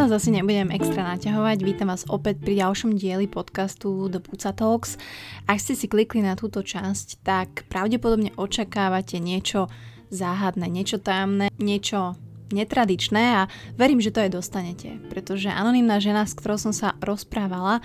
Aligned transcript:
vás 0.00 0.16
asi 0.16 0.32
nebudem 0.32 0.72
extra 0.72 1.04
naťahovať, 1.12 1.60
vítam 1.60 1.92
vás 1.92 2.08
opäť 2.08 2.40
pri 2.40 2.64
ďalšom 2.64 2.96
dieli 2.96 3.28
podcastu 3.28 4.08
The 4.08 4.24
Puca 4.24 4.48
Talks. 4.56 4.96
Ak 5.44 5.60
ste 5.60 5.76
si 5.76 5.92
klikli 5.92 6.24
na 6.24 6.40
túto 6.40 6.64
časť, 6.64 7.20
tak 7.20 7.68
pravdepodobne 7.68 8.32
očakávate 8.40 9.20
niečo 9.20 9.68
záhadné, 10.08 10.72
niečo 10.72 11.04
tajomné, 11.04 11.52
niečo 11.60 12.16
netradičné 12.48 13.44
a 13.44 13.52
verím, 13.76 14.00
že 14.00 14.08
to 14.08 14.24
aj 14.24 14.40
dostanete, 14.40 14.96
pretože 15.12 15.52
anonimná 15.52 16.00
žena, 16.00 16.24
s 16.24 16.32
ktorou 16.32 16.56
som 16.56 16.72
sa 16.72 16.96
rozprávala, 17.04 17.84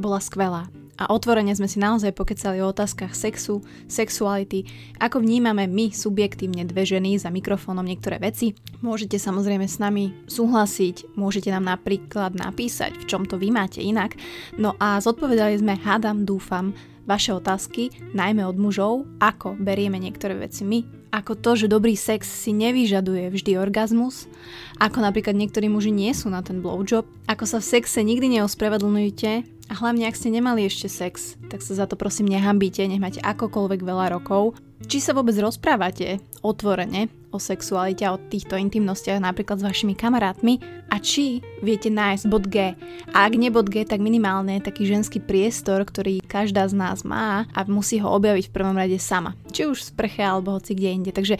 bola 0.00 0.16
skvelá 0.16 0.72
a 1.00 1.08
otvorene 1.08 1.56
sme 1.56 1.64
si 1.64 1.80
naozaj 1.80 2.12
pokecali 2.12 2.60
o 2.60 2.68
otázkach 2.68 3.16
sexu, 3.16 3.64
sexuality, 3.88 4.68
ako 5.00 5.24
vnímame 5.24 5.64
my 5.64 5.88
subjektívne 5.96 6.68
dve 6.68 6.84
ženy 6.84 7.16
za 7.16 7.32
mikrofónom 7.32 7.88
niektoré 7.88 8.20
veci. 8.20 8.52
Môžete 8.84 9.16
samozrejme 9.16 9.64
s 9.64 9.80
nami 9.80 10.12
súhlasiť, 10.28 11.16
môžete 11.16 11.48
nám 11.48 11.64
napríklad 11.64 12.36
napísať, 12.36 13.00
v 13.00 13.08
čom 13.08 13.24
to 13.24 13.40
vy 13.40 13.48
máte 13.48 13.80
inak. 13.80 14.20
No 14.60 14.76
a 14.76 15.00
zodpovedali 15.00 15.56
sme, 15.56 15.80
hádam, 15.80 16.28
dúfam, 16.28 16.76
vaše 17.08 17.32
otázky, 17.32 17.90
najmä 18.12 18.44
od 18.44 18.60
mužov, 18.60 19.08
ako 19.18 19.56
berieme 19.58 19.96
niektoré 19.96 20.36
veci 20.36 20.62
my, 20.62 20.84
ako 21.10 21.34
to, 21.34 21.66
že 21.66 21.72
dobrý 21.72 21.98
sex 21.98 22.28
si 22.28 22.54
nevyžaduje 22.54 23.34
vždy 23.34 23.58
orgazmus, 23.58 24.30
ako 24.78 25.02
napríklad 25.02 25.34
niektorí 25.34 25.66
muži 25.66 25.90
nie 25.90 26.14
sú 26.14 26.30
na 26.30 26.38
ten 26.38 26.62
blowjob, 26.62 27.02
ako 27.26 27.44
sa 27.50 27.58
v 27.58 27.66
sexe 27.66 28.06
nikdy 28.06 28.38
neospravedlňujete, 28.38 29.59
a 29.70 29.72
hlavne, 29.78 30.10
ak 30.10 30.18
ste 30.18 30.34
nemali 30.34 30.66
ešte 30.66 30.90
sex, 30.90 31.38
tak 31.46 31.62
sa 31.62 31.78
za 31.78 31.86
to 31.86 31.94
prosím 31.94 32.26
nehambíte, 32.26 32.82
nech 32.82 32.98
máte 32.98 33.22
akokoľvek 33.22 33.86
veľa 33.86 34.18
rokov. 34.18 34.58
Či 34.82 34.98
sa 34.98 35.14
vôbec 35.14 35.38
rozprávate 35.38 36.18
otvorene 36.42 37.06
o 37.30 37.38
sexualite 37.38 38.02
a 38.02 38.16
o 38.16 38.18
týchto 38.18 38.58
intimnostiach 38.58 39.22
napríklad 39.22 39.62
s 39.62 39.66
vašimi 39.70 39.94
kamarátmi 39.94 40.58
a 40.90 40.98
či 40.98 41.38
viete 41.62 41.86
nájsť 41.86 42.24
bod 42.26 42.50
G. 42.50 42.74
A 43.14 43.30
ak 43.30 43.38
nie 43.38 43.54
bod 43.54 43.70
G, 43.70 43.86
tak 43.86 44.02
minimálne 44.02 44.58
taký 44.58 44.90
ženský 44.90 45.22
priestor, 45.22 45.86
ktorý 45.86 46.18
každá 46.26 46.66
z 46.66 46.74
nás 46.74 47.06
má 47.06 47.46
a 47.54 47.60
musí 47.70 48.02
ho 48.02 48.10
objaviť 48.10 48.50
v 48.50 48.54
prvom 48.56 48.74
rade 48.74 48.98
sama. 48.98 49.38
Či 49.54 49.70
už 49.70 49.78
v 49.78 49.88
sprche 49.94 50.26
alebo 50.26 50.58
hoci 50.58 50.74
kde 50.74 50.90
inde. 50.90 51.12
Takže 51.14 51.38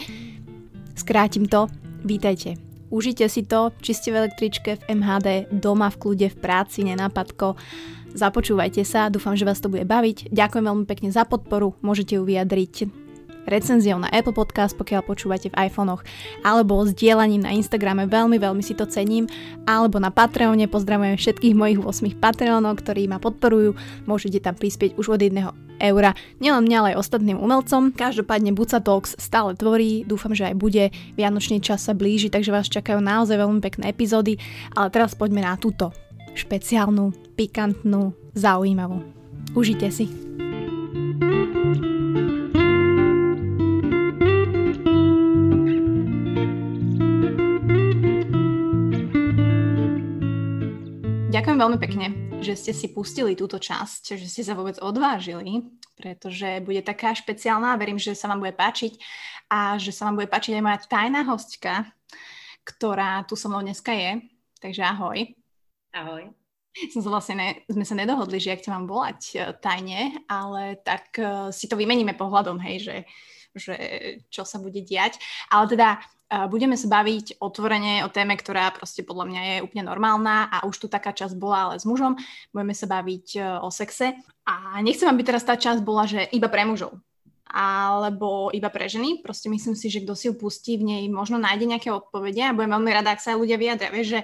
skrátim 0.94 1.50
to, 1.50 1.66
vítajte. 2.06 2.54
Užite 2.90 3.30
si 3.30 3.46
to, 3.46 3.70
či 3.78 3.94
ste 3.94 4.10
v 4.10 4.26
električke, 4.26 4.82
v 4.82 4.98
MHD, 4.98 5.46
doma 5.54 5.94
v 5.94 5.98
kľude, 5.98 6.26
v 6.26 6.40
práci, 6.42 6.82
nenápadko 6.82 7.54
Započúvajte 8.10 8.82
sa, 8.82 9.06
dúfam, 9.06 9.38
že 9.38 9.46
vás 9.46 9.62
to 9.62 9.70
bude 9.70 9.86
baviť. 9.86 10.34
Ďakujem 10.34 10.64
veľmi 10.66 10.84
pekne 10.86 11.14
za 11.14 11.22
podporu, 11.22 11.78
môžete 11.80 12.18
ju 12.18 12.26
vyjadriť 12.26 12.90
recenziou 13.50 13.98
na 13.98 14.10
Apple 14.12 14.36
Podcast, 14.36 14.76
pokiaľ 14.76 15.02
počúvate 15.06 15.50
v 15.50 15.58
iPhonech, 15.66 16.04
alebo 16.46 16.86
sdielaním 16.86 17.42
na 17.42 17.54
Instagrame, 17.54 18.06
veľmi, 18.06 18.36
veľmi 18.38 18.62
si 18.62 18.78
to 18.78 18.84
cením, 18.86 19.26
alebo 19.64 19.98
na 19.98 20.12
Patreone, 20.12 20.70
pozdravujem 20.70 21.16
všetkých 21.16 21.54
mojich 21.56 21.80
8 21.82 22.22
Patreonov, 22.22 22.78
ktorí 22.80 23.10
ma 23.10 23.18
podporujú, 23.18 23.74
môžete 24.06 24.38
tam 24.44 24.54
prispieť 24.54 24.94
už 25.00 25.16
od 25.16 25.20
jedného 25.20 25.50
eura, 25.80 26.12
nielen 26.38 26.68
mňa, 26.68 26.76
ale 26.76 26.88
aj 26.94 27.00
ostatným 27.00 27.40
umelcom. 27.40 27.96
Každopádne 27.96 28.52
Buca 28.52 28.84
Talks 28.84 29.16
stále 29.16 29.56
tvorí, 29.56 30.04
dúfam, 30.04 30.36
že 30.36 30.52
aj 30.52 30.54
bude, 30.60 30.92
Vianočný 31.16 31.64
čas 31.64 31.88
sa 31.88 31.96
blíži, 31.96 32.28
takže 32.28 32.52
vás 32.52 32.68
čakajú 32.68 33.00
naozaj 33.00 33.40
veľmi 33.40 33.64
pekné 33.64 33.88
epizódy, 33.88 34.36
ale 34.76 34.92
teraz 34.92 35.16
poďme 35.16 35.40
na 35.40 35.56
túto 35.56 35.90
špeciálnu, 36.34 37.12
pikantnú, 37.34 38.14
zaujímavú. 38.34 39.02
Užite 39.54 39.90
si. 39.90 40.06
Ďakujem 51.30 51.56
veľmi 51.56 51.78
pekne, 51.80 52.06
že 52.44 52.52
ste 52.52 52.72
si 52.76 52.92
pustili 52.92 53.32
túto 53.32 53.56
časť, 53.56 54.20
že 54.20 54.26
ste 54.28 54.42
sa 54.44 54.52
vôbec 54.52 54.76
odvážili, 54.78 55.66
pretože 55.96 56.60
bude 56.60 56.84
taká 56.84 57.16
špeciálna 57.16 57.80
verím, 57.80 57.96
že 57.96 58.12
sa 58.12 58.28
vám 58.28 58.44
bude 58.44 58.52
páčiť 58.52 59.00
a 59.48 59.80
že 59.80 59.90
sa 59.90 60.06
vám 60.06 60.20
bude 60.20 60.28
páčiť 60.28 60.60
aj 60.60 60.62
moja 60.62 60.78
tajná 60.84 61.24
hostka, 61.26 61.88
ktorá 62.62 63.24
tu 63.24 63.40
so 63.40 63.48
mnou 63.48 63.64
dneska 63.64 63.90
je. 63.96 64.20
Takže 64.60 64.84
ahoj. 64.84 65.39
Ahoj. 65.90 66.30
Som 66.94 67.02
sa 67.02 67.10
vlastne 67.10 67.34
ne, 67.34 67.48
sme 67.66 67.82
sa 67.82 67.98
nedohodli, 67.98 68.38
že 68.38 68.54
jak 68.54 68.62
ťa 68.62 68.74
mám 68.78 68.86
volať 68.86 69.20
uh, 69.34 69.40
tajne, 69.58 70.22
ale 70.30 70.78
tak 70.86 71.10
uh, 71.18 71.50
si 71.50 71.66
to 71.66 71.74
vymeníme 71.74 72.14
pohľadom, 72.14 72.62
hej, 72.62 72.76
že, 72.86 72.96
že 73.58 73.74
čo 74.30 74.46
sa 74.46 74.62
bude 74.62 74.78
diať. 74.78 75.18
Ale 75.50 75.66
teda 75.66 75.98
uh, 75.98 76.46
budeme 76.46 76.78
sa 76.78 76.86
baviť 76.86 77.42
otvorene 77.42 78.06
o 78.06 78.08
téme, 78.14 78.38
ktorá 78.38 78.70
proste 78.70 79.02
podľa 79.02 79.26
mňa 79.26 79.42
je 79.42 79.56
úplne 79.66 79.82
normálna 79.82 80.46
a 80.46 80.62
už 80.62 80.78
tu 80.78 80.86
taká 80.86 81.10
časť 81.10 81.34
bola, 81.34 81.74
ale 81.74 81.82
s 81.82 81.84
mužom. 81.90 82.14
Budeme 82.54 82.74
sa 82.78 82.86
baviť 82.86 83.26
uh, 83.42 83.66
o 83.66 83.68
sexe 83.74 84.14
a 84.46 84.78
nechcem, 84.78 85.10
aby 85.10 85.26
teraz 85.26 85.42
tá 85.42 85.58
časť 85.58 85.82
bola, 85.82 86.06
že 86.06 86.22
iba 86.30 86.46
pre 86.46 86.62
mužov 86.62 86.94
alebo 87.50 88.54
iba 88.54 88.70
pre 88.70 88.86
ženy. 88.86 89.26
Proste 89.26 89.50
myslím 89.50 89.74
si, 89.74 89.90
že 89.90 90.06
kto 90.06 90.14
si 90.14 90.30
ju 90.30 90.38
pustí, 90.38 90.78
v 90.78 90.86
nej 90.86 91.02
možno 91.10 91.34
nájde 91.34 91.66
nejaké 91.66 91.90
odpovede 91.90 92.46
a 92.46 92.54
budem 92.54 92.78
veľmi 92.78 92.90
rada, 92.94 93.10
ak 93.10 93.18
sa 93.18 93.34
aj 93.34 93.42
ľudia 93.42 93.58
vyjadria. 93.58 93.90
Vieš, 93.90 94.06
že 94.06 94.20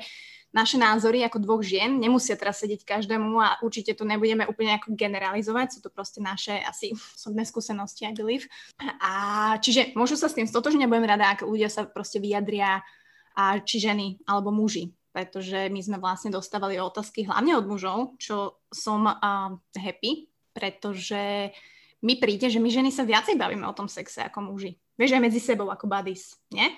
naše 0.57 0.81
názory 0.81 1.21
ako 1.29 1.45
dvoch 1.45 1.61
žien 1.61 2.01
nemusia 2.01 2.33
teraz 2.41 2.65
sedieť 2.65 2.89
každému 2.89 3.37
a 3.37 3.61
určite 3.61 3.93
to 3.93 4.09
nebudeme 4.09 4.49
úplne 4.49 4.81
ako 4.81 4.97
generalizovať, 4.97 5.77
sú 5.77 5.79
to 5.85 5.93
proste 5.93 6.25
naše 6.25 6.57
asi 6.65 6.97
osobné 6.97 7.45
skúsenosti, 7.45 8.09
I 8.09 8.17
believe. 8.17 8.49
A 9.05 9.13
čiže 9.61 9.93
môžu 9.93 10.17
sa 10.17 10.33
s 10.33 10.37
tým 10.37 10.49
stotožniť, 10.49 10.89
budem 10.89 11.05
rada, 11.05 11.37
ak 11.37 11.45
ľudia 11.45 11.69
sa 11.69 11.85
proste 11.85 12.17
vyjadria, 12.17 12.81
a 13.37 13.61
či 13.61 13.77
ženy 13.85 14.25
alebo 14.25 14.49
muži, 14.49 14.97
pretože 15.13 15.69
my 15.69 15.81
sme 15.85 16.01
vlastne 16.01 16.33
dostávali 16.33 16.81
otázky 16.81 17.29
hlavne 17.29 17.61
od 17.61 17.69
mužov, 17.69 18.17
čo 18.17 18.57
som 18.73 19.05
uh, 19.05 19.53
happy, 19.77 20.33
pretože 20.57 21.53
mi 22.01 22.17
príde, 22.17 22.49
že 22.49 22.57
my 22.57 22.73
ženy 22.73 22.89
sa 22.89 23.05
viacej 23.05 23.37
bavíme 23.37 23.69
o 23.69 23.77
tom 23.77 23.93
sexe 23.93 24.25
ako 24.25 24.53
muži. 24.53 24.81
Vieš, 24.97 25.21
aj 25.21 25.23
medzi 25.29 25.41
sebou 25.45 25.69
ako 25.69 25.85
buddies, 25.85 26.33
nie? 26.49 26.73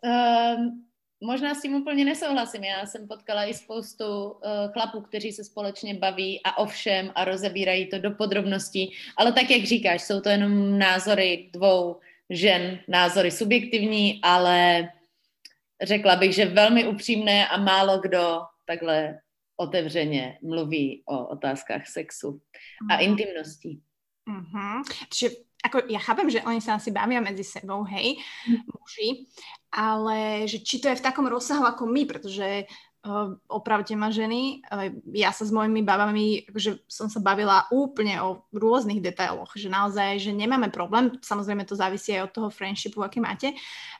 Um, 0.00 0.87
Možná 1.20 1.54
s 1.54 1.62
tím 1.62 1.74
úplně 1.74 2.04
nesouhlasím. 2.04 2.64
Já 2.64 2.86
jsem 2.86 3.08
potkala 3.08 3.44
i 3.44 3.54
spoustu 3.54 4.30
uh, 4.30 4.40
chlapů, 4.72 5.00
kteří 5.00 5.32
se 5.32 5.44
společně 5.44 5.94
baví 5.94 6.40
a 6.44 6.58
ovšem 6.58 7.12
a 7.14 7.24
rozebírají 7.24 7.86
to 7.86 7.98
do 7.98 8.10
podrobností. 8.10 8.94
Ale 9.16 9.32
tak, 9.32 9.50
jak 9.50 9.64
říkáš, 9.64 10.02
jsou 10.02 10.20
to 10.20 10.28
jenom 10.28 10.78
názory 10.78 11.50
dvou 11.52 12.00
žen, 12.30 12.78
názory 12.88 13.30
subjektivní, 13.30 14.20
ale 14.22 14.88
řekla 15.82 16.16
bych, 16.16 16.34
že 16.34 16.44
velmi 16.44 16.88
upřímné 16.88 17.48
a 17.48 17.56
málo 17.56 17.98
kdo 17.98 18.40
takhle 18.66 19.20
otevřeně 19.56 20.38
mluví 20.42 21.02
o 21.06 21.26
otázkách 21.26 21.86
sexu 21.86 22.40
a 22.90 22.94
mhm. 22.94 23.02
intimností. 23.02 23.82
Mm-hmm. 24.28 24.84
Čiže 25.08 25.48
ako 25.64 25.90
ja 25.90 25.98
chápem, 25.98 26.28
že 26.30 26.44
oni 26.46 26.60
sa 26.62 26.78
asi 26.78 26.94
bavia 26.94 27.18
medzi 27.18 27.42
sebou, 27.42 27.82
hej, 27.88 28.14
mm. 28.46 28.62
muži, 28.68 29.08
ale 29.68 30.48
že 30.48 30.64
či 30.64 30.80
to 30.80 30.88
je 30.88 30.98
v 30.98 31.04
takom 31.04 31.28
rozsahu 31.28 31.64
ako 31.64 31.84
my, 31.84 32.08
pretože 32.08 32.64
uh, 33.04 33.36
opravte 33.52 33.92
ma 33.94 34.08
ženy, 34.08 34.64
uh, 34.64 34.88
ja 35.12 35.30
sa 35.30 35.44
s 35.44 35.52
mojimi 35.52 35.84
babami, 35.84 36.48
že 36.56 36.80
som 36.88 37.12
sa 37.12 37.20
bavila 37.20 37.68
úplne 37.68 38.20
o 38.24 38.48
rôznych 38.52 39.04
detailoch, 39.04 39.52
že 39.54 39.68
naozaj, 39.68 40.24
že 40.24 40.32
nemáme 40.32 40.72
problém, 40.72 41.16
samozrejme 41.20 41.68
to 41.68 41.76
závisí 41.76 42.16
aj 42.16 42.32
od 42.32 42.34
toho 42.34 42.48
friendshipu, 42.48 43.04
aký 43.04 43.20
máte, 43.20 43.52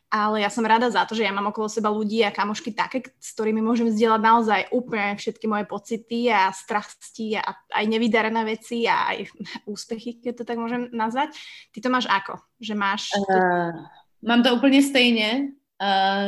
ale 0.08 0.40
ja 0.40 0.48
som 0.48 0.64
rada 0.64 0.88
za 0.88 1.04
to, 1.04 1.12
že 1.12 1.28
ja 1.28 1.32
mám 1.36 1.52
okolo 1.52 1.68
seba 1.68 1.92
ľudí 1.92 2.24
a 2.24 2.32
kamošky 2.32 2.72
také, 2.72 3.04
s 3.20 3.36
ktorými 3.36 3.60
môžem 3.60 3.92
zdieľať 3.92 4.22
naozaj 4.24 4.60
úplne 4.72 5.20
všetky 5.20 5.44
moje 5.44 5.68
pocity 5.68 6.32
a 6.32 6.48
strasti 6.48 7.36
a 7.36 7.44
aj 7.76 7.84
nevydarené 7.84 8.40
veci 8.48 8.88
a 8.88 9.12
aj 9.12 9.28
úspechy, 9.68 10.16
keď 10.24 10.32
to 10.40 10.44
tak 10.48 10.56
môžem 10.56 10.88
nazvať. 10.96 11.36
Ty 11.76 11.78
to 11.84 11.88
máš 11.92 12.08
ako? 12.08 12.40
Že 12.56 12.74
máš... 12.74 13.12
Uh, 13.28 13.84
mám 14.22 14.42
to 14.42 14.54
úplně 14.54 14.82
stejně. 14.82 15.48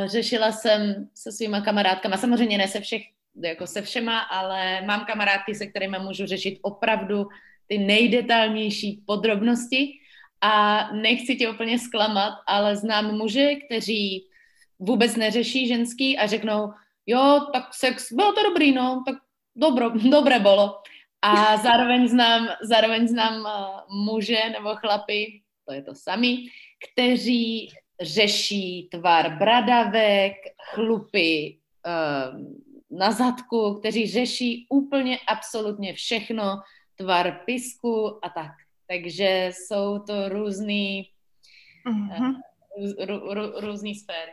Řešila 0.06 0.52
jsem 0.52 1.08
se 1.14 1.32
svýma 1.32 1.60
kamarádkama, 1.60 2.16
samozřejmě 2.16 2.58
ne 2.58 2.68
se 2.68 2.80
všech, 2.80 3.02
jako 3.44 3.66
se 3.66 3.82
všema, 3.82 4.18
ale 4.18 4.82
mám 4.82 5.04
kamarádky, 5.04 5.54
se 5.54 5.66
kterými 5.66 5.98
můžu 5.98 6.26
řešit 6.26 6.58
opravdu 6.62 7.26
ty 7.66 7.78
nejdetailnější 7.78 9.02
podrobnosti 9.06 9.92
a 10.40 10.88
nechci 10.92 11.36
tě 11.36 11.50
úplně 11.50 11.78
zklamat, 11.78 12.34
ale 12.46 12.76
znám 12.76 13.16
muže, 13.16 13.54
kteří 13.54 14.26
vůbec 14.78 15.16
neřeší 15.16 15.68
ženský 15.68 16.18
a 16.18 16.26
řeknou, 16.26 16.72
jo, 17.06 17.46
tak 17.52 17.74
sex, 17.74 18.12
bylo 18.12 18.32
to 18.32 18.42
dobrý, 18.42 18.72
no, 18.72 19.02
tak 19.06 19.16
dobro, 19.56 19.90
dobré 20.10 20.38
bylo. 20.38 20.82
A 21.22 21.56
zároveň 21.56 22.08
znám, 22.08 22.48
zároveň 22.62 23.08
znám 23.08 23.40
uh, 23.40 24.04
muže 24.04 24.40
nebo 24.52 24.74
chlapy, 24.76 25.42
to 25.66 25.72
je 25.72 25.82
to 25.82 25.94
sami, 25.94 26.36
kteří 26.92 27.68
řeší 28.00 28.88
tvar 28.90 29.36
bradavek, 29.38 30.34
chlupy 30.72 31.58
uh, 31.86 32.40
na 32.90 33.12
zadku, 33.12 33.74
kteří 33.74 34.06
řeší 34.06 34.66
úplně 34.68 35.18
absolutně 35.28 35.94
všechno, 35.94 36.60
tvar 36.96 37.40
pisku 37.44 38.24
a 38.24 38.28
tak. 38.28 38.52
Takže 38.86 39.52
jsou 39.54 39.98
to 39.98 40.28
různý, 40.28 41.08
mm-hmm. 41.86 42.34
rů, 43.06 43.34
rů, 43.34 43.60
různý 43.60 43.94
sféry. 43.94 44.32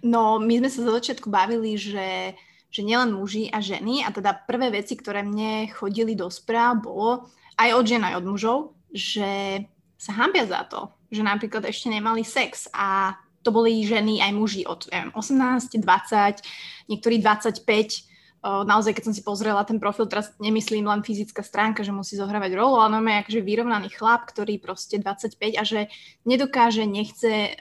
No, 0.00 0.40
my 0.40 0.64
sme 0.64 0.70
sa 0.72 0.80
za 0.88 0.90
začiatku 0.96 1.28
bavili, 1.28 1.76
že, 1.76 2.32
že 2.72 2.80
nielen 2.80 3.12
muži 3.12 3.52
a 3.52 3.60
ženy, 3.60 4.00
a 4.00 4.08
teda 4.08 4.32
prvé 4.48 4.72
veci, 4.72 4.96
ktoré 4.96 5.20
mne 5.20 5.68
chodili 5.68 6.16
do 6.16 6.32
správ, 6.32 6.80
bolo 6.80 7.28
aj 7.60 7.76
od 7.76 7.84
žen, 7.84 8.00
aj 8.00 8.16
od 8.16 8.24
mužov, 8.24 8.58
že 8.88 9.60
sa 10.00 10.16
hambia 10.16 10.48
za 10.48 10.64
to, 10.64 10.88
že 11.08 11.22
napríklad 11.24 11.64
ešte 11.64 11.88
nemali 11.88 12.22
sex 12.22 12.68
a 12.72 13.16
to 13.42 13.54
boli 13.54 13.80
ženy 13.86 14.20
aj 14.20 14.32
muži 14.34 14.62
od 14.68 14.90
neviem, 14.92 15.14
18, 15.14 15.80
20, 15.80 16.90
niektorí 16.90 17.16
25. 17.22 18.04
Naozaj, 18.44 18.94
keď 18.94 19.02
som 19.02 19.14
si 19.16 19.22
pozrela 19.26 19.66
ten 19.66 19.82
profil, 19.82 20.06
teraz 20.06 20.30
nemyslím 20.38 20.86
len 20.86 21.02
fyzická 21.02 21.42
stránka, 21.42 21.82
že 21.82 21.90
musí 21.90 22.14
zohrávať 22.14 22.54
rolu, 22.54 22.78
ale 22.78 23.02
je 23.02 23.22
akože 23.26 23.40
vyrovnaný 23.42 23.88
chlap, 23.90 24.30
ktorý 24.30 24.62
proste 24.62 25.02
25 25.02 25.58
a 25.58 25.62
že 25.66 25.90
nedokáže, 26.22 26.86
nechce 26.86 27.58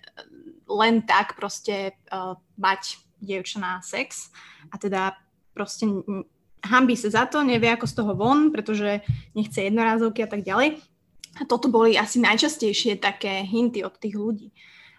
len 0.67 1.01
tak 1.01 1.33
proste 1.33 1.97
uh, 2.13 2.38
mať 2.59 3.01
dievčaná 3.17 3.81
sex 3.81 4.29
a 4.69 4.77
teda 4.77 5.17
proste 5.57 5.89
hambí 6.61 6.94
sa 6.94 7.09
za 7.09 7.23
to, 7.25 7.41
nevie 7.41 7.73
ako 7.73 7.88
z 7.89 7.94
toho 7.97 8.13
von, 8.13 8.53
pretože 8.53 9.01
nechce 9.33 9.57
jednorázovky 9.57 10.21
a 10.21 10.29
tak 10.29 10.45
ďalej. 10.45 10.77
Toto 11.45 11.69
boli 11.69 11.93
asi 11.93 12.17
najčastejšie 12.19 12.97
také 12.97 13.45
hinty 13.45 13.85
od 13.85 13.93
tých 13.97 14.15
ľudí. 14.17 14.49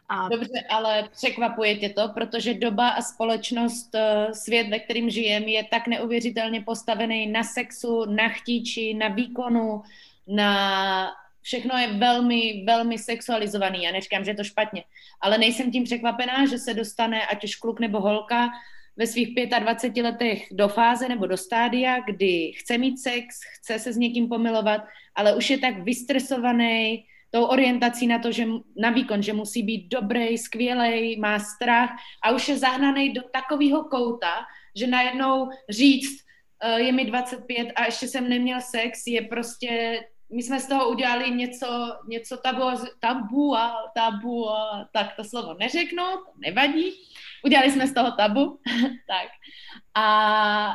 A... 0.09 0.29
Dobře, 0.29 0.61
ale 0.71 1.09
překvapuje 1.13 1.77
tě 1.77 1.89
to, 1.89 2.09
protože 2.09 2.55
doba 2.55 2.89
a 2.89 3.03
společnost, 3.03 3.95
eh, 3.95 4.35
svět, 4.35 4.69
ve 4.71 4.79
kterým 4.79 5.11
žijem, 5.11 5.43
je 5.43 5.65
tak 5.65 5.87
neuvěřitelně 5.87 6.61
postavený 6.61 7.27
na 7.27 7.45
sexu, 7.45 8.05
na 8.05 8.29
chtíči, 8.29 8.95
na 8.95 9.09
výkonu, 9.09 9.83
na 10.27 11.11
všechno 11.43 11.79
je 11.79 11.93
velmi, 11.93 12.65
velmi 12.67 12.99
sexualizovaný. 12.99 13.83
Já 13.83 13.93
neříkám, 13.93 14.25
že 14.25 14.31
je 14.31 14.35
to 14.35 14.45
špatně, 14.45 14.85
ale 15.21 15.39
nejsem 15.39 15.73
tím 15.73 15.85
překvapená, 15.85 16.47
že 16.47 16.59
se 16.59 16.75
dostane 16.75 17.27
ať 17.27 17.45
už 17.45 17.57
kluk 17.57 17.81
nebo 17.81 18.01
holka 18.01 18.49
ve 18.99 19.07
svých 19.07 19.29
25 19.59 20.03
letech 20.03 20.49
do 20.53 20.69
fáze 20.69 21.09
nebo 21.09 21.27
do 21.27 21.37
stádia, 21.37 22.01
kdy 22.01 22.53
chce 22.57 22.79
mít 22.79 22.99
sex, 22.99 23.27
chce 23.59 23.79
se 23.79 23.93
s 23.93 23.97
někým 23.97 24.29
pomilovat, 24.29 24.81
ale 25.15 25.37
už 25.37 25.51
je 25.51 25.59
tak 25.59 25.83
vystresovaný 25.83 27.05
tou 27.31 27.45
orientací 27.45 28.07
na 28.07 28.19
to, 28.19 28.33
že 28.33 28.47
na 28.77 28.91
výkon, 28.91 29.23
že 29.23 29.33
musí 29.33 29.63
být 29.63 29.89
dobrý, 29.89 30.39
skvělý, 30.39 31.21
má 31.21 31.39
strach 31.39 31.91
a 32.25 32.31
už 32.31 32.49
je 32.49 32.59
zahnaný 32.59 33.13
do 33.13 33.23
takového 33.33 33.85
kouta, 33.85 34.35
že 34.77 34.87
najednou 34.87 35.49
říct, 35.69 36.25
uh, 36.65 36.79
je 36.81 36.93
mi 36.93 37.05
25 37.05 37.73
a 37.77 37.85
ještě 37.85 38.09
jsem 38.09 38.29
neměl 38.29 38.61
sex, 38.61 39.07
je 39.07 39.23
prostě 39.23 40.01
my 40.33 40.43
jsme 40.43 40.61
z 40.61 40.67
toho 40.67 40.89
udělali 40.89 41.31
něco, 41.31 41.67
něco 42.09 42.37
tabu, 42.37 42.63
tabu 43.01 43.57
a 43.57 43.93
tabu 43.95 44.49
tak 44.93 45.17
to 45.17 45.25
slovo 45.25 45.55
neřeknu, 45.55 46.05
nevadí. 46.39 46.93
Udělali 47.45 47.71
jsme 47.71 47.87
z 47.87 47.95
toho 47.95 48.13
tabu, 48.13 48.61
tak. 49.07 49.29
A 49.95 50.75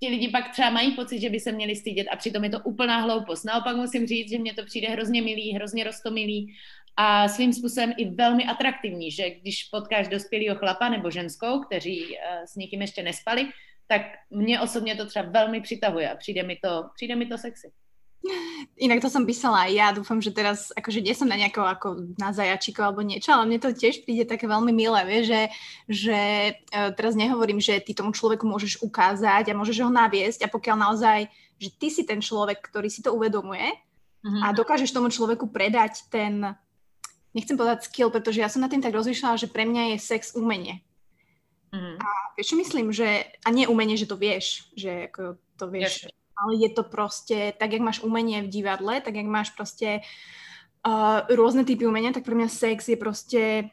ti 0.00 0.08
lidi 0.08 0.28
pak 0.28 0.52
třeba 0.52 0.70
mají 0.70 0.92
pocit, 0.92 1.20
že 1.20 1.30
by 1.30 1.40
se 1.40 1.52
měli 1.52 1.76
stydět 1.76 2.06
a 2.10 2.16
přitom 2.16 2.44
je 2.44 2.50
to 2.50 2.60
úplná 2.60 3.00
hloupost. 3.00 3.44
Naopak 3.44 3.76
musím 3.76 4.06
říct, 4.06 4.30
že 4.30 4.38
mně 4.38 4.54
to 4.54 4.64
přijde 4.64 4.88
hrozně 4.88 5.22
milý, 5.22 5.52
hrozně 5.54 5.84
rostomilý 5.84 6.54
a 6.96 7.28
svým 7.28 7.52
způsobem 7.52 7.92
i 7.96 8.10
velmi 8.10 8.44
atraktivní, 8.44 9.10
že 9.10 9.30
když 9.30 9.64
potkáš 9.64 10.08
dospělého 10.08 10.56
chlapa 10.56 10.88
nebo 10.88 11.10
ženskou, 11.10 11.60
kteří 11.60 12.04
uh, 12.04 12.44
s 12.44 12.56
někým 12.56 12.80
ještě 12.80 13.02
nespali, 13.02 13.46
tak 13.86 14.02
mě 14.30 14.60
osobně 14.60 14.96
to 14.96 15.06
třeba 15.06 15.28
velmi 15.28 15.60
přitahuje 15.60 16.10
a 16.10 16.16
přijde 16.16 16.42
mi 16.42 16.56
to, 16.56 16.84
přijde 16.94 17.16
mi 17.16 17.26
to 17.26 17.38
sexy. 17.38 17.70
Inak 18.78 19.02
to 19.02 19.10
som 19.10 19.26
písala 19.26 19.66
aj 19.66 19.72
ja, 19.74 19.86
dúfam, 19.94 20.18
že 20.22 20.30
teraz, 20.30 20.70
akože 20.74 21.02
nie 21.02 21.14
som 21.14 21.26
na 21.26 21.38
nejako 21.38 21.62
ako 21.66 21.88
na 22.18 22.30
zajačíko 22.30 22.82
alebo 22.82 23.02
niečo, 23.02 23.34
ale 23.34 23.46
mne 23.46 23.58
to 23.58 23.74
tiež 23.74 24.06
príde 24.06 24.28
také 24.28 24.46
veľmi 24.46 24.70
milé, 24.70 25.00
vie, 25.06 25.20
že, 25.26 25.42
že 25.90 26.18
uh, 26.70 26.94
teraz 26.94 27.18
nehovorím, 27.18 27.58
že 27.58 27.82
ty 27.82 27.94
tomu 27.94 28.14
človeku 28.14 28.46
môžeš 28.46 28.82
ukázať 28.82 29.50
a 29.50 29.58
môžeš 29.58 29.82
ho 29.82 29.90
naviesť 29.90 30.46
a 30.46 30.52
pokiaľ 30.52 30.76
naozaj, 30.78 31.18
že 31.58 31.68
ty 31.74 31.88
si 31.90 32.02
ten 32.06 32.22
človek, 32.22 32.62
ktorý 32.62 32.86
si 32.86 33.02
to 33.02 33.10
uvedomuje 33.14 33.66
uh-huh. 33.66 34.42
a 34.46 34.54
dokážeš 34.54 34.94
tomu 34.94 35.10
človeku 35.10 35.50
predať 35.50 36.06
ten, 36.06 36.54
nechcem 37.34 37.58
povedať 37.58 37.90
skill, 37.90 38.14
pretože 38.14 38.42
ja 38.42 38.50
som 38.50 38.62
na 38.62 38.70
tým 38.70 38.82
tak 38.82 38.94
rozmýšľala, 38.94 39.42
že 39.42 39.50
pre 39.50 39.66
mňa 39.66 39.94
je 39.94 39.98
sex 39.98 40.38
umenie. 40.38 40.86
Uh-huh. 41.74 41.98
A 41.98 42.08
vieš 42.38 42.54
čo 42.54 42.56
myslím, 42.62 42.94
že, 42.94 43.26
a 43.42 43.48
nie 43.50 43.66
umenie, 43.66 43.98
že 43.98 44.06
to 44.06 44.14
vieš, 44.14 44.70
že 44.78 45.10
ako 45.10 45.38
to 45.58 45.66
vieš 45.66 46.06
yes 46.06 46.17
ale 46.42 46.56
je 46.56 46.70
to 46.70 46.82
prostě, 46.82 47.52
tak 47.58 47.72
jak 47.72 47.82
máš 47.82 48.00
umenie 48.00 48.42
v 48.42 48.48
divadle, 48.48 49.00
tak 49.00 49.14
jak 49.14 49.26
máš 49.26 49.50
prostě 49.50 50.00
uh, 50.86 51.20
rôzne 51.28 51.64
typy 51.64 51.86
umenia, 51.86 52.12
tak 52.12 52.24
pre 52.24 52.34
mňa 52.34 52.48
sex 52.48 52.88
je 52.88 52.96
prostě 52.96 53.70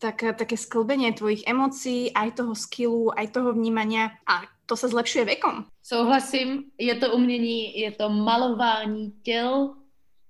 tak, 0.00 0.24
také 0.36 0.56
sklbenie 0.56 1.12
tvojich 1.12 1.44
emocí, 1.46 2.12
aj 2.16 2.32
toho 2.32 2.54
skillu, 2.54 3.18
aj 3.18 3.36
toho 3.36 3.52
vnímania 3.52 4.16
a 4.24 4.48
to 4.66 4.76
se 4.76 4.88
zlepšuje 4.88 5.24
vekom. 5.24 5.64
Souhlasím, 5.82 6.64
je 6.78 6.94
to 6.94 7.12
umění, 7.12 7.78
je 7.78 7.92
to 7.92 8.08
malování 8.08 9.12
těl 9.22 9.74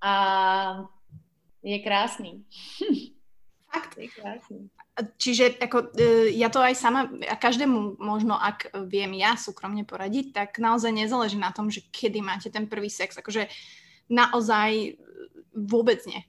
a 0.01 0.15
je 1.63 1.79
krásný. 1.79 2.45
Fakt. 3.73 3.99
Je 3.99 4.09
krásný. 4.09 4.71
Čiže 5.17 5.57
ako, 5.61 5.95
e, 5.97 6.37
ja 6.37 6.49
to 6.53 6.61
aj 6.61 6.75
sama, 6.77 7.09
a 7.29 7.37
každému 7.37 7.97
možno, 8.01 8.37
ak 8.37 8.73
viem 8.89 9.17
ja 9.17 9.37
súkromne 9.37 9.85
poradiť, 9.85 10.33
tak 10.33 10.61
naozaj 10.61 10.93
nezáleží 10.93 11.39
na 11.41 11.53
tom, 11.53 11.71
že 11.73 11.87
kedy 11.89 12.21
máte 12.21 12.49
ten 12.53 12.69
prvý 12.69 12.91
sex. 12.91 13.17
Akože 13.17 13.49
naozaj 14.11 15.01
vôbec 15.55 16.03
nie. 16.07 16.23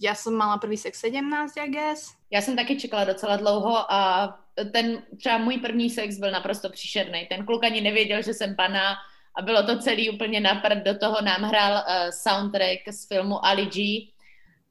Já 0.00 0.14
jsem 0.14 0.34
mala 0.34 0.58
první 0.58 0.76
sex 0.76 1.00
17, 1.00 1.56
I 1.56 1.68
guess. 1.68 2.14
Já 2.30 2.40
jsem 2.40 2.56
taky 2.56 2.76
čekala 2.80 3.04
docela 3.04 3.36
dlouho 3.36 3.92
a 3.92 4.28
ten 4.72 5.02
třeba 5.16 5.38
můj 5.38 5.56
první 5.56 5.90
sex 5.90 6.18
byl 6.18 6.30
naprosto 6.30 6.70
příšerný. 6.70 7.26
Ten 7.26 7.46
kluk 7.46 7.64
ani 7.64 7.80
nevěděl, 7.80 8.22
že 8.22 8.34
jsem 8.34 8.56
pana 8.56 8.96
a 9.38 9.42
bylo 9.42 9.62
to 9.62 9.78
celý 9.78 10.10
úplně 10.10 10.40
napřed. 10.40 10.78
Do 10.84 10.98
toho 10.98 11.16
nám 11.22 11.42
hrál 11.42 11.72
uh, 11.72 12.10
soundtrack 12.10 12.88
z 12.90 13.08
filmu 13.08 13.46
Ali 13.46 13.66
G 13.66 14.08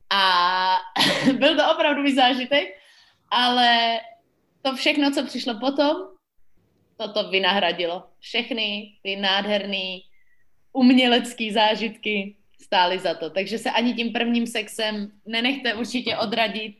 a 0.09 0.23
byl 1.33 1.55
to 1.57 1.71
opravdu 1.71 2.15
zážitek 2.15 2.78
ale 3.31 3.99
to 4.61 4.75
všechno, 4.75 5.11
co 5.11 5.25
přišlo 5.25 5.59
potom, 5.59 5.97
toto 6.97 7.29
vynahradilo. 7.29 8.03
Všechny 8.19 8.93
ty 9.03 9.15
nádherné 9.15 9.99
umělecké 10.73 11.53
zážitky 11.53 12.35
stály 12.61 12.99
za 12.99 13.13
to. 13.13 13.29
Takže 13.29 13.57
se 13.57 13.71
ani 13.71 13.93
tím 13.93 14.13
prvním 14.13 14.47
sexem 14.47 15.11
nenechte 15.25 15.73
určitě 15.73 16.17
odradit 16.17 16.75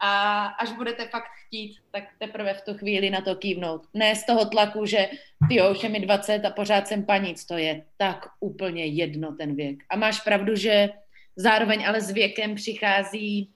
a 0.00 0.44
až 0.46 0.72
budete 0.72 1.08
fakt 1.08 1.30
chtít, 1.46 1.76
tak 1.90 2.04
teprve 2.18 2.54
v 2.54 2.62
tu 2.62 2.74
chvíli 2.74 3.10
na 3.10 3.20
to 3.20 3.34
kývnout. 3.34 3.82
Ne 3.94 4.16
z 4.16 4.26
toho 4.26 4.44
tlaku, 4.44 4.86
že 4.86 5.10
ty 5.48 5.62
už 5.70 5.82
je 5.82 5.88
mi 5.88 6.00
20 6.00 6.44
a 6.44 6.50
pořád 6.50 6.88
jsem 6.88 7.04
panic, 7.04 7.44
to 7.44 7.58
je 7.58 7.84
tak 7.96 8.26
úplně 8.40 8.86
jedno 8.86 9.32
ten 9.32 9.56
věk. 9.56 9.84
A 9.90 9.96
máš 9.96 10.20
pravdu, 10.20 10.56
že 10.56 10.88
zároveň 11.36 11.86
ale 11.86 12.00
s 12.00 12.10
věkem 12.10 12.54
přichází 12.54 13.50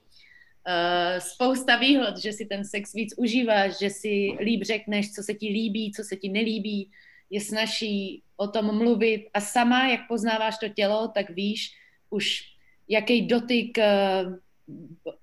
uh, 0.67 1.19
spousta 1.19 1.77
výhod, 1.77 2.17
že 2.17 2.33
si 2.33 2.45
ten 2.45 2.65
sex 2.65 2.93
víc 2.93 3.13
užíváš, 3.17 3.79
že 3.79 3.89
si 3.89 4.37
líp 4.39 4.63
řekneš, 4.63 5.11
co 5.11 5.23
se 5.23 5.33
ti 5.33 5.47
líbí, 5.47 5.91
co 5.91 6.03
se 6.03 6.15
ti 6.15 6.29
nelíbí, 6.29 6.91
je 7.29 7.41
snaží 7.41 8.23
o 8.37 8.47
tom 8.47 8.77
mluvit 8.77 9.29
a 9.33 9.41
sama, 9.41 9.87
jak 9.87 10.07
poznáváš 10.07 10.57
to 10.57 10.69
tělo, 10.69 11.07
tak 11.07 11.29
víš 11.29 11.75
už, 12.09 12.41
jaký 12.87 13.21
dotyk 13.21 13.77
uh, 13.77 14.35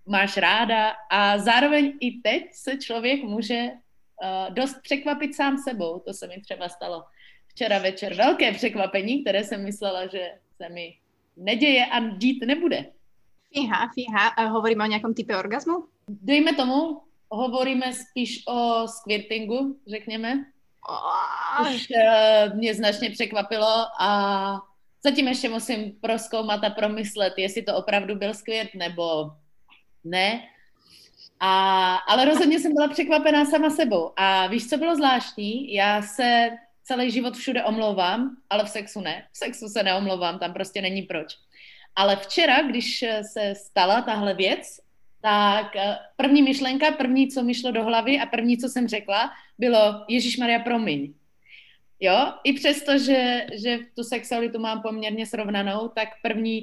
máš 0.07 0.37
ráda 0.37 0.93
a 1.11 1.39
zároveň 1.39 1.93
i 2.01 2.13
teď 2.13 2.43
se 2.53 2.77
člověk 2.77 3.23
může 3.23 3.69
uh, 3.69 4.55
dost 4.55 4.77
překvapit 4.83 5.35
sám 5.35 5.59
sebou. 5.59 5.99
To 5.99 6.13
se 6.13 6.27
mi 6.27 6.41
třeba 6.41 6.69
stalo 6.69 7.05
včera 7.49 7.79
večer. 7.79 8.15
Velké 8.15 8.53
překvapení, 8.53 9.23
které 9.23 9.45
jsem 9.45 9.65
myslela, 9.65 10.07
že 10.07 10.31
se 10.57 10.69
mi 10.69 10.97
neděje 11.37 11.87
a 11.87 12.01
dít 12.17 12.45
nebude. 12.47 12.87
Fíha, 13.53 13.89
fíha. 13.95 14.29
A 14.29 14.45
hovoríme 14.45 14.85
o 14.85 14.87
nějakom 14.87 15.15
type 15.15 15.37
orgazmu? 15.37 15.85
Dejme 16.09 16.55
tomu, 16.55 17.03
hovoríme 17.31 17.93
spíš 17.93 18.43
o 18.47 18.89
squirtingu, 18.89 19.81
řekněme. 19.87 20.45
Už 21.63 21.87
uh, 21.91 22.57
mě 22.57 22.75
značně 22.75 23.11
překvapilo 23.11 23.87
a 24.01 24.61
zatím 25.05 25.29
ještě 25.29 25.49
musím 25.49 25.93
proskoumat 26.01 26.65
a 26.65 26.71
promyslet, 26.71 27.35
jestli 27.37 27.63
to 27.63 27.77
opravdu 27.77 28.15
byl 28.15 28.35
squirt 28.35 28.75
nebo 28.75 29.31
ne. 30.05 30.43
A, 31.41 31.95
ale 31.97 32.25
rozhodně 32.25 32.61
jsem 32.61 32.75
byla 32.75 32.89
překvapená 32.89 33.45
sama 33.45 33.71
sebou. 33.71 34.13
A 34.17 34.47
víš, 34.47 34.69
co 34.69 34.77
bylo 34.77 34.97
zvláštní? 34.97 35.75
Já 35.75 36.03
se 36.03 36.51
celý 36.83 37.11
život 37.11 37.37
všude 37.37 37.65
omlouvám, 37.65 38.37
ale 38.51 38.65
v 38.65 38.69
sexu 38.69 39.01
ne. 39.01 39.27
V 39.33 39.39
sexu 39.39 39.69
se 39.69 39.83
neomlouvám, 39.83 40.39
tam 40.39 40.53
prostě 40.53 40.83
není 40.83 41.03
proč. 41.03 41.37
Ale 41.97 42.17
včera, 42.17 42.63
když 42.63 43.05
se 43.23 43.55
stala 43.55 44.03
tahle 44.03 44.35
věc, 44.35 44.81
tak 45.21 45.77
eh, 45.77 45.97
první 46.17 46.43
myšlenka, 46.43 46.91
první, 46.91 47.29
co 47.29 47.43
mi 47.43 47.55
šlo 47.55 47.71
do 47.71 47.85
hlavy 47.85 48.21
a 48.21 48.27
první, 48.27 48.59
co 48.59 48.69
jsem 48.69 48.89
řekla, 48.89 49.31
bylo 49.59 50.05
Ježíš 50.09 50.37
Maria, 50.37 50.59
promiň. 50.59 51.13
Jo, 52.01 52.33
i 52.45 52.53
přesto, 52.53 52.99
že, 52.99 53.47
že 53.53 53.79
tu 53.97 54.05
sexualitu 54.05 54.59
mám 54.59 54.83
poměrně 54.83 55.27
srovnanou, 55.27 55.89
tak 55.89 56.09
první, 56.23 56.63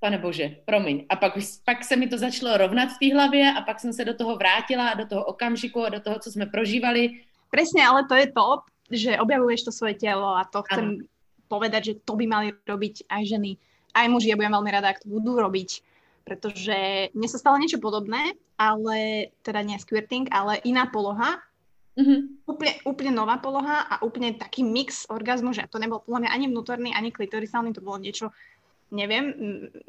pane 0.00 0.18
bože, 0.18 0.56
promiň. 0.64 1.04
A 1.08 1.16
pak, 1.16 1.32
pak 1.64 1.84
se 1.84 1.96
mi 1.96 2.08
to 2.08 2.18
začalo 2.18 2.56
rovnat 2.56 2.88
v 2.88 2.98
té 2.98 3.14
hlavě 3.14 3.52
a 3.52 3.60
pak 3.60 3.80
jsem 3.80 3.92
se 3.92 4.04
do 4.04 4.14
toho 4.14 4.36
vrátila 4.36 4.88
a 4.88 4.94
do 4.94 5.06
toho 5.06 5.24
okamžiku 5.24 5.84
a 5.84 5.88
do 5.88 6.00
toho, 6.00 6.18
co 6.18 6.32
jsme 6.32 6.46
prožívali. 6.46 7.20
Presne, 7.50 7.86
ale 7.86 8.08
to 8.08 8.14
je 8.14 8.26
to, 8.32 8.46
že 8.90 9.20
objavuješ 9.20 9.62
to 9.62 9.72
svoje 9.72 9.94
telo 9.94 10.36
a 10.36 10.44
to 10.44 10.62
chcem 10.62 10.84
ano. 10.84 11.04
povedať, 11.48 11.84
že 11.84 11.94
to 12.04 12.16
by 12.16 12.24
mali 12.26 12.48
robiť 12.68 13.04
aj 13.08 13.22
ženy, 13.36 13.56
aj 13.94 14.06
muži. 14.10 14.34
Ja 14.34 14.38
budem 14.38 14.52
veľmi 14.52 14.70
rada, 14.74 14.92
ak 14.92 15.06
to 15.06 15.08
budú 15.08 15.38
robiť, 15.38 15.80
pretože 16.26 17.08
mne 17.14 17.28
sa 17.30 17.40
stalo 17.40 17.56
niečo 17.56 17.78
podobné, 17.78 18.34
ale 18.58 19.30
teda 19.46 19.62
nie 19.62 19.78
squirting, 19.78 20.28
ale 20.34 20.60
iná 20.66 20.90
poloha. 20.90 21.40
Mm-hmm. 21.94 22.50
Úplne, 22.50 22.72
úplne 22.90 23.12
nová 23.14 23.38
poloha 23.38 23.86
a 23.86 24.02
úplne 24.02 24.34
taký 24.34 24.66
mix 24.66 25.06
orgazmu, 25.06 25.54
že 25.54 25.70
to 25.70 25.78
nebol 25.78 26.02
podľa 26.02 26.26
mňa 26.26 26.30
ani 26.34 26.46
vnútorný, 26.50 26.90
ani 26.90 27.14
klitorisálny, 27.14 27.70
to 27.70 27.86
bolo 27.86 28.02
niečo 28.02 28.34
neviem, 28.94 29.34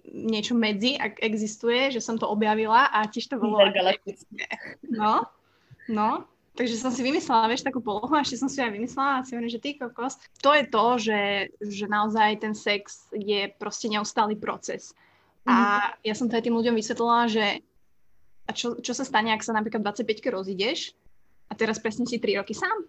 niečo 0.10 0.58
medzi, 0.58 0.98
ak 0.98 1.22
existuje, 1.22 1.94
že 1.94 2.02
som 2.02 2.18
to 2.18 2.26
objavila 2.26 2.90
a 2.90 3.06
tiež 3.06 3.30
to 3.30 3.38
bolo... 3.38 3.62
No, 4.90 5.30
no, 5.86 6.26
takže 6.56 6.80
som 6.80 6.90
si 6.90 7.04
vymyslela, 7.04 7.52
vieš, 7.52 7.68
takú 7.68 7.84
polohu 7.84 8.12
a 8.16 8.24
ešte 8.24 8.40
som 8.40 8.50
si 8.50 8.64
aj 8.64 8.72
vymyslela 8.72 9.22
a 9.22 9.24
si 9.28 9.36
hovorím, 9.36 9.52
že 9.52 9.62
ty 9.62 9.76
kokos, 9.76 10.18
to 10.40 10.56
je 10.56 10.64
to, 10.66 10.86
že, 10.98 11.22
že 11.62 11.86
naozaj 11.86 12.42
ten 12.42 12.56
sex 12.56 13.12
je 13.12 13.52
proste 13.60 13.92
neustály 13.92 14.40
proces. 14.40 14.96
Mm-hmm. 15.46 15.52
A 15.52 15.56
mhm. 15.56 15.92
ja 16.08 16.14
som 16.16 16.28
to 16.32 16.40
aj 16.40 16.44
tým 16.48 16.58
ľuďom 16.58 16.76
vysvetlila, 16.80 17.30
že 17.30 17.46
a 18.46 18.52
čo, 18.54 18.78
čo 18.80 18.94
sa 18.94 19.04
stane, 19.04 19.34
ak 19.34 19.42
sa 19.42 19.58
napríklad 19.58 19.82
25 19.82 20.06
rozídeš 20.30 20.94
a 21.50 21.58
teraz 21.58 21.82
presne 21.82 22.06
si 22.06 22.22
3 22.22 22.42
roky 22.42 22.54
sám? 22.54 22.86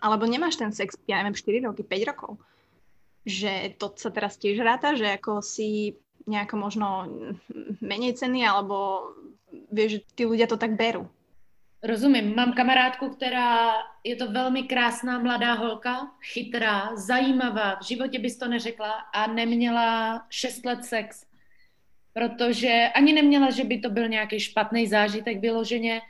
Alebo 0.00 0.28
nemáš 0.28 0.60
ten 0.60 0.72
sex, 0.72 0.96
ja 1.08 1.20
neviem, 1.20 1.36
4 1.36 1.64
roky, 1.64 1.84
5 1.84 2.10
rokov 2.10 2.40
že 3.24 3.72
to 3.80 3.88
sa 3.96 4.12
teraz 4.12 4.36
tiež 4.36 4.60
ráta, 4.60 4.92
že 4.92 5.16
ako 5.16 5.40
si 5.40 5.96
nejako 6.28 6.54
možno 6.60 6.88
menej 7.80 8.20
ceny, 8.20 8.44
alebo 8.44 9.08
vieš, 9.72 10.00
že 10.00 10.00
tí 10.12 10.22
ľudia 10.28 10.48
to 10.48 10.60
tak 10.60 10.76
berú. 10.76 11.08
Rozumím. 11.84 12.36
Mám 12.36 12.52
kamarádku, 12.52 13.08
která 13.08 13.72
je 14.04 14.16
to 14.16 14.32
velmi 14.32 14.62
krásná 14.62 15.18
mladá 15.18 15.52
holka, 15.52 16.10
chytrá, 16.32 16.96
zajímavá, 16.96 17.74
v 17.74 17.84
životě 17.84 18.18
bys 18.18 18.38
to 18.38 18.48
neřekla 18.48 18.90
a 18.90 19.26
neměla 19.26 20.22
6 20.30 20.64
let 20.64 20.84
sex. 20.84 21.26
Protože 22.12 22.88
ani 22.94 23.12
neměla, 23.12 23.50
že 23.50 23.64
by 23.64 23.78
to 23.78 23.90
byl 23.90 24.08
nějaký 24.08 24.40
špatný 24.40 24.86
zážitek 24.86 25.40
vyloženě, 25.40 26.00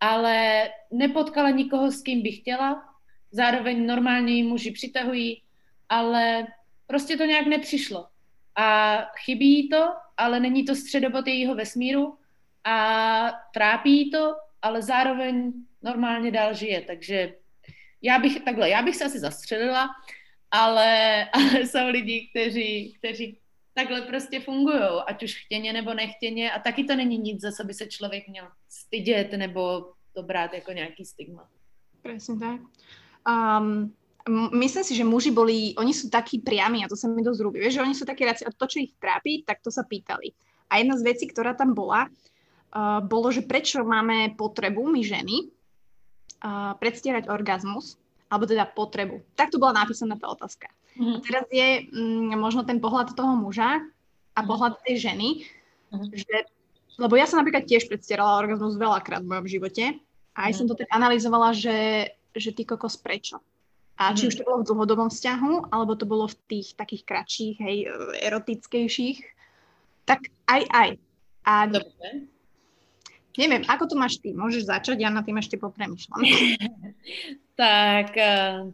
ale 0.00 0.68
nepotkala 0.90 1.50
nikoho, 1.50 1.90
s 1.90 2.02
kým 2.02 2.22
by 2.22 2.32
chtěla. 2.32 2.84
Zároveň 3.30 3.86
normální 3.86 4.42
muži 4.42 4.70
přitahují, 4.70 5.42
ale 5.88 6.46
Prostě 6.92 7.16
to 7.16 7.24
nějak 7.24 7.46
nepřišlo. 7.46 8.06
A 8.56 8.96
chybí 9.24 9.56
jí 9.56 9.68
to, 9.68 9.92
ale 10.16 10.40
není 10.40 10.64
to 10.64 10.74
středobod 10.74 11.26
jejího 11.26 11.54
vesmíru 11.54 12.18
a 12.64 13.32
trápí 13.54 14.10
to, 14.10 14.34
ale 14.62 14.82
zároveň 14.82 15.52
normálně 15.82 16.30
dál 16.30 16.54
žije. 16.54 16.82
Takže 16.82 17.34
já 18.02 18.18
bych 18.18 18.40
takhle, 18.40 18.70
já 18.70 18.82
bych 18.82 18.96
se 18.96 19.04
asi 19.04 19.18
zastřelila, 19.18 19.88
ale, 20.50 21.24
ale 21.32 21.66
jsou 21.66 21.88
lidi, 21.88 22.28
kteří, 22.30 22.94
kteří 22.98 23.38
takhle 23.74 24.02
prostě 24.02 24.40
fungují, 24.40 24.82
ať 25.06 25.22
už 25.22 25.44
chtěně 25.44 25.72
nebo 25.72 25.94
nechtěně 25.94 26.52
a 26.52 26.58
taky 26.58 26.84
to 26.84 26.96
není 26.96 27.18
nic, 27.18 27.40
za 27.40 27.52
co 27.52 27.64
by 27.64 27.74
se 27.74 27.86
člověk 27.86 28.28
měl 28.28 28.48
stydět 28.68 29.32
nebo 29.32 29.92
to 30.14 30.22
brát 30.22 30.54
jako 30.54 30.72
nějaký 30.72 31.04
stigma. 31.04 31.48
Presne 32.02 32.36
tak. 32.38 32.60
Um, 33.22 33.94
myslím 34.58 34.84
si, 34.84 34.94
že 34.94 35.06
muži 35.06 35.30
boli, 35.30 35.74
oni 35.78 35.94
sú 35.94 36.10
takí 36.10 36.42
priami 36.42 36.82
a 36.82 36.90
to 36.90 36.98
sa 36.98 37.06
mi 37.06 37.22
dosť 37.22 37.40
ľúbi, 37.42 37.62
že 37.70 37.82
oni 37.82 37.94
sú 37.94 38.02
takí 38.02 38.26
raci, 38.26 38.42
a 38.46 38.50
to, 38.50 38.66
čo 38.66 38.82
ich 38.82 38.94
trápi, 38.98 39.46
tak 39.46 39.62
to 39.62 39.70
sa 39.70 39.86
pýtali. 39.86 40.34
A 40.70 40.82
jedna 40.82 40.98
z 40.98 41.06
vecí, 41.06 41.24
ktorá 41.30 41.54
tam 41.54 41.74
bola, 41.74 42.10
uh, 42.72 43.00
bolo, 43.04 43.28
že 43.30 43.44
prečo 43.44 43.84
máme 43.84 44.34
potrebu, 44.34 44.84
my 44.88 45.00
ženy, 45.04 45.48
uh, 46.42 46.74
predstierať 46.80 47.28
orgazmus, 47.28 48.00
alebo 48.32 48.48
teda 48.48 48.64
potrebu. 48.64 49.20
Tak 49.36 49.52
to 49.52 49.60
bola 49.60 49.84
napísaná 49.84 50.16
tá 50.16 50.32
otázka. 50.32 50.72
Mm-hmm. 50.96 51.16
A 51.16 51.18
teraz 51.24 51.44
je 51.52 51.68
mm, 51.88 52.36
možno 52.36 52.64
ten 52.64 52.80
pohľad 52.80 53.12
toho 53.12 53.36
muža 53.36 53.80
a 53.80 53.80
mm-hmm. 53.80 54.48
pohľad 54.48 54.72
tej 54.84 54.96
ženy, 55.12 55.28
mm-hmm. 55.92 56.16
že, 56.16 56.36
lebo 56.96 57.14
ja 57.16 57.28
som 57.28 57.40
napríklad 57.40 57.68
tiež 57.68 57.88
predstierala 57.88 58.40
orgazmus 58.40 58.80
veľakrát 58.80 59.20
v 59.24 59.30
mojom 59.32 59.46
živote 59.48 59.84
a 60.36 60.48
aj 60.48 60.56
mm-hmm. 60.56 60.56
som 60.56 60.66
to 60.68 60.76
tak 60.76 60.88
analyzovala, 60.92 61.52
že, 61.52 62.08
že 62.32 62.50
ty 62.56 62.64
kokos 62.64 62.96
prečo? 62.96 63.40
A 64.00 64.16
či 64.16 64.26
už 64.26 64.40
to 64.40 64.48
bolo 64.48 64.64
v 64.64 64.68
dlhodobom 64.72 65.12
vzťahu, 65.12 65.70
alebo 65.70 65.92
to 65.94 66.08
bolo 66.08 66.26
v 66.26 66.34
tých 66.48 66.74
takých 66.74 67.06
kratších, 67.06 67.56
hej, 67.60 67.76
erotickejších, 68.24 69.20
tak 70.08 70.26
aj, 70.48 70.62
aj. 70.74 70.88
A 71.46 71.52
Dobre. 71.70 72.26
Neviem, 73.38 73.62
ako 73.68 73.86
to 73.86 73.94
máš 73.96 74.18
ty? 74.20 74.32
Môžeš 74.36 74.68
začať, 74.68 75.00
ja 75.00 75.10
na 75.10 75.22
tým 75.22 75.38
ešte 75.38 75.56
popremýšľam. 75.56 76.20
tak, 77.56 78.16
uh, 78.16 78.72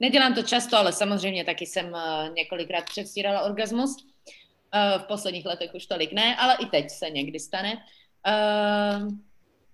nedělám 0.00 0.34
to 0.34 0.42
často, 0.42 0.76
ale 0.76 0.92
samozřejmě 0.92 1.44
taky 1.44 1.66
jsem 1.66 1.86
uh, 1.92 2.34
několikrát 2.34 2.84
předstírala 2.84 3.42
orgasmus. 3.42 3.96
Uh, 3.96 5.02
v 5.02 5.06
posledních 5.06 5.46
letech 5.46 5.74
už 5.74 5.86
tolik 5.86 6.12
ne, 6.12 6.36
ale 6.36 6.56
i 6.60 6.66
teď 6.66 6.90
se 6.90 7.10
někdy 7.10 7.40
stane. 7.40 7.78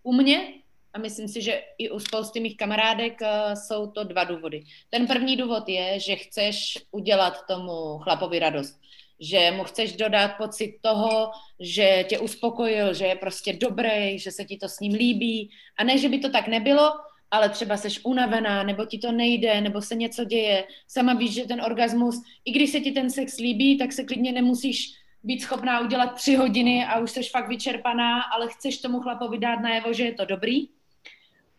U 0.03 0.13
mě 0.13 0.53
a 0.95 0.99
myslím 0.99 1.29
si, 1.29 1.43
že 1.43 1.63
i 1.79 1.91
u 1.91 1.99
spousty 1.99 2.41
mých 2.41 2.57
kamarádek 2.57 3.19
jsou 3.55 3.87
to 3.87 4.05
dva 4.05 4.25
důvody. 4.25 4.65
Ten 4.91 5.07
první 5.07 5.37
důvod 5.37 5.69
je, 5.69 6.01
že 6.01 6.17
chceš 6.17 6.79
udělat 6.91 7.47
tomu 7.47 7.99
chlapovi 7.99 8.39
radost. 8.39 8.81
Že 9.21 9.51
mu 9.51 9.65
chceš 9.65 9.97
dodat 9.97 10.29
pocit 10.29 10.79
toho, 10.81 11.31
že 11.61 12.05
tě 12.09 12.19
uspokojil, 12.19 12.95
že 12.95 13.07
je 13.07 13.17
prostě 13.17 13.53
dobrý, 13.53 14.19
že 14.19 14.31
se 14.31 14.45
ti 14.45 14.57
to 14.57 14.69
s 14.69 14.81
ním 14.81 14.95
líbí. 14.95 15.51
A 15.79 15.85
ne, 15.85 15.99
že 15.99 16.09
by 16.09 16.19
to 16.19 16.31
tak 16.31 16.49
nebylo, 16.49 16.91
ale 17.31 17.49
třeba 17.49 17.77
seš 17.77 18.01
unavená, 18.05 18.63
nebo 18.63 18.87
ti 18.87 18.99
to 18.99 19.13
nejde, 19.13 19.61
nebo 19.61 19.83
se 19.83 19.95
něco 19.95 20.25
děje. 20.25 20.65
Sama 20.89 21.15
víš, 21.15 21.35
že 21.35 21.45
ten 21.45 21.61
orgasmus, 21.61 22.23
i 22.45 22.53
když 22.53 22.71
se 22.71 22.81
ti 22.81 22.93
ten 22.93 23.11
sex 23.11 23.39
líbí, 23.39 23.79
tak 23.79 23.93
se 23.93 24.05
klidně 24.05 24.33
nemusíš 24.33 24.93
být 25.23 25.41
schopná 25.41 25.81
udělat 25.81 26.15
tři 26.15 26.35
hodiny 26.35 26.85
a 26.85 26.99
už 26.99 27.11
jsi 27.11 27.23
fakt 27.23 27.49
vyčerpaná, 27.49 28.23
ale 28.23 28.49
chceš 28.49 28.79
tomu 28.79 29.01
chlapovi 29.01 29.39
dát 29.39 29.61
najevo, 29.61 29.93
že 29.93 30.05
je 30.05 30.15
to 30.15 30.25
dobrý 30.25 30.69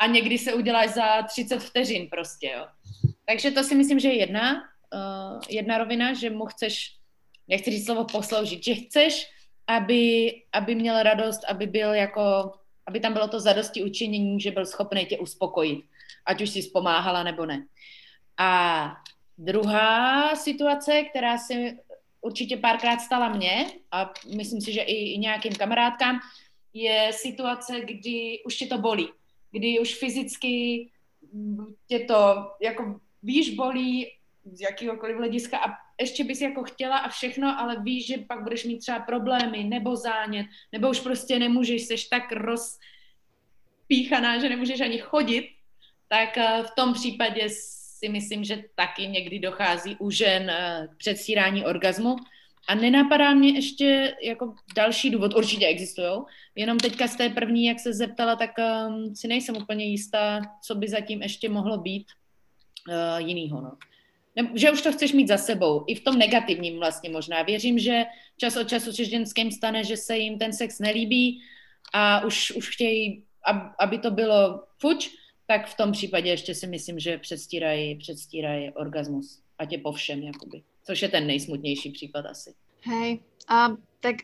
a 0.01 0.07
někdy 0.07 0.37
se 0.37 0.53
uděláš 0.53 0.89
za 0.89 1.21
30 1.21 1.59
vteřin 1.59 2.07
prostě, 2.09 2.51
jo. 2.57 2.65
Takže 3.25 3.51
to 3.51 3.63
si 3.63 3.75
myslím, 3.75 3.99
že 3.99 4.07
je 4.07 4.19
jedna, 4.19 4.53
uh, 4.53 5.39
jedna 5.49 5.77
rovina, 5.77 6.13
že 6.13 6.29
mu 6.29 6.45
chceš, 6.45 6.95
nechci 7.51 7.71
říct 7.71 7.85
slovo 7.85 8.05
posloužit, 8.05 8.63
že 8.63 8.75
chceš, 8.75 9.29
aby, 9.67 10.33
aby 10.53 10.75
měl 10.75 11.03
radost, 11.03 11.41
aby 11.47 11.67
byl 11.67 11.93
jako, 11.93 12.51
aby 12.87 12.99
tam 12.99 13.13
bylo 13.13 13.27
to 13.27 13.39
zadosti 13.39 13.83
učinění, 13.83 14.39
že 14.39 14.51
byl 14.51 14.65
schopný 14.65 15.05
tě 15.05 15.17
uspokojit, 15.17 15.85
ať 16.25 16.41
už 16.41 16.49
si 16.49 16.61
zpomáhala 16.61 17.23
nebo 17.23 17.45
ne. 17.45 17.65
A 18.37 18.51
druhá 19.37 20.35
situace, 20.35 21.03
která 21.03 21.37
si 21.37 21.77
určitě 22.21 22.57
párkrát 22.57 22.99
stala 22.99 23.29
mně 23.29 23.65
a 23.91 24.13
myslím 24.35 24.61
si, 24.61 24.73
že 24.73 24.81
i, 24.81 25.13
i 25.13 25.17
nějakým 25.17 25.55
kamarádkám, 25.55 26.19
je 26.73 27.11
situace, 27.13 27.81
kdy 27.81 28.39
už 28.45 28.55
tě 28.55 28.65
to 28.65 28.77
bolí 28.77 29.09
kdy 29.51 29.79
už 29.79 29.95
fyzicky 29.95 30.87
tě 31.87 31.99
to 31.99 32.51
jako 32.61 32.99
víš 33.23 33.55
bolí 33.55 34.07
z 34.45 34.61
jakýhokoliv 34.61 35.17
hlediska 35.17 35.57
a 35.57 35.73
ještě 35.99 36.23
bys 36.23 36.41
jako 36.41 36.63
chtěla 36.63 36.97
a 36.97 37.09
všechno, 37.09 37.59
ale 37.59 37.81
víš, 37.83 38.07
že 38.07 38.17
pak 38.17 38.43
budeš 38.43 38.63
mít 38.63 38.79
třeba 38.79 38.99
problémy 38.99 39.63
nebo 39.63 39.95
zánět, 39.95 40.47
nebo 40.71 40.89
už 40.89 40.99
prostě 40.99 41.39
nemůžeš, 41.39 41.85
seš 41.85 42.05
tak 42.05 42.31
rozpíchaná, 43.91 44.39
že 44.39 44.49
nemůžeš 44.49 44.81
ani 44.81 44.97
chodit, 44.97 45.49
tak 46.07 46.37
eh, 46.37 46.63
v 46.63 46.71
tom 46.75 46.93
případě 46.93 47.49
si 47.99 48.09
myslím, 48.09 48.43
že 48.43 48.63
taky 48.75 49.07
někdy 49.07 49.39
dochází 49.39 49.95
u 49.99 50.09
žen 50.09 50.49
eh, 50.49 50.87
k 50.93 50.97
předstírání 50.97 51.65
orgazmu 51.65 52.15
a 52.67 52.75
nenapadá 52.75 53.33
mě 53.33 53.49
ještě 53.49 54.15
jako 54.23 54.55
další 54.75 55.09
důvod, 55.09 55.35
určitě 55.35 55.67
existují, 55.67 56.11
jenom 56.55 56.77
teďka 56.77 57.07
z 57.07 57.15
té 57.15 57.29
první, 57.29 57.65
jak 57.65 57.79
se 57.79 57.93
zeptala, 57.93 58.35
tak 58.35 58.51
um, 58.87 59.15
si 59.15 59.27
nejsem 59.27 59.57
úplně 59.57 59.85
jistá, 59.85 60.41
co 60.63 60.75
by 60.75 60.87
zatím 60.87 61.21
ještě 61.21 61.49
mohlo 61.49 61.77
být 61.77 62.07
uh, 62.87 63.27
jinýho. 63.27 63.61
No. 63.61 63.71
Že 64.53 64.71
už 64.71 64.81
to 64.81 64.91
chceš 64.91 65.13
mít 65.13 65.27
za 65.27 65.37
sebou, 65.37 65.83
i 65.87 65.95
v 65.95 66.03
tom 66.03 66.17
negativním 66.17 66.79
vlastně 66.79 67.09
možná. 67.09 67.43
Věřím, 67.43 67.79
že 67.79 68.05
čas 68.37 68.57
od 68.57 68.67
času 68.67 68.93
se 68.93 69.05
ženským 69.05 69.51
stane, 69.51 69.83
že 69.83 69.97
se 69.97 70.17
jim 70.17 70.39
ten 70.39 70.53
sex 70.53 70.79
nelíbí 70.79 71.41
a 71.93 72.25
už, 72.25 72.51
už 72.51 72.69
chtějí, 72.75 73.23
aby 73.79 73.97
to 73.97 74.11
bylo 74.11 74.63
fuč, 74.79 75.09
tak 75.47 75.67
v 75.67 75.77
tom 75.77 75.91
případě 75.91 76.29
ještě 76.29 76.55
si 76.55 76.67
myslím, 76.67 76.99
že 76.99 77.17
předstírají, 77.17 77.95
předstírají 77.95 78.71
orgasmus. 78.71 79.39
A 79.59 79.65
tě 79.65 79.77
po 79.77 79.91
všem, 79.91 80.23
jakoby 80.23 80.61
což 80.83 81.01
je 81.01 81.09
ten 81.09 81.27
nejsmutnější 81.27 81.91
případ 81.91 82.25
asi. 82.25 82.53
Hej, 82.83 83.19
a 83.47 83.69
tak 83.99 84.15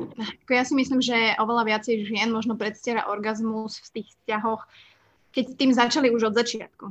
ako 0.41 0.51
ja 0.53 0.63
si 0.65 0.73
myslím, 0.73 1.01
že 1.01 1.37
oveľa 1.37 1.63
viacej 1.69 2.09
žien 2.09 2.33
možno 2.33 2.57
predstiera 2.57 3.05
orgazmus 3.05 3.77
v 3.77 4.01
tých 4.01 4.07
vzťahoch, 4.17 4.65
keď 5.29 5.45
tým 5.53 5.71
začali 5.73 6.09
už 6.09 6.33
od 6.33 6.33
začiatku. 6.33 6.85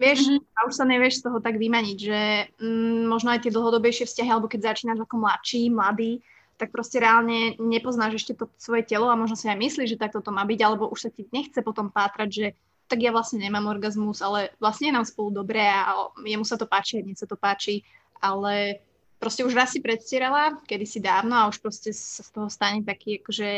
Vieš, 0.00 0.32
mm-hmm. 0.32 0.56
a 0.56 0.58
už 0.64 0.74
sa 0.80 0.88
nevieš 0.88 1.20
z 1.20 1.24
toho 1.28 1.38
tak 1.44 1.60
vymaniť, 1.60 1.98
že 2.00 2.20
mm, 2.56 3.04
možno 3.04 3.36
aj 3.36 3.44
tie 3.44 3.52
dlhodobejšie 3.52 4.08
vzťahy, 4.08 4.32
alebo 4.32 4.48
keď 4.48 4.72
začínaš 4.72 5.04
ako 5.04 5.20
mladší, 5.20 5.68
mladý, 5.68 6.24
tak 6.56 6.72
proste 6.72 7.04
reálne 7.04 7.60
nepoznáš 7.60 8.24
ešte 8.24 8.32
to 8.32 8.48
svoje 8.56 8.88
telo 8.88 9.12
a 9.12 9.20
možno 9.20 9.36
si 9.36 9.44
aj 9.48 9.60
myslíš, 9.60 9.96
že 9.96 10.00
takto 10.00 10.24
to 10.24 10.32
má 10.32 10.40
byť, 10.48 10.60
alebo 10.64 10.88
už 10.88 11.04
sa 11.04 11.10
ti 11.12 11.28
nechce 11.32 11.60
potom 11.60 11.92
pátrať, 11.92 12.28
že 12.32 12.46
tak 12.88 13.04
ja 13.04 13.12
vlastne 13.12 13.44
nemám 13.44 13.68
orgazmus, 13.68 14.24
ale 14.24 14.56
vlastne 14.56 14.88
je 14.88 14.96
nám 14.96 15.04
spolu 15.04 15.44
dobré 15.44 15.62
a 15.62 16.08
jemu 16.20 16.48
sa 16.48 16.56
to 16.56 16.64
páči, 16.64 17.00
a 17.00 17.04
mne 17.04 17.14
sa 17.14 17.28
to 17.28 17.36
páči, 17.36 17.84
ale 18.24 18.80
proste 19.20 19.44
už 19.44 19.52
raz 19.52 19.76
si 19.76 19.84
predstierala, 19.84 20.58
kedysi 20.64 20.98
dávno 20.98 21.36
a 21.36 21.48
už 21.52 21.60
proste 21.60 21.92
sa 21.92 22.24
z 22.24 22.30
toho 22.32 22.48
stane 22.48 22.82
taký 22.82 23.20
akože, 23.20 23.48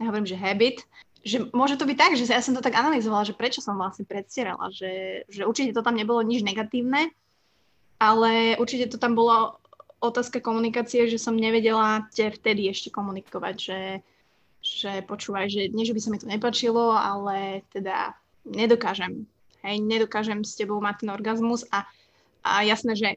ja 0.00 0.04
hovorím, 0.06 0.26
že 0.26 0.38
habit, 0.38 0.86
že 1.20 1.52
môže 1.52 1.76
to 1.76 1.84
byť 1.84 1.96
tak, 1.96 2.12
že 2.16 2.24
ja 2.28 2.40
som 2.40 2.56
to 2.56 2.64
tak 2.64 2.76
analyzovala, 2.76 3.28
že 3.28 3.36
prečo 3.36 3.60
som 3.60 3.76
vlastne 3.76 4.08
predstierala, 4.08 4.72
že, 4.72 5.24
že 5.28 5.44
určite 5.44 5.76
to 5.76 5.84
tam 5.84 5.96
nebolo 5.96 6.24
nič 6.24 6.40
negatívne, 6.40 7.12
ale 8.00 8.56
určite 8.56 8.88
to 8.88 8.96
tam 8.96 9.12
bolo 9.12 9.60
otázka 10.00 10.40
komunikácie, 10.40 11.04
že 11.12 11.20
som 11.20 11.36
nevedela 11.36 12.08
te 12.16 12.32
vtedy 12.32 12.72
ešte 12.72 12.88
komunikovať, 12.88 13.54
že, 13.60 13.80
že 14.64 14.92
počúvaj, 15.04 15.52
že 15.52 15.62
nie, 15.68 15.84
že 15.84 15.92
by 15.92 16.00
sa 16.00 16.10
mi 16.10 16.18
to 16.18 16.26
nepačilo, 16.26 16.96
ale 16.96 17.60
teda 17.68 18.16
nedokážem, 18.48 19.28
hej, 19.60 19.76
nedokážem 19.84 20.40
s 20.40 20.56
tebou 20.56 20.80
mať 20.80 21.04
ten 21.04 21.12
orgazmus 21.12 21.68
a, 21.68 21.84
a 22.40 22.64
jasné, 22.64 22.96
že 22.96 23.08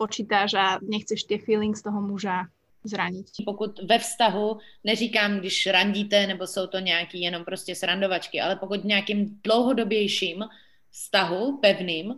počítáš 0.00 0.56
a 0.56 0.80
nechceš 0.80 1.28
tie 1.28 1.36
feelings 1.36 1.84
toho 1.84 2.00
muža 2.00 2.48
zranit. 2.84 3.26
Pokud 3.44 3.78
ve 3.78 3.98
vztahu, 3.98 4.58
neříkám, 4.84 5.38
když 5.38 5.66
randíte, 5.66 6.26
nebo 6.26 6.46
jsou 6.46 6.66
to 6.66 6.78
nějaký 6.78 7.20
jenom 7.20 7.44
prostě 7.44 7.74
srandovačky, 7.74 8.40
ale 8.40 8.56
pokud 8.56 8.80
v 8.80 8.84
nějakým 8.84 9.40
dlouhodobějším 9.44 10.44
vztahu, 10.90 11.58
pevným, 11.58 12.14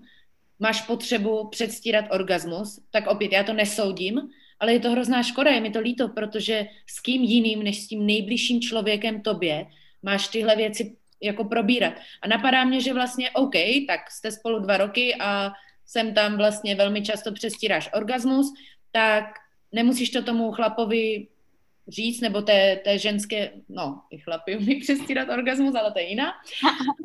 máš 0.59 0.81
potřebu 0.83 1.49
předstírat 1.49 2.05
orgasmus, 2.11 2.81
tak 2.91 3.07
opět 3.07 3.33
já 3.33 3.45
to 3.45 3.53
nesoudím, 3.53 4.21
ale 4.61 4.73
je 4.73 4.81
to 4.81 4.91
hrozná 4.91 5.23
škoda, 5.23 5.51
je 5.51 5.61
mi 5.61 5.71
to 5.71 5.81
líto, 5.81 6.09
protože 6.09 6.67
s 6.87 7.01
kým 7.01 7.23
jiným 7.23 7.63
než 7.63 7.83
s 7.83 7.89
tím 7.89 8.07
nejbližším 8.07 8.61
člověkem 8.61 9.23
tobě 9.23 9.67
máš 10.03 10.29
tyhle 10.29 10.57
věci 10.57 10.97
jako 11.23 11.45
probírat. 11.45 11.95
A 12.23 12.29
napadá 12.29 12.65
mě, 12.65 12.81
že 12.81 12.95
vlastně 12.95 13.31
OK, 13.31 13.55
tak 13.89 14.11
jste 14.11 14.33
spolu 14.33 14.59
dva 14.59 14.77
roky 14.77 15.15
a 15.21 15.53
sem 15.87 16.15
tam 16.15 16.37
vlastně 16.37 16.75
velmi 16.75 17.03
často 17.03 17.33
přestíráš 17.33 17.91
orgasmus, 17.95 18.53
tak 18.93 19.25
nemusíš 19.73 20.11
to 20.11 20.23
tomu 20.23 20.53
chlapovi 20.53 21.27
říct, 21.89 22.21
nebo 22.21 22.43
té, 22.43 22.77
té 22.85 22.99
ženské, 22.99 23.53
no, 23.69 24.03
i 24.11 24.19
chlapi 24.19 24.57
umí 24.57 24.75
přestírat 24.81 25.29
orgasmus, 25.29 25.75
ale 25.75 25.93
to 25.93 25.99
je 25.99 26.09
jiná, 26.09 26.33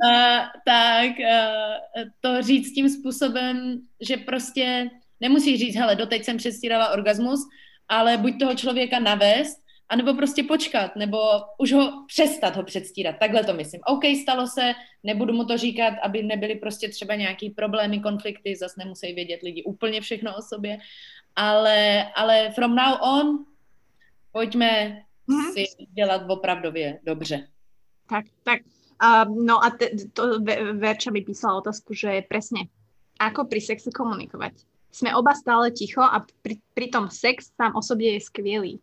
uh, 0.04 0.46
tak 0.66 1.12
uh, 1.20 2.04
to 2.22 2.42
říct 2.42 2.72
tím 2.72 2.90
způsobem, 2.90 3.82
že 4.02 4.18
prostě 4.18 4.90
nemusíš 5.20 5.60
říct, 5.60 5.76
hele, 5.76 5.96
doteď 5.96 6.24
jsem 6.24 6.38
přestírala 6.38 6.90
orgasmus, 6.90 7.40
ale 7.90 8.18
buď 8.18 8.40
toho 8.40 8.56
člověka 8.56 9.00
navést, 9.00 9.68
anebo 9.90 10.14
prostě 10.14 10.44
počkat, 10.44 10.96
nebo 10.96 11.18
už 11.58 11.74
ho 11.74 12.04
přestat 12.08 12.56
ho 12.56 12.64
předstírat. 12.64 13.16
Takhle 13.20 13.44
to 13.44 13.54
myslím. 13.54 13.82
OK, 13.86 14.04
stalo 14.22 14.48
se, 14.48 14.74
nebudu 15.04 15.34
mu 15.34 15.46
to 15.46 15.58
říkat, 15.58 15.94
aby 16.04 16.24
nebyly 16.24 16.56
prostě 16.56 16.90
třeba 16.90 17.16
nějaký 17.16 17.50
problémy, 17.50 18.00
konflikty, 18.00 18.56
zase 18.56 18.76
nemusí 18.78 19.14
vědět 19.14 19.42
lidi 19.44 19.64
úplně 19.64 20.02
všechno 20.02 20.36
o 20.38 20.42
sobě, 20.42 20.78
ale, 21.38 22.10
ale 22.18 22.52
from 22.52 22.74
now 22.76 22.98
on 23.02 23.46
pojďme 24.32 25.04
mm-hmm. 25.30 25.54
si 25.54 25.66
dělat 25.94 26.22
opravdově 26.28 27.00
dobře. 27.04 27.48
Tak, 28.10 28.26
tak. 28.44 28.62
Uh, 29.04 29.46
no 29.46 29.64
a 29.64 29.70
te, 29.70 29.90
to 30.14 30.40
Verča 30.74 31.12
mi 31.12 31.22
písala 31.22 31.62
otázku, 31.62 31.94
že 31.94 32.26
presne, 32.26 32.66
ako 33.22 33.46
pri 33.46 33.62
sexe 33.62 33.94
komunikovať. 33.94 34.66
Sme 34.90 35.14
oba 35.14 35.38
stále 35.38 35.70
ticho 35.70 36.02
a 36.02 36.26
pri, 36.42 36.58
pri 36.74 36.90
tom 36.90 37.06
sex 37.14 37.54
sám 37.54 37.78
o 37.78 37.82
sobě 37.86 38.18
je 38.18 38.22
skvělý. 38.22 38.74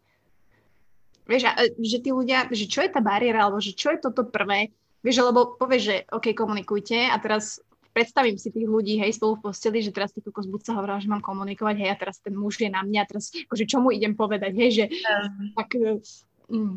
Vieš, 1.26 1.42
a, 1.50 1.52
e, 1.66 1.75
že 1.82 1.99
tí 1.99 2.14
ľudia, 2.14 2.47
že 2.54 2.71
čo 2.71 2.86
je 2.86 2.95
tá 2.95 3.02
bariéra, 3.02 3.43
alebo 3.43 3.58
že 3.58 3.75
čo 3.75 3.90
je 3.90 3.99
toto 3.99 4.23
prvé, 4.23 4.71
vieš, 5.02 5.26
lebo 5.26 5.58
povieš, 5.58 5.82
že 5.82 5.97
OK, 6.14 6.30
komunikujte 6.30 7.10
a 7.10 7.17
teraz 7.19 7.58
predstavím 7.95 8.35
si 8.35 8.50
tých 8.50 8.67
ľudí, 8.67 8.99
hej, 8.99 9.15
spolu 9.15 9.39
v 9.39 9.49
posteli, 9.49 9.78
že 9.78 9.95
teraz 9.95 10.11
ty 10.11 10.19
kokos 10.19 10.50
buď 10.50 10.61
sa 10.67 10.75
hovorila, 10.75 10.99
že 10.99 11.07
mám 11.07 11.23
komunikovať, 11.23 11.76
hej, 11.78 11.91
a 11.95 11.97
teraz 11.97 12.19
ten 12.19 12.35
muž 12.35 12.59
je 12.59 12.67
na 12.67 12.83
mňa, 12.83 13.07
a 13.07 13.09
teraz 13.09 13.30
akože 13.30 13.65
čo 13.71 13.78
mu 13.78 13.95
idem 13.95 14.19
povedať, 14.19 14.52
hej, 14.59 14.71
že 14.71 14.85
um. 14.91 15.54
tak... 15.54 15.69
Mm. 16.50 16.76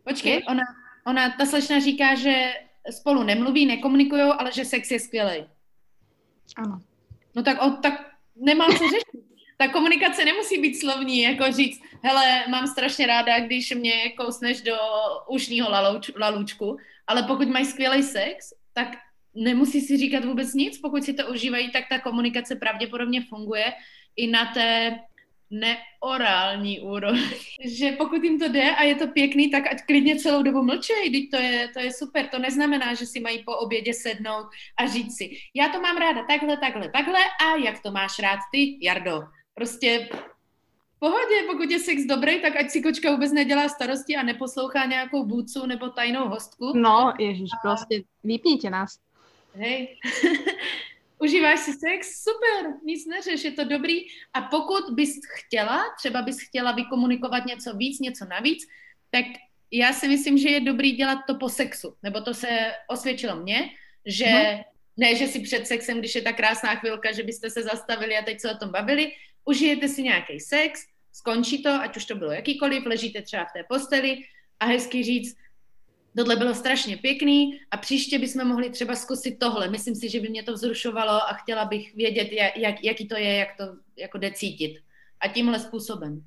Počkej, 0.00 0.48
ona, 0.48 0.64
ona, 1.06 1.30
ta 1.36 1.44
slečna 1.46 1.78
říká, 1.78 2.16
že 2.16 2.56
spolu 2.90 3.22
nemluví, 3.22 3.66
nekomunikují, 3.66 4.22
ale 4.22 4.52
že 4.52 4.64
sex 4.64 4.90
je 4.90 5.00
skvělý. 5.00 5.44
Ano. 6.56 6.80
No 7.36 7.42
tak, 7.42 7.62
o, 7.62 7.70
tak 7.70 8.10
nemám 8.36 8.72
co 8.72 8.84
řešit. 8.88 9.28
Ta 9.58 9.68
komunikace 9.68 10.24
nemusí 10.24 10.60
být 10.60 10.80
slovní, 10.80 11.22
jako 11.22 11.52
říct, 11.52 11.80
hele, 12.02 12.48
mám 12.48 12.66
strašně 12.66 13.06
ráda, 13.06 13.40
když 13.40 13.74
mě 13.74 14.10
kousneš 14.10 14.62
do 14.62 14.76
ušního 15.28 15.68
lalůčku, 16.16 16.76
ale 17.06 17.22
pokud 17.22 17.48
mají 17.48 17.64
skvělý 17.66 18.02
sex, 18.02 18.54
tak 18.72 18.88
nemusí 19.34 19.80
si 19.80 19.96
říkat 19.96 20.24
vůbec 20.24 20.54
nic, 20.54 20.78
pokud 20.78 21.04
si 21.04 21.14
to 21.14 21.26
užívají, 21.26 21.70
tak 21.70 21.84
ta 21.88 21.98
komunikace 21.98 22.56
pravděpodobně 22.56 23.24
funguje 23.28 23.64
i 24.16 24.26
na 24.26 24.52
té 24.54 24.98
neorální 25.50 26.80
úrovni. 26.80 27.30
že 27.66 27.92
pokud 27.92 28.24
jim 28.24 28.38
to 28.38 28.48
jde 28.48 28.70
a 28.70 28.82
je 28.82 28.94
to 28.94 29.06
pěkný, 29.06 29.50
tak 29.50 29.66
ať 29.66 29.82
klidně 29.86 30.16
celou 30.16 30.42
dobu 30.42 30.62
mlčej, 30.62 31.10
teď 31.10 31.30
to 31.30 31.36
je, 31.36 31.68
to 31.68 31.80
je 31.80 31.92
super. 31.92 32.26
To 32.26 32.38
neznamená, 32.38 32.94
že 32.94 33.06
si 33.06 33.20
mají 33.20 33.44
po 33.44 33.56
obědě 33.56 33.94
sednout 33.94 34.46
a 34.76 34.86
říct 34.86 35.16
si, 35.16 35.30
já 35.54 35.68
to 35.68 35.80
mám 35.80 35.96
ráda 35.96 36.24
takhle, 36.28 36.56
takhle, 36.56 36.90
takhle 36.90 37.18
a 37.46 37.56
jak 37.64 37.82
to 37.82 37.90
máš 37.90 38.18
rád 38.18 38.38
ty, 38.52 38.78
Jardo. 38.82 39.22
Prostě 39.54 40.08
pohodě, 40.98 41.34
pokud 41.50 41.70
je 41.70 41.78
sex 41.78 42.04
dobrý, 42.04 42.40
tak 42.40 42.56
ať 42.56 42.70
si 42.70 42.82
kočka 42.82 43.10
vůbec 43.10 43.32
nedělá 43.32 43.68
starosti 43.68 44.16
a 44.16 44.22
neposlouchá 44.22 44.84
nějakou 44.84 45.26
bůdcu 45.26 45.66
nebo 45.66 45.88
tajnou 45.88 46.28
hostku. 46.28 46.72
No, 46.76 47.12
ježiš, 47.18 47.50
a... 47.52 47.68
prostě 47.68 48.02
vypněte 48.24 48.70
nás 48.70 48.98
hej, 49.54 49.98
užíváš 51.18 51.60
si 51.60 51.72
sex, 51.72 52.22
super, 52.22 52.74
nic 52.84 53.06
neřeš, 53.06 53.44
je 53.44 53.52
to 53.52 53.64
dobrý. 53.64 54.00
A 54.34 54.42
pokud 54.42 54.94
bys 54.94 55.20
chtěla, 55.34 55.84
třeba 55.98 56.22
bys 56.22 56.36
chtěla 56.48 56.72
vykomunikovat 56.72 57.46
něco 57.46 57.76
víc, 57.76 58.00
něco 58.00 58.24
navíc, 58.24 58.66
tak 59.10 59.24
já 59.70 59.92
si 59.92 60.08
myslím, 60.08 60.38
že 60.38 60.48
je 60.48 60.60
dobrý 60.60 60.92
dělat 60.92 61.18
to 61.26 61.34
po 61.34 61.48
sexu. 61.48 61.96
Nebo 62.02 62.20
to 62.20 62.34
se 62.34 62.72
osvědčilo 62.88 63.36
mně, 63.36 63.70
že 64.06 64.26
hmm. 64.26 64.60
ne, 64.96 65.14
že 65.14 65.26
si 65.26 65.40
před 65.40 65.66
sexem, 65.66 65.98
když 65.98 66.14
je 66.14 66.22
ta 66.22 66.32
krásná 66.32 66.74
chvilka, 66.74 67.12
že 67.12 67.22
byste 67.22 67.50
se 67.50 67.62
zastavili 67.62 68.16
a 68.16 68.22
teď 68.24 68.40
se 68.40 68.50
o 68.50 68.56
tom 68.56 68.70
bavili, 68.70 69.12
užijete 69.44 69.88
si 69.88 70.02
nějaký 70.02 70.40
sex, 70.40 70.86
skončí 71.12 71.62
to, 71.62 71.70
ať 71.70 71.96
už 71.96 72.04
to 72.04 72.14
bylo 72.14 72.32
jakýkoliv, 72.32 72.86
ležíte 72.86 73.22
třeba 73.22 73.44
v 73.44 73.52
té 73.52 73.64
posteli 73.68 74.18
a 74.60 74.66
hezky 74.66 75.02
říct, 75.02 75.36
tohle 76.16 76.36
bylo 76.36 76.54
strašně 76.54 76.96
pěkný 76.96 77.60
a 77.70 77.76
příště 77.76 78.18
bychom 78.18 78.48
mohli 78.48 78.70
třeba 78.70 78.96
zkusit 78.96 79.38
tohle. 79.38 79.68
Myslím 79.68 79.94
si, 79.94 80.08
že 80.08 80.20
by 80.20 80.28
mě 80.28 80.42
to 80.42 80.52
vzrušovalo 80.52 81.12
a 81.12 81.32
chtěla 81.32 81.64
bych 81.64 81.94
vědět, 81.94 82.32
jak, 82.32 82.56
jak, 82.56 82.84
jaký 82.84 83.08
to 83.08 83.16
je, 83.16 83.34
jak 83.34 83.56
to 83.56 83.64
jako 83.96 84.18
jde 84.18 84.30
cítit. 84.32 84.78
A 85.20 85.28
tímhle 85.28 85.58
způsobem. 85.58 86.24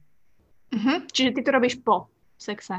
Uh-huh. 0.76 1.06
Čiže 1.12 1.32
ty 1.32 1.42
to 1.42 1.52
robíš 1.52 1.76
po 1.76 2.06
sexe? 2.38 2.74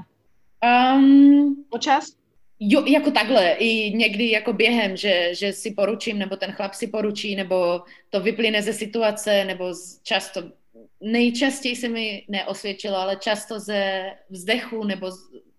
Um, 0.95 1.65
Počas? 1.71 2.17
Jo, 2.61 2.85
jako 2.87 3.11
takhle, 3.11 3.53
i 3.53 3.91
někdy 3.97 4.31
jako 4.31 4.53
během, 4.53 4.97
že, 4.97 5.35
že 5.35 5.53
si 5.53 5.71
poručím, 5.71 6.19
nebo 6.19 6.37
ten 6.37 6.53
chlap 6.53 6.75
si 6.75 6.87
poručí, 6.87 7.37
nebo 7.37 7.83
to 8.11 8.21
vyplyne 8.21 8.63
ze 8.63 8.73
situace, 8.73 9.45
nebo 9.45 9.75
z, 9.75 10.03
často, 10.03 10.43
nejčastěji 11.01 11.77
se 11.77 11.89
mi 11.89 12.25
neosvědčilo, 12.29 12.97
ale 12.97 13.17
často 13.17 13.61
ze 13.61 14.11
vzdechu 14.31 14.85
nebo 14.85 15.11
z, 15.11 15.19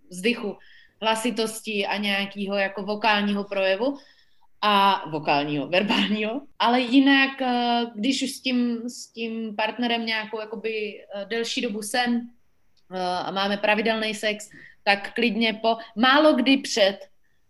vzdychu, 0.09 0.57
hlasitosti 1.05 1.85
a 1.85 1.97
nějakého 1.97 2.55
jako 2.55 2.83
vokálního 2.83 3.43
projevu 3.43 3.97
a 4.61 5.03
vokálního, 5.09 5.67
verbálního, 5.67 6.41
ale 6.59 6.81
jinak, 6.81 7.41
eh, 7.41 7.85
když 7.95 8.23
už 8.23 8.31
s 8.31 8.41
tím, 8.41 8.89
s 8.89 9.13
tím 9.13 9.55
partnerem 9.55 10.05
nějakou 10.05 10.39
jakoby 10.39 10.97
eh, 10.97 11.25
delší 11.25 11.61
dobu 11.61 11.81
jsem 11.81 12.29
eh, 12.93 12.99
a 12.99 13.31
máme 13.31 13.57
pravidelný 13.57 14.13
sex, 14.13 14.49
tak 14.83 15.13
klidně 15.13 15.53
po, 15.53 15.77
málo 15.95 16.33
kdy 16.33 16.57
před, 16.57 16.97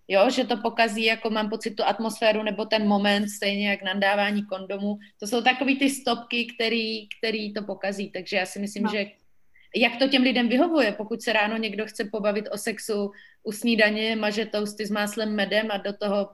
jo, 0.08 0.30
že 0.30 0.44
to 0.44 0.58
pokazí, 0.58 1.04
jako 1.04 1.30
mám 1.30 1.50
pocit, 1.50 1.72
tu 1.72 1.84
atmosféru 1.84 2.44
nebo 2.44 2.66
ten 2.66 2.88
moment, 2.88 3.30
stejně 3.30 3.70
jak 3.70 3.84
nadávání 3.84 4.44
kondomu. 4.46 4.98
To 5.20 5.28
jsou 5.28 5.42
takový 5.42 5.80
ty 5.80 5.90
stopky, 5.90 6.46
který, 6.56 7.08
který 7.08 7.54
to 7.54 7.64
pokazí, 7.64 8.12
takže 8.12 8.38
já 8.38 8.46
si 8.46 8.60
myslím, 8.60 8.84
no. 8.84 8.92
že 8.92 9.06
jak 9.76 10.00
to 10.00 10.08
těm 10.08 10.24
lidem 10.24 10.50
vyhovuje, 10.50 10.92
pokud 10.92 11.22
se 11.22 11.34
ráno 11.34 11.58
někdo 11.58 11.86
chce 11.86 12.06
pobavit 12.06 12.48
o 12.52 12.58
sexu 12.58 13.12
u 13.44 13.52
snídaně, 13.52 14.16
maže 14.16 14.46
toasty 14.46 14.86
s 14.86 14.92
máslem 14.92 15.36
medem 15.36 15.72
a 15.72 15.78
do 15.78 15.94
toho 15.94 16.30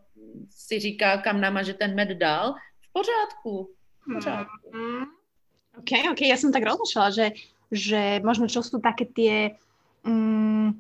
si 0.50 0.80
říká, 0.80 1.18
kam 1.18 1.42
namaže 1.42 1.74
ten 1.74 1.96
med 1.96 2.10
dál, 2.10 2.56
v 2.82 2.94
pořádku. 2.94 3.70
V 4.02 4.14
pořádku. 4.14 4.72
Mm. 4.74 5.06
OK, 5.80 5.92
OK, 6.12 6.22
ja 6.28 6.36
som 6.36 6.52
tak 6.52 6.68
rozmýšľala, 6.68 7.10
že, 7.16 7.28
že 7.72 8.20
možno 8.28 8.52
čo 8.52 8.60
sú 8.60 8.84
také 8.84 9.08
tie 9.08 9.56
mm, 10.04 10.76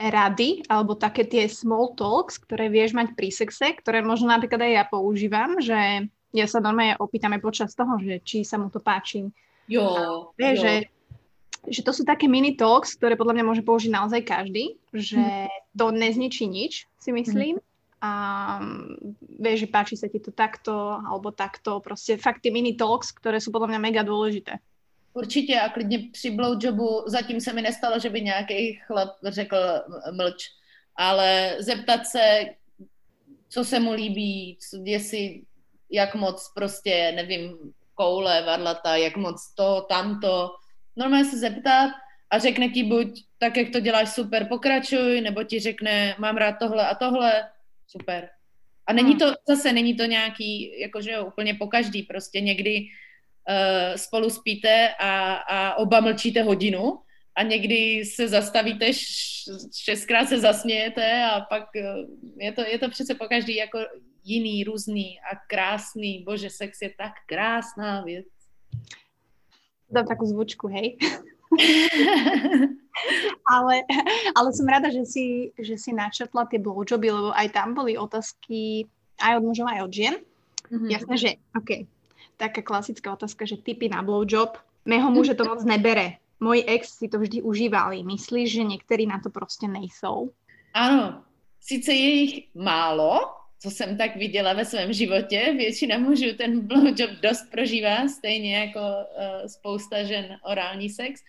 rady, 0.00 0.64
alebo 0.72 0.96
také 0.96 1.28
tie 1.28 1.44
small 1.52 1.92
talks, 1.92 2.40
ktoré 2.40 2.72
vieš 2.72 2.96
mať 2.96 3.12
pri 3.12 3.28
sexe, 3.28 3.76
ktoré 3.76 4.00
možno 4.00 4.32
napríklad 4.32 4.64
aj 4.64 4.72
ja 4.72 4.84
používam, 4.88 5.60
že 5.60 6.08
ja 6.32 6.46
sa 6.48 6.64
normálne 6.64 6.96
opýtame 6.96 7.40
počas 7.44 7.76
toho, 7.76 8.00
že 8.00 8.24
či 8.24 8.40
sa 8.40 8.56
mu 8.56 8.72
to 8.72 8.80
páči. 8.80 9.28
Jo, 9.68 9.84
a, 9.84 10.00
vieš, 10.40 10.56
jo. 10.56 10.62
že 10.64 10.72
že 11.68 11.82
to 11.82 11.92
sú 11.92 12.02
také 12.06 12.30
mini 12.30 12.54
talks, 12.54 12.94
ktoré 12.94 13.18
podľa 13.18 13.34
mňa 13.38 13.44
môže 13.44 13.62
použiť 13.66 13.90
naozaj 13.90 14.22
každý, 14.22 14.78
že 14.94 15.18
mm. 15.18 15.76
to 15.78 15.86
nezničí 15.90 16.44
nič, 16.46 16.86
si 16.98 17.10
myslím. 17.12 17.58
Mm. 17.58 17.64
A 18.00 18.10
vieš, 19.40 19.66
že 19.66 19.72
páči 19.72 19.94
sa 19.96 20.06
ti 20.06 20.20
to 20.20 20.30
takto, 20.30 21.00
alebo 21.00 21.32
takto, 21.32 21.80
prostě 21.80 22.16
fakt 22.16 22.40
ty 22.42 22.50
mini 22.50 22.76
talks, 22.76 23.10
ktoré 23.10 23.40
sú 23.40 23.50
podľa 23.50 23.72
mňa 23.72 23.80
mega 23.80 24.02
dôležité. 24.04 24.60
Určitě 25.16 25.60
a 25.60 25.68
klidně 25.68 25.98
při 26.12 26.30
blowjobu 26.30 27.02
zatím 27.06 27.40
se 27.40 27.52
mi 27.52 27.62
nestalo, 27.62 27.98
že 27.98 28.10
by 28.10 28.20
nějaký 28.20 28.74
chlap 28.86 29.16
řekl 29.24 29.56
mlč, 30.12 30.44
ale 30.96 31.56
zeptat 31.58 32.06
se, 32.06 32.44
co 33.48 33.64
se 33.64 33.80
mu 33.80 33.92
líbí, 33.92 34.58
jestli, 34.84 35.42
jak 35.90 36.14
moc 36.14 36.52
prostě, 36.54 37.12
nevím, 37.16 37.56
koule, 37.94 38.42
varlata, 38.42 38.96
jak 38.96 39.16
moc 39.16 39.54
to, 39.54 39.86
tamto, 39.88 40.50
normálně 40.96 41.24
se 41.24 41.38
zeptat 41.38 41.90
a 42.30 42.38
řekne 42.38 42.68
ti 42.68 42.84
buď 42.84 43.24
tak, 43.38 43.56
jak 43.56 43.70
to 43.70 43.80
děláš, 43.80 44.08
super, 44.08 44.46
pokračuj, 44.48 45.20
nebo 45.20 45.44
ti 45.44 45.60
řekne, 45.60 46.16
mám 46.18 46.36
rád 46.36 46.52
tohle 46.52 46.88
a 46.88 46.94
tohle, 46.94 47.48
super. 47.86 48.28
A 48.86 48.92
není 48.92 49.10
hmm. 49.10 49.18
to, 49.18 49.34
zase 49.48 49.72
není 49.72 49.96
to 49.96 50.04
nějaký, 50.04 50.80
jakože 50.80 51.12
jo, 51.12 51.26
úplně 51.26 51.54
po 51.54 51.66
každý, 51.66 52.02
prostě 52.02 52.40
někdy 52.40 52.80
uh, 52.80 53.96
spolu 53.96 54.30
spíte 54.30 54.88
a, 55.00 55.34
a 55.34 55.74
oba 55.74 56.00
mlčíte 56.00 56.42
hodinu 56.42 56.98
a 57.36 57.42
někdy 57.42 58.04
se 58.04 58.28
zastavíte, 58.28 58.86
šestkrát 59.74 60.28
se 60.28 60.38
zasmějete 60.38 61.24
a 61.24 61.40
pak 61.40 61.64
uh, 61.74 62.42
je 62.42 62.52
to, 62.52 62.60
je 62.60 62.78
to 62.78 62.88
přece 62.88 63.14
po 63.14 63.24
každý 63.24 63.56
jako 63.56 63.78
jiný, 64.24 64.64
různý 64.64 65.20
a 65.32 65.36
krásný. 65.48 66.22
Bože, 66.26 66.50
sex 66.50 66.82
je 66.82 66.90
tak 66.98 67.12
krásná 67.26 68.02
věc. 68.02 68.26
Dám 69.86 70.06
takú 70.06 70.26
zvučku, 70.26 70.66
hej. 70.66 70.98
ale, 73.54 73.86
ale 74.34 74.48
som 74.50 74.66
rada, 74.66 74.90
že 74.90 75.06
si, 75.06 75.54
že 75.54 75.78
si 75.78 75.94
načetla 75.94 76.50
tie 76.50 76.58
blowjoby, 76.58 77.08
lebo 77.10 77.30
aj 77.32 77.48
tam 77.54 77.74
boli 77.74 77.94
otázky 77.94 78.90
aj 79.22 79.40
od 79.40 79.44
mužov, 79.46 79.70
aj 79.70 79.80
od 79.86 79.92
žien. 79.92 80.14
Mm-hmm. 80.66 80.90
Jasné, 80.90 81.14
že 81.16 81.30
OK, 81.54 81.86
taká 82.36 82.60
klasická 82.60 83.14
otázka, 83.14 83.46
že 83.46 83.62
typy 83.62 83.88
na 83.88 84.02
blowjob, 84.02 84.58
mého 84.84 85.08
muže 85.10 85.38
to 85.38 85.46
moc 85.46 85.62
nebere. 85.62 86.18
Môj 86.36 86.68
ex 86.68 87.00
si 87.00 87.08
to 87.08 87.16
vždy 87.16 87.40
užívali. 87.40 88.04
Myslíš, 88.04 88.52
že 88.52 88.64
někteří 88.64 89.06
na 89.06 89.20
to 89.20 89.30
prostě 89.30 89.68
nejsou? 89.68 90.30
Ano, 90.74 91.24
sice 91.60 91.92
je 91.92 92.10
jich 92.12 92.48
málo, 92.54 93.35
co 93.58 93.70
jsem 93.70 93.96
tak 93.96 94.16
viděla 94.16 94.52
ve 94.52 94.64
svém 94.64 94.92
životě. 94.92 95.54
Většina 95.56 95.98
mužů 95.98 96.36
ten 96.38 96.66
blowjob 96.66 97.10
dost 97.10 97.50
prožívá, 97.50 98.08
stejně 98.08 98.56
jako 98.56 98.80
uh, 98.80 99.46
spousta 99.46 100.04
žen 100.04 100.36
orální 100.44 100.90
sex. 100.90 101.20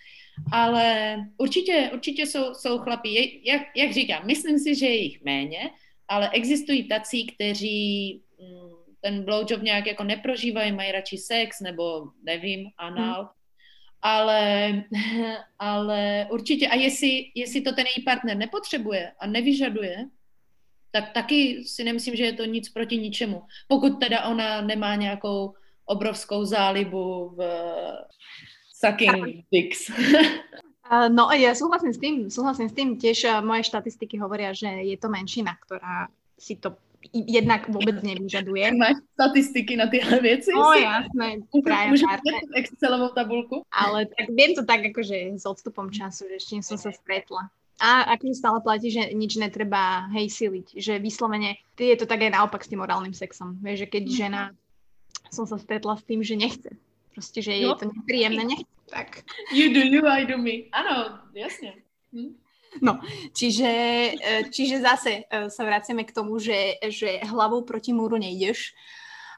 Ale 0.52 1.18
určitě, 1.38 1.90
určitě 1.94 2.26
jsou, 2.26 2.54
jsou 2.54 2.78
chlapí, 2.78 3.42
jak, 3.46 3.62
jak 3.76 3.92
říkám, 3.92 4.26
myslím 4.26 4.60
si, 4.60 4.76
že 4.76 4.86
je 4.86 4.96
jich 4.96 5.24
méně, 5.24 5.70
ale 6.08 6.30
existují 6.30 6.88
tací, 6.88 7.28
kteří 7.28 8.22
mm, 8.40 8.78
ten 9.02 9.24
blowjob 9.24 9.62
nějak 9.62 9.88
jako 9.88 10.04
neprožívají, 10.04 10.72
mají 10.72 10.92
radši 10.92 11.18
sex 11.18 11.60
nebo 11.60 12.08
nevím, 12.24 12.70
anal. 12.78 13.22
Hmm. 13.22 13.30
Ale, 14.02 14.84
ale 15.60 16.28
určitě, 16.32 16.68
a 16.68 16.76
jestli, 16.76 17.32
jestli 17.36 17.62
to 17.62 17.72
ten 17.72 17.86
její 17.96 18.04
partner 18.04 18.38
nepotřebuje 18.38 19.12
a 19.20 19.28
nevyžaduje, 19.28 20.06
tak 20.92 21.14
taky 21.14 21.64
si 21.66 21.84
nemyslím, 21.84 22.16
že 22.16 22.26
je 22.26 22.34
to 22.34 22.46
nic 22.46 22.70
proti 22.70 22.98
ničemu. 22.98 23.44
Pokud 23.68 24.00
teda 24.00 24.24
ona 24.24 24.62
nemá 24.62 24.96
nějakou 24.96 25.54
obrovskou 25.86 26.46
zálibu 26.46 27.30
v 27.36 27.40
sucking 28.74 29.46
dicks. 29.52 29.92
No 30.88 31.28
ja 31.36 31.52
súhlasím 31.52 31.92
s 31.92 32.00
tým, 32.00 32.16
súhlasím 32.32 32.72
s 32.72 32.76
tým, 32.76 32.96
tiež 32.96 33.44
moje 33.44 33.68
štatistiky 33.68 34.16
hovoria, 34.24 34.56
že 34.56 34.72
je 34.88 34.96
to 34.96 35.12
menšina, 35.12 35.60
ktorá 35.60 36.08
si 36.40 36.56
to 36.56 36.80
jednak 37.12 37.68
vôbec 37.68 38.00
nevyžaduje. 38.04 38.72
Máš 38.80 39.04
statistiky 39.14 39.76
na 39.76 39.88
tyhle 39.88 40.20
věci? 40.20 40.52
No 40.56 40.74
jasné, 40.74 41.44
prajem 41.64 41.94
Excelovou 42.56 43.10
tabulku? 43.10 43.64
Ale 43.72 44.06
tak 44.06 44.32
viem 44.32 44.56
to 44.56 44.66
tak 44.66 44.80
akože 44.80 45.36
s 45.36 45.46
odstupom 45.46 45.92
času, 45.92 46.26
že 46.32 46.36
ešte 46.40 46.64
som 46.64 46.78
sa 46.80 46.92
stretla. 46.92 47.52
A 47.78 48.18
akože 48.18 48.34
stále 48.34 48.58
platí, 48.66 48.90
že 48.90 49.14
nič 49.14 49.38
netreba 49.38 50.10
hej 50.18 50.34
siliť, 50.34 50.82
že 50.82 50.98
vyslovene 50.98 51.62
je 51.78 51.94
to 51.94 52.10
tak 52.10 52.26
aj 52.26 52.34
naopak 52.34 52.66
s 52.66 52.72
tým 52.74 52.82
orálnym 52.82 53.14
sexom. 53.14 53.54
Vieš, 53.62 53.86
že 53.86 53.88
keď 53.94 54.04
mm. 54.10 54.14
žena, 54.18 54.42
som 55.30 55.46
sa 55.46 55.62
stretla 55.62 55.94
s 55.94 56.04
tým, 56.04 56.26
že 56.26 56.34
nechce. 56.34 56.74
Proste, 57.14 57.46
že 57.46 57.54
je 57.54 57.70
to 57.78 57.94
nepríjemné, 57.94 58.44
nechce. 58.46 58.70
Tak. 58.90 59.22
You 59.54 59.70
do 59.74 59.84
you, 59.86 60.02
I 60.10 60.26
do 60.26 60.42
me. 60.42 60.74
Áno, 60.74 61.22
jasne. 61.38 61.86
Hm? 62.16 62.34
No, 62.82 63.02
čiže, 63.34 63.72
e, 64.16 64.50
čiže 64.50 64.82
zase 64.82 65.26
e, 65.26 65.50
sa 65.50 65.62
vraciame 65.66 66.06
k 66.06 66.14
tomu, 66.14 66.38
že, 66.38 66.78
že 66.90 67.22
hlavou 67.26 67.62
proti 67.62 67.94
múru 67.94 68.18
nejdeš. 68.18 68.74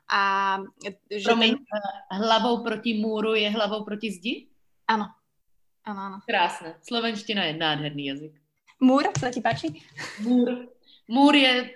A 0.09 0.57
že 1.11 1.29
Promiň, 1.29 1.53
ten... 1.53 1.83
hlavou 2.17 2.65
proti 2.65 2.97
múru 2.97 3.37
je 3.37 3.45
hlavou 3.45 3.85
proti 3.85 4.09
zdi? 4.09 4.33
Áno, 4.89 5.05
Ano, 5.85 5.99
ano. 6.01 6.17
Krásné. 6.27 6.75
Slovenština 6.81 7.43
je 7.43 7.53
nádherný 7.53 8.05
jazyk. 8.05 8.33
Můr, 8.79 9.03
co 9.19 9.29
ti 9.31 9.41
páči? 9.41 9.67
Můr. 10.19 10.67
Můr 11.07 11.35
je 11.35 11.71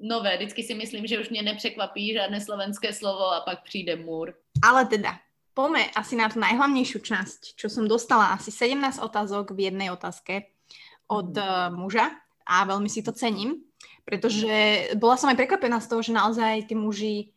nové. 0.00 0.36
Vždycky 0.36 0.62
si 0.62 0.74
myslím, 0.74 1.06
že 1.06 1.20
už 1.20 1.30
mě 1.30 1.42
nepřekvapí 1.42 2.12
žádné 2.12 2.40
slovenské 2.40 2.92
slovo 2.92 3.32
a 3.32 3.40
pak 3.40 3.62
přijde 3.62 3.96
můr. 3.96 4.34
Ale 4.62 4.86
teda, 4.86 5.18
poďme 5.54 5.92
asi 5.92 6.16
na 6.16 6.32
tú 6.32 6.40
najhlavnejšiu 6.40 6.98
časť, 7.04 7.40
čo 7.56 7.68
som 7.68 7.84
dostala 7.84 8.32
asi 8.32 8.48
17 8.48 8.98
otázok 9.04 9.52
v 9.52 9.68
jednej 9.68 9.92
otázke 9.92 10.48
od 11.12 11.36
mm. 11.36 11.76
muža 11.76 12.08
a 12.48 12.64
veľmi 12.64 12.88
si 12.88 13.04
to 13.04 13.12
cením, 13.12 13.60
pretože 14.02 14.48
bola 14.96 15.20
som 15.20 15.28
aj 15.28 15.38
prekvapená 15.38 15.78
z 15.78 15.88
toho, 15.92 16.00
že 16.00 16.16
naozaj 16.16 16.66
tí 16.66 16.74
muži 16.74 17.36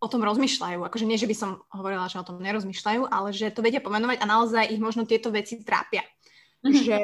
o 0.00 0.06
tom 0.08 0.24
rozmýšľajú. 0.24 0.80
Akože 0.80 1.04
nie, 1.04 1.20
že 1.20 1.28
by 1.28 1.36
som 1.36 1.50
hovorila, 1.68 2.08
že 2.08 2.16
o 2.16 2.24
tom 2.24 2.40
nerozmýšľajú, 2.40 3.04
ale 3.12 3.36
že 3.36 3.52
to 3.52 3.60
vedia 3.60 3.84
pomenovať 3.84 4.24
a 4.24 4.26
naozaj 4.26 4.72
ich 4.72 4.80
možno 4.80 5.04
tieto 5.04 5.28
veci 5.28 5.60
trápia. 5.60 6.00
Mm-hmm. 6.64 6.84
Že 6.88 6.98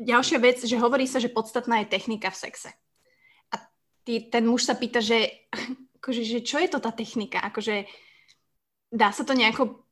ďalšia 0.00 0.38
vec, 0.40 0.58
že 0.64 0.80
hovorí 0.80 1.04
sa, 1.04 1.20
že 1.20 1.28
podstatná 1.28 1.84
je 1.84 1.92
technika 1.92 2.32
v 2.32 2.40
sexe. 2.40 2.72
A 3.52 3.60
tý, 4.08 4.32
ten 4.32 4.48
muž 4.48 4.64
sa 4.64 4.72
pýta, 4.72 5.04
že, 5.04 5.28
akože, 6.00 6.24
že 6.24 6.40
čo 6.40 6.56
je 6.56 6.68
to 6.72 6.80
tá 6.80 6.88
technika? 6.88 7.44
Akože 7.44 7.84
dá 8.88 9.12
sa 9.12 9.22
to 9.22 9.36
nejako 9.36 9.84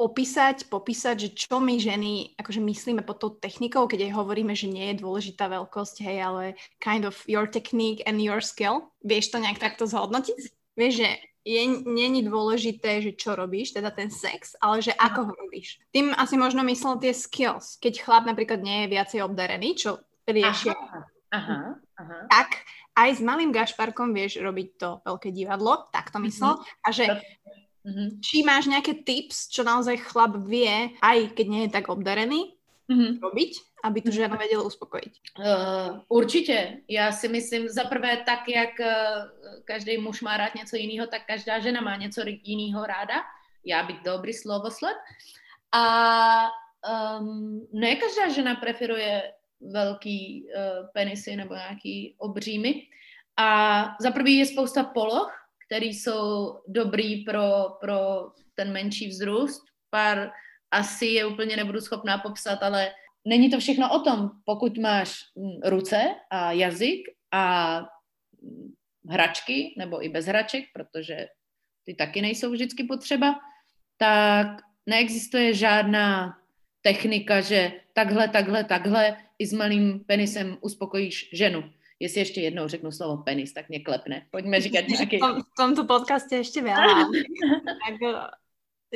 opísať, 0.00 0.72
popísať, 0.72 1.16
že 1.20 1.28
čo 1.36 1.60
my 1.60 1.76
ženy 1.76 2.32
akože 2.40 2.64
myslíme 2.64 3.04
pod 3.04 3.20
tou 3.20 3.30
technikou, 3.36 3.84
keď 3.84 4.08
aj 4.08 4.16
hovoríme, 4.16 4.56
že 4.56 4.72
nie 4.72 4.90
je 4.90 5.04
dôležitá 5.04 5.52
veľkosť, 5.52 5.96
hej, 6.00 6.18
ale 6.18 6.44
kind 6.80 7.04
of 7.04 7.20
your 7.28 7.44
technique 7.44 8.00
and 8.08 8.18
your 8.18 8.40
skill. 8.40 8.88
Vieš 9.04 9.36
to 9.36 9.38
nejak 9.38 9.60
takto 9.60 9.84
zhodnotiť? 9.84 10.61
Vieš, 10.78 10.92
že 11.04 11.08
je, 11.42 11.62
není 11.82 12.22
dôležité, 12.22 13.02
že 13.02 13.18
čo 13.18 13.34
robíš, 13.34 13.74
teda 13.74 13.90
ten 13.90 14.08
sex, 14.08 14.54
ale 14.62 14.78
že 14.78 14.94
ako 14.94 15.30
ho 15.30 15.32
robíš. 15.34 15.82
Tým 15.90 16.14
asi 16.14 16.38
možno 16.38 16.62
myslel 16.62 17.02
tie 17.02 17.10
skills. 17.10 17.82
Keď 17.82 18.02
chlap 18.02 18.24
napríklad 18.24 18.62
nie 18.62 18.86
je 18.86 18.92
viacej 18.94 19.20
obdarený, 19.26 19.74
čo 19.74 19.98
riešia, 20.22 20.72
aha, 20.72 21.02
aha, 21.34 21.58
aha. 21.98 22.18
tak 22.30 22.62
aj 22.94 23.10
s 23.18 23.20
malým 23.24 23.50
gašparkom 23.50 24.14
vieš 24.14 24.38
robiť 24.38 24.68
to 24.78 24.88
veľké 25.02 25.34
divadlo, 25.34 25.88
tak 25.90 26.14
to 26.14 26.22
myslel. 26.22 26.60
Mm-hmm. 26.60 26.86
A 26.86 26.88
že 26.94 27.04
mm-hmm. 27.82 28.08
či 28.22 28.36
máš 28.46 28.64
nejaké 28.70 29.02
tips, 29.02 29.50
čo 29.50 29.66
naozaj 29.66 29.98
chlap 29.98 30.38
vie, 30.46 30.94
aj 31.02 31.34
keď 31.34 31.46
nie 31.48 31.62
je 31.66 31.74
tak 31.74 31.90
obdarený, 31.90 32.54
mm-hmm. 32.92 33.18
robiť, 33.22 33.52
aby 33.84 34.00
tu 34.00 34.10
žena 34.10 34.36
věděla 34.36 34.62
uspokojit? 34.62 35.12
Uh, 35.38 36.00
určitě. 36.08 36.78
Já 36.88 37.12
si 37.12 37.28
myslím, 37.28 37.68
za 37.68 37.84
prvé 37.84 38.16
tak, 38.16 38.48
jak 38.48 38.70
uh, 38.80 38.86
každý 39.64 39.98
muž 39.98 40.22
má 40.22 40.36
rád 40.36 40.54
něco 40.54 40.76
jiného, 40.76 41.06
tak 41.06 41.26
každá 41.26 41.58
žena 41.58 41.80
má 41.80 41.96
něco 41.96 42.22
jiného 42.26 42.86
ráda. 42.86 43.14
Já 43.64 43.82
bych 43.82 44.00
dobrý 44.04 44.32
slovosled. 44.32 44.96
A 45.72 46.50
um, 47.20 47.68
ne 47.72 47.96
každá 47.96 48.28
žena 48.28 48.54
preferuje 48.54 49.32
velký 49.60 50.44
uh, 50.44 50.86
penisy 50.92 51.36
nebo 51.36 51.54
nějaký 51.54 52.14
obřímy. 52.18 52.82
A 53.36 53.84
za 54.00 54.10
prvý 54.10 54.38
je 54.38 54.46
spousta 54.46 54.84
poloh, 54.84 55.32
které 55.66 55.86
jsou 55.86 56.60
dobrý 56.68 57.24
pro, 57.24 57.76
pro 57.80 57.96
ten 58.54 58.72
menší 58.72 59.08
vzrůst. 59.08 59.62
Pár 59.90 60.32
asi 60.72 61.06
je 61.06 61.26
úplně 61.26 61.56
nebudu 61.56 61.80
schopná 61.80 62.18
popsat, 62.18 62.62
ale 62.62 62.90
není 63.24 63.50
to 63.50 63.58
všechno 63.58 63.92
o 63.92 64.00
tom, 64.00 64.30
pokud 64.44 64.78
máš 64.78 65.18
mm, 65.36 65.70
ruce 65.70 66.14
a 66.30 66.52
jazyk 66.52 67.00
a 67.30 67.78
mm, 68.42 68.72
hračky, 69.08 69.74
nebo 69.78 70.04
i 70.04 70.08
bez 70.08 70.26
hraček, 70.26 70.64
protože 70.72 71.26
ty 71.84 71.94
taky 71.94 72.22
nejsou 72.22 72.50
vždycky 72.50 72.84
potřeba, 72.84 73.34
tak 73.96 74.46
neexistuje 74.86 75.54
žádná 75.54 76.38
technika, 76.82 77.40
že 77.40 77.72
takhle, 77.92 78.28
takhle, 78.28 78.64
takhle 78.64 79.16
i 79.38 79.46
s 79.46 79.52
malým 79.52 80.04
penisem 80.04 80.58
uspokojíš 80.60 81.30
ženu. 81.32 81.72
Jestli 82.00 82.20
ještě 82.20 82.40
jednou 82.40 82.68
řeknu 82.68 82.92
slovo 82.92 83.22
penis, 83.22 83.52
tak 83.52 83.68
mě 83.68 83.80
klepne. 83.80 84.26
Pojďme 84.30 84.60
říkat 84.60 84.84
nějaký... 84.88 85.18
V 85.18 85.56
tomto 85.56 85.84
podcaste 85.84 86.36
ještě 86.36 86.62
veľa. 86.66 87.10
tak, 87.66 87.94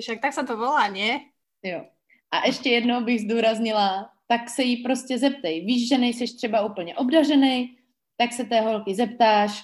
však 0.01 0.21
tak 0.21 0.33
se 0.33 0.45
to 0.45 0.57
volá, 0.57 0.87
nie? 0.89 1.21
Jo. 1.67 1.85
A 2.31 2.47
ještě 2.47 2.71
jednou 2.71 3.05
bych 3.05 3.21
zdůraznila, 3.21 4.11
tak 4.29 4.51
se 4.51 4.63
jí 4.63 4.77
prostě 4.77 5.19
zeptej. 5.19 5.65
Víš, 5.65 5.89
že 5.89 5.99
nejseš 5.99 6.33
třeba 6.33 6.61
úplně 6.61 6.97
obdařený, 6.97 7.77
tak 8.17 8.33
se 8.33 8.45
té 8.45 8.61
holky 8.61 8.95
zeptáš, 8.95 9.63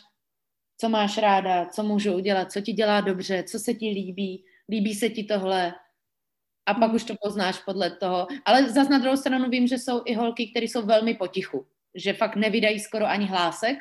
co 0.81 0.88
máš 0.88 1.19
ráda, 1.19 1.67
co 1.67 1.83
můžu 1.83 2.15
udělat, 2.15 2.53
co 2.53 2.61
ti 2.61 2.73
dělá 2.73 3.01
dobře, 3.01 3.43
co 3.43 3.59
se 3.59 3.75
ti 3.75 3.88
líbí, 3.88 4.45
líbí 4.69 4.95
se 4.95 5.09
ti 5.09 5.25
tohle, 5.25 5.75
a 6.67 6.75
pak 6.75 6.93
už 6.93 7.05
to 7.05 7.15
poznáš 7.23 7.59
podle 7.59 7.91
toho. 7.91 8.27
Ale 8.45 8.71
zase 8.71 8.91
na 8.91 8.99
druhou 8.99 9.17
stranu 9.17 9.51
vím, 9.51 9.67
že 9.67 9.79
jsou 9.79 10.03
i 10.05 10.15
holky, 10.15 10.51
které 10.51 10.67
jsou 10.67 10.87
velmi 10.87 11.15
potichu, 11.15 11.67
že 11.95 12.12
fakt 12.12 12.37
nevydají 12.37 12.81
skoro 12.81 13.07
ani 13.07 13.27
hlásek 13.27 13.79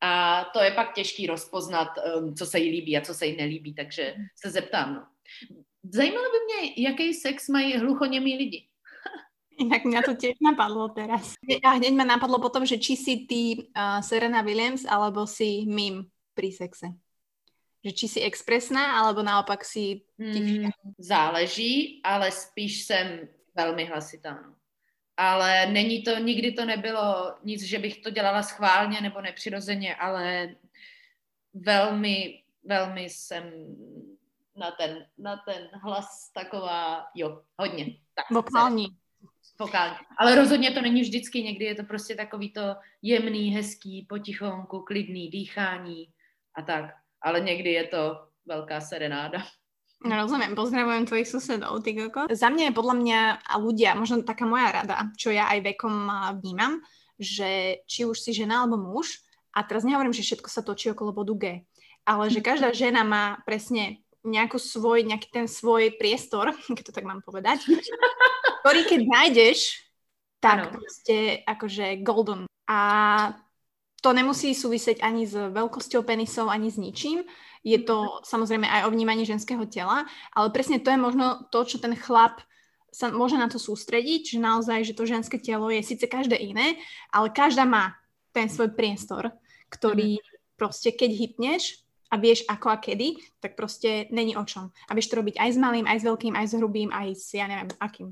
a 0.00 0.44
to 0.52 0.62
je 0.62 0.70
pak 0.70 0.94
těžký 0.94 1.26
rozpoznat, 1.26 1.88
um, 2.16 2.34
co 2.34 2.46
se 2.46 2.58
jí 2.58 2.70
líbí 2.70 2.96
a 2.96 3.00
co 3.00 3.14
se 3.14 3.26
jí 3.26 3.36
nelíbí, 3.36 3.74
takže 3.74 4.14
se 4.36 4.50
zeptám. 4.50 4.94
No. 4.94 5.06
Zajímalo 5.82 6.26
by 6.30 6.38
mě, 6.44 6.72
jaký 6.76 7.14
sex 7.14 7.48
mají 7.48 7.76
hluchoněmí 7.76 8.36
lidi. 8.36 8.66
Inak 9.60 9.84
mňa 9.84 10.00
to 10.08 10.16
tiež 10.16 10.40
napadlo 10.40 10.88
teraz. 10.88 11.36
A 11.60 11.76
hneď 11.76 11.92
ma 11.92 12.04
napadlo 12.04 12.40
potom, 12.40 12.64
že 12.64 12.80
či 12.80 12.96
si 12.96 13.28
ty 13.28 13.60
uh, 13.60 14.00
Serena 14.00 14.40
Williams 14.40 14.88
alebo 14.88 15.28
si 15.28 15.68
mím 15.68 16.08
pri 16.32 16.48
sexe. 16.48 16.96
Že 17.84 17.92
či 17.92 18.06
si 18.08 18.20
expresná, 18.24 18.96
alebo 19.00 19.20
naopak 19.20 19.60
si 19.64 20.04
Hmm, 20.16 20.72
záleží, 20.96 22.00
ale 22.04 22.32
spíš 22.32 22.84
jsem 22.84 23.28
velmi 23.56 23.84
hlasitá. 23.84 24.32
No. 24.32 24.54
Ale 25.16 25.66
není 25.66 26.02
to, 26.02 26.16
nikdy 26.16 26.52
to 26.52 26.64
nebylo 26.64 27.34
nic, 27.44 27.62
že 27.62 27.78
bych 27.78 28.00
to 28.00 28.10
dělala 28.10 28.42
schválně 28.42 29.00
nebo 29.00 29.20
nepřirozeně, 29.20 29.96
ale 29.96 30.56
velmi, 31.54 32.42
velmi 32.64 33.02
jsem 33.02 33.44
na 34.56 34.70
ten, 34.70 35.06
na 35.18 35.36
ten 35.36 35.68
hlas 35.82 36.30
taková, 36.34 37.06
jo, 37.14 37.42
hodně. 37.58 37.86
Tak, 38.14 38.30
Vokální. 38.30 38.86
Vokální. 39.60 39.96
Ale 40.18 40.34
rozhodně 40.34 40.70
to 40.70 40.80
není 40.80 41.00
vždycky, 41.00 41.42
někdy 41.42 41.64
je 41.64 41.74
to 41.74 41.84
prostě 41.84 42.14
takový 42.14 42.52
to 42.52 42.74
jemný, 43.02 43.50
hezký, 43.50 44.06
potichonku, 44.08 44.80
klidný 44.80 45.28
dýchání 45.28 46.08
a 46.56 46.62
tak 46.62 46.84
ale 47.22 47.40
někdy 47.40 47.72
je 47.72 47.84
to 47.84 48.02
velká 48.46 48.80
serenáda. 48.80 49.44
No, 50.00 50.16
rozumiem, 50.16 50.56
pozdravujem 50.56 51.04
tvojich 51.04 51.28
susedov, 51.28 51.84
ty 51.84 51.92
koko. 51.92 52.24
Za 52.32 52.48
mňa 52.48 52.72
je 52.72 52.76
podľa 52.76 52.94
mňa 52.96 53.20
a 53.44 53.54
ľudia, 53.60 53.92
možno 53.92 54.24
taká 54.24 54.48
moja 54.48 54.72
rada, 54.72 55.12
čo 55.20 55.28
ja 55.28 55.52
aj 55.52 55.60
vekom 55.60 56.08
vnímam, 56.40 56.80
že 57.20 57.84
či 57.84 58.08
už 58.08 58.16
si 58.16 58.32
žena 58.32 58.64
alebo 58.64 58.80
muž, 58.80 59.20
a 59.52 59.60
teraz 59.60 59.84
nehovorím, 59.84 60.16
že 60.16 60.24
všetko 60.24 60.48
sa 60.48 60.64
točí 60.64 60.88
okolo 60.88 61.12
bodu 61.12 61.36
G, 61.36 61.44
ale 62.08 62.32
že 62.32 62.40
každá 62.40 62.72
žena 62.72 63.04
má 63.04 63.44
presne 63.44 64.00
nejakú 64.24 64.60
svoj, 64.60 65.06
nejaký 65.08 65.28
ten 65.32 65.46
svoj 65.48 65.96
priestor, 65.96 66.52
keď 66.76 66.84
to 66.90 66.96
tak 66.96 67.06
mám 67.08 67.24
povedať, 67.24 67.64
ktorý 68.64 68.80
keď 68.86 69.00
nájdeš, 69.06 69.80
tak 70.40 70.68
ano. 70.68 70.80
proste 70.80 71.44
akože 71.44 72.00
golden. 72.00 72.48
A 72.64 72.80
to 74.00 74.16
nemusí 74.16 74.56
súvisieť 74.56 75.04
ani 75.04 75.28
s 75.28 75.36
veľkosťou 75.36 76.00
penisov, 76.00 76.48
ani 76.48 76.72
s 76.72 76.80
ničím. 76.80 77.20
Je 77.60 77.76
to 77.76 78.24
samozrejme 78.24 78.64
aj 78.64 78.88
o 78.88 78.92
vnímaní 78.92 79.28
ženského 79.28 79.60
tela, 79.68 80.08
ale 80.32 80.48
presne 80.48 80.80
to 80.80 80.88
je 80.88 80.96
možno 80.96 81.44
to, 81.52 81.60
čo 81.68 81.76
ten 81.76 81.92
chlap 81.92 82.40
sa 82.90 83.12
môže 83.12 83.38
na 83.38 83.46
to 83.46 83.60
sústrediť, 83.60 84.34
že 84.34 84.38
naozaj, 84.42 84.82
že 84.82 84.96
to 84.96 85.04
ženské 85.06 85.38
telo 85.38 85.70
je 85.70 85.84
síce 85.84 86.02
každé 86.08 86.40
iné, 86.40 86.80
ale 87.12 87.30
každá 87.30 87.62
má 87.68 87.94
ten 88.34 88.50
svoj 88.50 88.74
priestor, 88.74 89.30
ktorý 89.70 90.18
mm. 90.18 90.24
proste 90.58 90.90
keď 90.90 91.10
hypneš 91.14 91.84
a 92.10 92.14
vieš 92.18 92.44
ako 92.50 92.68
a 92.68 92.76
kedy, 92.76 93.14
tak 93.40 93.54
proste 93.54 94.10
není 94.10 94.36
o 94.36 94.44
čom. 94.44 94.74
A 94.88 94.94
vieš 94.94 95.14
to 95.14 95.22
robiť 95.22 95.38
aj 95.38 95.50
s 95.54 95.58
malým, 95.58 95.86
aj 95.86 95.98
s 96.02 96.04
veľkým, 96.04 96.34
aj 96.34 96.46
s 96.50 96.52
hrubým, 96.58 96.90
aj 96.90 97.08
s 97.14 97.34
ja 97.34 97.46
neviem 97.46 97.70
akým. 97.78 98.10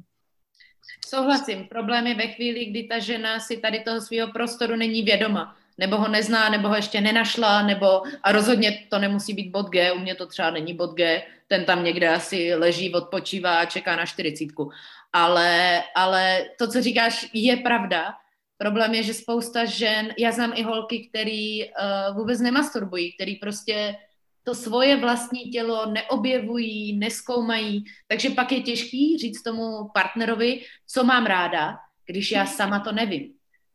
Souhlasím. 1.04 1.68
Problém 1.68 2.06
je 2.06 2.14
ve 2.14 2.28
chvíli, 2.32 2.60
kdy 2.72 2.82
ta 2.82 2.98
žena 2.98 3.40
si 3.40 3.56
tady 3.56 3.80
toho 3.80 4.00
svého 4.00 4.32
prostoru 4.32 4.76
není 4.76 5.02
vědoma 5.02 5.56
nebo 5.78 5.96
ho 5.96 6.08
nezná, 6.08 6.48
nebo 6.48 6.68
ho 6.68 6.74
ještě 6.74 7.00
nenašla, 7.00 7.62
nebo 7.62 8.02
a 8.22 8.32
rozhodně 8.32 8.86
to 8.88 8.98
nemusí 8.98 9.34
být 9.34 9.50
bod 9.50 9.70
G, 9.70 9.92
u 9.92 9.98
mě 9.98 10.14
to 10.14 10.26
třeba 10.26 10.50
není 10.50 10.74
bod 10.74 10.94
G, 10.94 11.22
ten 11.46 11.64
tam 11.64 11.84
někde 11.84 12.08
asi 12.08 12.54
leží, 12.54 12.94
odpočívá 12.94 13.58
a 13.58 13.64
čeká 13.64 13.96
na 13.96 14.06
čtyřicítku. 14.06 14.70
Ale, 15.12 15.82
ale 15.96 16.44
to, 16.58 16.68
co 16.68 16.82
říkáš, 16.82 17.26
je 17.32 17.56
pravda. 17.56 18.14
Problém 18.58 18.94
je, 18.94 19.02
že 19.02 19.14
spousta 19.14 19.64
žen, 19.64 20.14
já 20.18 20.32
znám 20.32 20.52
i 20.54 20.62
holky, 20.62 21.08
který 21.08 21.64
uh, 21.64 22.16
vůbec 22.16 22.40
nemasturbují, 22.40 23.12
který 23.12 23.36
prostě 23.36 23.96
to 24.42 24.54
svoje 24.54 24.96
vlastní 24.96 25.50
tělo 25.50 25.86
neobjevují, 25.86 26.96
neskoumají, 26.96 27.84
takže 28.06 28.30
pak 28.30 28.52
je 28.52 28.60
těžký 28.60 29.18
říct 29.18 29.42
tomu 29.42 29.88
partnerovi, 29.94 30.60
co 30.86 31.04
mám 31.04 31.26
ráda, 31.26 31.76
když 32.06 32.30
já 32.30 32.46
sama 32.46 32.80
to 32.80 32.92
nevím. 32.92 33.32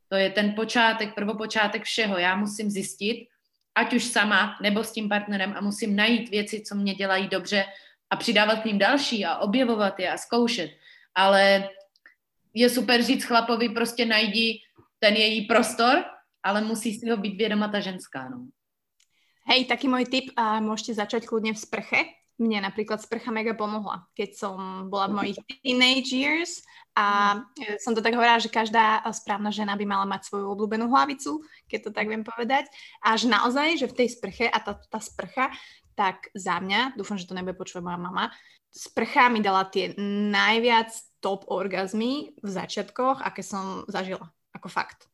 To 0.09 0.15
je 0.15 0.29
ten 0.29 0.53
počátek, 0.53 1.15
prvopočátek 1.15 1.83
všeho. 1.83 2.17
Já 2.17 2.35
musím 2.35 2.69
zjistit, 2.69 3.27
ať 3.75 3.93
už 3.93 4.03
sama 4.03 4.57
nebo 4.61 4.83
s 4.83 4.91
tím 4.91 5.09
partnerem 5.09 5.53
a 5.57 5.61
musím 5.61 5.95
najít 5.95 6.29
věci, 6.29 6.61
co 6.61 6.75
mě 6.75 6.93
dělají 6.93 7.27
dobře 7.27 7.65
a 8.09 8.15
přidávat 8.15 8.61
k 8.61 8.65
ním 8.65 8.77
další 8.77 9.25
a 9.25 9.37
objevovat 9.37 9.99
je 9.99 10.11
a 10.11 10.17
zkoušet. 10.17 10.71
Ale 11.15 11.69
je 12.53 12.69
super 12.69 13.03
říct 13.03 13.23
chlapovi, 13.23 13.69
prostě 13.69 14.05
najdi 14.05 14.61
ten 15.03 15.19
její 15.19 15.43
prostor, 15.43 16.07
ale 16.39 16.63
musí 16.63 16.95
si 16.95 17.09
ho 17.09 17.17
být 17.17 17.35
vědoma 17.35 17.67
ta 17.67 17.79
ženská. 17.79 18.29
No. 18.29 18.47
Hej, 19.43 19.67
taký 19.67 19.91
môj 19.91 20.07
tip, 20.07 20.31
a 20.39 20.63
môžete 20.63 20.95
začať 20.95 21.27
kľudne 21.27 21.51
v 21.51 21.59
sprche. 21.59 21.99
Mne 22.39 22.63
napríklad 22.63 23.03
sprcha 23.03 23.27
mega 23.27 23.51
pomohla, 23.51 24.07
keď 24.15 24.29
som 24.39 24.87
bola 24.87 25.11
v 25.11 25.15
mojich 25.19 25.39
teenage 25.59 26.15
years 26.15 26.63
a 26.95 27.37
som 27.83 27.91
to 27.93 28.01
tak 28.01 28.15
hovorila, 28.15 28.39
že 28.39 28.49
každá 28.49 29.03
správna 29.11 29.51
žena 29.51 29.75
by 29.75 29.85
mala 29.85 30.07
mať 30.07 30.31
svoju 30.31 30.47
obľúbenú 30.55 30.87
hlavicu, 30.87 31.43
keď 31.67 31.79
to 31.83 31.91
tak 31.91 32.07
viem 32.07 32.23
povedať. 32.23 32.71
A 33.03 33.19
že 33.19 33.27
naozaj, 33.27 33.75
že 33.77 33.91
v 33.91 33.97
tej 33.99 34.07
sprche 34.15 34.47
a 34.47 34.57
tá, 34.63 34.79
tá 34.79 35.03
sprcha, 35.03 35.51
tak 35.93 36.31
za 36.33 36.57
mňa, 36.63 36.95
dúfam, 36.95 37.19
že 37.19 37.27
to 37.27 37.35
nebude 37.37 37.59
počúvať 37.59 37.83
moja 37.85 37.99
mama, 37.99 38.25
sprcha 38.71 39.29
mi 39.29 39.43
dala 39.43 39.67
tie 39.69 39.93
najviac 40.33 40.89
top 41.21 41.45
orgazmy 41.51 42.33
v 42.39 42.49
začiatkoch, 42.49 43.21
aké 43.21 43.45
som 43.45 43.85
zažila. 43.85 44.33
Ako 44.53 44.69
fakt 44.69 45.09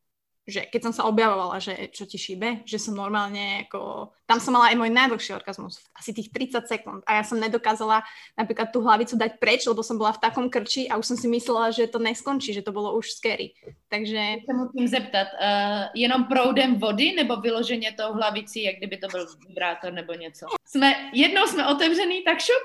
že 0.50 0.66
keď 0.66 0.90
som 0.90 0.92
sa 0.92 1.06
objavovala, 1.06 1.62
že 1.62 1.88
čo 1.94 2.04
ti 2.04 2.18
šíbe, 2.18 2.66
že 2.66 2.82
som 2.82 2.98
normálne 2.98 3.64
ako... 3.70 4.10
Tam 4.26 4.42
som 4.42 4.54
mala 4.54 4.74
aj 4.74 4.76
môj 4.78 4.90
najdlhší 4.90 5.30
orgazmus, 5.34 5.82
asi 5.94 6.10
tých 6.10 6.34
30 6.34 6.66
sekúnd. 6.66 7.00
A 7.06 7.22
ja 7.22 7.24
som 7.26 7.38
nedokázala 7.38 8.02
napríklad 8.34 8.74
tú 8.74 8.82
hlavicu 8.82 9.14
dať 9.14 9.38
preč, 9.38 9.66
lebo 9.66 9.82
som 9.86 9.98
bola 9.98 10.14
v 10.14 10.22
takom 10.22 10.46
krči 10.50 10.90
a 10.90 10.98
už 10.98 11.14
som 11.14 11.16
si 11.18 11.30
myslela, 11.30 11.70
že 11.70 11.86
to 11.86 12.02
neskončí, 12.02 12.50
že 12.50 12.66
to 12.66 12.74
bolo 12.74 12.98
už 12.98 13.14
scary. 13.18 13.54
Takže... 13.88 14.42
Se 14.46 14.54
musím 14.54 14.88
zeptat, 14.88 15.28
uh, 15.34 15.90
jenom 15.94 16.24
proudem 16.24 16.78
vody 16.78 17.12
nebo 17.12 17.36
vyloženě 17.36 17.92
tou 17.92 18.12
hlavicí, 18.12 18.62
jak 18.62 18.76
kdyby 18.76 18.96
to 18.96 19.08
byl 19.08 19.26
vibrátor 19.48 19.92
nebo 19.92 20.14
něco? 20.14 20.46
Jsme, 20.66 21.10
jednou 21.14 21.46
jsme 21.46 21.66
otevřený, 21.66 22.22
tak 22.22 22.40
šup, 22.40 22.64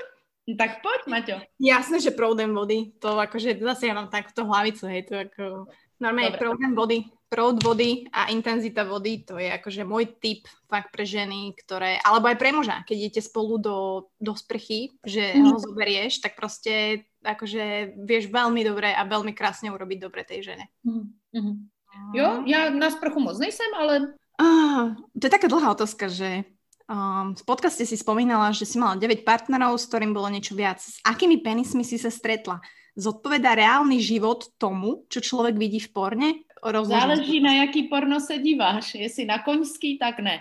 tak 0.58 0.86
poď, 0.86 1.10
Maťo. 1.10 1.42
Jasné, 1.58 1.98
že 1.98 2.14
proudem 2.14 2.54
vody. 2.54 2.94
To 3.02 3.18
akože 3.18 3.58
zase 3.58 3.90
ja 3.90 3.98
mám 3.98 4.14
takúto 4.14 4.46
hlavicu, 4.46 4.86
hej, 4.86 5.02
to 5.10 5.18
ako... 5.18 5.66
Normálne 6.06 6.38
proudem 6.38 6.78
vody 6.78 7.10
proud 7.36 7.60
vody 7.60 8.06
a 8.14 8.30
intenzita 8.30 8.86
vody, 8.86 9.26
to 9.26 9.36
je 9.42 9.50
akože 9.50 9.82
môj 9.84 10.22
tip 10.22 10.46
fakt 10.70 10.94
pre 10.94 11.04
ženy, 11.04 11.58
ktoré, 11.58 11.98
alebo 12.00 12.30
aj 12.30 12.38
pre 12.38 12.54
muža, 12.54 12.86
keď 12.86 12.96
idete 12.96 13.22
spolu 13.26 13.58
do, 13.58 13.78
do 14.22 14.38
sprchy, 14.38 14.96
že 15.02 15.34
mm. 15.34 15.44
ho 15.44 15.58
zoberieš, 15.58 16.22
tak 16.22 16.38
proste 16.38 17.04
akože 17.26 17.98
vieš 18.06 18.30
veľmi 18.30 18.62
dobre 18.62 18.94
a 18.94 19.02
veľmi 19.04 19.34
krásne 19.34 19.74
urobiť 19.74 20.00
dobre 20.00 20.22
tej 20.22 20.54
žene. 20.54 20.72
Mm. 20.86 21.68
Jo, 22.14 22.46
ja 22.46 22.70
na 22.70 22.88
sprchu 22.94 23.20
moc 23.20 23.36
nejsem, 23.42 23.72
ale... 23.74 24.16
Ah, 24.38 24.94
to 25.18 25.24
je 25.26 25.36
taká 25.36 25.50
dlhá 25.50 25.74
otázka, 25.74 26.12
že 26.12 26.48
um, 26.86 27.34
v 27.34 27.44
podcaste 27.44 27.88
si 27.88 27.98
spomínala, 27.98 28.54
že 28.54 28.68
si 28.68 28.78
mala 28.78 29.00
9 29.00 29.26
partnerov, 29.26 29.80
s 29.82 29.88
ktorým 29.90 30.14
bolo 30.14 30.30
niečo 30.30 30.54
viac. 30.54 30.80
S 30.80 31.02
akými 31.02 31.42
penismi 31.42 31.82
si 31.82 31.98
sa 31.98 32.14
stretla? 32.14 32.62
Zodpoveda 32.96 33.56
reálny 33.56 34.00
život 34.00 34.56
tomu, 34.56 35.04
čo 35.12 35.20
človek 35.20 35.60
vidí 35.60 35.84
v 35.84 35.92
porne? 35.92 36.30
rozložit. 36.72 37.02
Záleží, 37.02 37.40
na 37.40 37.54
jaký 37.54 37.84
porno 37.84 38.20
se 38.20 38.38
díváš. 38.38 38.96
Jestli 38.96 39.26
na 39.26 39.40
koňský, 39.40 39.98
tak 39.98 40.20
ne. 40.20 40.40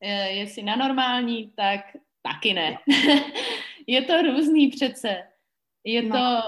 E, 0.00 0.30
jestli 0.30 0.62
na 0.62 0.76
normální, 0.76 1.52
tak 1.56 1.80
taky 2.22 2.54
ne. 2.54 2.78
je 3.86 4.02
to 4.02 4.22
různý 4.22 4.68
přece. 4.68 5.22
Je 5.84 6.02
no. 6.02 6.16
to, 6.16 6.42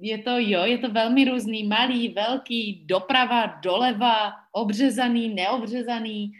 je 0.00 0.18
to, 0.18 0.30
jo, 0.38 0.64
je 0.64 0.78
to 0.78 0.90
velmi 0.90 1.24
různý. 1.24 1.64
Malý, 1.64 2.08
velký, 2.08 2.84
doprava, 2.86 3.46
doleva, 3.46 4.32
obřezaný, 4.52 5.34
neobřezaný, 5.34 6.32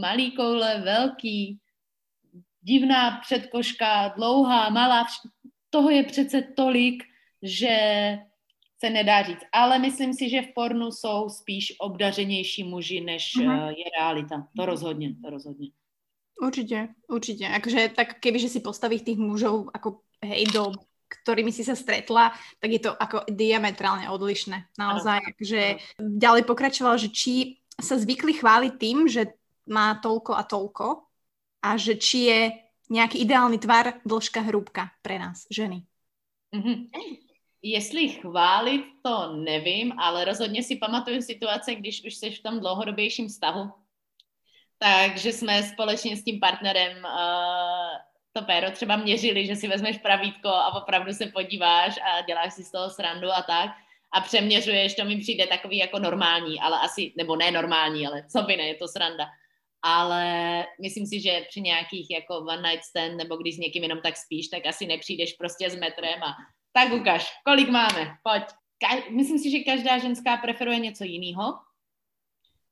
malý 0.00 0.32
koule, 0.32 0.80
velký, 0.80 1.58
divná 2.60 3.10
předkoška, 3.20 4.08
dlouhá, 4.16 4.70
malá. 4.70 5.06
Toho 5.70 5.90
je 5.90 6.02
přece 6.02 6.42
tolik, 6.42 7.04
že 7.42 7.76
se 8.78 8.90
nedá 8.90 9.22
říct. 9.22 9.44
Ale 9.52 9.78
myslím 9.78 10.14
si, 10.14 10.28
že 10.28 10.42
v 10.42 10.54
pornu 10.54 10.92
jsou 10.92 11.28
spíš 11.28 11.72
obdařenější 11.78 12.64
muži, 12.64 13.00
než 13.00 13.32
uh-huh. 13.36 13.68
je 13.68 13.84
realita. 13.98 14.48
To 14.56 14.66
rozhodně, 14.66 15.14
to 15.24 15.30
rozhodně. 15.30 15.68
Určite, 16.42 16.88
určite. 17.08 17.48
Akože 17.48 17.96
tak 17.96 18.20
keby, 18.20 18.38
že 18.38 18.52
si 18.52 18.60
postaví 18.60 19.00
tých 19.00 19.16
mužov 19.16 19.72
ako 19.72 20.04
hej 20.20 20.44
do 20.52 20.68
ktorými 21.06 21.54
si 21.54 21.64
sa 21.64 21.78
stretla, 21.78 22.34
tak 22.58 22.70
je 22.76 22.80
to 22.82 22.92
ako 22.92 23.24
diametrálne 23.30 24.10
odlišné. 24.10 24.74
Naozaj, 24.76 25.38
že 25.38 25.78
ďalej 25.96 26.42
pokračoval, 26.44 26.98
že 26.98 27.08
či 27.14 27.62
sa 27.78 27.94
zvykli 27.96 28.36
chváliť 28.36 28.72
tým, 28.76 29.06
že 29.08 29.32
má 29.70 29.96
toľko 30.02 30.32
a 30.34 30.42
toľko 30.42 30.86
a 31.62 31.70
že 31.78 31.96
či 31.96 32.18
je 32.26 32.40
nějaký 32.90 33.18
ideální 33.22 33.58
tvar, 33.58 34.02
dĺžka, 34.06 34.40
hrubka 34.40 34.90
pre 35.02 35.18
nás, 35.18 35.46
ženy. 35.50 35.86
Mm-hmm. 36.54 36.76
Jestli 37.62 38.08
chválit, 38.08 38.84
to 39.02 39.32
nevím, 39.36 40.00
ale 40.00 40.24
rozhodně 40.24 40.62
si 40.62 40.76
pamatuju 40.76 41.22
situace, 41.22 41.74
když 41.74 42.04
už 42.04 42.14
jsi 42.14 42.30
v 42.30 42.42
tom 42.42 42.60
dlouhodobějším 42.60 43.28
vztahu, 43.28 43.70
takže 44.78 45.32
jsme 45.32 45.62
společně 45.62 46.16
s 46.16 46.24
tím 46.24 46.40
partnerem 46.40 47.04
uh, 47.04 47.96
to 48.36 48.42
péro 48.42 48.70
třeba 48.70 48.96
měřili, 48.96 49.46
že 49.46 49.56
si 49.56 49.68
vezmeš 49.68 49.98
pravítko 49.98 50.48
a 50.48 50.82
opravdu 50.82 51.12
se 51.12 51.26
podíváš 51.26 51.94
a 52.02 52.22
děláš 52.22 52.54
si 52.54 52.64
z 52.64 52.70
toho 52.70 52.90
srandu 52.90 53.28
a 53.32 53.42
tak. 53.42 53.70
A 54.12 54.20
přeměřuješ, 54.20 54.94
to 54.94 55.04
mi 55.04 55.16
přijde 55.16 55.46
takový 55.46 55.76
jako 55.76 55.98
normální, 55.98 56.60
ale 56.60 56.78
asi, 56.78 57.12
nebo 57.16 57.36
ne 57.36 57.50
normální, 57.50 58.06
ale 58.06 58.24
co 58.32 58.42
by 58.42 58.56
ne, 58.56 58.62
je 58.62 58.74
to 58.74 58.88
sranda. 58.88 59.26
Ale 59.82 60.24
myslím 60.82 61.06
si, 61.06 61.20
že 61.20 61.46
při 61.48 61.60
nějakých 61.60 62.10
jako 62.10 62.36
one 62.38 62.70
night 62.70 62.84
stand 62.84 63.14
nebo 63.14 63.36
když 63.36 63.56
s 63.56 63.58
někým 63.58 63.82
jenom 63.82 64.00
tak 64.00 64.16
spíš, 64.16 64.48
tak 64.48 64.66
asi 64.66 64.86
nepřijdeš 64.86 65.32
prostě 65.32 65.70
s 65.70 65.76
metrem 65.76 66.22
a 66.22 66.36
tak 66.76 66.92
ukaž, 66.92 67.32
kolik 67.44 67.68
máme, 67.68 68.16
pojď. 68.22 68.42
Ka- 68.76 69.10
myslím 69.10 69.38
si, 69.38 69.50
že 69.50 69.58
každá 69.58 69.98
ženská 69.98 70.36
preferuje 70.36 70.78
něco 70.78 71.04
jiného. 71.04 71.58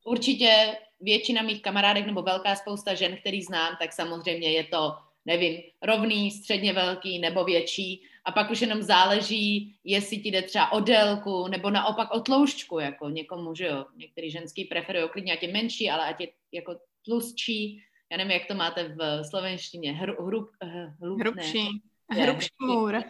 Určitě 0.05 0.77
většina 1.01 1.43
mých 1.43 1.63
kamarádek 1.63 2.07
nebo 2.07 2.23
velká 2.23 2.57
spousta 2.57 2.95
žen, 2.95 3.17
který 3.17 3.43
znám, 3.43 3.77
tak 3.81 3.93
samozřejmě 3.93 4.53
je 4.53 4.65
to, 4.65 4.97
nevím, 5.25 5.63
rovný, 5.83 6.31
středně 6.31 6.73
velký 6.73 7.19
nebo 7.19 7.45
větší. 7.45 8.03
A 8.25 8.33
pak 8.33 8.51
už 8.51 8.61
jenom 8.61 8.83
záleží, 8.83 9.77
jestli 9.85 10.19
ti 10.19 10.29
jde 10.29 10.43
třeba 10.43 10.73
o 10.73 10.81
délku 10.81 11.49
nebo 11.49 11.71
naopak 11.71 12.15
o 12.15 12.21
tloušťku, 12.21 12.79
jako 12.79 13.09
někomu, 13.09 13.55
že 13.55 13.67
jo. 13.67 13.87
Některý 13.97 14.31
ženský 14.31 14.65
preferují 14.65 15.09
klidně, 15.09 15.33
ať 15.33 15.43
je 15.43 15.53
menší, 15.53 15.91
ale 15.91 16.07
ať 16.07 16.21
je 16.21 16.29
jako 16.53 16.77
tlustší, 17.05 17.83
já 18.11 18.17
nevím, 18.17 18.31
jak 18.31 18.47
to 18.47 18.55
máte 18.55 18.89
v 18.89 19.25
slovenštině, 19.25 19.93
hru, 19.93 20.27
hru, 20.27 20.49
eh, 20.63 20.95
hru, 21.01 21.17
hrubší, 21.17 21.83
ne, 22.15 22.23
hrubší 22.23 22.49
můr. 22.61 23.03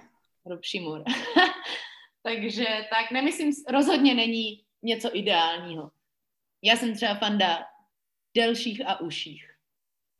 Hrubší 0.46 0.80
můr. 0.80 1.04
Takže 2.22 2.64
tak 2.90 3.10
nemyslím, 3.10 3.52
rozhodně 3.68 4.14
není 4.14 4.64
něco 4.82 5.16
ideálního. 5.16 5.90
Já 6.62 6.76
jsem 6.76 6.94
třeba 6.94 7.14
fanda 7.14 7.66
delších 8.36 8.86
a 8.86 9.00
uších. 9.00 9.50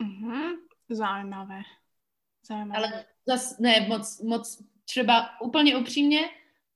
Mm-hmm. 0.03 0.53
Zajímavé. 0.91 1.63
Zajímavé. 2.47 2.77
Ale 2.77 3.05
zase 3.27 3.57
ne 3.61 3.87
moc, 3.89 4.21
moc, 4.21 4.63
třeba 4.85 5.41
úplně 5.41 5.77
upřímně, 5.77 6.31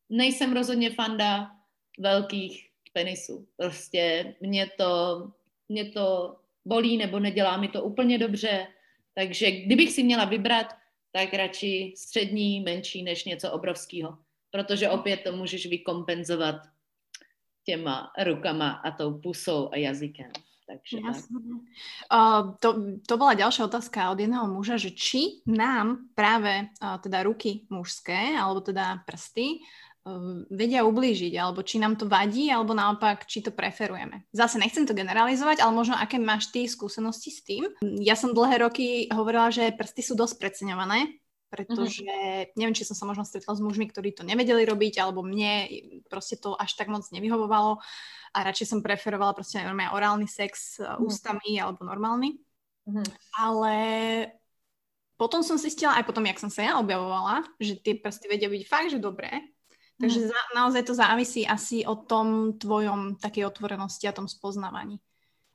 nejsem 0.09 0.53
rozhodně 0.53 0.91
fanda 0.91 1.57
velkých 1.99 2.71
penisů. 2.93 3.49
Prostě 3.57 4.35
mě 4.41 4.67
to, 4.67 5.23
mě 5.69 5.85
to 5.91 6.37
bolí 6.65 6.97
nebo 6.97 7.19
nedělá 7.19 7.57
mi 7.57 7.69
to 7.69 7.83
úplně 7.83 8.19
dobře. 8.19 8.67
Takže 9.15 9.51
kdybych 9.51 9.93
si 9.93 10.03
měla 10.03 10.25
vybrat, 10.25 10.77
tak 11.12 11.35
radši 11.35 11.94
střední, 11.97 12.61
menší 12.61 13.03
než 13.03 13.25
něco 13.25 13.53
obrovského. 13.53 14.18
Protože 14.51 14.90
opět 14.90 15.21
to 15.25 15.37
můžeš 15.37 15.66
vykompenzovat 15.66 16.57
těma 17.64 18.12
rukama 18.25 18.71
a 18.71 18.90
tou 18.90 19.21
pusou 19.21 19.68
a 19.73 19.77
jazykem. 19.77 20.31
Takže 20.68 20.99
Uh, 22.12 22.57
to, 22.61 23.01
to 23.09 23.16
bola 23.16 23.33
ďalšia 23.33 23.64
otázka 23.64 24.12
od 24.12 24.21
jedného 24.21 24.49
muža, 24.49 24.77
že 24.77 24.92
či 24.92 25.40
nám 25.49 26.12
práve 26.12 26.68
uh, 26.68 27.01
teda 27.01 27.25
ruky 27.25 27.64
mužské, 27.73 28.37
alebo 28.37 28.61
teda 28.61 29.01
prsty, 29.09 29.64
vedia 30.49 30.85
ublížiť, 30.85 31.35
alebo 31.37 31.61
či 31.61 31.79
nám 31.79 31.97
to 32.01 32.09
vadí, 32.09 32.49
alebo 32.49 32.73
naopak, 32.77 33.29
či 33.29 33.44
to 33.44 33.53
preferujeme. 33.53 34.25
Zase 34.33 34.57
nechcem 34.57 34.88
to 34.88 34.97
generalizovať, 34.97 35.61
ale 35.61 35.73
možno 35.73 35.94
aké 35.97 36.16
máš 36.16 36.49
ty 36.53 36.64
skúsenosti 36.64 37.31
s 37.35 37.40
tým. 37.44 37.68
Ja 38.03 38.16
som 38.16 38.33
dlhé 38.33 38.64
roky 38.64 39.07
hovorila, 39.12 39.53
že 39.53 39.75
prsty 39.75 40.03
sú 40.03 40.14
dosť 40.16 40.40
preceňované, 40.40 41.21
pretože 41.49 42.05
uh-huh. 42.05 42.53
neviem, 42.61 42.77
či 42.77 42.85
som 42.85 42.92
sa 42.92 43.09
možno 43.09 43.25
stretla 43.25 43.57
s 43.57 43.64
mužmi, 43.64 43.88
ktorí 43.88 44.12
to 44.12 44.25
nevedeli 44.25 44.68
robiť, 44.68 45.01
alebo 45.01 45.25
mne 45.25 45.68
proste 46.12 46.37
to 46.37 46.53
až 46.53 46.77
tak 46.77 46.92
moc 46.92 47.09
nevyhovovalo 47.09 47.81
a 48.37 48.38
radšej 48.44 48.77
som 48.77 48.85
preferovala 48.85 49.33
proste 49.33 49.64
normálne 49.64 49.97
orálny 49.97 50.29
sex 50.29 50.77
uh-huh. 50.77 51.01
ústami 51.01 51.57
alebo 51.57 51.88
normálny. 51.88 52.37
Uh-huh. 52.85 53.05
Ale 53.40 53.75
potom 55.18 55.42
som 55.42 55.59
zistila, 55.59 55.99
aj 55.99 56.07
potom, 56.07 56.23
jak 56.29 56.38
som 56.38 56.53
sa 56.53 56.62
ja 56.62 56.73
objavovala, 56.79 57.42
že 57.59 57.81
tie 57.81 57.99
prsty 57.99 58.31
vedia 58.31 58.47
byť 58.47 58.62
fakt, 58.68 58.94
že 58.94 59.03
dobré, 59.03 59.42
Takže 60.01 60.21
mm. 60.21 60.27
za, 60.31 60.41
naozaj 60.55 60.83
to 60.83 60.95
závisí 60.95 61.43
asi 61.47 61.87
o 61.87 61.95
tom 61.95 62.55
tvojom 62.59 63.19
takej 63.19 63.47
otvorenosti 63.47 64.07
a 64.09 64.15
tom 64.15 64.31
spoznávaní. 64.31 64.99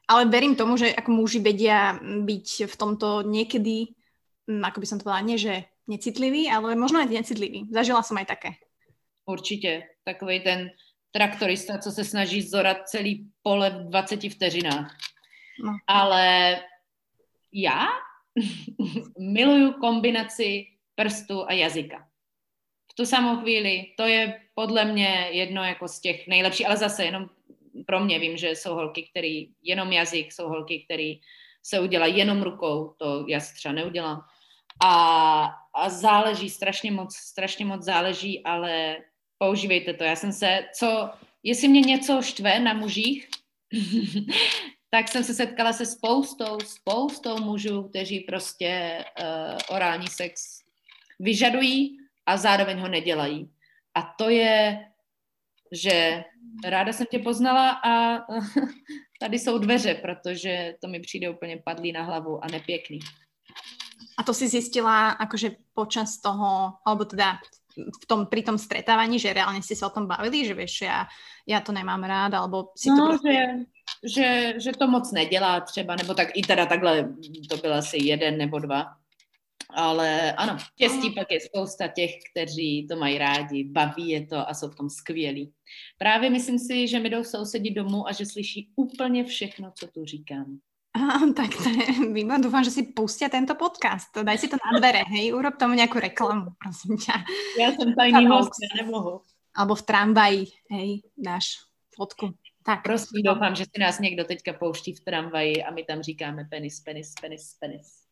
Ale 0.08 0.28
verím 0.28 0.56
tomu, 0.56 0.76
že 0.76 0.92
ako 0.92 1.12
muži 1.16 1.40
vedia 1.40 1.96
byť 2.04 2.68
v 2.68 2.76
tomto 2.76 3.24
niekedy, 3.24 3.96
ako 4.52 4.84
by 4.84 4.88
som 4.88 5.00
to 5.00 5.08
povedala, 5.08 5.30
nie 5.32 5.40
že 5.40 5.64
necitliví, 5.88 6.52
ale 6.52 6.76
možno 6.76 7.00
aj 7.00 7.08
necitliví. 7.08 7.72
Zažila 7.72 8.04
som 8.04 8.20
aj 8.20 8.28
také. 8.28 8.52
Určitě. 9.26 9.84
Takový 10.04 10.40
ten 10.40 10.70
traktorista, 11.12 11.78
co 11.78 11.92
se 11.92 12.04
snaží 12.04 12.42
zorat 12.42 12.78
celý 12.90 13.32
pole 13.42 13.70
v 13.70 13.90
20 13.90 14.30
vteřinách. 14.30 14.98
No. 15.64 15.78
Ale 15.88 16.60
já 17.54 17.88
miluju 19.20 19.74
kombinaci 19.74 20.66
prstu 20.96 21.48
a 21.48 21.54
jazyka 21.54 22.13
tu 22.94 23.06
samou 23.06 23.42
chvíli. 23.42 23.86
To 23.98 24.04
je 24.04 24.40
podle 24.54 24.86
mě 24.86 25.28
jedno 25.32 25.64
jako 25.64 25.88
z 25.88 26.00
těch 26.00 26.28
nejlepších, 26.28 26.68
ale 26.68 26.78
zase 26.78 27.06
jenom 27.06 27.30
pro 27.86 28.00
mě 28.00 28.20
vím, 28.20 28.38
že 28.38 28.50
jsou 28.50 28.74
holky, 28.74 29.04
který 29.04 29.50
jenom 29.64 29.92
jazyk, 29.92 30.32
jsou 30.32 30.48
holky, 30.48 30.80
který 30.80 31.20
se 31.64 31.80
udělají 31.80 32.18
jenom 32.18 32.42
rukou, 32.42 32.94
to 32.98 33.26
já 33.28 33.40
si 33.40 33.56
třeba 33.56 33.74
neudělám. 33.74 34.22
A, 34.84 35.50
a 35.76 35.90
záleží, 35.90 36.50
strašně 36.50 36.92
moc, 36.92 37.16
strašně 37.16 37.66
moc 37.66 37.84
záleží, 37.84 38.44
ale 38.44 38.98
používejte 39.38 39.94
to. 39.94 40.04
Já 40.04 40.16
jsem 40.16 40.32
se, 40.32 40.66
co, 40.76 41.10
jestli 41.44 41.68
mě 41.68 41.82
něco 41.82 42.22
štve 42.22 42.60
na 42.60 42.74
mužích, 42.74 43.30
tak 44.90 45.08
jsem 45.08 45.24
se 45.24 45.34
setkala 45.34 45.74
se 45.74 45.86
spoustou, 45.86 46.60
spoustou 46.60 47.38
mužů, 47.38 47.84
kteří 47.84 48.20
prostě 48.20 49.04
uh, 49.22 49.76
orální 49.76 50.08
sex 50.08 50.60
vyžadují 51.20 52.03
a 52.26 52.38
zároveň 52.38 52.80
ho 52.80 52.88
nedělají. 52.88 53.52
A 53.96 54.02
to 54.18 54.30
je, 54.30 54.86
že 55.72 56.24
ráda 56.66 56.94
jsem 56.94 57.06
tě 57.12 57.20
poznala 57.20 57.70
a 57.72 58.18
tady 59.20 59.40
jsou 59.40 59.58
dveře, 59.58 59.96
protože 59.96 60.76
to 60.82 60.88
mi 60.88 61.00
přijde 61.00 61.30
úplně 61.30 61.58
padlý 61.58 61.92
na 61.92 62.04
hlavu 62.04 62.44
a 62.44 62.48
nepěkný. 62.48 63.00
A 64.18 64.24
to 64.24 64.34
si 64.34 64.48
zjistila 64.48 65.10
akože 65.10 65.52
počas 65.74 66.22
toho, 66.22 66.74
alebo 66.86 67.06
teda 67.06 67.42
v 67.74 68.06
tom, 68.06 68.26
pri 68.26 68.44
tom 68.44 68.58
stretávaní, 68.58 69.20
že 69.20 69.34
reálně 69.34 69.64
si 69.64 69.76
se 69.76 69.86
o 69.86 69.90
tom 69.90 70.08
bavili, 70.08 70.46
že 70.46 70.54
víš, 70.54 70.82
já, 70.82 71.08
já 71.48 71.60
to 71.60 71.72
nemám 71.72 72.04
rád, 72.04 72.34
alebo 72.34 72.70
si 72.78 72.90
no, 72.90 72.98
to 72.98 73.08
prostě... 73.08 73.34
že, 73.34 74.22
že, 74.22 74.54
že 74.60 74.72
to 74.72 74.88
moc 74.88 75.12
nedělá 75.12 75.60
třeba, 75.60 75.96
nebo 75.96 76.14
tak 76.14 76.28
i 76.34 76.42
teda 76.42 76.66
takhle, 76.66 77.10
to 77.50 77.58
byl 77.58 77.74
asi 77.74 77.98
jeden 77.98 78.38
nebo 78.38 78.60
dva, 78.60 78.86
ale 79.74 80.32
ano, 80.34 80.58
štěstí 80.60 81.10
pak 81.10 81.32
je 81.32 81.40
spousta 81.40 81.88
těch, 81.88 82.12
kteří 82.32 82.88
to 82.88 82.96
mají 82.96 83.18
rádi, 83.18 83.64
baví 83.64 84.10
je 84.10 84.26
to 84.28 84.50
a 84.50 84.54
jsou 84.54 84.70
v 84.70 84.76
tom 84.76 84.90
skvělí. 84.90 85.54
Právě 85.98 86.30
myslím 86.30 86.60
si, 86.60 86.88
že 86.88 87.00
mi 87.00 87.10
jdou 87.10 87.24
sousedit 87.24 87.74
domů 87.74 88.08
a 88.08 88.12
že 88.12 88.26
slyší 88.26 88.72
úplně 88.76 89.24
všechno, 89.24 89.72
co 89.80 89.88
tu 89.88 90.06
říkám. 90.06 90.46
Ah, 90.94 91.26
tak 91.34 91.50
to 91.50 91.70
je 91.70 92.14
výborné. 92.14 92.38
Dúfam, 92.38 92.62
že 92.62 92.70
si 92.70 92.94
pustia 92.94 93.26
tento 93.26 93.58
podcast. 93.58 94.14
Daj 94.14 94.38
si 94.38 94.46
to 94.46 94.62
na 94.62 94.78
dvere, 94.78 95.02
hej, 95.10 95.34
urob 95.34 95.58
tomu 95.58 95.74
nejakú 95.74 95.98
reklamu, 95.98 96.54
prosím 96.62 97.02
ťa. 97.02 97.18
Ja 97.58 97.74
som 97.74 97.98
tajný 97.98 98.30
host, 98.30 98.54
ja 98.62 98.86
nemohu. 98.86 99.26
Alebo 99.58 99.74
v 99.74 99.84
tramvaji, 99.90 100.42
hej, 100.70 101.02
dáš 101.18 101.66
fotku. 101.98 102.38
Tak. 102.66 102.84
Prosím, 102.84 103.24
doufám, 103.26 103.56
že 103.56 103.66
si 103.66 103.82
nás 103.82 104.00
někdo 104.00 104.24
teďka 104.24 104.54
pouští 104.54 104.94
v 104.94 105.00
tramvaji 105.00 105.64
a 105.64 105.72
my 105.72 105.84
tam 105.84 106.02
říkáme 106.02 106.46
penis, 106.50 106.80
penis, 106.80 107.14
penis, 107.22 107.58
penis. 107.60 108.03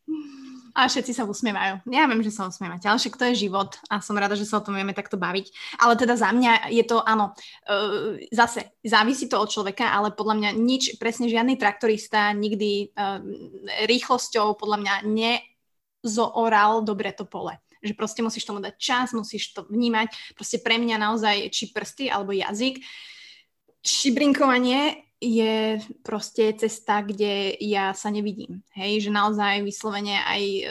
A 0.72 0.88
všetci 0.88 1.12
sa 1.12 1.28
usmievajú. 1.28 1.84
Ja 1.92 2.08
viem, 2.08 2.24
že 2.24 2.32
sa 2.32 2.48
usmievate, 2.48 2.88
ale 2.88 2.96
však 2.96 3.20
to 3.20 3.28
je 3.28 3.44
život 3.44 3.76
a 3.92 4.00
som 4.00 4.16
rada, 4.16 4.32
že 4.32 4.48
sa 4.48 4.56
o 4.56 4.64
tom 4.64 4.72
vieme 4.72 4.96
takto 4.96 5.20
baviť. 5.20 5.76
Ale 5.76 6.00
teda 6.00 6.16
za 6.16 6.32
mňa 6.32 6.72
je 6.72 6.84
to, 6.88 7.04
áno, 7.04 7.36
uh, 7.68 8.16
zase 8.32 8.72
závisí 8.80 9.28
to 9.28 9.36
od 9.36 9.52
človeka, 9.52 9.92
ale 9.92 10.16
podľa 10.16 10.34
mňa 10.40 10.50
nič, 10.56 10.96
presne 10.96 11.28
žiadny 11.28 11.60
traktorista 11.60 12.32
nikdy 12.32 12.88
uh, 12.96 13.20
rýchlosťou 13.84 14.56
podľa 14.56 14.78
mňa 14.80 14.94
nezooral 15.04 16.80
dobre 16.80 17.12
to 17.12 17.28
pole 17.28 17.52
že 17.82 17.98
proste 17.98 18.22
musíš 18.22 18.46
tomu 18.46 18.62
dať 18.62 18.78
čas, 18.78 19.10
musíš 19.10 19.58
to 19.58 19.66
vnímať. 19.66 20.38
Proste 20.38 20.62
pre 20.62 20.78
mňa 20.78 21.02
naozaj 21.02 21.50
či 21.50 21.74
prsty 21.74 22.06
alebo 22.06 22.30
jazyk, 22.30 22.78
šibrinkovanie 23.82 25.02
je 25.22 25.78
proste 26.02 26.50
cesta, 26.58 26.98
kde 26.98 27.54
ja 27.62 27.94
sa 27.94 28.10
nevidím. 28.10 28.66
Hej, 28.74 29.06
že 29.06 29.10
naozaj 29.14 29.62
vyslovene 29.62 30.18
aj 30.18 30.42
e, 30.42 30.62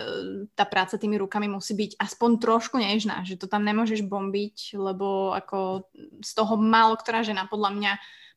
tá 0.52 0.68
práca 0.68 1.00
tými 1.00 1.16
rukami 1.16 1.48
musí 1.48 1.72
byť 1.72 1.96
aspoň 1.96 2.30
trošku 2.36 2.76
nežná, 2.76 3.24
že 3.24 3.40
to 3.40 3.48
tam 3.48 3.64
nemôžeš 3.64 4.04
bombiť, 4.04 4.76
lebo 4.76 5.32
ako 5.32 5.88
z 6.20 6.32
toho 6.36 6.60
málo 6.60 7.00
ktorá 7.00 7.24
žena 7.24 7.48
podľa 7.48 7.72
mňa 7.80 7.92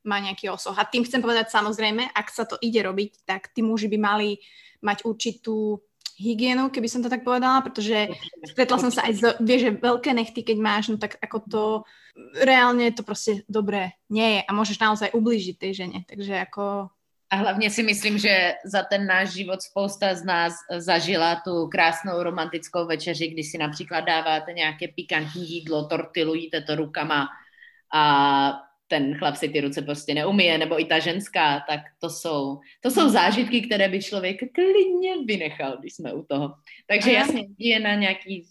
má 0.06 0.22
nejaký 0.22 0.52
osoch. 0.54 0.78
A 0.78 0.86
tým 0.86 1.02
chcem 1.02 1.18
povedať 1.18 1.50
samozrejme, 1.50 2.14
ak 2.14 2.28
sa 2.30 2.46
to 2.46 2.54
ide 2.62 2.78
robiť, 2.78 3.26
tak 3.26 3.50
tí 3.50 3.66
muži 3.66 3.90
by 3.90 3.98
mali 3.98 4.38
mať 4.84 5.02
určitú 5.02 5.82
hygienu, 6.14 6.70
keby 6.70 6.86
som 6.86 7.02
to 7.02 7.10
tak 7.10 7.26
povedala, 7.26 7.58
pretože 7.64 8.06
stretla 8.46 8.78
som 8.78 8.92
sa 8.94 9.02
aj 9.10 9.12
z, 9.18 9.22
vieš, 9.42 9.60
že 9.66 9.80
veľké 9.82 10.14
nechty, 10.14 10.46
keď 10.46 10.56
máš, 10.62 10.94
no 10.94 10.96
tak 11.00 11.18
ako 11.18 11.36
to, 11.50 11.64
reálne 12.42 12.92
to 12.92 13.02
prostě 13.02 13.42
dobré 13.48 13.90
nie 14.10 14.36
je 14.36 14.40
a 14.42 14.50
môžeš 14.54 14.78
naozaj 14.78 15.10
ublížiť 15.14 15.58
tej 15.58 15.74
žene, 15.74 15.98
takže 16.06 16.32
jako... 16.32 16.88
A 17.30 17.36
hlavně 17.36 17.70
si 17.70 17.82
myslím, 17.82 18.18
že 18.18 18.54
za 18.64 18.82
ten 18.82 19.06
náš 19.06 19.34
život 19.34 19.62
spousta 19.62 20.14
z 20.14 20.24
nás 20.24 20.54
zažila 20.78 21.42
tu 21.44 21.66
krásnou 21.66 22.22
romantickou 22.22 22.86
večeři, 22.86 23.28
kdy 23.28 23.42
si 23.42 23.58
například 23.58 24.00
dáváte 24.00 24.52
nějaké 24.52 24.88
pikantní 24.88 25.50
jídlo, 25.50 25.86
tortilu, 25.86 26.34
jíte 26.34 26.60
to 26.60 26.74
rukama 26.74 27.28
a 27.94 28.52
ten 28.86 29.18
chlap 29.18 29.36
si 29.36 29.48
ty 29.48 29.60
ruce 29.60 29.82
prostě 29.82 30.14
neumije, 30.14 30.58
nebo 30.58 30.80
i 30.80 30.84
ta 30.84 30.98
ženská, 30.98 31.64
tak 31.68 31.80
to 31.98 32.10
jsou, 32.10 32.60
to 32.80 32.90
jsou 32.90 33.08
zážitky, 33.08 33.60
které 33.60 33.88
by 33.88 34.02
člověk 34.02 34.36
klidně 34.54 35.24
vynechal, 35.26 35.76
když 35.80 35.94
jsme 35.94 36.12
u 36.12 36.22
toho. 36.22 36.54
Takže 36.86 37.12
jasně, 37.12 37.46
je 37.58 37.80
na 37.80 37.94
nějaký 37.94 38.46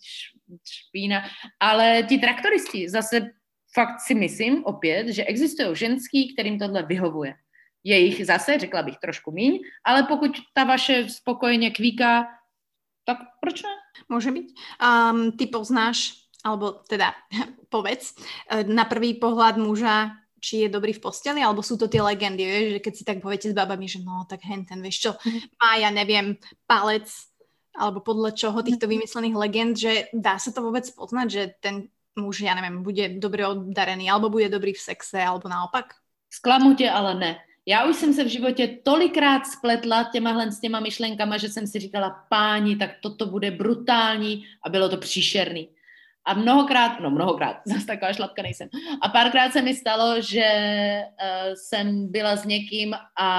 špína, 0.64 1.24
ale 1.60 2.04
ti 2.04 2.18
traktoristi 2.18 2.90
zase 2.90 3.30
fakt 3.74 4.00
si 4.00 4.16
myslím 4.16 4.66
opět, 4.66 5.08
že 5.08 5.26
existují 5.26 5.76
ženský, 5.76 6.34
kterým 6.34 6.60
tohle 6.60 6.84
vyhovuje. 6.84 7.36
Je 7.84 7.98
jich 8.00 8.26
zase, 8.26 8.60
řekla 8.60 8.84
bych, 8.84 8.98
trošku 8.98 9.32
míň, 9.32 9.60
ale 9.84 10.04
pokud 10.04 10.32
ta 10.54 10.64
vaše 10.64 11.10
spokojeně 11.10 11.72
kvíká, 11.72 12.26
tak 13.06 13.18
proč 13.42 13.64
ne? 13.64 13.70
Může 14.10 14.32
být. 14.32 14.56
Um, 15.12 15.32
ty 15.32 15.48
poznáš, 15.48 16.14
alebo 16.44 16.72
teda 16.72 17.14
povedz, 17.70 18.16
eh, 18.52 18.64
na 18.64 18.86
prvý 18.86 19.14
pohľad 19.14 19.58
muža 19.58 20.24
či 20.44 20.68
je 20.68 20.76
dobrý 20.76 20.92
v 20.92 21.00
posteli, 21.00 21.40
alebo 21.40 21.64
sú 21.64 21.80
to 21.80 21.88
tie 21.88 22.04
legendy, 22.04 22.44
vieš, 22.44 22.66
že 22.76 22.84
keď 22.84 22.94
si 23.00 23.04
tak 23.08 23.24
poviete 23.24 23.48
s 23.48 23.56
babami, 23.56 23.88
že 23.88 24.04
no, 24.04 24.28
tak 24.28 24.44
hen 24.44 24.68
ten, 24.68 24.84
vieš 24.84 25.08
čo, 25.08 25.12
mhm. 25.16 25.56
má, 25.56 25.80
ja 25.80 25.88
neviem, 25.88 26.36
palec, 26.68 27.08
alebo 27.72 28.04
podľa 28.04 28.36
čoho 28.36 28.60
týchto 28.60 28.86
mhm. 28.86 28.92
vymyslených 28.92 29.40
legend, 29.40 29.74
že 29.80 30.12
dá 30.12 30.36
sa 30.36 30.52
to 30.52 30.60
vôbec 30.60 30.84
poznať, 30.92 31.28
že 31.32 31.44
ten 31.64 31.88
muž, 32.16 32.42
ja 32.42 32.54
neviem, 32.56 32.84
bude 32.84 33.10
dobře 33.10 33.48
oddarený, 33.48 34.12
alebo 34.12 34.30
bude 34.30 34.50
dobrý 34.50 34.74
v 34.74 34.82
sexe, 34.82 35.24
alebo 35.24 35.50
naopak? 35.50 35.94
Sklamu 36.30 36.74
tě, 36.76 36.90
ale 36.90 37.16
ne. 37.16 37.38
Já 37.66 37.86
už 37.86 37.96
jsem 37.96 38.14
se 38.14 38.24
v 38.24 38.28
životě 38.28 38.68
tolikrát 38.84 39.48
spletla 39.48 40.04
těmahle 40.04 40.52
s 40.52 40.60
těma 40.60 40.80
myšlenkama, 40.80 41.38
že 41.38 41.50
jsem 41.50 41.68
si 41.68 41.80
říkala, 41.80 42.26
páni, 42.30 42.76
tak 42.76 42.90
toto 43.02 43.26
bude 43.26 43.52
brutální 43.52 44.44
a 44.66 44.70
bylo 44.70 44.90
to 44.90 44.98
příšerný. 44.98 45.70
A 46.26 46.34
mnohokrát, 46.34 47.00
no 47.00 47.10
mnohokrát, 47.10 47.58
zase 47.66 47.86
taková 47.86 48.14
šlapka 48.14 48.42
nejsem. 48.42 48.70
A 49.02 49.10
párkrát 49.10 49.52
se 49.52 49.62
mi 49.62 49.76
stalo, 49.76 50.22
že 50.22 50.46
uh, 51.04 51.54
jsem 51.54 52.12
byla 52.12 52.36
s 52.36 52.46
někým 52.46 52.94
a, 53.20 53.30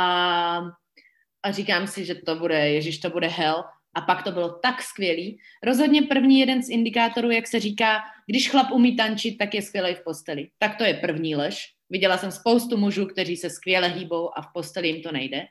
a 1.43 1.51
říkám 1.51 1.87
si, 1.87 2.05
že 2.05 2.15
to 2.15 2.37
bude, 2.37 2.69
ježiš, 2.69 2.99
to 2.99 3.11
bude 3.11 3.27
hell. 3.27 3.65
A 3.95 4.01
pak 4.01 4.23
to 4.23 4.33
bylo 4.33 4.49
tak 4.49 4.83
skvělý. 4.83 5.39
Rozhodně 5.63 6.03
první 6.03 6.41
jeden 6.41 6.63
z 6.63 6.69
indikátorů, 6.69 7.31
jak 7.31 7.47
se 7.47 7.61
říká, 7.61 8.03
když 8.27 8.51
chlap 8.51 8.71
umí 8.71 8.97
tančit, 8.97 9.39
tak 9.39 9.55
je 9.55 9.63
skvělý 9.63 9.95
v 9.95 10.05
posteli. 10.05 10.49
Tak 10.59 10.77
to 10.77 10.85
je 10.85 10.95
první 10.95 11.37
lež. 11.37 11.67
Viděla 11.91 12.19
jsem 12.19 12.33
spoustu 12.33 12.77
mužů, 12.77 13.07
kteří 13.07 13.37
se 13.37 13.51
skvěle 13.51 13.89
hýbou 13.89 14.39
a 14.39 14.43
v 14.43 14.53
posteli 14.55 14.89
jim 14.89 15.03
to 15.03 15.13
nejde. 15.13 15.47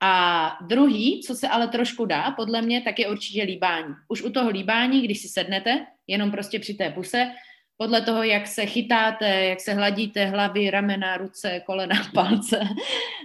A 0.00 0.56
druhý, 0.66 1.22
co 1.26 1.34
se 1.34 1.48
ale 1.48 1.68
trošku 1.68 2.06
dá, 2.06 2.30
podle 2.30 2.62
mě, 2.62 2.80
tak 2.80 2.98
je 2.98 3.08
určitě 3.08 3.42
líbání. 3.42 3.94
Už 4.08 4.22
u 4.22 4.30
toho 4.30 4.50
líbání, 4.50 5.02
když 5.02 5.18
si 5.18 5.28
sednete, 5.28 5.86
jenom 6.06 6.30
prostě 6.30 6.58
při 6.58 6.74
té 6.74 6.90
puse, 6.90 7.30
podle 7.78 8.02
toho, 8.02 8.22
jak 8.22 8.46
se 8.46 8.66
chytáte, 8.66 9.44
jak 9.44 9.60
se 9.60 9.74
hladíte 9.74 10.26
hlavy, 10.26 10.70
ramena, 10.70 11.16
ruce, 11.16 11.62
kolena, 11.66 11.96
palce, 12.14 12.60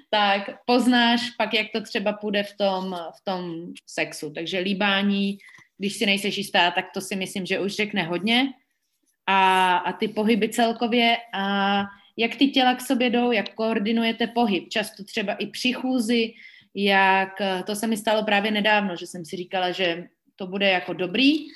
tak 0.10 0.50
poznáš 0.66 1.30
pak, 1.38 1.54
jak 1.54 1.68
to 1.74 1.82
třeba 1.82 2.14
půjde 2.14 2.44
v 2.44 2.58
tom, 2.58 2.98
v 3.18 3.24
tom 3.24 3.74
sexu. 3.88 4.32
Takže 4.34 4.60
líbání, 4.60 5.38
když 5.78 5.94
si 5.94 6.06
nejseš 6.06 6.38
jistá, 6.38 6.72
tak 6.72 6.86
to 6.94 7.02
si 7.02 7.16
myslím, 7.16 7.46
že 7.46 7.60
už 7.60 7.76
řekne 7.76 8.04
hodně. 8.04 8.54
A, 9.28 9.78
a 9.78 9.94
ty 9.94 10.08
pohyby 10.08 10.50
celkově 10.50 11.18
a 11.34 11.84
jak 12.18 12.36
ty 12.36 12.48
těla 12.48 12.76
k 12.76 12.82
sobě 12.82 13.10
jdou, 13.10 13.32
jak 13.32 13.54
koordinujete 13.54 14.28
pohyb. 14.28 14.70
Často 14.70 15.04
třeba 15.04 15.34
i 15.34 15.48
při 15.48 15.74
chůzi, 15.74 16.34
jak 16.76 17.42
to 17.66 17.76
se 17.76 17.88
mi 17.88 17.98
stalo 17.98 18.24
právě 18.24 18.52
nedávno, 18.52 18.96
že 18.96 19.08
jsem 19.08 19.26
si 19.26 19.36
říkala, 19.36 19.72
že 19.72 20.08
to 20.36 20.48
bude 20.48 20.70
jako 20.70 20.94
dobrý 20.94 21.48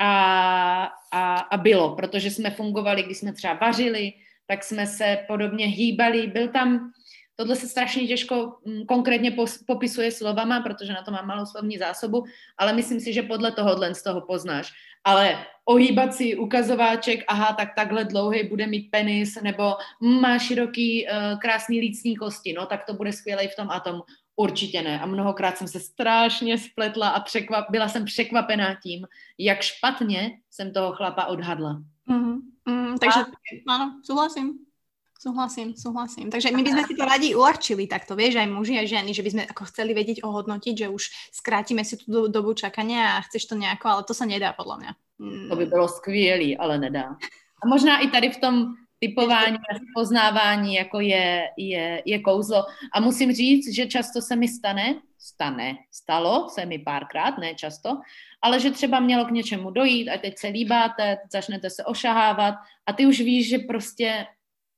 a, 0.00 0.88
a, 1.12 1.38
a 1.38 1.56
bylo, 1.56 1.96
protože 1.96 2.30
jsme 2.30 2.50
fungovali, 2.50 3.02
když 3.02 3.18
jsme 3.18 3.32
třeba 3.32 3.54
vařili, 3.54 4.12
tak 4.46 4.64
jsme 4.64 4.86
se 4.86 5.18
podobně 5.26 5.66
hýbali. 5.66 6.26
Byl 6.26 6.48
tam, 6.48 6.92
tohle 7.36 7.56
se 7.56 7.68
strašně 7.68 8.06
těžko 8.06 8.56
mm, 8.64 8.86
konkrétně 8.86 9.36
popisuje 9.66 10.12
slovama, 10.12 10.60
protože 10.60 10.92
na 10.92 11.02
to 11.02 11.10
mám 11.10 11.26
malou 11.26 11.46
slovní 11.46 11.78
zásobu, 11.78 12.24
ale 12.58 12.72
myslím 12.72 13.00
si, 13.00 13.12
že 13.12 13.22
podle 13.22 13.52
tohohle 13.52 13.94
z 13.94 14.02
toho 14.02 14.20
poznáš. 14.20 14.72
Ale 15.04 15.44
ohýbací 15.64 16.36
ukazováček, 16.36 17.24
aha, 17.28 17.52
tak 17.52 17.74
takhle 17.76 18.04
dlouhý 18.04 18.48
bude 18.48 18.66
mít 18.66 18.90
penis, 18.90 19.42
nebo 19.42 19.74
má 20.00 20.38
široký, 20.38 21.06
uh, 21.06 21.38
krásný 21.38 21.80
lícní 21.80 22.16
kosti, 22.16 22.52
no 22.52 22.66
tak 22.66 22.84
to 22.84 22.94
bude 22.94 23.12
skvělej 23.12 23.48
v 23.48 23.56
tom 23.56 23.70
a 23.70 23.80
tom. 23.80 24.02
Určitě 24.40 24.82
ne. 24.82 25.00
A 25.00 25.06
mnohokrát 25.06 25.58
jsem 25.58 25.68
se 25.68 25.80
strašně 25.80 26.58
spletla 26.58 27.08
a 27.08 27.20
překvap, 27.20 27.70
byla 27.70 27.88
jsem 27.88 28.04
překvapená 28.04 28.74
tím, 28.74 29.06
jak 29.38 29.60
špatně 29.60 30.40
jsem 30.50 30.72
toho 30.72 30.92
chlapa 30.92 31.26
odhadla. 31.26 31.82
Mm, 32.06 32.40
mm, 32.64 32.98
takže 32.98 33.20
a... 33.20 33.74
ano, 33.74 34.00
souhlasím. 34.04 34.58
Súhlasím, 35.20 35.76
súhlasím. 35.76 36.32
Takže 36.32 36.48
my 36.56 36.62
by 36.64 36.70
sme 36.72 36.82
si 36.88 36.94
to 36.96 37.04
radi 37.04 37.36
uľahčili 37.36 37.84
takto, 37.84 38.16
vieš, 38.16 38.40
aj 38.40 38.48
muži, 38.48 38.80
aj 38.80 38.88
ženy, 38.88 39.12
že 39.12 39.20
by 39.20 39.30
sme 39.30 39.42
ako 39.52 39.68
chceli 39.68 39.92
vedieť 39.92 40.24
ohodnotiť, 40.24 40.74
že 40.80 40.88
už 40.88 41.12
skrátime 41.28 41.84
si 41.84 42.00
tú 42.00 42.32
dobu 42.32 42.56
čakania 42.56 43.20
a 43.20 43.24
chceš 43.28 43.52
to 43.52 43.54
nejako, 43.60 43.84
ale 43.92 44.02
to 44.08 44.16
sa 44.16 44.24
nedá 44.24 44.56
podľa 44.56 44.76
mňa. 44.80 44.92
Mm. 45.20 45.48
To 45.52 45.56
by 45.60 45.66
bylo 45.66 45.88
skvělý, 45.88 46.56
ale 46.56 46.80
nedá. 46.80 47.20
A 47.60 47.68
možná 47.68 48.00
i 48.00 48.08
tady 48.08 48.32
v 48.32 48.40
tom 48.40 48.54
typování 49.00 49.56
a 49.56 49.78
poznávání 49.94 50.74
jako 50.74 51.00
je, 51.00 51.48
je, 51.56 52.02
je 52.04 52.18
kouzlo. 52.18 52.64
A 52.92 53.00
musím 53.00 53.32
říct, 53.32 53.74
že 53.74 53.86
často 53.86 54.20
se 54.22 54.36
mi 54.36 54.48
stane, 54.48 54.94
stane, 55.18 55.76
stalo 55.90 56.48
se 56.48 56.66
mi 56.66 56.78
párkrát, 56.78 57.38
ne 57.38 57.54
často, 57.54 58.00
ale 58.42 58.60
že 58.60 58.70
třeba 58.70 59.00
mělo 59.00 59.24
k 59.24 59.30
něčemu 59.30 59.70
dojít 59.70 60.10
a 60.10 60.18
teď 60.18 60.38
se 60.38 60.48
líbáte, 60.48 61.18
začnete 61.32 61.70
se 61.70 61.84
ošahávat 61.84 62.54
a 62.86 62.92
ty 62.92 63.06
už 63.06 63.20
víš, 63.20 63.48
že 63.48 63.58
prostě 63.58 64.26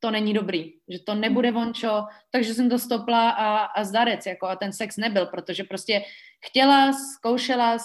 to 0.03 0.11
není 0.11 0.35
dobrý, 0.35 0.73
že 0.89 0.99
to 0.99 1.15
nebude 1.15 1.53
vončo, 1.53 2.05
takže 2.31 2.55
jsem 2.55 2.71
to 2.71 2.79
stopla 2.79 3.31
a, 3.31 3.57
a 3.57 3.85
zdarec, 3.85 4.27
jako 4.27 4.47
a 4.47 4.57
ten 4.57 4.73
sex 4.73 4.97
nebyl, 4.97 5.27
protože 5.27 5.65
prostě 5.65 6.03
chtěla, 6.47 6.93
zkoušela, 6.93 7.79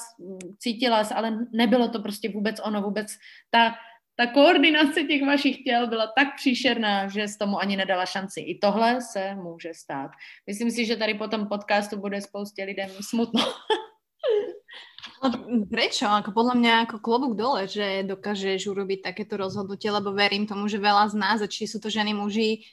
cítila, 0.57 1.05
ale 1.15 1.38
nebylo 1.53 1.88
to 1.88 1.99
prostě 1.99 2.29
vůbec 2.29 2.59
ono, 2.63 2.81
vůbec 2.81 3.07
ta 3.49 3.75
ta 4.18 4.28
koordinace 4.28 5.03
těch 5.03 5.22
vašich 5.22 5.63
těl 5.63 5.88
byla 5.88 6.07
tak 6.07 6.28
příšerná, 6.36 7.07
že 7.07 7.28
s 7.28 7.38
tomu 7.38 7.59
ani 7.59 7.78
nedala 7.78 8.05
šanci. 8.05 8.41
I 8.41 8.57
tohle 8.57 9.01
se 9.01 9.36
může 9.36 9.74
stát. 9.74 10.11
Myslím 10.47 10.72
si, 10.72 10.86
že 10.86 10.95
tady 10.95 11.13
po 11.13 11.28
tom 11.28 11.47
podcastu 11.47 11.97
bude 11.97 12.22
spoustě 12.22 12.63
lidem 12.63 12.89
smutno. 13.01 13.43
No, 15.18 15.34
prečo? 15.65 16.05
Ako 16.05 16.30
podľa 16.30 16.55
mňa 16.61 16.74
ako 16.86 16.97
klobúk 17.01 17.34
dole, 17.34 17.65
že 17.65 18.05
dokážeš 18.05 18.70
urobiť 18.70 19.01
takéto 19.01 19.34
rozhodnutie, 19.34 19.89
lebo 19.89 20.13
verím 20.13 20.45
tomu, 20.45 20.70
že 20.70 20.78
veľa 20.78 21.09
z 21.09 21.15
nás, 21.18 21.41
a 21.41 21.49
či 21.49 21.65
sú 21.65 21.82
to 21.82 21.89
ženy, 21.89 22.13
muži, 22.13 22.70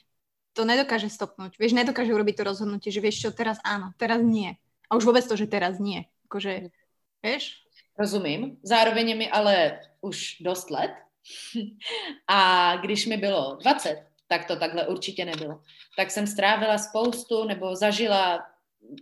to 0.53 0.61
nedokáže 0.61 1.09
stopnúť. 1.09 1.57
Vieš, 1.57 1.73
nedokáže 1.73 2.13
urobiť 2.13 2.35
to 2.37 2.43
rozhodnutie, 2.45 2.93
že 2.93 3.01
vieš 3.01 3.25
čo, 3.25 3.29
teraz 3.33 3.57
áno, 3.65 3.97
teraz 3.97 4.21
nie. 4.21 4.61
A 4.85 4.93
už 4.93 5.09
vôbec 5.09 5.25
to, 5.25 5.33
že 5.33 5.49
teraz 5.49 5.81
nie. 5.81 6.05
Akože, 6.29 6.69
vieš? 7.25 7.65
Rozumím. 7.97 8.61
Zároveň 8.61 9.15
je 9.15 9.17
mi 9.25 9.27
ale 9.31 9.81
už 10.05 10.45
dost 10.45 10.69
let, 10.69 10.93
A 12.27 12.75
když 12.75 13.05
mi 13.05 13.17
bylo 13.17 13.57
20, 13.61 14.03
tak 14.27 14.47
to 14.47 14.55
takhle 14.55 14.87
určitě 14.87 15.25
nebylo. 15.25 15.61
Tak 15.97 16.11
jsem 16.11 16.27
strávila 16.27 16.77
spoustu 16.77 17.43
nebo 17.43 17.75
zažila 17.75 18.45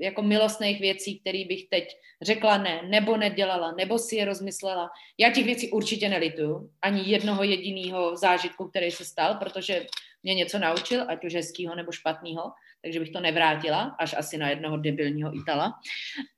jako 0.01 0.21
milostných 0.21 0.79
věcí, 0.79 1.19
které 1.19 1.43
bych 1.47 1.69
teď 1.69 1.87
řekla 2.21 2.57
ne, 2.57 2.81
nebo 2.87 3.17
nedělala, 3.17 3.71
nebo 3.71 3.99
si 3.99 4.15
je 4.15 4.25
rozmyslela. 4.25 4.89
Já 5.17 5.31
těch 5.31 5.45
věcí 5.45 5.71
určitě 5.71 6.09
nelituju, 6.09 6.69
ani 6.81 7.01
jednoho 7.05 7.43
jediného 7.43 8.17
zážitku, 8.17 8.67
který 8.67 8.91
se 8.91 9.05
stal, 9.05 9.35
protože 9.35 9.85
mě 10.23 10.33
něco 10.33 10.59
naučil, 10.59 11.05
ať 11.07 11.25
už 11.25 11.33
hezkýho 11.33 11.75
nebo 11.75 11.91
špatného, 11.91 12.51
takže 12.81 12.99
bych 12.99 13.09
to 13.09 13.19
nevrátila, 13.19 13.95
až 13.99 14.15
asi 14.17 14.37
na 14.37 14.49
jednoho 14.49 14.77
debilního 14.77 15.35
Itala. 15.35 15.73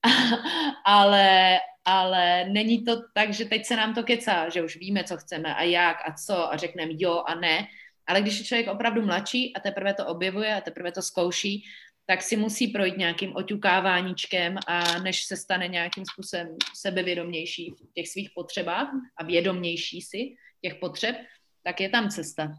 ale, 0.86 1.58
ale 1.86 2.46
není 2.50 2.84
to 2.84 3.02
tak, 3.14 3.34
že 3.34 3.46
teď 3.46 3.66
se 3.66 3.76
nám 3.76 3.94
to 3.94 4.04
kecá, 4.04 4.50
že 4.50 4.64
už 4.64 4.78
víme, 4.78 5.04
co 5.04 5.18
chceme 5.18 5.56
a 5.56 5.64
jak 5.64 5.98
a 6.10 6.14
co 6.14 6.54
a 6.54 6.58
řekneme 6.58 6.92
jo 6.98 7.24
a 7.28 7.36
ne. 7.36 7.68
Ale 8.08 8.22
když 8.22 8.40
je 8.40 8.46
člověk 8.46 8.68
opravdu 8.68 9.06
mladší 9.06 9.56
a 9.56 9.60
teprve 9.60 9.94
to 9.94 10.06
objevuje 10.06 10.56
a 10.56 10.62
teprve 10.62 10.92
to 10.92 11.02
zkouší, 11.02 11.64
tak 12.06 12.22
si 12.22 12.38
musí 12.38 12.68
projít 12.68 12.98
nějakým 12.98 13.36
oťukáváníčkem 13.36 14.58
a 14.68 15.00
než 15.00 15.24
se 15.24 15.38
stane 15.38 15.68
nějakým 15.68 16.06
způsobem 16.06 16.48
sebevědomější 16.76 17.72
v 17.72 17.94
těch 17.94 18.10
svých 18.10 18.30
potřebách 18.36 18.88
a 19.18 19.24
vědomější 19.24 20.02
si 20.02 20.36
těch 20.62 20.76
potřeb, 20.76 21.16
tak 21.64 21.82
je 21.82 21.90
tam 21.90 22.10
cesta. 22.10 22.54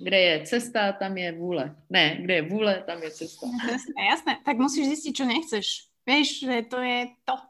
Kde 0.00 0.18
je 0.18 0.46
cesta, 0.46 0.92
tam 0.92 1.16
je 1.16 1.32
vůle. 1.32 1.76
Ne, 1.90 2.18
kde 2.22 2.34
je 2.34 2.42
vůle, 2.42 2.82
tam 2.86 3.02
je 3.02 3.10
cesta. 3.10 3.46
Jasné, 3.70 4.04
jasné. 4.10 4.38
Tak 4.44 4.56
musíš 4.56 4.86
zjistit, 4.86 5.16
co 5.16 5.24
nechceš. 5.24 5.66
Víš, 6.06 6.40
že 6.40 6.62
to 6.70 6.80
je 6.80 7.06
to. 7.24 7.47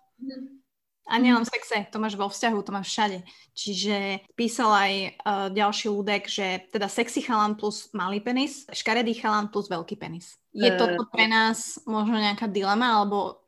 A 1.08 1.16
nielen 1.16 1.40
v 1.40 1.48
sexe, 1.48 1.88
to 1.88 1.96
máš 1.96 2.20
vo 2.20 2.28
vzťahu, 2.28 2.58
to 2.60 2.72
máš 2.76 2.92
všade. 2.92 3.24
Čiže 3.56 4.28
písal 4.36 4.70
aj 4.76 4.92
uh, 5.00 5.48
ďalší 5.48 5.88
ľudek, 5.88 6.28
že 6.28 6.68
teda 6.68 6.84
sexy 6.84 7.24
chalan 7.24 7.56
plus 7.56 7.88
malý 7.96 8.20
penis, 8.20 8.68
škaredý 8.68 9.16
chalan 9.16 9.48
plus 9.48 9.72
veľký 9.72 9.96
penis. 9.96 10.36
Je 10.52 10.68
to 10.76 10.84
uh, 10.84 11.08
pre 11.08 11.24
nás 11.24 11.80
možno 11.88 12.20
nejaká 12.20 12.44
dilema, 12.44 13.00
alebo 13.00 13.40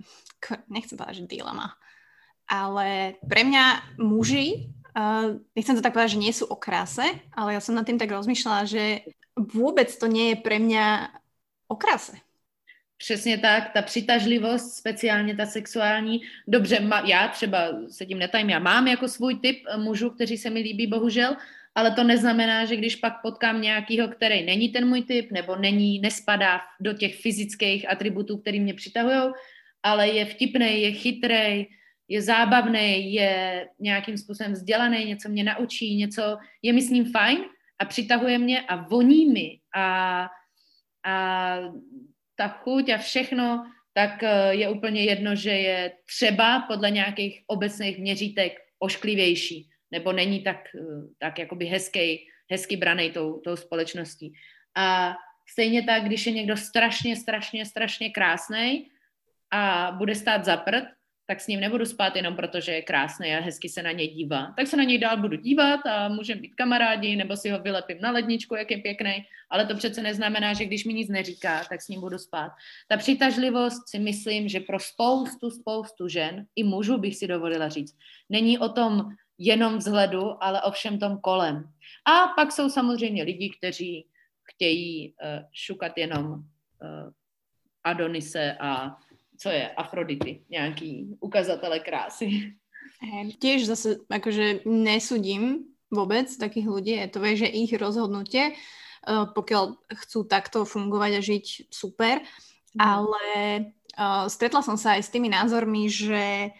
nechcem 0.72 0.96
povedať, 0.96 1.20
že 1.20 1.36
dilema, 1.36 1.76
ale 2.48 3.20
pre 3.28 3.44
mňa 3.44 4.00
muži, 4.00 4.72
uh, 4.96 5.36
nechcem 5.52 5.76
to 5.76 5.84
tak 5.84 5.92
povedať, 5.92 6.16
že 6.16 6.22
nie 6.24 6.32
sú 6.32 6.48
o 6.48 6.56
kráse, 6.56 7.04
ale 7.36 7.54
ja 7.54 7.60
som 7.60 7.76
nad 7.76 7.84
tým 7.84 8.00
tak 8.00 8.08
rozmýšľala, 8.08 8.64
že 8.64 9.04
vôbec 9.36 9.92
to 9.92 10.08
nie 10.08 10.32
je 10.32 10.36
pre 10.40 10.56
mňa 10.56 11.12
o 11.68 11.76
kráse. 11.76 12.16
Přesně 13.00 13.38
tak, 13.38 13.72
ta 13.72 13.82
přitažlivost, 13.82 14.76
speciálně 14.76 15.36
ta 15.36 15.46
sexuální. 15.46 16.20
Dobře, 16.48 16.80
ma, 16.80 17.02
já 17.06 17.28
třeba 17.28 17.58
se 17.88 18.06
tím 18.06 18.18
netajím, 18.18 18.50
já 18.50 18.58
mám 18.58 18.86
jako 18.86 19.08
svůj 19.08 19.38
typ 19.38 19.58
mužů, 19.76 20.10
kteří 20.10 20.38
se 20.38 20.50
mi 20.50 20.60
líbí, 20.60 20.86
bohužel, 20.86 21.36
ale 21.74 21.90
to 21.90 22.04
neznamená, 22.04 22.64
že 22.64 22.76
když 22.76 22.96
pak 22.96 23.22
potkám 23.22 23.60
nějakýho, 23.60 24.08
který 24.08 24.44
není 24.44 24.68
ten 24.68 24.88
můj 24.88 25.02
typ, 25.02 25.32
nebo 25.32 25.56
není, 25.56 26.00
nespadá 26.00 26.60
do 26.80 26.92
těch 26.92 27.20
fyzických 27.20 27.90
atributů, 27.90 28.38
který 28.38 28.60
mě 28.60 28.74
přitahují, 28.74 29.32
ale 29.82 30.08
je 30.08 30.24
vtipný, 30.24 30.82
je 30.82 30.92
chytrý, 30.92 31.66
je 32.08 32.22
zábavný, 32.22 33.14
je 33.14 33.66
nějakým 33.78 34.18
způsobem 34.18 34.52
vzdělaný, 34.52 35.04
něco 35.04 35.28
mě 35.28 35.44
naučí, 35.44 35.96
něco 35.96 36.36
je 36.62 36.72
mi 36.72 36.82
s 36.82 36.90
ním 36.90 37.12
fajn 37.12 37.38
a 37.78 37.84
přitahuje 37.84 38.38
mě 38.38 38.60
a 38.60 38.76
voní 38.76 39.26
mi 39.26 39.58
a, 39.76 40.28
a 41.06 41.56
ta 42.40 42.48
chuť 42.48 42.96
a 42.96 42.98
všechno, 42.98 43.68
tak 43.92 44.24
eh, 44.24 44.64
je 44.64 44.66
úplně 44.68 45.04
jedno, 45.04 45.36
že 45.36 45.50
je 45.50 45.92
třeba 46.08 46.64
podle 46.64 46.90
nějakých 46.90 47.44
obecných 47.46 47.98
měřítek 47.98 48.52
ošklivější, 48.80 49.68
nebo 49.92 50.12
není 50.12 50.40
tak, 50.40 50.72
eh, 50.72 51.04
tak 51.20 51.38
jakoby 51.38 51.68
hezký, 51.68 52.24
hezky 52.48 52.76
braný 52.80 53.12
tou, 53.12 53.44
tou 53.44 53.56
společností. 53.56 54.32
A 54.76 55.16
stejně 55.44 55.82
tak, 55.82 56.08
když 56.08 56.26
je 56.26 56.32
někdo 56.32 56.56
strašně, 56.56 57.16
strašně, 57.16 57.66
strašně 57.66 58.10
krásný 58.10 58.88
a 59.52 59.92
bude 59.92 60.14
stát 60.14 60.44
za 60.44 60.56
prd, 60.56 60.84
tak 61.30 61.40
s 61.40 61.46
ním 61.46 61.60
nebudu 61.60 61.86
spát 61.86 62.16
jenom 62.16 62.36
proto, 62.36 62.60
že 62.60 62.72
je 62.72 62.82
krásný 62.82 63.34
a 63.34 63.40
hezky 63.40 63.68
se 63.68 63.82
na 63.82 63.92
něj 63.92 64.08
dívá. 64.08 64.54
Tak 64.56 64.66
se 64.66 64.76
na 64.76 64.84
něj 64.84 64.98
dál 64.98 65.16
budu 65.16 65.36
dívat 65.36 65.86
a 65.86 66.08
můžeme 66.08 66.40
být 66.40 66.54
kamarádi, 66.54 67.16
nebo 67.16 67.36
si 67.36 67.50
ho 67.50 67.58
vylepím 67.58 68.00
na 68.00 68.10
ledničku, 68.10 68.54
jak 68.54 68.70
je 68.70 68.78
pěkný, 68.78 69.24
ale 69.50 69.66
to 69.66 69.76
přece 69.76 70.02
neznamená, 70.02 70.54
že 70.54 70.64
když 70.64 70.84
mi 70.84 70.94
nic 70.94 71.08
neříká, 71.08 71.64
tak 71.68 71.82
s 71.82 71.88
ním 71.88 72.00
budu 72.00 72.18
spát. 72.18 72.52
Ta 72.88 72.96
přitažlivost 72.96 73.88
si 73.88 73.98
myslím, 73.98 74.48
že 74.48 74.60
pro 74.60 74.78
spoustu, 74.80 75.50
spoustu 75.50 76.08
žen, 76.08 76.46
i 76.56 76.64
mužů 76.64 76.98
bych 76.98 77.16
si 77.16 77.26
dovolila 77.26 77.68
říct, 77.68 77.96
není 78.28 78.58
o 78.58 78.68
tom 78.68 79.14
jenom 79.38 79.78
vzhledu, 79.78 80.44
ale 80.44 80.62
o 80.62 80.70
všem 80.70 80.98
tom 80.98 81.18
kolem. 81.20 81.70
A 82.04 82.26
pak 82.36 82.52
jsou 82.52 82.68
samozřejmě 82.68 83.22
lidi, 83.22 83.50
kteří 83.58 84.06
chtějí 84.42 85.08
uh, 85.08 85.46
šukat 85.52 85.98
jenom 85.98 86.26
uh, 86.26 86.42
Adonise 87.84 88.56
a 88.60 88.96
co 89.40 89.48
je 89.48 89.68
Afrodity, 89.74 90.44
nějaký 90.48 91.16
ukazatele 91.20 91.80
krásy. 91.80 92.52
Tiež 93.40 93.64
zase 93.64 94.04
akože 94.12 94.68
nesudím 94.68 95.72
vôbec 95.88 96.28
takých 96.36 96.68
ľudí, 96.68 96.92
je 97.00 97.08
to 97.08 97.18
že 97.24 97.48
ich 97.48 97.72
rozhodnutie, 97.72 98.52
uh, 98.52 99.32
pokiaľ 99.32 99.80
chcú 100.04 100.28
takto 100.28 100.68
fungovať 100.68 101.12
a 101.16 101.20
žiť, 101.24 101.72
super, 101.72 102.20
mm. 102.76 102.80
ale 102.80 103.24
uh, 103.96 104.28
stretla 104.28 104.60
som 104.60 104.76
sa 104.76 105.00
aj 105.00 105.08
s 105.08 105.12
tými 105.12 105.32
názormi, 105.32 105.88
že, 105.88 106.52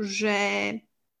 že, 0.00 0.40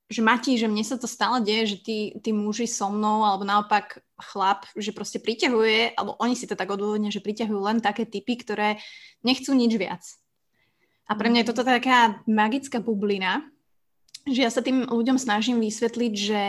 že 0.08 0.20
Mati, 0.24 0.56
že 0.56 0.72
mne 0.72 0.82
sa 0.82 0.96
to 0.96 1.04
stále 1.04 1.44
deje, 1.44 1.76
že 1.76 1.78
tí, 1.84 1.98
tí 2.24 2.32
muži 2.32 2.64
so 2.64 2.88
mnou, 2.88 3.28
alebo 3.28 3.44
naopak 3.44 4.00
chlap, 4.32 4.64
že 4.72 4.96
proste 4.96 5.20
priťahuje, 5.20 5.92
alebo 6.00 6.16
oni 6.16 6.32
si 6.32 6.48
to 6.48 6.56
tak 6.56 6.72
odôvodne, 6.72 7.12
že 7.12 7.20
priťahujú 7.20 7.60
len 7.60 7.84
také 7.84 8.08
typy, 8.08 8.40
ktoré 8.40 8.80
nechcú 9.20 9.52
nič 9.52 9.76
viac 9.76 10.00
a 11.06 11.12
pre 11.18 11.28
mňa 11.28 11.42
je 11.42 11.50
toto 11.50 11.66
taká 11.66 12.22
magická 12.24 12.78
bublina, 12.78 13.42
že 14.22 14.46
ja 14.46 14.50
sa 14.50 14.62
tým 14.62 14.86
ľuďom 14.86 15.18
snažím 15.18 15.58
vysvetliť, 15.58 16.12
že 16.14 16.40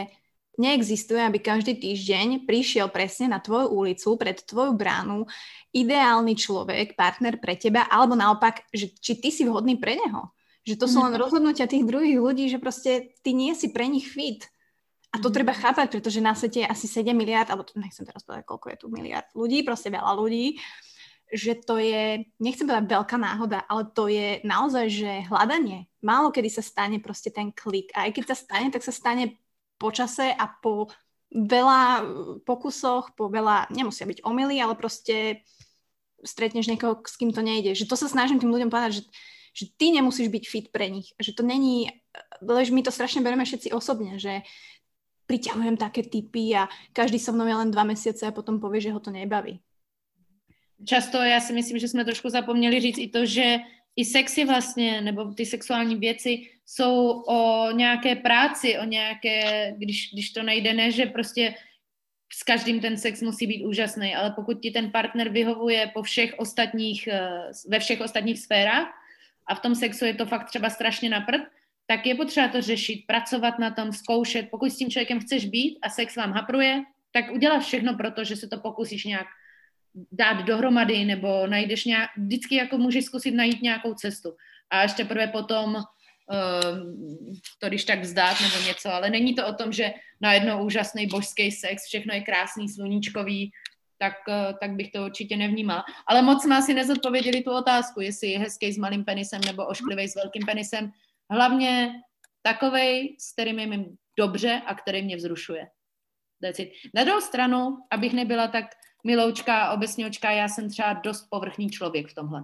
neexistuje, 0.62 1.18
aby 1.18 1.42
každý 1.42 1.74
týždeň 1.74 2.46
prišiel 2.46 2.86
presne 2.94 3.34
na 3.34 3.42
tvoju 3.42 3.74
ulicu, 3.74 4.14
pred 4.22 4.38
tvoju 4.38 4.78
bránu, 4.78 5.26
ideálny 5.74 6.38
človek, 6.38 6.94
partner 6.94 7.42
pre 7.42 7.58
teba, 7.58 7.90
alebo 7.90 8.14
naopak, 8.14 8.70
že 8.70 8.94
či 8.94 9.18
ty 9.18 9.34
si 9.34 9.42
vhodný 9.50 9.82
pre 9.82 9.98
neho. 9.98 10.30
Že 10.64 10.80
to 10.80 10.86
sú 10.86 10.98
len 11.02 11.18
mhm. 11.18 11.22
rozhodnutia 11.22 11.66
tých 11.66 11.84
druhých 11.84 12.22
ľudí, 12.22 12.46
že 12.48 12.62
proste 12.62 13.18
ty 13.26 13.34
nie 13.34 13.58
si 13.58 13.74
pre 13.74 13.90
nich 13.90 14.06
fit. 14.06 14.46
A 15.10 15.18
to 15.18 15.34
mhm. 15.34 15.36
treba 15.42 15.54
chápať, 15.58 15.90
pretože 15.98 16.22
na 16.22 16.38
svete 16.38 16.62
je 16.62 16.70
asi 16.70 16.86
7 16.86 17.10
miliard, 17.18 17.50
alebo 17.50 17.66
nechcem 17.74 18.06
teraz 18.06 18.22
povedať, 18.22 18.46
koľko 18.46 18.68
je 18.70 18.78
tu 18.78 18.88
miliard 18.94 19.28
ľudí, 19.34 19.66
proste 19.66 19.90
veľa 19.90 20.14
ľudí 20.14 20.62
že 21.34 21.58
to 21.58 21.82
je, 21.82 22.30
nechcem 22.38 22.70
povedať 22.70 22.94
veľká 22.94 23.18
náhoda, 23.18 23.66
ale 23.66 23.90
to 23.90 24.06
je 24.06 24.38
naozaj, 24.46 24.86
že 24.86 25.12
hľadanie. 25.26 25.90
Málo 26.06 26.30
kedy 26.30 26.50
sa 26.54 26.62
stane 26.62 27.02
proste 27.02 27.34
ten 27.34 27.50
klik. 27.50 27.90
A 27.98 28.06
aj 28.06 28.12
keď 28.14 28.24
sa 28.32 28.38
stane, 28.38 28.70
tak 28.70 28.86
sa 28.86 28.94
stane 28.94 29.42
po 29.82 29.90
čase 29.90 30.30
a 30.30 30.46
po 30.46 30.94
veľa 31.34 32.06
pokusoch, 32.46 33.18
po 33.18 33.34
veľa, 33.34 33.74
nemusia 33.74 34.06
byť 34.06 34.22
omily, 34.22 34.62
ale 34.62 34.78
proste 34.78 35.42
stretneš 36.22 36.70
niekoho, 36.70 37.02
s 37.02 37.18
kým 37.18 37.34
to 37.34 37.42
nejde. 37.42 37.74
Že 37.74 37.90
to 37.90 37.96
sa 37.98 38.08
snažím 38.08 38.38
tým 38.38 38.54
ľuďom 38.54 38.70
povedať, 38.70 39.02
že, 39.02 39.04
že 39.58 39.66
ty 39.74 39.90
nemusíš 39.90 40.30
byť 40.30 40.44
fit 40.46 40.68
pre 40.70 40.94
nich. 40.94 41.18
Že 41.18 41.42
to 41.42 41.44
není, 41.44 41.90
lež 42.46 42.70
my 42.70 42.86
to 42.86 42.94
strašne 42.94 43.26
bereme 43.26 43.44
všetci 43.44 43.74
osobne, 43.74 44.22
že 44.22 44.46
priťahujem 45.26 45.82
také 45.82 46.06
typy 46.06 46.54
a 46.54 46.70
každý 46.94 47.18
so 47.18 47.34
mnou 47.34 47.50
je 47.50 47.58
len 47.58 47.74
dva 47.74 47.82
mesiace 47.82 48.30
a 48.30 48.36
potom 48.36 48.62
povie, 48.62 48.86
že 48.86 48.94
ho 48.94 49.02
to 49.02 49.10
nebaví 49.10 49.58
často 50.86 51.18
já 51.18 51.40
si 51.40 51.54
myslím, 51.54 51.80
že 51.80 51.88
jsme 51.88 52.06
trošku 52.06 52.30
zapomněli 52.30 52.82
říct 52.82 52.98
i 52.98 53.08
to, 53.08 53.26
že 53.26 53.58
i 53.96 54.06
sexy 54.06 54.46
vlastně, 54.46 55.02
nebo 55.02 55.34
ty 55.34 55.46
sexuální 55.46 55.96
věci 55.96 56.50
jsou 56.66 57.24
o 57.28 57.72
nějaké 57.72 58.16
práci, 58.16 58.80
o 58.80 58.86
nějaké, 58.86 59.72
když, 59.78 60.10
když 60.14 60.32
to 60.32 60.44
nejde, 60.44 60.74
ne, 60.74 60.92
že 60.92 61.06
prostě 61.06 61.56
s 62.34 62.44
každým 62.44 62.80
ten 62.80 62.98
sex 62.98 63.22
musí 63.22 63.48
být 63.48 63.66
úžasný, 63.66 64.16
ale 64.16 64.32
pokud 64.32 64.60
ti 64.62 64.72
ten 64.72 64.92
partner 64.92 65.30
vyhovuje 65.30 65.92
po 65.94 66.04
všech 66.04 66.34
ostatních, 66.38 67.08
eh, 67.08 67.30
ve 67.68 67.80
všech 67.80 68.02
ostatních 68.02 68.40
sférách 68.40 68.88
a 69.48 69.56
v 69.56 69.60
tom 69.60 69.76
sexu 69.76 70.06
je 70.06 70.14
to 70.14 70.26
fakt 70.26 70.50
třeba 70.50 70.70
strašně 70.70 71.10
naprd, 71.10 71.42
tak 71.86 72.06
je 72.06 72.16
potřeba 72.16 72.48
to 72.48 72.62
řešit, 72.62 73.04
pracovat 73.08 73.60
na 73.60 73.72
tom, 73.72 73.92
zkoušet. 73.92 74.50
Pokud 74.52 74.72
s 74.72 74.78
tím 74.78 74.90
člověkem 74.90 75.20
chceš 75.20 75.46
být 75.46 75.80
a 75.82 75.90
sex 75.90 76.16
vám 76.16 76.32
hapruje, 76.32 76.84
tak 77.12 77.32
uděláš 77.32 77.66
všechno 77.66 77.94
pro 77.94 78.12
to, 78.12 78.24
že 78.24 78.36
se 78.36 78.48
to 78.48 78.58
pokusíš 78.58 79.06
nějak 79.06 79.28
dát 80.12 80.46
dohromady 80.46 81.06
nebo 81.06 81.48
najdeš 81.48 81.86
nějak, 81.86 82.10
vždycky 82.18 82.56
jako 82.56 82.78
můžeš 82.78 83.06
zkusit 83.06 83.32
najít 83.32 83.62
nějakou 83.62 83.94
cestu. 83.94 84.36
A 84.70 84.82
ještě 84.82 85.06
prvé 85.06 85.28
potom 85.28 85.76
uh, 85.76 85.82
to 87.60 87.68
když 87.68 87.86
tak 87.86 88.00
vzdát 88.00 88.42
nebo 88.42 88.68
něco, 88.68 88.90
ale 88.90 89.10
není 89.10 89.36
to 89.36 89.48
o 89.48 89.54
tom, 89.54 89.72
že 89.72 89.94
najednou 90.22 90.66
úžasný 90.66 91.08
božský 91.08 91.52
sex, 91.52 91.86
všechno 91.86 92.14
je 92.14 92.22
krásný, 92.22 92.70
sluníčkový, 92.70 93.52
tak, 93.98 94.14
uh, 94.28 94.58
tak 94.60 94.72
bych 94.72 94.92
to 94.92 95.06
určitě 95.06 95.38
nevnímal. 95.38 95.84
Ale 96.08 96.22
moc 96.22 96.44
jsme 96.44 96.58
asi 96.58 96.74
nezodpověděli 96.74 97.42
tu 97.42 97.52
otázku, 97.52 98.02
jestli 98.02 98.28
je 98.28 98.40
hezký 98.40 98.72
s 98.72 98.78
malým 98.78 99.06
penisem 99.06 99.42
nebo 99.42 99.66
ošklivý 99.66 100.08
s 100.08 100.16
velkým 100.16 100.46
penisem. 100.46 100.92
Hlavně 101.32 101.94
takovej, 102.42 103.16
s 103.20 103.34
kterým 103.34 103.60
je 103.60 103.68
mi 103.68 103.86
dobře 104.18 104.62
a 104.66 104.76
který 104.76 105.02
mě 105.02 105.16
vzrušuje. 105.16 105.68
Na 106.96 107.04
druhou 107.04 107.22
stranu, 107.22 107.78
abych 107.92 108.14
nebyla 108.14 108.48
tak 108.48 108.66
miloučka, 109.04 109.72
obecňočka, 109.72 110.32
já 110.32 110.48
jsem 110.48 110.70
třeba 110.70 110.94
dost 110.94 111.28
povrchní 111.30 111.70
člověk 111.70 112.08
v 112.08 112.16
tomhle. 112.16 112.44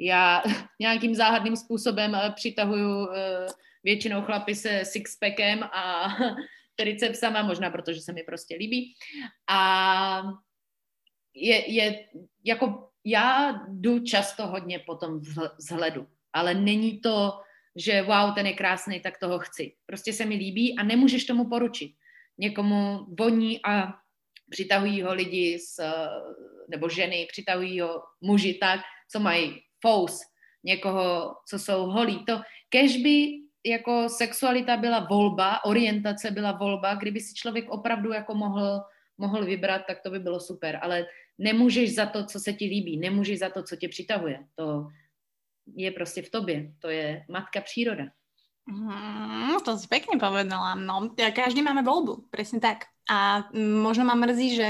Já 0.00 0.42
nějakým 0.80 1.14
záhadným 1.14 1.56
způsobem 1.56 2.14
eh, 2.14 2.32
přitahuju 2.36 3.08
eh, 3.12 3.46
většinou 3.84 4.22
chlapy 4.22 4.54
se 4.54 4.84
sixpackem 4.84 5.62
a 5.62 6.08
tricepsama, 6.76 7.42
možná 7.42 7.70
protože 7.70 8.00
se 8.00 8.12
mi 8.12 8.22
prostě 8.22 8.56
líbí. 8.56 8.94
A 9.50 10.22
je, 11.34 11.72
je 11.72 12.08
jako 12.44 12.88
já 13.04 13.52
jdu 13.68 13.98
často 13.98 14.46
hodně 14.46 14.78
po 14.78 14.94
tom 14.94 15.20
vzhledu, 15.58 16.06
ale 16.32 16.54
není 16.54 17.00
to, 17.00 17.40
že 17.76 18.02
wow, 18.02 18.34
ten 18.34 18.46
je 18.46 18.52
krásný, 18.52 19.00
tak 19.00 19.18
toho 19.18 19.38
chci. 19.38 19.74
Prostě 19.86 20.12
se 20.12 20.24
mi 20.24 20.34
líbí 20.34 20.78
a 20.78 20.82
nemůžeš 20.82 21.24
tomu 21.24 21.48
poručit. 21.48 21.94
Někomu 22.38 23.06
voní 23.18 23.64
a 23.64 23.94
přitahují 24.50 25.02
ho 25.02 25.14
lidi 25.14 25.58
s, 25.58 25.80
nebo 26.68 26.88
ženy, 26.88 27.26
přitahují 27.30 27.80
ho 27.80 28.02
muži 28.20 28.54
tak, 28.54 28.80
co 29.10 29.20
mají 29.20 29.60
fous, 29.80 30.20
někoho, 30.64 31.34
co 31.48 31.58
jsou 31.58 31.86
holí. 31.86 32.24
To, 32.24 32.40
kež 32.68 32.96
by 32.96 33.40
jako 33.66 34.08
sexualita 34.08 34.76
byla 34.76 35.06
volba, 35.10 35.64
orientace 35.64 36.30
byla 36.30 36.52
volba, 36.52 36.94
kdyby 36.94 37.20
si 37.20 37.34
člověk 37.34 37.70
opravdu 37.70 38.12
jako 38.12 38.34
mohl, 38.34 38.80
mohl 39.18 39.44
vybrat, 39.44 39.82
tak 39.86 40.00
to 40.02 40.10
by 40.10 40.18
bylo 40.18 40.40
super. 40.40 40.78
Ale 40.82 41.06
nemůžeš 41.38 41.94
za 41.94 42.06
to, 42.06 42.26
co 42.26 42.40
se 42.40 42.52
ti 42.52 42.64
líbí, 42.64 42.96
nemůžeš 42.96 43.38
za 43.38 43.50
to, 43.50 43.62
co 43.62 43.76
tě 43.76 43.88
přitahuje. 43.88 44.44
To 44.54 44.88
je 45.76 45.90
prostě 45.90 46.22
v 46.22 46.30
tobě. 46.30 46.72
To 46.78 46.88
je 46.88 47.24
matka 47.28 47.60
příroda. 47.60 48.04
Mm, 48.68 49.64
to 49.64 49.80
si 49.80 49.88
pekne 49.88 50.20
povedala. 50.20 50.76
No, 50.76 51.08
každý 51.16 51.64
máme 51.64 51.80
voľbu, 51.80 52.28
presne 52.28 52.60
tak. 52.60 52.84
A 53.08 53.48
možno 53.56 54.04
ma 54.04 54.12
mrzí, 54.12 54.48
že 54.52 54.68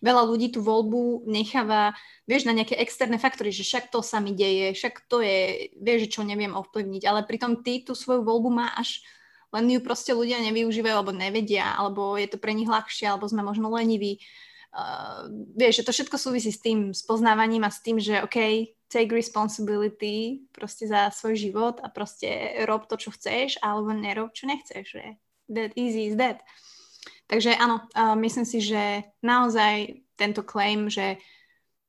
veľa 0.00 0.24
ľudí 0.24 0.48
tú 0.56 0.64
voľbu 0.64 1.28
necháva, 1.28 1.92
vieš, 2.24 2.48
na 2.48 2.56
nejaké 2.56 2.80
externé 2.80 3.20
faktory, 3.20 3.52
že 3.52 3.60
však 3.60 3.92
to 3.92 4.00
sa 4.00 4.24
mi 4.24 4.32
deje, 4.32 4.72
však 4.72 5.04
to 5.04 5.20
je, 5.20 5.68
vieš, 5.76 6.08
čo 6.16 6.24
neviem 6.24 6.56
ovplyvniť, 6.56 7.02
ale 7.04 7.28
pritom 7.28 7.60
ty 7.60 7.84
tú 7.84 7.92
svoju 7.92 8.24
voľbu 8.24 8.48
máš, 8.48 9.04
len 9.52 9.70
ju 9.70 9.78
proste 9.84 10.16
ľudia 10.16 10.40
nevyužívajú, 10.50 10.94
alebo 10.96 11.12
nevedia, 11.14 11.76
alebo 11.76 12.16
je 12.16 12.26
to 12.26 12.40
pre 12.40 12.56
nich 12.56 12.66
ľahšie, 12.66 13.06
alebo 13.06 13.28
sme 13.28 13.46
možno 13.46 13.70
leniví. 13.70 14.18
Uh, 14.74 15.30
vieš, 15.54 15.84
že 15.84 15.86
to 15.86 15.94
všetko 15.94 16.16
súvisí 16.18 16.50
s 16.50 16.58
tým 16.58 16.90
spoznávaním 16.90 17.62
a 17.62 17.70
s 17.70 17.78
tým, 17.78 18.02
že 18.02 18.18
OK, 18.26 18.74
take 18.90 19.14
responsibility 19.14 20.42
proste 20.50 20.90
za 20.90 21.14
svoj 21.14 21.38
život 21.38 21.78
a 21.78 21.86
proste 21.86 22.58
rob 22.66 22.90
to, 22.90 22.98
čo 22.98 23.14
chceš, 23.14 23.62
alebo 23.62 23.94
nerob, 23.94 24.34
čo 24.34 24.50
nechceš. 24.50 24.86
Že? 24.98 25.06
That 25.54 25.78
easy 25.78 26.10
is 26.10 26.18
that. 26.18 26.42
Takže 27.26 27.56
áno, 27.56 27.80
uh, 27.84 28.14
myslím 28.20 28.44
si, 28.44 28.60
že 28.60 29.02
naozaj 29.24 30.04
tento 30.14 30.44
claim, 30.44 30.92
že 30.92 31.16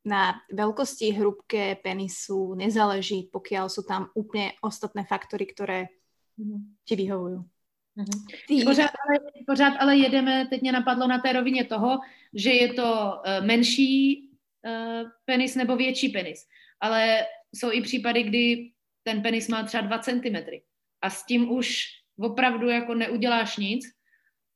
na 0.05 0.37
veľkosti 0.53 1.11
hrubke 1.17 1.81
penisu 1.81 2.53
nezáleží, 2.53 3.27
pokiaľ 3.33 3.65
sú 3.67 3.81
tam 3.83 4.13
úplne 4.13 4.53
ostatné 4.61 5.01
faktory, 5.03 5.49
ktoré 5.49 5.89
ti 6.85 6.93
vyhovujú. 6.93 7.41
Mm-hmm. 7.95 8.19
Ty... 8.47 8.53
Pořád, 8.63 8.91
ale, 8.91 9.13
pořád 9.47 9.73
ale 9.79 9.97
jedeme, 9.97 10.47
teď 10.49 10.61
mě 10.61 10.71
napadlo 10.71 11.07
na 11.07 11.19
té 11.19 11.33
rovině 11.33 11.65
toho, 11.65 11.99
že 12.33 12.51
je 12.51 12.73
to 12.73 12.83
uh, 12.83 13.45
menší 13.45 14.29
uh, 14.65 15.09
penis 15.25 15.55
nebo 15.55 15.75
větší 15.75 16.09
penis 16.09 16.45
ale 16.81 17.25
jsou 17.55 17.71
i 17.71 17.81
případy, 17.81 18.23
kdy 18.23 18.71
ten 19.03 19.21
penis 19.21 19.47
má 19.47 19.63
třeba 19.63 19.83
2 19.83 19.99
cm 19.99 20.35
a 21.01 21.09
s 21.09 21.25
tím 21.25 21.51
už 21.51 21.83
opravdu 22.19 22.69
jako 22.69 22.93
neuděláš 22.93 23.57
nic 23.57 23.85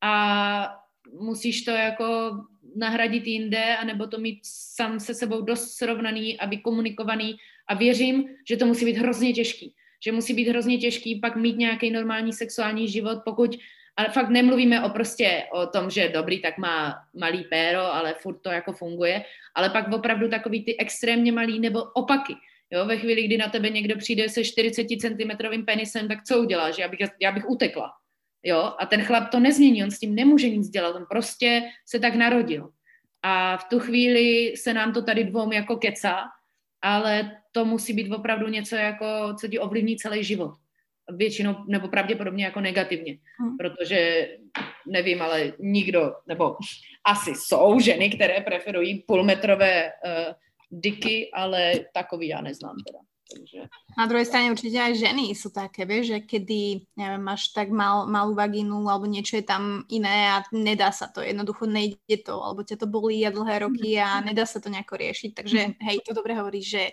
a 0.02 0.76
musíš 1.20 1.62
to 1.62 1.72
jako 1.72 2.32
nahradit 2.76 3.28
jinde, 3.28 3.78
anebo 3.78 4.08
to 4.08 4.18
mít 4.18 4.39
sám 4.43 5.00
se 5.00 5.14
sebou 5.14 5.41
dost 5.41 5.72
srovnaný 5.72 6.39
a 6.39 6.45
vykomunikovaný 6.45 7.36
a 7.68 7.74
věřím, 7.74 8.30
že 8.50 8.58
to 8.58 8.66
musí 8.66 8.86
být 8.86 8.97
hrozně 8.97 9.34
těžký. 9.34 9.74
Že 10.04 10.12
musí 10.12 10.34
být 10.34 10.47
hrozně 10.47 10.78
těžký 10.78 11.20
pak 11.20 11.36
mít 11.36 11.58
nějaký 11.58 11.91
normální 11.91 12.34
sexuální 12.34 12.88
život, 12.88 13.20
pokud 13.26 13.56
ale 14.00 14.10
fakt 14.10 14.30
nemluvíme 14.30 14.84
o 14.84 14.89
prostě 14.89 15.43
o 15.52 15.68
tom, 15.68 15.89
že 15.89 16.10
dobrý, 16.10 16.41
tak 16.41 16.58
má 16.58 16.95
malý 17.20 17.43
péro, 17.43 17.82
ale 17.82 18.14
furt 18.14 18.38
to 18.41 18.50
jako 18.50 18.74
funguje, 18.74 19.24
ale 19.56 19.70
pak 19.70 19.93
opravdu 19.93 20.30
takový 20.30 20.64
ty 20.64 20.78
extrémně 20.78 21.32
malý 21.32 21.60
nebo 21.60 21.84
opaky. 21.84 22.34
Jo, 22.72 22.86
ve 22.86 22.97
chvíli, 22.97 23.24
kdy 23.24 23.38
na 23.38 23.50
tebe 23.50 23.70
někdo 23.70 23.97
přijde 23.97 24.30
se 24.30 24.43
40 24.43 24.88
cm 25.02 25.66
penisem, 25.66 26.08
tak 26.08 26.24
co 26.24 26.39
uděláš? 26.39 26.78
Já 26.78 26.88
bych, 26.88 27.00
já 27.22 27.32
bych 27.32 27.50
utekla. 27.50 27.91
Jo, 28.44 28.74
a 28.80 28.86
ten 28.86 29.04
chlap 29.04 29.30
to 29.30 29.40
nezmění, 29.40 29.84
on 29.84 29.92
s 29.92 30.00
tím 30.00 30.16
nemůže 30.16 30.50
nic 30.50 30.70
dělat, 30.70 30.96
on 30.96 31.06
prostě 31.10 31.62
se 31.86 32.00
tak 32.00 32.16
narodil. 32.16 32.70
A 33.24 33.58
v 33.58 33.64
tu 33.64 33.80
chvíli 33.80 34.54
se 34.58 34.74
nám 34.74 34.94
to 34.94 35.02
tady 35.02 35.24
dvou 35.24 35.52
jako 35.52 35.78
kecá, 35.78 36.24
ale 36.82 37.32
to 37.52 37.66
musí 37.66 37.94
být 37.94 38.12
opravdu 38.12 38.48
něco, 38.48 38.76
jako, 38.76 39.06
co 39.40 39.48
ti 39.48 39.60
ovlivní 39.60 39.98
celý 39.98 40.24
život 40.24 40.52
většinou 41.12 41.56
nebo 41.68 41.88
pravděpodobně 41.88 42.46
jako 42.46 42.62
negativně, 42.62 43.18
hmm. 43.40 43.58
protože 43.58 44.30
nevím, 44.88 45.22
ale 45.22 45.54
nikdo, 45.60 46.14
nebo 46.28 46.56
asi 47.06 47.32
jsou 47.36 47.80
ženy, 47.80 48.10
které 48.10 48.42
preferují 48.42 49.04
půlmetrové 49.08 49.86
uh, 49.86 50.34
diky, 50.70 51.30
ale 51.34 51.74
takový 51.94 52.28
já 52.28 52.42
neznám 52.42 52.76
teda. 52.88 53.00
Takže... 53.30 53.70
Na 53.94 54.10
druhej 54.10 54.26
strane 54.26 54.50
určite 54.50 54.82
aj 54.82 54.98
ženy 54.98 55.38
sú 55.38 55.54
také, 55.54 55.86
vieš, 55.86 56.18
že 56.18 56.20
kedy, 56.26 56.90
neviem, 56.98 57.22
máš 57.22 57.54
tak 57.54 57.70
mal, 57.70 58.10
malú 58.10 58.34
vagínu 58.34 58.90
alebo 58.90 59.06
niečo 59.06 59.38
je 59.38 59.46
tam 59.46 59.86
iné 59.86 60.34
a 60.34 60.42
nedá 60.50 60.90
sa 60.90 61.06
to, 61.14 61.22
jednoducho 61.22 61.70
nejde 61.70 62.18
to, 62.26 62.42
alebo 62.42 62.66
ťa 62.66 62.82
to 62.82 62.88
bolí 62.90 63.22
a 63.22 63.30
dlhé 63.30 63.70
roky 63.70 64.02
a 64.02 64.20
mhm. 64.20 64.34
nedá 64.34 64.50
sa 64.50 64.58
to 64.58 64.74
nejako 64.74 64.98
riešiť, 64.98 65.32
takže 65.38 65.60
hej, 65.78 65.98
to 66.02 66.18
dobre 66.18 66.34
hovoríš, 66.34 66.68
že 66.68 66.84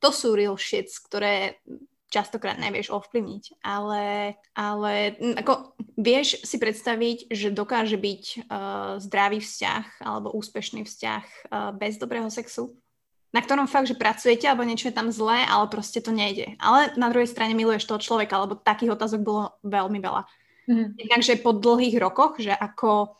to 0.00 0.08
sú 0.12 0.32
real 0.32 0.56
shits, 0.56 0.96
ktoré 1.00 1.60
častokrát 2.06 2.56
nevieš 2.56 2.94
ovplyvniť, 2.94 3.60
ale, 3.66 4.36
ale 4.54 4.94
ako 5.36 5.74
vieš 5.98 6.40
si 6.46 6.56
predstaviť, 6.56 7.28
že 7.28 7.50
dokáže 7.50 7.98
byť 7.98 8.24
uh, 8.46 8.96
zdravý 9.02 9.42
vzťah 9.42 10.06
alebo 10.06 10.32
úspešný 10.32 10.86
vzťah 10.86 11.24
uh, 11.26 11.74
bez 11.74 11.98
dobrého 11.98 12.30
sexu? 12.30 12.78
Na 13.34 13.40
ktorom 13.42 13.66
fakt, 13.66 13.90
že 13.90 13.98
pracujete, 13.98 14.46
alebo 14.46 14.64
niečo 14.64 14.88
je 14.88 14.96
tam 14.96 15.10
zlé, 15.10 15.42
ale 15.44 15.66
proste 15.68 15.98
to 16.00 16.14
nejde. 16.14 16.54
Ale 16.62 16.94
na 16.94 17.10
druhej 17.10 17.28
strane 17.28 17.52
miluješ 17.52 17.84
toho 17.84 18.00
človeka, 18.00 18.38
lebo 18.40 18.56
takých 18.56 18.94
otázok 18.94 19.20
bolo 19.22 19.42
veľmi 19.66 19.98
veľa. 19.98 20.22
Mm. 20.66 20.98
Takže 20.98 21.42
po 21.42 21.54
dlhých 21.54 21.96
rokoch, 21.98 22.38
že 22.42 22.54
ako 22.54 23.14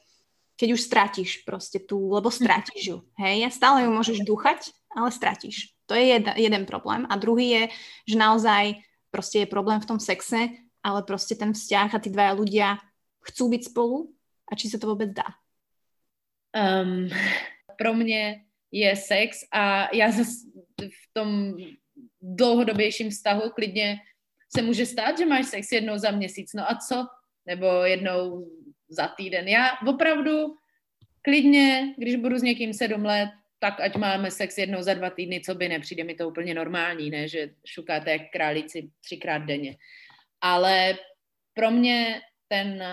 keď 0.56 0.68
už 0.72 0.80
stratíš 0.80 1.30
proste 1.44 1.84
tú, 1.84 2.08
lebo 2.08 2.32
stratíš 2.32 2.82
ju, 2.96 2.98
hej, 3.20 3.44
stále 3.52 3.84
ju 3.84 3.90
môžeš 3.92 4.24
dúchať, 4.24 4.72
ale 4.96 5.12
stratíš. 5.12 5.76
To 5.86 5.92
je 5.92 6.16
jed, 6.16 6.26
jeden 6.40 6.64
problém. 6.64 7.04
A 7.12 7.14
druhý 7.20 7.46
je, 7.52 7.62
že 8.08 8.16
naozaj 8.16 8.80
proste 9.12 9.44
je 9.44 9.52
problém 9.52 9.78
v 9.78 9.88
tom 9.88 10.00
sexe, 10.00 10.48
ale 10.80 11.04
proste 11.04 11.36
ten 11.36 11.52
vzťah 11.52 11.88
a 11.92 12.02
tí 12.02 12.08
dvaja 12.08 12.32
ľudia 12.32 12.68
chcú 13.20 13.52
byť 13.52 13.62
spolu 13.68 13.98
a 14.48 14.56
či 14.56 14.72
sa 14.72 14.80
to 14.80 14.88
vôbec 14.88 15.12
dá? 15.12 15.28
Um, 16.56 17.12
pro 17.78 17.94
mě 17.94 18.45
je 18.76 18.96
sex 18.96 19.38
a 19.52 19.94
já 19.96 20.10
zase 20.18 20.46
v 20.80 21.12
tom 21.12 21.56
dlouhodobějším 22.22 23.10
vztahu 23.10 23.50
klidně 23.50 23.96
se 24.56 24.62
může 24.62 24.86
stát, 24.86 25.18
že 25.18 25.26
máš 25.26 25.46
sex 25.46 25.72
jednou 25.72 25.98
za 25.98 26.10
měsíc, 26.10 26.52
no 26.54 26.70
a 26.70 26.74
co? 26.88 27.06
Nebo 27.46 27.66
jednou 27.66 28.50
za 28.88 29.08
týden. 29.08 29.48
Já 29.48 29.70
opravdu 29.86 30.56
klidně, 31.22 31.94
když 31.98 32.16
budu 32.16 32.38
s 32.38 32.42
někým 32.42 32.72
sedm 32.72 33.04
let, 33.04 33.28
tak 33.58 33.80
ať 33.80 33.96
máme 33.96 34.30
sex 34.30 34.58
jednou 34.58 34.82
za 34.82 34.94
dva 34.94 35.10
týdny, 35.10 35.40
co 35.40 35.54
by 35.54 35.68
nepřijde 35.68 36.04
mi 36.04 36.14
to 36.14 36.28
úplně 36.28 36.54
normální, 36.54 37.10
ne, 37.10 37.28
že 37.28 37.50
šukáte 37.66 38.10
jak 38.10 38.22
králíci 38.32 38.90
třikrát 39.00 39.38
denně. 39.38 39.76
Ale 40.40 40.98
pro 41.54 41.70
mě 41.70 42.20
ten, 42.48 42.84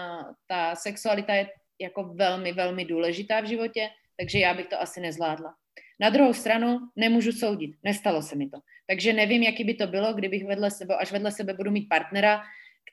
ta 0.47 0.75
sexualita 0.75 1.33
je 1.33 1.47
jako 1.81 2.03
velmi, 2.03 2.53
velmi 2.53 2.85
důležitá 2.85 3.41
v 3.41 3.45
životě, 3.45 3.89
takže 4.19 4.39
já 4.39 4.53
bych 4.53 4.67
to 4.67 4.81
asi 4.81 5.01
nezvládla. 5.01 5.55
Na 5.99 6.09
druhou 6.09 6.33
stranu 6.33 6.79
nemůžu 6.95 7.31
soudit, 7.31 7.75
nestalo 7.83 8.21
se 8.21 8.35
mi 8.35 8.49
to. 8.49 8.57
Takže 8.87 9.13
nevím, 9.13 9.43
jaký 9.43 9.63
by 9.63 9.73
to 9.73 9.87
bylo, 9.87 10.13
kdybych 10.13 10.45
vedle 10.45 10.71
sebe, 10.71 10.95
až 10.95 11.11
vedle 11.11 11.31
sebe 11.31 11.53
budu 11.53 11.71
mít 11.71 11.89
partnera, 11.89 12.41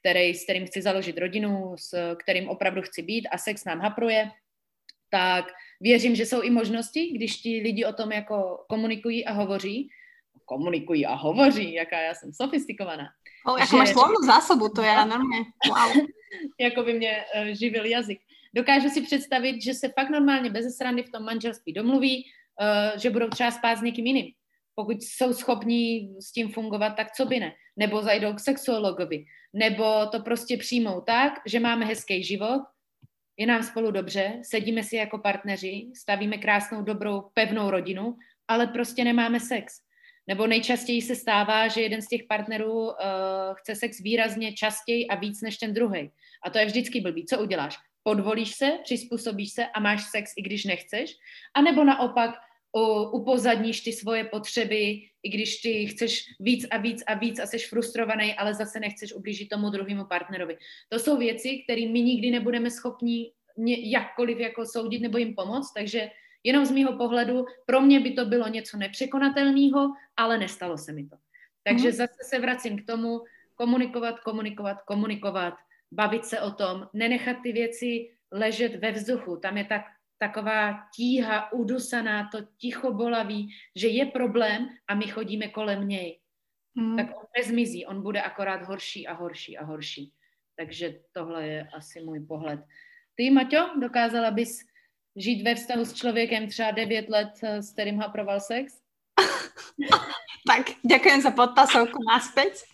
který, 0.01 0.35
s 0.35 0.45
kterým 0.45 0.67
chci 0.67 0.83
založit 0.83 1.19
rodinu, 1.19 1.75
s 1.79 2.15
kterým 2.15 2.49
opravdu 2.49 2.83
chci 2.83 3.03
být 3.03 3.29
a 3.29 3.39
sex 3.39 3.65
nám 3.65 3.81
hapruje, 3.81 4.31
tak 5.11 5.45
věřím, 5.81 6.15
že 6.15 6.27
jsou 6.27 6.43
i 6.43 6.51
možnosti, 6.51 7.07
když 7.07 7.37
ti 7.37 7.61
lidi 7.63 7.85
o 7.85 7.93
tom 7.93 8.13
jako 8.13 8.65
komunikují 8.69 9.27
a 9.27 9.33
hovoří, 9.33 9.91
komunikují 10.45 11.07
a 11.07 11.15
hovoří, 11.15 11.75
jaká 11.75 12.01
já 12.01 12.15
jsem 12.15 12.33
sofistikovaná. 12.33 13.09
O, 13.47 13.57
jako 13.59 13.71
že... 13.71 13.77
máš 13.77 13.89
slovnou 13.89 14.23
zásobu, 14.27 14.69
to 14.69 14.83
je 14.83 14.95
normálně, 14.95 15.39
wow. 15.69 16.05
jako 16.61 16.83
by 16.83 16.93
mě 16.93 17.25
uh, 17.35 17.47
živil 17.47 17.85
jazyk. 17.85 18.21
Dokážu 18.55 18.89
si 18.89 19.03
představit, 19.03 19.63
že 19.63 19.75
se 19.75 19.89
fakt 19.89 20.11
normálně 20.11 20.51
bez 20.51 20.77
srandy 20.77 21.03
v 21.03 21.11
tom 21.11 21.23
manželství 21.23 21.73
domluví, 21.73 22.25
že 22.97 23.11
budou 23.11 23.29
třeba 23.29 23.51
spát 23.51 23.77
s 23.77 23.83
někým 23.83 24.07
jiným. 24.07 24.33
Pokud 24.75 25.03
jsou 25.03 25.33
schopní 25.33 26.15
s 26.21 26.33
tím 26.33 26.49
fungovat, 26.49 26.91
tak 26.91 27.13
co 27.13 27.27
by 27.27 27.41
ne? 27.41 27.53
Nebo 27.77 28.03
zajdou 28.03 28.33
k 28.33 28.41
sexuologovi. 28.41 29.25
Nebo 29.53 30.07
to 30.07 30.21
prostě 30.21 30.57
přijmou 30.57 31.01
tak, 31.01 31.33
že 31.47 31.61
máme 31.61 31.87
hezký 31.87 32.25
život, 32.25 32.63
je 33.37 33.47
nám 33.47 33.63
spolu 33.63 33.91
dobře, 33.91 34.41
sedíme 34.43 34.83
si 34.83 34.97
jako 34.97 35.19
partneři, 35.19 35.87
stavíme 35.97 36.39
krásnou, 36.39 36.83
dobrou, 36.83 37.23
pevnou 37.35 37.71
rodinu, 37.71 38.17
ale 38.49 38.67
prostě 38.67 39.05
nemáme 39.05 39.41
sex. 39.41 39.75
Nebo 40.27 40.47
nejčastěji 40.47 41.03
se 41.03 41.17
stává, 41.17 41.69
že 41.69 41.81
jeden 41.81 42.03
z 42.03 42.09
těch 42.09 42.21
partnerů 42.29 42.87
uh, 42.87 42.93
chce 43.55 43.77
sex 43.77 44.01
výrazně 44.01 44.53
častěji 44.53 45.07
a 45.07 45.15
víc 45.15 45.43
než 45.43 45.57
ten 45.57 45.75
druhý. 45.75 46.11
A 46.45 46.51
to 46.51 46.59
je 46.59 46.67
vždycky 46.67 47.01
blbý. 47.01 47.27
Co 47.27 47.41
uděláš? 47.41 47.77
Podvolíš 48.03 48.55
se, 48.55 48.79
přizpůsobíš 48.85 49.53
se 49.53 49.67
a 49.67 49.81
máš 49.81 50.05
sex, 50.11 50.33
i 50.37 50.43
když 50.43 50.65
nechceš? 50.65 51.17
A 51.55 51.63
nebo 51.63 51.85
naopak 51.85 52.31
upozadníš 53.13 53.81
ty 53.81 53.93
svoje 53.93 54.25
potřeby, 54.25 55.03
i 55.23 55.29
když 55.29 55.57
ty 55.57 55.87
chceš 55.87 56.25
víc 56.41 56.67
a 56.71 56.77
víc 56.77 57.03
a 57.07 57.15
víc 57.15 57.39
a 57.39 57.47
jsi 57.47 57.59
frustrovaný, 57.59 58.35
ale 58.35 58.55
zase 58.55 58.81
nechceš 58.81 59.13
ublížit 59.13 59.49
tomu 59.49 59.71
druhému 59.71 60.05
partnerovi. 60.05 60.59
To 60.89 60.99
jsou 60.99 61.19
věci, 61.19 61.59
které 61.65 61.81
my 61.81 62.03
nikdy 62.03 62.31
nebudeme 62.31 62.71
schopni 62.71 63.33
jakkoliv 63.67 64.39
jako 64.39 64.67
soudit 64.67 65.03
nebo 65.03 65.19
jim 65.19 65.35
pomoct, 65.35 65.73
takže 65.73 66.11
jenom 66.45 66.65
z 66.65 66.71
mýho 66.71 66.97
pohledu 66.97 67.45
pro 67.67 67.81
mě 67.81 68.01
by 68.01 68.11
to 68.11 68.25
bylo 68.25 68.49
něco 68.49 68.77
nepřekonatelného, 68.77 69.93
ale 70.17 70.39
nestalo 70.39 70.79
se 70.79 70.93
mi 70.93 71.07
to. 71.07 71.17
Takže 71.63 71.89
mm. 71.89 71.95
zase 71.95 72.19
se 72.23 72.39
vracím 72.39 72.83
k 72.83 72.87
tomu, 72.87 73.21
komunikovat, 73.55 74.21
komunikovat, 74.21 74.83
komunikovat, 74.83 75.55
bavit 75.93 76.25
se 76.25 76.41
o 76.41 76.51
tom, 76.51 76.89
nenechat 76.93 77.37
ty 77.43 77.53
věci 77.53 78.11
ležet 78.33 78.77
ve 78.77 78.93
vzduchu. 78.93 79.37
Tam 79.37 79.57
je 79.57 79.65
tak, 79.65 79.83
taková 80.21 80.85
tíha 80.95 81.53
udusaná, 81.53 82.29
to 82.29 82.45
ticho 82.61 82.93
bolavý, 82.93 83.49
že 83.77 83.89
je 83.89 84.07
problém 84.07 84.69
a 84.89 84.95
my 84.95 85.07
chodíme 85.09 85.49
kolem 85.49 85.89
něj. 85.89 86.21
Mm. 86.75 86.97
Tak 86.97 87.07
on 87.17 87.27
nezmizí, 87.37 87.87
on 87.87 88.03
bude 88.03 88.23
akorát 88.23 88.63
horší 88.63 89.07
a 89.09 89.13
horší 89.13 89.59
a 89.59 89.65
horší. 89.65 90.13
Takže 90.57 91.01
tohle 91.13 91.47
je 91.47 91.69
asi 91.73 92.05
můj 92.05 92.21
pohled. 92.21 92.61
Ty, 93.15 93.31
Maťo, 93.31 93.81
dokázala 93.81 94.31
bys 94.31 94.61
žít 95.17 95.43
ve 95.43 95.55
vztahu 95.55 95.85
s 95.85 95.95
člověkem 95.95 96.49
třeba 96.49 96.71
9 96.71 97.09
let, 97.09 97.33
eh, 97.43 97.63
s 97.63 97.73
kterým 97.73 97.99
haproval 97.99 98.41
sex? 98.41 98.73
tak, 100.49 100.71
ďakujem 100.85 101.21
za 101.21 101.31
podpasovku 101.31 101.99
naspäť. 102.05 102.65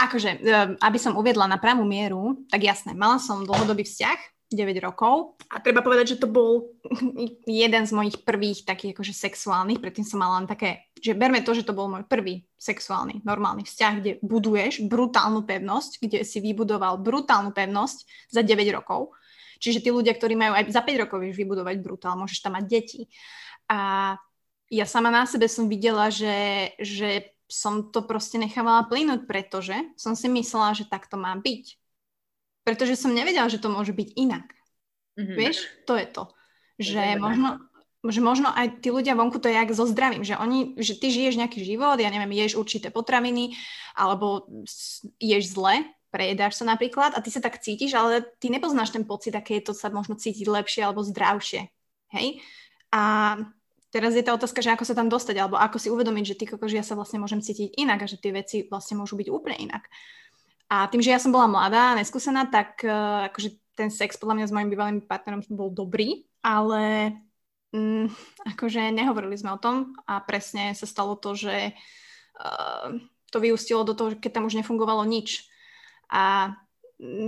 Akože, 0.00 0.30
eh, 0.40 0.76
aby 0.80 0.98
som 0.98 1.16
uviedla 1.20 1.46
na 1.46 1.60
pravú 1.60 1.84
mieru, 1.84 2.48
tak 2.48 2.64
jasné, 2.64 2.96
mala 2.96 3.20
som 3.20 3.44
dlhodobý 3.44 3.84
vzťah, 3.84 4.33
9 4.54 4.86
rokov. 4.86 5.38
A 5.50 5.60
treba 5.60 5.84
povedať, 5.84 6.16
že 6.16 6.20
to 6.22 6.28
bol 6.30 6.74
jeden 7.46 7.82
z 7.84 7.92
mojich 7.92 8.22
prvých 8.22 8.64
takých 8.64 8.94
akože 8.96 9.14
sexuálnych, 9.14 9.82
predtým 9.82 10.06
som 10.06 10.22
mala 10.22 10.42
len 10.42 10.48
také, 10.48 10.88
že 10.98 11.12
berme 11.12 11.42
to, 11.42 11.52
že 11.52 11.66
to 11.66 11.76
bol 11.76 11.90
môj 11.90 12.06
prvý 12.06 12.46
sexuálny, 12.56 13.22
normálny 13.26 13.66
vzťah, 13.66 13.92
kde 14.00 14.12
buduješ 14.24 14.86
brutálnu 14.88 15.44
pevnosť, 15.44 16.00
kde 16.00 16.18
si 16.24 16.38
vybudoval 16.40 17.02
brutálnu 17.02 17.52
pevnosť 17.52 18.30
za 18.32 18.40
9 18.40 18.56
rokov. 18.72 19.12
Čiže 19.60 19.84
tí 19.84 19.90
ľudia, 19.92 20.16
ktorí 20.16 20.34
majú 20.34 20.56
aj 20.56 20.72
za 20.72 20.82
5 20.82 21.02
rokov 21.06 21.18
vieš 21.22 21.36
vybudovať 21.38 21.76
brutál, 21.80 22.18
môžeš 22.18 22.42
tam 22.42 22.56
mať 22.56 22.64
deti. 22.66 23.00
A 23.70 24.12
ja 24.72 24.86
sama 24.88 25.12
na 25.12 25.28
sebe 25.28 25.46
som 25.46 25.68
videla, 25.70 26.08
že, 26.08 26.72
že 26.80 27.34
som 27.46 27.92
to 27.92 28.02
proste 28.04 28.40
nechávala 28.40 28.88
plynúť, 28.88 29.28
pretože 29.28 29.76
som 29.94 30.16
si 30.16 30.26
myslela, 30.32 30.74
že 30.74 30.88
tak 30.88 31.06
to 31.06 31.20
má 31.20 31.36
byť 31.36 31.83
pretože 32.64 32.96
som 32.98 33.12
nevedela, 33.12 33.46
že 33.52 33.60
to 33.60 33.68
môže 33.68 33.92
byť 33.92 34.08
inak. 34.16 34.48
Mm-hmm. 35.14 35.36
Vieš, 35.36 35.56
to 35.86 35.94
je 35.94 36.06
to. 36.10 36.22
Že 36.80 37.22
možno, 37.22 37.48
že 38.02 38.20
možno 38.20 38.48
aj 38.50 38.82
tí 38.82 38.90
ľudia 38.90 39.14
vonku 39.14 39.38
to 39.38 39.46
je 39.46 39.54
jak 39.54 39.70
so 39.70 39.86
zdravím, 39.86 40.26
že 40.26 40.34
oni, 40.34 40.74
že 40.76 40.98
ty 40.98 41.08
žiješ 41.14 41.38
nejaký 41.38 41.62
život, 41.62 41.96
ja 41.96 42.10
neviem, 42.10 42.34
ješ 42.34 42.58
určité 42.58 42.90
potraviny, 42.90 43.54
alebo 43.94 44.50
ješ 45.22 45.54
zle, 45.54 45.86
prejedáš 46.10 46.60
sa 46.60 46.64
napríklad 46.66 47.14
a 47.14 47.22
ty 47.22 47.30
sa 47.30 47.38
tak 47.38 47.62
cítiš, 47.62 47.94
ale 47.94 48.26
ty 48.42 48.50
nepoznáš 48.50 48.90
ten 48.90 49.06
pocit, 49.06 49.34
aké 49.34 49.62
je 49.62 49.70
to 49.70 49.72
sa 49.74 49.90
možno 49.90 50.18
cítiť 50.18 50.46
lepšie 50.46 50.82
alebo 50.82 51.06
zdravšie. 51.06 51.70
Hej? 52.14 52.42
A 52.94 53.02
teraz 53.90 54.14
je 54.14 54.22
tá 54.22 54.30
otázka, 54.34 54.62
že 54.62 54.74
ako 54.74 54.86
sa 54.86 54.94
tam 54.94 55.10
dostať, 55.10 55.42
alebo 55.42 55.58
ako 55.58 55.78
si 55.78 55.88
uvedomiť, 55.90 56.24
že 56.26 56.38
ty 56.38 56.44
kokož 56.46 56.74
ja 56.74 56.86
sa 56.86 56.98
vlastne 56.98 57.18
môžem 57.18 57.42
cítiť 57.42 57.78
inak 57.78 58.02
a 58.02 58.10
že 58.10 58.18
tie 58.18 58.30
veci 58.30 58.56
vlastne 58.66 58.98
môžu 58.98 59.18
byť 59.18 59.28
úplne 59.30 59.58
inak. 59.58 59.86
A 60.74 60.90
tým, 60.90 60.98
že 60.98 61.14
ja 61.14 61.22
som 61.22 61.30
bola 61.30 61.46
mladá 61.46 61.94
a 61.94 61.98
neskúsená, 62.02 62.50
tak 62.50 62.82
uh, 62.82 63.30
akože 63.30 63.78
ten 63.78 63.94
sex 63.94 64.18
podľa 64.18 64.42
mňa 64.42 64.46
s 64.50 64.54
mojim 64.54 64.70
bývalým 64.74 64.98
partnerom 65.06 65.46
bol 65.46 65.70
dobrý, 65.70 66.26
ale 66.42 67.14
um, 67.70 68.10
akože 68.42 68.90
nehovorili 68.90 69.38
sme 69.38 69.54
o 69.54 69.62
tom 69.62 69.94
a 70.02 70.18
presne 70.18 70.74
sa 70.74 70.90
stalo 70.90 71.14
to, 71.14 71.38
že 71.38 71.70
uh, 71.70 72.90
to 73.30 73.38
vyústilo 73.38 73.86
do 73.86 73.94
toho, 73.94 74.18
keď 74.18 74.42
tam 74.42 74.50
už 74.50 74.58
nefungovalo 74.58 75.06
nič. 75.06 75.46
A 76.10 76.54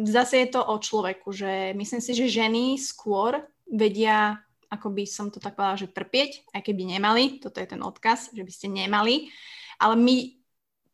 zase 0.07 0.42
je 0.42 0.49
to 0.51 0.66
o 0.66 0.74
človeku, 0.82 1.30
že 1.30 1.70
myslím 1.78 2.03
si, 2.03 2.18
že 2.18 2.26
ženy 2.26 2.78
skôr 2.82 3.47
vedia, 3.66 4.42
ako 4.70 4.90
by 4.90 5.07
som 5.07 5.30
to 5.30 5.38
tak 5.38 5.55
povedala, 5.55 5.78
že 5.78 5.94
trpieť, 5.94 6.51
aj 6.51 6.62
keby 6.66 6.99
nemali, 6.99 7.38
toto 7.38 7.62
je 7.62 7.70
ten 7.70 7.82
odkaz, 7.82 8.34
že 8.34 8.42
by 8.42 8.53
ste 8.55 8.66
nemali, 8.70 9.30
ale 9.78 9.94
my 9.94 10.45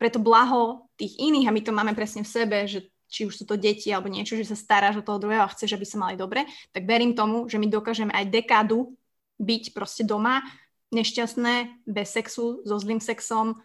preto 0.02 0.18
blaho 0.18 0.90
tých 0.98 1.14
iných 1.14 1.46
a 1.46 1.54
my 1.54 1.62
to 1.62 1.70
máme 1.70 1.94
presne 1.94 2.26
v 2.26 2.32
sebe, 2.34 2.66
že 2.66 2.90
či 3.06 3.22
už 3.22 3.38
sú 3.38 3.44
to 3.46 3.54
deti 3.54 3.94
alebo 3.94 4.10
niečo, 4.10 4.34
že 4.34 4.50
sa 4.50 4.58
staráš 4.58 4.98
o 4.98 5.06
toho 5.06 5.22
druhého 5.22 5.46
a 5.46 5.52
chceš, 5.54 5.78
aby 5.78 5.86
sa 5.86 6.02
mali 6.02 6.18
dobre, 6.18 6.42
tak 6.74 6.82
verím 6.82 7.14
tomu, 7.14 7.46
že 7.46 7.62
my 7.62 7.70
dokážeme 7.70 8.10
aj 8.10 8.34
dekádu 8.34 8.98
byť 9.38 9.70
proste 9.70 10.02
doma, 10.02 10.42
nešťastné, 10.90 11.86
bez 11.86 12.10
sexu, 12.10 12.66
so 12.66 12.76
zlým 12.82 12.98
sexom 12.98 13.62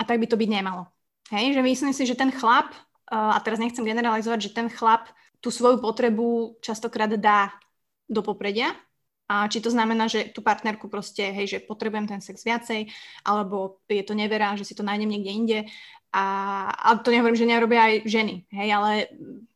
a 0.00 0.02
tak 0.08 0.16
by 0.16 0.24
to 0.24 0.40
byť 0.40 0.48
nemalo. 0.48 0.88
Hej, 1.28 1.60
že 1.60 1.60
myslím 1.60 1.92
si, 1.92 2.08
že 2.08 2.16
ten 2.16 2.32
chlap, 2.32 2.72
a 3.12 3.36
teraz 3.44 3.60
nechcem 3.60 3.84
generalizovať, 3.84 4.48
že 4.48 4.54
ten 4.56 4.72
chlap 4.72 5.12
tú 5.44 5.52
svoju 5.52 5.76
potrebu 5.76 6.56
častokrát 6.64 7.12
dá 7.20 7.52
do 8.08 8.24
popredia 8.24 8.72
a 9.28 9.48
či 9.48 9.64
to 9.64 9.72
znamená, 9.72 10.04
že 10.04 10.28
tú 10.30 10.44
partnerku 10.44 10.92
proste, 10.92 11.32
hej, 11.32 11.46
že 11.56 11.64
potrebujem 11.64 12.04
ten 12.04 12.20
sex 12.20 12.44
viacej, 12.44 12.92
alebo 13.24 13.80
je 13.88 14.04
to 14.04 14.12
nevera, 14.12 14.52
že 14.56 14.68
si 14.68 14.76
to 14.76 14.84
nájdem 14.84 15.08
niekde 15.08 15.32
inde. 15.32 15.58
A, 16.12 16.24
a 16.70 16.88
to 17.00 17.10
nehovorím, 17.10 17.40
že 17.40 17.48
nerobia 17.48 17.80
aj 17.90 17.94
ženy, 18.06 18.46
hej, 18.52 18.68
ale 18.70 18.90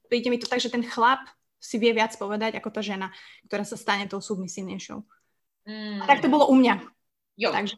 príde 0.09 0.33
mi 0.33 0.41
to 0.41 0.49
tak, 0.49 0.59
že 0.59 0.73
ten 0.73 0.83
chlap 0.83 1.21
si 1.61 1.77
vie 1.79 1.93
viac 1.93 2.15
povedať 2.17 2.57
ako 2.57 2.71
tá 2.71 2.81
žena, 2.83 3.13
ktorá 3.47 3.63
sa 3.67 3.77
stane 3.77 4.09
tou 4.09 4.23
submisívnejšou. 4.23 5.05
Mm. 5.69 6.03
A 6.03 6.05
tak 6.07 6.21
to 6.21 6.29
bylo 6.29 6.47
u 6.47 6.55
mě. 6.55 6.81
Jo. 7.37 7.53
Takže... 7.53 7.77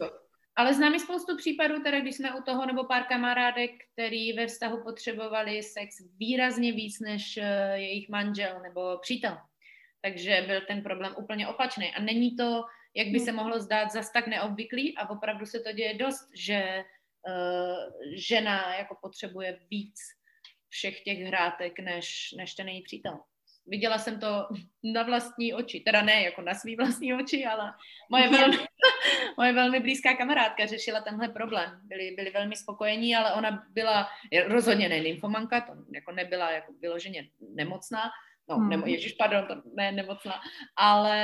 Jo. 0.00 0.10
Ale 0.56 0.74
známe 0.74 0.98
spoustu 0.98 1.36
případů, 1.36 1.82
teda 1.82 2.00
když 2.00 2.16
jsme 2.16 2.34
u 2.34 2.42
toho, 2.42 2.66
nebo 2.66 2.84
pár 2.84 3.04
kamarádek, 3.04 3.70
který 3.92 4.32
ve 4.32 4.46
vztahu 4.46 4.82
potřebovali 4.82 5.62
sex 5.62 5.96
výrazně 6.18 6.72
víc 6.72 7.00
než 7.00 7.36
uh, 7.36 7.44
jejich 7.74 8.08
manžel 8.08 8.60
nebo 8.62 8.98
přítel. 9.02 9.38
Takže 10.00 10.44
byl 10.46 10.60
ten 10.60 10.82
problém 10.82 11.14
úplně 11.18 11.48
opačný. 11.48 11.94
A 11.94 12.00
není 12.00 12.36
to, 12.36 12.64
jak 12.94 13.08
by 13.08 13.20
se 13.20 13.32
mohlo 13.32 13.60
zdát, 13.60 13.92
zas 13.92 14.12
tak 14.12 14.26
neobvyklý 14.26 14.96
a 14.96 15.10
opravdu 15.10 15.46
se 15.46 15.60
to 15.60 15.72
děje 15.72 15.94
dost, 15.94 16.30
že 16.34 16.84
uh, 17.28 18.02
žena 18.16 18.74
jako 18.74 18.96
potřebuje 19.02 19.58
víc 19.70 19.94
všech 20.68 21.02
těch 21.02 21.18
hrátek, 21.18 21.78
než, 21.78 22.34
než 22.36 22.54
ten 22.54 22.68
její 22.68 22.82
přítel. 22.82 23.18
Viděla 23.66 23.98
jsem 23.98 24.20
to 24.20 24.48
na 24.94 25.02
vlastní 25.02 25.54
oči, 25.54 25.80
teda 25.80 26.02
ne 26.02 26.22
jako 26.22 26.42
na 26.42 26.54
svý 26.54 26.76
vlastní 26.76 27.14
oči, 27.14 27.46
ale 27.46 27.72
moje 28.10 28.28
velmi, 28.30 28.58
moje 29.36 29.52
velmi 29.52 29.80
blízká 29.80 30.16
kamarádka 30.16 30.66
řešila 30.66 31.00
tenhle 31.00 31.28
problém. 31.28 31.80
Byli, 31.82 32.10
byli 32.10 32.30
velmi 32.30 32.56
spokojení, 32.56 33.16
ale 33.16 33.32
ona 33.32 33.66
byla 33.70 34.08
rozhodně 34.46 34.88
ne 34.88 35.00
nymfomanka, 35.00 35.60
to 35.60 35.72
jako 35.94 36.12
nebyla 36.12 36.50
jako 36.50 36.72
vyloženě 36.80 37.28
nemocná, 37.54 38.10
no, 38.48 38.56
hmm. 38.56 38.68
nebo, 38.68 38.86
ježiš, 38.86 39.12
pardon, 39.12 39.46
to 39.46 39.54
ne 39.76 39.92
nemocná, 39.92 40.34
ale, 40.76 41.20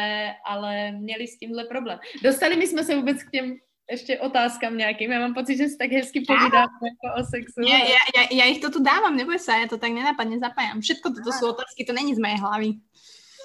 ale 0.46 0.92
měli 0.92 1.28
s 1.28 1.38
tímhle 1.38 1.64
problém. 1.64 1.98
Dostali 2.22 2.56
my 2.56 2.66
jsme 2.66 2.84
se 2.84 2.96
vůbec 2.96 3.22
k 3.22 3.30
těm 3.30 3.56
ještě 3.90 4.18
otázkám 4.20 4.76
nějakým. 4.76 5.12
Já 5.12 5.20
mám 5.20 5.34
pocit, 5.34 5.56
že 5.56 5.68
si 5.68 5.76
tak 5.76 5.90
hezky 5.90 6.20
povídáme 6.20 6.68
jako 6.88 7.20
o 7.20 7.24
sexu. 7.24 7.60
Ja, 7.60 7.78
ja, 7.78 8.02
ja, 8.16 8.22
ja 8.32 8.44
ich 8.48 8.60
to 8.60 8.72
tu 8.72 8.80
dávam, 8.80 9.16
neboj 9.16 9.36
sa, 9.36 9.60
ja 9.60 9.68
to 9.68 9.76
tak 9.76 9.92
nenapadne 9.92 10.40
zapájam. 10.40 10.80
Všetko 10.80 11.12
toto 11.12 11.30
sú 11.32 11.52
otázky, 11.52 11.84
to 11.84 11.92
není 11.92 12.16
z 12.16 12.20
mojej 12.20 12.40
hlavy. 12.40 12.70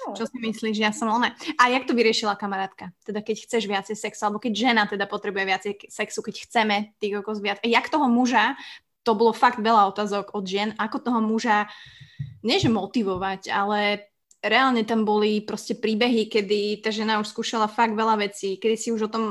No. 0.00 0.16
Čo 0.16 0.24
si 0.24 0.40
myslíš, 0.40 0.74
že 0.80 0.84
ja 0.88 0.92
som 0.96 1.12
ona? 1.12 1.36
A 1.60 1.68
jak 1.68 1.84
to 1.84 1.92
vyriešila 1.92 2.32
kamarátka? 2.40 2.88
Teda 3.04 3.20
keď 3.20 3.44
chceš 3.44 3.68
viacej 3.68 3.96
sexu, 4.00 4.24
alebo 4.24 4.40
keď 4.40 4.52
žena 4.56 4.88
teda 4.88 5.04
potrebuje 5.04 5.44
viacej 5.44 5.72
sexu, 5.92 6.24
keď 6.24 6.48
chceme 6.48 6.96
ty 6.96 7.12
kokos 7.12 7.44
viac. 7.44 7.60
Jak 7.60 7.92
toho 7.92 8.08
muža, 8.08 8.56
to 9.02 9.12
bolo 9.16 9.32
fakt 9.32 9.58
veľa 9.58 9.88
otázok 9.90 10.36
od 10.36 10.44
žien, 10.44 10.76
ako 10.76 10.96
toho 11.00 11.20
muža 11.24 11.68
nie 12.44 12.60
že 12.60 12.72
motivovať, 12.72 13.52
ale 13.52 14.10
reálne 14.40 14.84
tam 14.84 15.04
boli 15.04 15.44
proste 15.44 15.76
príbehy, 15.76 16.28
kedy 16.28 16.80
tá 16.80 16.88
žena 16.88 17.20
už 17.20 17.32
skúšala 17.32 17.68
fakt 17.68 17.92
veľa 17.92 18.20
vecí, 18.20 18.56
kedy 18.56 18.76
si 18.76 18.88
už 18.92 19.08
o 19.08 19.12
tom 19.12 19.24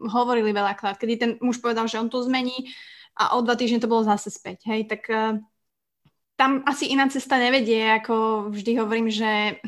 hovorili 0.00 0.52
veľakrát, 0.52 0.96
kedy 0.96 1.14
ten 1.16 1.30
muž 1.44 1.60
povedal, 1.60 1.88
že 1.88 2.00
on 2.00 2.08
to 2.08 2.20
zmení 2.24 2.72
a 3.16 3.36
o 3.36 3.44
dva 3.44 3.56
týždne 3.56 3.84
to 3.84 3.90
bolo 3.90 4.04
zase 4.04 4.32
späť, 4.32 4.64
hej, 4.68 4.88
tak 4.88 5.04
uh, 5.12 5.36
tam 6.40 6.64
asi 6.64 6.88
iná 6.88 7.04
cesta 7.12 7.36
nevedie, 7.36 7.84
ako 8.00 8.48
vždy 8.48 8.72
hovorím, 8.80 9.12
že 9.12 9.60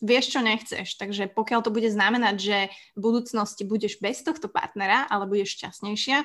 vieš, 0.00 0.32
čo 0.32 0.40
nechceš, 0.40 0.96
takže 0.96 1.28
pokiaľ 1.32 1.60
to 1.60 1.72
bude 1.72 1.88
znamenať, 1.88 2.36
že 2.40 2.58
v 2.96 3.00
budúcnosti 3.00 3.68
budeš 3.68 4.00
bez 4.00 4.24
tohto 4.24 4.48
partnera, 4.48 5.04
ale 5.08 5.28
budeš 5.28 5.60
šťastnejšia, 5.60 6.24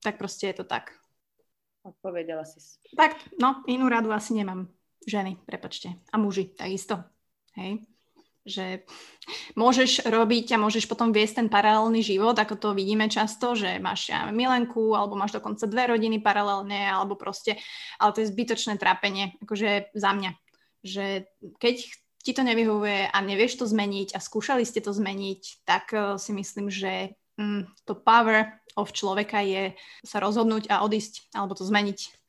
tak 0.00 0.16
proste 0.16 0.52
je 0.52 0.56
to 0.60 0.64
tak. 0.64 1.01
Odpovedala 1.82 2.46
si. 2.46 2.62
Tak, 2.94 3.18
no, 3.42 3.66
inú 3.66 3.90
radu 3.90 4.14
asi 4.14 4.38
nemám 4.38 4.70
ženy, 5.02 5.34
prepačte, 5.42 5.98
a 6.10 6.16
muži 6.18 6.54
takisto. 6.54 7.02
Hej? 7.58 7.82
Že 8.42 8.66
môžeš 9.54 10.06
robiť 10.06 10.54
a 10.54 10.62
môžeš 10.62 10.86
potom 10.86 11.10
viesť 11.10 11.42
ten 11.42 11.48
paralelný 11.50 12.02
život, 12.02 12.34
ako 12.38 12.54
to 12.58 12.68
vidíme 12.74 13.06
často, 13.10 13.54
že 13.58 13.82
máš 13.82 14.10
ja, 14.10 14.30
milenku, 14.30 14.94
alebo 14.94 15.18
máš 15.18 15.34
dokonca 15.38 15.66
dve 15.66 15.94
rodiny 15.94 16.22
paralelne, 16.22 16.86
alebo 16.86 17.18
proste, 17.18 17.58
ale 17.98 18.14
to 18.14 18.22
je 18.22 18.30
zbytočné 18.30 18.78
trápenie, 18.78 19.34
akože 19.42 19.94
za 19.94 20.10
mňa. 20.14 20.30
Že 20.82 21.06
keď 21.58 21.76
ti 22.22 22.30
to 22.30 22.46
nevyhovuje 22.46 23.10
a 23.10 23.18
nevieš 23.18 23.58
to 23.58 23.66
zmeniť 23.66 24.14
a 24.14 24.22
skúšali 24.22 24.62
ste 24.62 24.78
to 24.78 24.94
zmeniť, 24.94 25.66
tak 25.66 25.90
uh, 25.90 26.14
si 26.18 26.30
myslím, 26.30 26.70
že 26.70 27.18
um, 27.34 27.66
to 27.82 27.98
power 27.98 28.61
of 28.76 28.92
človeka 28.92 29.40
je 29.40 29.72
sa 30.06 30.20
rozhodnúť 30.20 30.70
a 30.70 30.82
odísť, 30.82 31.34
alebo 31.34 31.54
to 31.54 31.64
zmeniť 31.64 32.22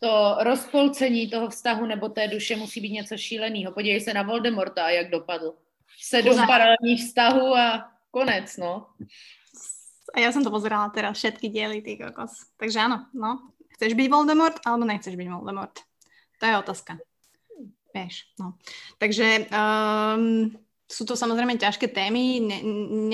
to 0.00 0.36
rozpolcení 0.40 1.28
toho 1.28 1.48
vztahu 1.48 1.86
nebo 1.86 2.08
té 2.08 2.28
duše 2.28 2.56
musí 2.56 2.80
být 2.80 2.92
něco 2.92 3.16
šíleného. 3.16 3.72
Podívej 3.72 4.00
se 4.00 4.14
na 4.14 4.22
Voldemorta, 4.22 4.90
jak 4.90 5.10
dopadl. 5.10 5.54
Sedm 6.02 6.32
Poza... 6.32 6.46
paralelních 6.46 7.04
vztahů 7.08 7.56
a 7.56 7.92
konec, 8.10 8.56
no. 8.56 8.86
A 10.14 10.20
já 10.20 10.32
jsem 10.32 10.44
to 10.44 10.50
pozerala 10.50 10.88
teda 10.88 11.12
všetky 11.12 11.48
diely, 11.48 11.82
ty 11.82 11.96
kokos. 11.96 12.30
Takže 12.56 12.78
ano, 12.80 13.06
no. 13.14 13.50
Chceš 13.68 13.94
být 13.94 14.08
Voldemort, 14.08 14.60
alebo 14.66 14.84
nechceš 14.84 15.16
být 15.16 15.28
Voldemort? 15.28 15.80
To 16.40 16.46
je 16.46 16.58
otázka. 16.58 16.98
Vieš, 17.94 18.24
no. 18.40 18.54
Takže 18.98 19.38
um, 19.38 20.56
sú 20.90 21.06
to 21.06 21.14
samozrejme 21.14 21.54
ťažké 21.54 21.94
témy, 21.94 22.42
ne, 22.42 22.58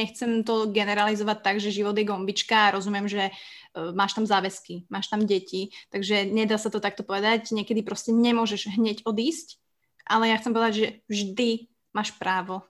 nechcem 0.00 0.40
to 0.40 0.72
generalizovať 0.72 1.38
tak, 1.44 1.56
že 1.60 1.76
život 1.76 1.92
je 1.92 2.08
gombička 2.08 2.56
a 2.56 2.74
rozumiem, 2.80 3.04
že 3.04 3.28
uh, 3.28 3.92
máš 3.92 4.16
tam 4.16 4.24
záväzky, 4.24 4.88
máš 4.88 5.12
tam 5.12 5.28
deti, 5.28 5.68
takže 5.92 6.24
nedá 6.24 6.56
sa 6.56 6.72
to 6.72 6.80
takto 6.80 7.04
povedať, 7.04 7.52
niekedy 7.52 7.84
proste 7.84 8.16
nemôžeš 8.16 8.72
hneď 8.80 9.04
odísť, 9.04 9.60
ale 10.08 10.32
ja 10.32 10.40
chcem 10.40 10.56
povedať, 10.56 10.74
že 10.74 10.86
vždy 11.12 11.50
máš 11.92 12.16
právo 12.16 12.64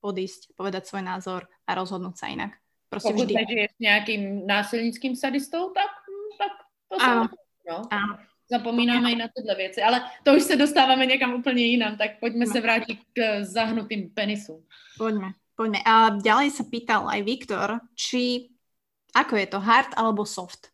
odísť, 0.00 0.56
povedať 0.56 0.88
svoj 0.88 1.04
názor 1.04 1.44
a 1.68 1.76
rozhodnúť 1.76 2.16
sa 2.16 2.32
inak. 2.32 2.56
Prostě 2.90 3.12
Pokud 3.12 3.24
vždy. 3.24 3.34
žiješ 3.48 3.70
s 3.70 3.78
nějakým 3.78 4.46
násilnickým 4.46 5.16
sadistou, 5.16 5.70
tak, 5.70 5.90
tak 6.38 6.52
to 6.88 7.00
se 7.00 7.06
no. 7.06 7.28
Ano. 7.90 8.18
Zapomínáme 8.50 9.12
i 9.12 9.16
na 9.16 9.28
tyhle 9.36 9.54
věci, 9.54 9.82
ale 9.82 10.02
to 10.22 10.34
už 10.34 10.42
se 10.42 10.56
dostáváme 10.56 11.06
někam 11.06 11.34
úplně 11.34 11.64
jinam, 11.64 11.96
tak 11.96 12.20
pojďme 12.20 12.46
no. 12.46 12.52
se 12.52 12.60
vrátit 12.60 12.98
k 13.12 13.44
zahnutým 13.44 14.10
penisům. 14.10 14.66
Pojďme, 14.98 15.32
pojďme. 15.56 15.78
A 15.86 16.10
ďalej 16.10 16.50
se 16.50 16.64
pýtal 16.64 17.08
aj 17.08 17.22
Viktor, 17.22 17.80
či 17.94 18.50
ako 19.14 19.36
je 19.36 19.46
to, 19.46 19.60
hard 19.60 19.94
alebo 19.96 20.26
soft? 20.26 20.70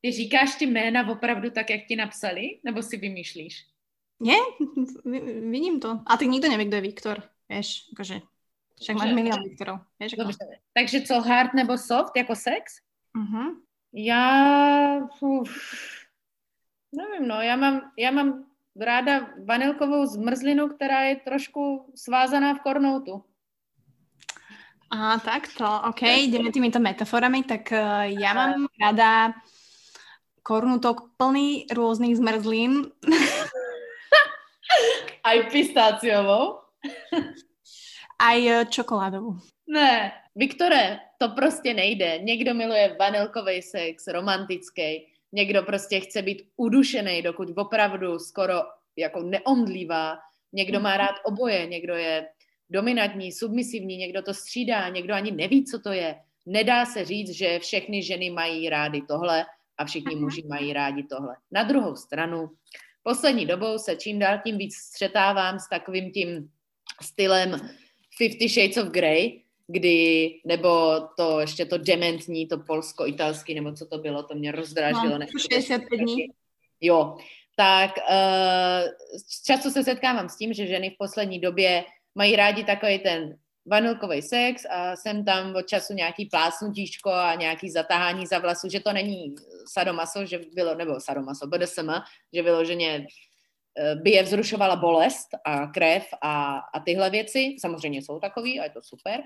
Ty 0.00 0.12
říkáš 0.12 0.54
ty 0.54 0.66
jména 0.66 1.08
opravdu 1.08 1.50
tak, 1.50 1.70
jak 1.70 1.86
ti 1.86 1.96
napsali, 1.96 2.60
nebo 2.64 2.82
si 2.82 2.96
vymýšlíš? 2.96 3.66
Nie, 4.20 4.38
vidím 5.50 5.80
to. 5.80 6.00
A 6.06 6.16
ty 6.16 6.26
nikdo 6.26 6.48
neví, 6.48 6.64
kdo 6.64 6.76
je 6.76 6.82
Viktor, 6.82 7.22
vieš, 7.48 7.86
akože 7.94 8.20
však 8.82 8.96
máš 8.96 9.14
milion 9.14 9.42
Viktorov. 9.42 9.78
Takže 10.74 11.02
co, 11.02 11.20
hard 11.20 11.54
nebo 11.54 11.78
soft, 11.78 12.16
jako 12.16 12.34
sex? 12.34 12.82
Uh-huh. 13.14 13.54
Já, 13.92 15.08
uf, 15.20 15.50
Nevím, 16.92 17.28
no, 17.28 17.40
já 17.40 17.56
mám, 17.56 17.90
já 17.98 18.10
mám 18.10 18.44
ráda 18.80 19.28
vanilkovou 19.44 20.06
zmrzlinu, 20.06 20.68
která 20.68 21.00
je 21.00 21.16
trošku 21.16 21.92
svázaná 21.96 22.54
v 22.54 22.60
kornoutu. 22.60 23.24
A 24.90 25.18
tak 25.18 25.48
to, 25.58 25.80
OK, 25.88 26.02
jdeme 26.02 26.52
týmito 26.52 26.78
metaforami, 26.78 27.42
tak 27.42 27.72
uh, 27.72 27.78
já 28.00 28.34
mám 28.34 28.66
ráda 28.82 29.32
kornutok 30.42 31.10
plný 31.16 31.66
různých 31.72 32.16
zmrzlin. 32.16 32.92
Aj 35.24 35.50
pistáciovou? 35.50 36.58
Aj 38.18 38.48
eh, 38.48 38.66
čokoládovou. 38.66 39.36
Ne, 39.66 40.12
Viktore, 40.34 41.00
to 41.18 41.28
prostě 41.28 41.74
nejde. 41.74 42.18
Někdo 42.18 42.54
miluje 42.54 42.96
vanilkový 43.00 43.62
sex, 43.62 44.06
romantický 44.06 45.06
někdo 45.32 45.62
prostě 45.62 46.00
chce 46.00 46.22
být 46.22 46.42
udušený, 46.56 47.22
dokud 47.22 47.48
opravdu 47.56 48.18
skoro 48.18 48.54
jako 48.96 49.22
neomdlívá, 49.22 50.18
někdo 50.52 50.80
má 50.80 50.96
rád 50.96 51.14
oboje, 51.24 51.66
někdo 51.66 51.94
je 51.94 52.28
dominantní, 52.70 53.32
submisivní, 53.32 53.96
někdo 53.96 54.22
to 54.22 54.34
střídá, 54.34 54.88
někdo 54.88 55.14
ani 55.14 55.30
neví, 55.32 55.64
co 55.64 55.78
to 55.78 55.92
je. 55.92 56.16
Nedá 56.46 56.86
se 56.86 57.04
říct, 57.04 57.30
že 57.30 57.58
všechny 57.58 58.02
ženy 58.02 58.30
mají 58.30 58.68
rády 58.68 59.02
tohle 59.08 59.46
a 59.78 59.84
všichni 59.84 60.16
muži 60.16 60.42
mají 60.48 60.72
rádi 60.72 61.02
tohle. 61.02 61.36
Na 61.50 61.62
druhou 61.62 61.96
stranu, 61.96 62.50
poslední 63.02 63.46
dobou 63.46 63.78
se 63.78 63.96
čím 63.96 64.18
dál 64.18 64.38
tím 64.44 64.58
víc 64.58 64.74
střetávám 64.76 65.58
s 65.58 65.68
takovým 65.68 66.12
tím 66.12 66.50
stylem 67.02 67.70
Fifty 68.16 68.48
Shades 68.48 68.76
of 68.76 68.88
Grey, 68.88 69.42
kdy, 69.68 70.30
nebo 70.46 71.00
to 71.16 71.40
ještě 71.40 71.64
to 71.64 71.78
dementní, 71.78 72.46
to 72.46 72.58
polsko-italský, 72.58 73.54
nebo 73.54 73.72
co 73.72 73.86
to 73.86 73.98
bylo, 73.98 74.22
to 74.22 74.34
mě 74.34 74.52
rozdráždilo. 74.52 75.18
No, 75.18 75.26
65 75.50 75.98
dní. 75.98 76.26
Jo, 76.80 77.16
tak 77.56 77.90
uh, 78.10 78.88
často 79.44 79.70
se 79.70 79.84
setkávám 79.84 80.28
s 80.28 80.36
tím, 80.36 80.52
že 80.52 80.66
ženy 80.66 80.90
v 80.90 80.98
poslední 80.98 81.38
době 81.38 81.84
mají 82.14 82.36
rádi 82.36 82.64
takový 82.64 82.98
ten 82.98 83.38
vanilkový 83.66 84.22
sex 84.22 84.62
a 84.70 84.96
jsem 84.96 85.24
tam 85.24 85.54
od 85.54 85.66
času 85.66 85.94
nějaký 85.94 86.26
plásnutíčko 86.26 87.10
a 87.10 87.34
nějaký 87.34 87.70
zatáhání 87.70 88.26
za 88.26 88.38
vlasu, 88.38 88.68
že 88.68 88.80
to 88.80 88.92
není 88.92 89.34
sadomaso, 89.72 90.26
že 90.26 90.40
bylo, 90.54 90.74
nebo 90.74 91.00
sadomaso, 91.00 91.46
BDSM, 91.46 91.90
že 92.32 92.42
vyloženě 92.42 93.06
eh, 93.78 93.94
by 93.94 94.10
je 94.10 94.22
vzrušovala 94.22 94.76
bolest 94.76 95.28
a 95.44 95.66
krev 95.66 96.06
a, 96.22 96.58
a 96.74 96.80
tyhle 96.80 97.10
věci. 97.10 97.56
Samozřejmě 97.60 98.02
jsou 98.02 98.18
takový 98.18 98.60
a 98.60 98.64
je 98.64 98.70
to 98.70 98.80
super, 98.82 99.20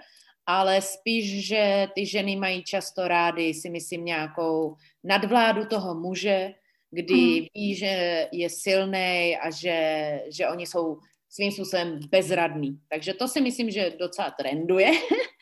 ale 0.47 0.83
spíš, 0.83 1.47
že 1.47 1.89
ty 1.95 2.07
ženy 2.07 2.37
mají 2.37 2.63
často 2.65 3.09
rády, 3.09 3.55
si 3.55 3.71
myslím, 3.71 4.05
nějakou 4.05 4.77
nadvládu 5.05 5.65
toho 5.65 5.95
muže, 5.95 6.55
kdy 6.91 7.15
mm. 7.15 7.47
ví, 7.55 7.75
že 7.75 8.29
je 8.33 8.49
silný 8.51 9.37
a 9.37 9.51
že, 9.51 9.79
že 10.31 10.49
oni 10.49 10.67
jsou 10.67 10.99
svým 11.31 11.53
způsobem 11.53 12.01
bezradný. 12.11 12.79
Takže 12.89 13.15
to 13.15 13.29
si 13.29 13.41
myslím, 13.41 13.71
že 13.71 13.97
docela 13.99 14.31
trenduje, 14.31 14.91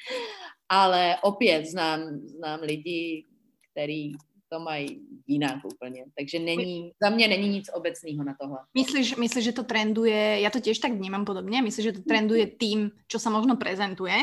ale 0.69 1.17
opět 1.23 1.67
znám, 1.67 2.01
znám 2.27 2.61
lidi, 2.61 3.25
který 3.71 4.13
to 4.53 4.59
mají 4.61 5.01
jinak 5.27 5.65
úplně. 5.75 6.05
Takže 6.19 6.39
není, 6.39 6.93
za 7.03 7.11
mě 7.11 7.29
není 7.29 7.49
nic 7.49 7.71
obecného 7.75 8.25
na 8.25 8.35
tohle. 8.41 8.59
Myslíš, 8.75 9.17
myslíš, 9.17 9.45
že 9.45 9.53
to 9.53 9.63
trenduje, 9.63 10.41
já 10.41 10.51
to 10.51 10.61
těž 10.61 10.79
tak 10.79 10.93
vnímám 10.93 11.25
podobně, 11.25 11.63
myslíš, 11.63 11.85
že 11.85 11.93
to 11.93 12.03
trenduje 12.03 12.47
tým, 12.47 12.91
čo 13.07 13.19
sa 13.19 13.31
možno 13.31 13.55
prezentuje, 13.57 14.15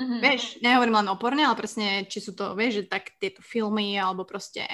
Mm-hmm. 0.00 0.20
Vieš, 0.22 0.42
nehovorím 0.64 0.98
len 1.04 1.12
oporne, 1.12 1.42
ale 1.44 1.58
presne, 1.58 2.08
či 2.08 2.18
sú 2.22 2.32
to, 2.32 2.56
vieš, 2.56 2.82
že 2.82 2.90
tak 2.90 3.12
tieto 3.20 3.44
filmy, 3.44 3.98
alebo 3.98 4.24
proste, 4.26 4.64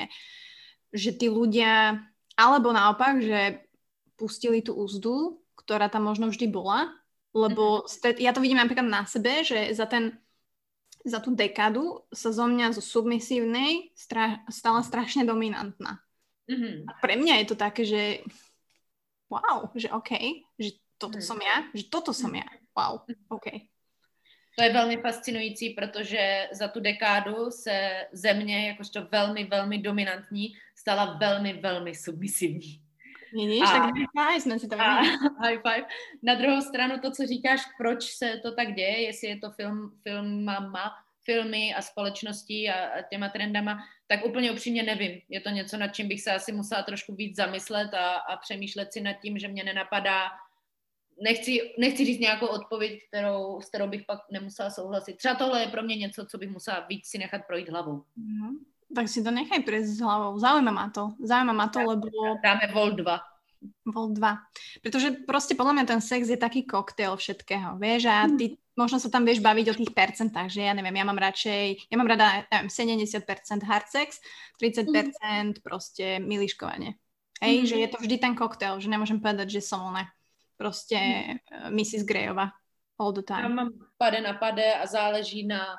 že 0.95 1.17
tí 1.17 1.27
ľudia, 1.29 2.01
alebo 2.39 2.73
naopak, 2.73 3.21
že 3.21 3.41
pustili 4.15 4.63
tú 4.63 4.79
úzdu, 4.79 5.43
ktorá 5.59 5.91
tam 5.91 6.09
možno 6.09 6.31
vždy 6.31 6.49
bola, 6.49 6.91
lebo 7.37 7.85
mm-hmm. 7.85 8.19
ja 8.23 8.31
to 8.33 8.41
vidím 8.41 8.59
napríklad 8.63 8.89
na 8.89 9.05
sebe, 9.05 9.45
že 9.45 9.73
za 9.75 9.85
ten 9.85 10.17
za 11.07 11.23
tú 11.23 11.33
dekádu 11.33 12.05
sa 12.11 12.35
zo 12.35 12.45
mňa 12.51 12.75
zo 12.75 12.83
submisívnej 12.83 13.95
stra- 13.95 14.43
stala 14.51 14.83
strašne 14.83 15.23
dominantná. 15.23 16.03
Mm-hmm. 16.51 16.75
A 16.89 16.93
pre 16.99 17.15
mňa 17.17 17.35
je 17.45 17.47
to 17.47 17.57
také, 17.57 17.83
že 17.87 18.03
wow, 19.31 19.71
že 19.79 19.89
OK, 19.93 20.43
že 20.59 20.77
toto 20.99 21.23
mm-hmm. 21.23 21.29
som 21.29 21.39
ja, 21.39 21.57
že 21.71 21.85
toto 21.87 22.11
som 22.11 22.33
ja, 22.35 22.49
wow. 22.75 23.05
OK. 23.31 23.69
To 24.59 24.65
je 24.65 24.73
velmi 24.73 24.97
fascinující, 24.97 25.71
protože 25.71 26.49
za 26.53 26.69
tu 26.69 26.81
dekádu 26.81 27.51
se 27.51 28.07
země, 28.13 28.69
jakožto 28.69 29.07
velmi, 29.13 29.45
velmi 29.45 29.79
dominantní, 29.79 30.53
stala 30.77 31.17
velmi, 31.21 31.53
velmi 31.53 31.95
submisivní. 31.95 32.81
Vidíš, 33.33 33.63
a, 33.63 33.73
tak 33.73 33.83
high 33.83 34.07
five 34.17 34.41
jsme 34.41 34.59
si 34.59 34.69
to 34.69 34.81
a, 34.81 35.01
High 35.45 35.59
five. 35.63 35.87
Na 36.23 36.35
druhou 36.35 36.61
stranu 36.61 36.99
to, 36.99 37.11
co 37.11 37.27
říkáš, 37.27 37.61
proč 37.79 38.05
se 38.05 38.41
to 38.43 38.55
tak 38.55 38.75
děje, 38.75 39.01
jestli 39.01 39.29
je 39.29 39.39
to 39.39 39.51
film, 39.51 39.93
filmama, 40.03 40.95
filmy 41.25 41.75
a 41.75 41.83
společností 41.83 42.71
a, 42.71 42.99
a 42.99 43.03
těma 43.03 43.29
trendama, 43.29 43.79
tak 44.07 44.25
úplně 44.25 44.53
upřímně 44.53 44.83
nevím. 44.83 45.21
Je 45.29 45.41
to 45.41 45.51
něco, 45.51 45.77
nad 45.77 45.89
čím 45.89 46.09
bych 46.09 46.21
se 46.21 46.33
asi 46.33 46.53
musela 46.53 46.83
trošku 46.83 47.15
víc 47.15 47.37
zamyslet 47.37 47.95
a, 47.95 48.15
a 48.15 48.37
přemýšlet 48.37 48.93
si 48.93 49.01
nad 49.01 49.13
tím, 49.13 49.39
že 49.39 49.49
mě 49.49 49.65
nenapadá 49.65 50.29
nechci, 51.23 51.61
nechci 51.79 52.05
říct 52.05 52.21
nějakou 52.21 52.47
odpověď, 52.47 53.01
kterou, 53.09 53.61
s 53.61 53.69
kterou 53.69 53.89
bych 53.89 54.07
pak 54.07 54.21
nemusela 54.31 54.71
souhlasit. 54.71 55.17
Třeba 55.17 55.35
tohle 55.35 55.61
je 55.61 55.67
pro 55.67 55.83
mě 55.83 55.97
něco, 55.97 56.27
co 56.27 56.39
bych 56.39 56.51
musela 56.51 56.87
víc 56.89 57.07
si 57.07 57.19
nechat 57.19 57.43
projít 57.47 57.69
hlavou. 57.69 58.03
Mm, 58.17 58.65
tak 58.95 59.09
si 59.09 59.21
to 59.25 59.31
nechaj 59.31 59.61
prejsť 59.63 59.89
s 59.89 60.01
hlavou. 60.01 60.39
Zaujíma 60.39 60.73
ma 60.73 60.89
to. 60.89 61.13
Zaujíma 61.21 61.53
ma 61.53 61.69
to, 61.69 61.81
lebo... 61.85 62.09
Dáme 62.41 62.73
Vol 62.73 62.91
2. 62.97 63.21
Vol 63.85 64.09
2. 64.15 64.39
Pretože 64.81 65.09
proste 65.27 65.59
podľa 65.59 65.73
mňa 65.73 65.85
ten 65.85 66.01
sex 66.01 66.31
je 66.31 66.39
taký 66.39 66.63
koktail 66.65 67.19
všetkého, 67.19 67.77
vieš, 67.77 68.07
a 68.07 68.31
ty 68.39 68.55
možno 68.79 69.03
sa 69.03 69.11
tam 69.11 69.27
vieš 69.27 69.43
baviť 69.43 69.67
o 69.75 69.79
tých 69.83 69.91
percentách, 69.91 70.49
že 70.55 70.63
ja 70.63 70.73
neviem, 70.73 70.95
ja 70.95 71.05
mám 71.05 71.19
radšej, 71.19 71.91
ja 71.91 71.97
mám 71.99 72.07
rada, 72.07 72.47
neviem, 72.55 72.71
70% 72.71 73.19
hard 73.67 73.89
sex, 73.91 74.23
30% 74.63 74.89
mm. 74.89 75.51
proste 75.67 76.23
miliškovanie. 76.23 76.95
Hej, 77.43 77.55
mm. 77.59 77.67
že 77.67 77.77
je 77.83 77.89
to 77.91 77.99
vždy 77.99 78.17
ten 78.23 78.35
koktail, 78.39 78.79
že 78.79 78.87
nemôžem 78.87 79.19
povedať, 79.19 79.59
že 79.59 79.63
som 79.67 79.83
ona 79.83 80.07
prostě 80.59 80.99
uh, 80.99 81.71
Mrs. 81.71 82.05
Greyova 82.05 82.51
all 82.99 83.13
the 83.13 83.23
time. 83.23 83.55
Mám 83.55 83.73
pade 83.99 84.21
na 84.21 84.35
pade 84.35 84.75
a 84.75 84.87
záleží 84.87 85.47
na 85.47 85.79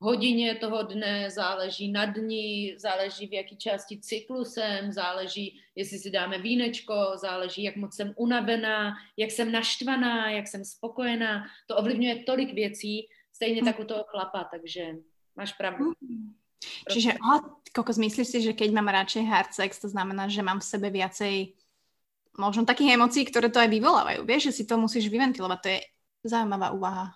hodině 0.00 0.54
toho 0.54 0.82
dne, 0.82 1.30
záleží 1.30 1.92
na 1.92 2.04
dní, 2.04 2.74
záleží 2.78 3.26
v 3.26 3.32
jaký 3.32 3.56
části 3.56 4.00
cyklu 4.00 4.44
jsem, 4.44 4.92
záleží, 4.92 5.60
jestli 5.74 5.98
si 5.98 6.10
dáme 6.10 6.38
vínečko, 6.38 6.94
záleží, 7.14 7.62
jak 7.62 7.76
moc 7.76 7.96
jsem 7.96 8.14
unavená, 8.16 8.94
jak 9.16 9.30
jsem 9.30 9.52
naštvaná, 9.52 10.30
jak 10.30 10.48
jsem 10.48 10.64
spokojená. 10.64 11.44
To 11.66 11.76
ovlivňuje 11.76 12.24
tolik 12.24 12.54
věcí, 12.54 13.08
stejně 13.32 13.62
tak 13.62 13.78
u 13.80 13.84
toho 13.84 14.04
chlapa, 14.08 14.48
takže 14.50 14.86
máš 15.36 15.52
pravdu. 15.52 15.92
Čiže, 16.92 17.12
oh, 17.24 17.40
kokos, 17.74 17.96
myslíš 17.96 18.28
si, 18.28 18.38
že 18.42 18.52
keď 18.52 18.68
mám 18.76 18.92
radšej 18.92 19.24
hard 19.24 19.52
sex, 19.56 19.80
to 19.80 19.88
znamená, 19.88 20.28
že 20.28 20.44
mám 20.44 20.60
v 20.60 20.68
sebe 20.68 20.92
viacej 20.92 21.56
možno 22.40 22.64
takých 22.64 22.96
emócií, 22.96 23.28
ktoré 23.28 23.52
to 23.52 23.60
aj 23.60 23.68
vyvolávajú. 23.68 24.24
Vieš, 24.24 24.50
že 24.50 24.52
si 24.52 24.64
to 24.64 24.80
musíš 24.80 25.12
vyventilovať. 25.12 25.58
To 25.60 25.68
je 25.68 25.80
zaujímavá 26.24 26.72
úvaha. 26.72 27.12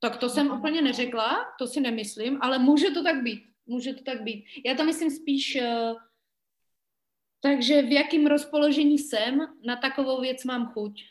Tak 0.00 0.16
to 0.16 0.28
jsem 0.28 0.50
úplně 0.50 0.82
neřekla, 0.82 1.44
to 1.58 1.66
si 1.66 1.80
nemyslím, 1.80 2.38
ale 2.40 2.58
může 2.58 2.90
to 2.90 3.02
tak 3.02 3.22
být. 3.22 3.42
Může 3.66 3.94
to 3.94 4.02
tak 4.04 4.22
být. 4.22 4.44
Já 4.66 4.74
to 4.74 4.84
myslím 4.84 5.10
spíš, 5.10 5.58
uh, 5.60 5.96
takže 7.40 7.82
v 7.82 7.92
jakém 7.92 8.26
rozpoložení 8.26 8.98
jsem, 8.98 9.38
na 9.64 9.76
takovou 9.76 10.20
věc 10.20 10.44
mám 10.44 10.66
chuť. 10.66 11.02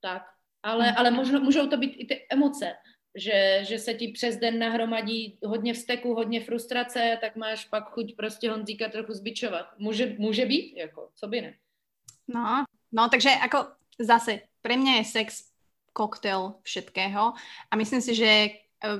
Tak. 0.00 0.22
Ale, 0.62 0.86
mhm. 0.86 0.94
ale 0.98 1.10
možno, 1.10 1.40
můžou 1.40 1.66
to 1.66 1.76
být 1.76 1.94
i 1.96 2.04
ty 2.04 2.26
emoce, 2.30 2.72
že, 3.14 3.60
že 3.62 3.78
se 3.78 3.94
ti 3.94 4.08
přes 4.08 4.36
den 4.36 4.58
nahromadí 4.58 5.38
hodně 5.44 5.74
vzteku, 5.74 6.14
hodně 6.14 6.40
frustrace, 6.40 7.18
tak 7.20 7.36
máš 7.36 7.64
pak 7.64 7.90
chuť 7.90 8.16
prostě 8.16 8.50
Honzíka 8.50 8.88
trochu 8.88 9.12
zbičovat. 9.12 9.66
Může, 9.78 10.16
může 10.18 10.46
být, 10.46 10.76
jako, 10.76 11.10
co 11.14 11.28
by 11.28 11.40
ne. 11.40 11.54
No, 12.28 12.64
no 12.92 13.08
takže 13.08 13.28
jako 13.28 13.66
zase, 13.98 14.40
pre 14.62 14.76
mňa 14.76 15.02
je 15.02 15.04
sex 15.04 15.28
koktail 15.92 16.62
všetkého 16.62 17.34
a 17.70 17.72
myslím 17.76 18.00
si, 18.00 18.14
že 18.14 18.30
e, 18.30 18.50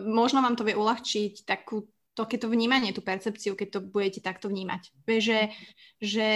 možno 0.02 0.42
vám 0.42 0.58
to 0.58 0.66
vie 0.66 0.74
uľahčiť 0.74 1.46
takú 1.46 1.86
to, 2.18 2.26
keď 2.26 2.38
to 2.42 2.48
vnímanie, 2.50 2.90
tú 2.90 2.98
percepciu, 2.98 3.54
keď 3.54 3.78
to 3.78 3.80
budete 3.94 4.26
takto 4.26 4.50
vnímať. 4.50 4.90
Že, 5.06 5.54
že 6.02 6.26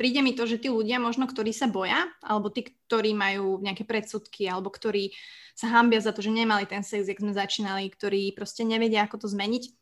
príde 0.00 0.24
mi 0.24 0.32
to, 0.32 0.48
že 0.48 0.56
tí 0.56 0.72
ľudia 0.72 0.96
možno, 0.96 1.28
ktorí 1.28 1.52
sa 1.52 1.68
boja, 1.68 2.08
alebo 2.24 2.48
tí, 2.48 2.72
ktorí 2.88 3.12
majú 3.12 3.60
nejaké 3.60 3.84
predsudky, 3.84 4.48
alebo 4.48 4.72
ktorí 4.72 5.12
sa 5.52 5.68
hambia 5.68 6.00
za 6.00 6.16
to, 6.16 6.24
že 6.24 6.32
nemali 6.32 6.64
ten 6.64 6.80
sex, 6.80 7.12
jak 7.12 7.20
sme 7.20 7.36
začínali, 7.36 7.92
ktorí 7.92 8.32
proste 8.32 8.64
nevedia, 8.64 9.04
ako 9.04 9.28
to 9.28 9.28
zmeniť, 9.28 9.81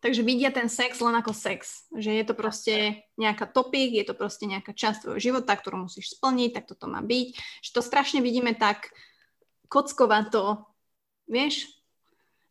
takže 0.00 0.24
vidia 0.24 0.52
ten 0.52 0.68
sex 0.68 1.00
len 1.00 1.14
ako 1.16 1.32
sex. 1.32 1.86
Že 1.92 2.10
je 2.20 2.24
to 2.24 2.34
proste 2.34 2.74
nejaká 3.20 3.48
topik, 3.48 3.94
je 3.94 4.04
to 4.04 4.16
proste 4.16 4.48
nejaká 4.48 4.72
časť 4.72 5.04
tvojho 5.04 5.20
života, 5.20 5.56
ktorú 5.56 5.86
musíš 5.86 6.16
splniť, 6.16 6.50
tak 6.56 6.64
toto 6.68 6.88
má 6.88 7.04
byť. 7.04 7.28
Že 7.64 7.70
to 7.70 7.80
strašne 7.80 8.20
vidíme 8.24 8.56
tak 8.56 8.90
kockovato, 9.70 10.66
vieš, 11.30 11.68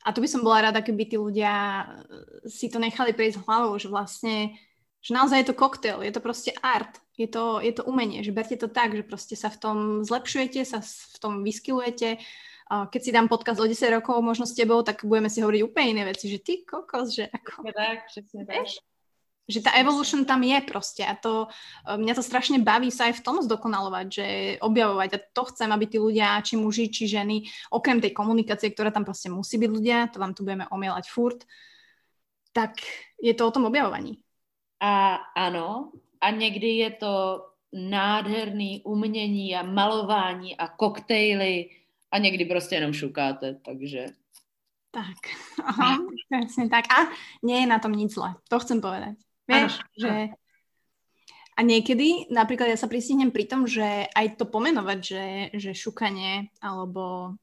a 0.07 0.15
tu 0.15 0.23
by 0.23 0.29
som 0.31 0.47
bola 0.47 0.71
rada, 0.71 0.79
keby 0.79 1.03
tí 1.11 1.17
ľudia 1.19 1.53
eh, 1.53 2.47
si 2.47 2.71
to 2.71 2.79
nechali 2.79 3.11
prejsť 3.11 3.43
hlavou, 3.43 3.75
že 3.75 3.91
vlastne, 3.91 4.55
že 5.03 5.11
naozaj 5.11 5.43
je 5.43 5.47
to 5.51 5.59
koktail, 5.59 5.99
je 5.99 6.13
to 6.13 6.23
proste 6.23 6.55
art, 6.63 7.03
je 7.19 7.27
to, 7.27 7.59
je 7.59 7.75
to 7.75 7.83
umenie, 7.83 8.23
že 8.23 8.31
berte 8.31 8.55
to 8.55 8.71
tak, 8.71 8.95
že 8.95 9.03
proste 9.03 9.35
sa 9.35 9.51
v 9.51 9.59
tom 9.59 9.77
zlepšujete, 10.07 10.63
sa 10.63 10.79
v 10.79 11.17
tom 11.19 11.43
vyskylujete. 11.43 12.15
Keď 12.69 13.01
si 13.01 13.09
dám 13.09 13.25
podcast 13.25 13.57
o 13.57 13.65
10 13.65 13.97
rokov 13.97 14.21
možno 14.21 14.45
s 14.45 14.53
tebou, 14.53 14.85
tak 14.85 15.01
budeme 15.01 15.25
si 15.25 15.41
hovoriť 15.41 15.61
úplne 15.65 15.87
iné 15.97 16.03
veci, 16.05 16.29
že 16.29 16.37
ty 16.37 16.61
kokos, 16.61 17.17
že 17.17 17.25
ako... 17.25 17.65
Tak, 17.73 18.13
presne 18.13 18.45
tak 18.45 18.69
že 19.49 19.65
tá 19.65 19.73
evolution 19.81 20.21
tam 20.29 20.45
je 20.45 20.61
proste 20.61 21.01
a 21.01 21.17
to, 21.17 21.49
e, 21.81 21.97
mňa 21.97 22.13
to 22.13 22.21
strašne 22.21 22.61
baví 22.61 22.93
sa 22.93 23.09
aj 23.09 23.17
v 23.17 23.25
tom 23.25 23.41
zdokonalovať, 23.41 24.05
že 24.05 24.27
objavovať 24.61 25.09
a 25.17 25.23
to 25.33 25.43
chcem, 25.49 25.73
aby 25.73 25.89
tí 25.89 25.97
ľudia, 25.97 26.37
či 26.45 26.53
muži, 26.53 26.93
či 26.93 27.09
ženy, 27.09 27.49
okrem 27.73 27.97
tej 27.97 28.13
komunikácie, 28.13 28.69
ktorá 28.69 28.93
tam 28.93 29.01
proste 29.01 29.33
musí 29.33 29.57
byť 29.57 29.69
ľudia, 29.73 30.13
to 30.13 30.21
vám 30.21 30.37
tu 30.37 30.45
budeme 30.45 30.69
omielať 30.69 31.09
furt, 31.09 31.41
tak 32.53 32.77
je 33.17 33.33
to 33.33 33.49
o 33.49 33.51
tom 33.51 33.65
objavovaní. 33.65 34.21
A 34.79 35.17
ano, 35.33 35.91
a 36.21 36.29
někdy 36.29 36.69
je 36.85 36.91
to 36.91 37.13
nádherný 37.73 38.81
umění 38.85 39.55
a 39.55 39.63
malování 39.63 40.57
a 40.57 40.67
koktejly 40.67 41.69
a 42.11 42.17
někdy 42.17 42.45
prostě 42.45 42.75
jenom 42.75 42.93
šukáte, 42.93 43.55
takže... 43.65 44.05
Tak, 44.91 45.21
aha, 45.65 46.01
presne 46.29 46.65
tak. 46.69 46.89
A 46.89 47.13
nie 47.45 47.61
je 47.61 47.67
na 47.69 47.79
tom 47.79 47.93
nic 47.93 48.09
zle, 48.09 48.33
to 48.49 48.57
chcem 48.59 48.81
povedať. 48.81 49.21
Vieš, 49.45 49.73
ano, 49.77 49.89
že... 49.97 50.13
A 51.57 51.61
niekedy, 51.61 52.31
napríklad 52.31 52.71
ja 52.71 52.79
sa 52.79 52.87
pristihnem 52.87 53.35
pri 53.35 53.43
tom, 53.43 53.67
že 53.67 54.07
aj 54.15 54.39
to 54.39 54.47
pomenovať, 54.47 54.99
že, 55.03 55.25
že 55.59 55.71
šukanie, 55.75 56.55
alebo 56.63 57.35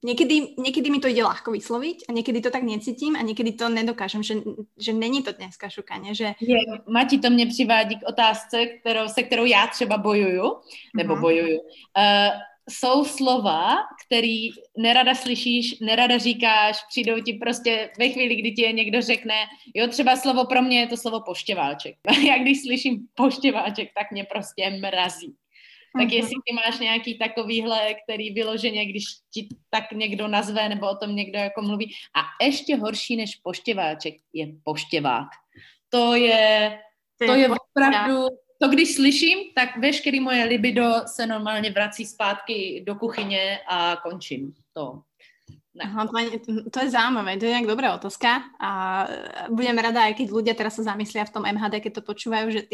niekedy, 0.00 0.56
niekedy 0.56 0.88
mi 0.88 1.00
to 1.00 1.12
ide 1.12 1.20
ľahko 1.20 1.52
vysloviť 1.52 2.08
a 2.08 2.10
niekedy 2.16 2.40
to 2.40 2.50
tak 2.50 2.64
necítím 2.64 3.16
a 3.16 3.22
niekedy 3.22 3.52
to 3.52 3.68
nedokážem, 3.68 4.24
že, 4.24 4.40
že 4.80 4.92
není 4.96 5.22
to 5.22 5.32
dneska 5.32 5.68
šukanie. 5.68 6.16
Že... 6.16 6.40
Je, 6.40 6.58
Mati, 6.88 7.18
to 7.18 7.30
mě 7.30 7.46
přivádí 7.46 7.96
k 8.00 8.08
otázce, 8.08 8.66
kterou, 8.66 9.08
se 9.08 9.22
kterou 9.22 9.44
já 9.44 9.66
třeba 9.66 9.98
bojuju, 9.98 10.56
nebo 10.96 11.14
uh-huh. 11.14 11.20
bojuju. 11.20 11.58
Uh, 11.60 12.32
jsou 12.70 13.04
slova, 13.04 13.76
který 14.06 14.48
nerada 14.78 15.14
slyšíš, 15.14 15.78
nerada 15.80 16.18
říkáš, 16.18 16.76
přijdou 16.88 17.20
ti 17.20 17.32
prostě 17.32 17.90
ve 17.98 18.08
chvíli, 18.08 18.36
kdy 18.36 18.52
ti 18.52 18.62
je 18.62 18.72
někdo 18.72 19.02
řekne, 19.02 19.34
jo, 19.74 19.88
třeba 19.88 20.16
slovo 20.16 20.44
pro 20.44 20.62
mě 20.62 20.80
je 20.80 20.86
to 20.86 20.96
slovo 20.96 21.20
poštěváček. 21.20 21.96
Já 22.28 22.38
když 22.38 22.62
slyším 22.62 22.98
poštěváček, 23.14 23.90
tak 23.94 24.10
mě 24.10 24.24
prostě 24.24 24.70
mrazí. 24.70 25.34
Tak 25.98 26.08
uh-huh. 26.08 26.14
jestli 26.14 26.34
ty 26.46 26.52
máš 26.54 26.78
nějaký 26.78 27.18
takovýhle, 27.18 27.94
který 27.94 28.30
vyloženě, 28.30 28.86
když 28.86 29.04
ti 29.34 29.48
tak 29.70 29.92
někdo 29.92 30.28
nazve 30.28 30.68
nebo 30.68 30.90
o 30.90 30.96
tom 30.96 31.16
někdo 31.16 31.38
jako 31.38 31.62
mluví. 31.62 31.92
A 32.14 32.44
ještě 32.44 32.76
horší 32.76 33.16
než 33.16 33.36
poštěváček 33.36 34.14
je 34.32 34.46
poštěvák. 34.64 35.28
To 35.88 36.14
je, 36.14 36.78
to 37.26 37.34
je 37.34 37.48
opravdu 37.48 38.26
to 38.62 38.68
když 38.68 38.94
slyším, 38.94 39.38
tak 39.54 39.76
veškerý 39.76 40.20
moje 40.20 40.44
libido 40.44 40.92
se 41.06 41.26
normálně 41.26 41.70
vrací 41.70 42.06
zpátky 42.06 42.84
do 42.86 42.94
kuchyně 42.94 43.58
a 43.68 43.96
končím 43.96 44.54
to. 44.72 45.02
Aha, 45.80 46.06
to, 46.06 46.18
je, 46.18 46.30
to 46.70 46.78
je 46.82 46.90
zaujímavé, 46.90 47.38
to 47.38 47.46
je 47.46 47.54
nejak 47.54 47.70
dobrá 47.70 47.94
otázka 47.94 48.42
a 48.60 48.70
budem 49.54 49.78
rada, 49.78 50.02
aj 50.02 50.18
keď 50.18 50.26
ľudia 50.28 50.54
teraz 50.58 50.74
sa 50.76 50.92
zamyslia 50.92 51.22
v 51.22 51.30
tom 51.30 51.46
MHD, 51.46 51.78
keď 51.78 51.92
to 51.94 52.02
počúvajú, 52.10 52.46
že, 52.50 52.66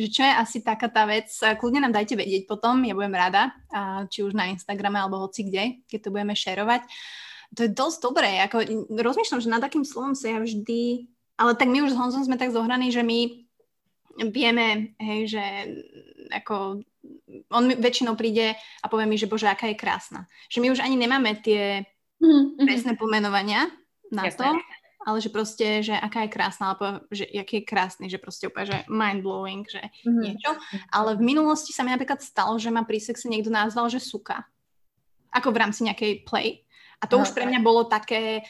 že 0.00 0.06
čo 0.08 0.24
je 0.24 0.32
asi 0.32 0.64
taká 0.64 0.88
tá 0.88 1.04
vec, 1.04 1.28
kľudne 1.60 1.84
nám 1.84 1.92
dajte 1.92 2.16
vedieť 2.16 2.48
potom, 2.48 2.80
ja 2.88 2.96
budem 2.96 3.12
rada, 3.12 3.52
či 4.08 4.24
už 4.24 4.32
na 4.32 4.48
Instagrame 4.48 4.98
alebo 4.98 5.20
hoci 5.20 5.46
kde, 5.46 5.84
keď 5.84 5.98
to 6.00 6.12
budeme 6.16 6.32
šerovať. 6.32 6.82
To 7.60 7.60
je 7.68 7.70
dosť 7.70 7.98
dobré, 8.00 8.40
ako 8.40 8.88
rozmýšľam, 8.88 9.44
že 9.44 9.52
na 9.52 9.60
takým 9.60 9.84
slovom 9.84 10.16
sa 10.16 10.32
ja 10.32 10.40
vždy, 10.40 11.12
ale 11.36 11.52
tak 11.60 11.68
my 11.68 11.84
už 11.84 11.92
s 11.92 11.98
Honzom 12.00 12.24
sme 12.24 12.40
tak 12.40 12.56
zohraní, 12.56 12.88
že 12.88 13.04
my 13.04 13.41
vieme, 14.18 14.96
hej, 15.00 15.20
že 15.38 15.44
ako 16.32 16.82
on 17.50 17.62
mi 17.66 17.74
väčšinou 17.76 18.14
príde 18.14 18.54
a 18.56 18.86
povie 18.86 19.06
mi, 19.08 19.18
že 19.18 19.28
bože, 19.28 19.48
aká 19.48 19.68
je 19.72 19.80
krásna. 19.80 20.28
Že 20.48 20.58
my 20.62 20.68
už 20.72 20.80
ani 20.80 20.96
nemáme 20.96 21.38
tie 21.42 21.82
mm-hmm. 22.22 22.62
presné 22.62 22.92
pomenovania 22.94 23.68
na 24.12 24.28
Jasne. 24.28 24.38
to, 24.38 24.48
ale 25.02 25.18
že 25.18 25.30
proste, 25.34 25.66
že 25.82 25.94
aká 25.96 26.24
je 26.26 26.34
krásna, 26.34 26.72
alebo 26.72 27.02
že 27.10 27.26
aký 27.26 27.62
je 27.62 27.68
krásny, 27.68 28.06
že 28.06 28.22
proste 28.22 28.46
úplne, 28.46 28.70
že 28.70 28.78
mind-blowing, 28.86 29.66
že 29.66 29.82
mm-hmm. 29.82 30.22
niečo. 30.22 30.50
Ale 30.94 31.18
v 31.18 31.26
minulosti 31.26 31.74
sa 31.74 31.82
mi 31.82 31.90
napríklad 31.90 32.22
stalo, 32.22 32.54
že 32.56 32.70
ma 32.70 32.86
pri 32.86 33.02
sexe 33.02 33.26
niekto 33.26 33.50
nazval, 33.50 33.90
že 33.90 33.98
suka. 33.98 34.46
Ako 35.34 35.50
v 35.50 35.60
rámci 35.64 35.82
nejakej 35.88 36.28
play. 36.28 36.62
A 37.02 37.10
to 37.10 37.18
no, 37.18 37.26
už 37.26 37.34
pre 37.34 37.48
mňa 37.48 37.60
bolo 37.64 37.90
také, 37.90 38.46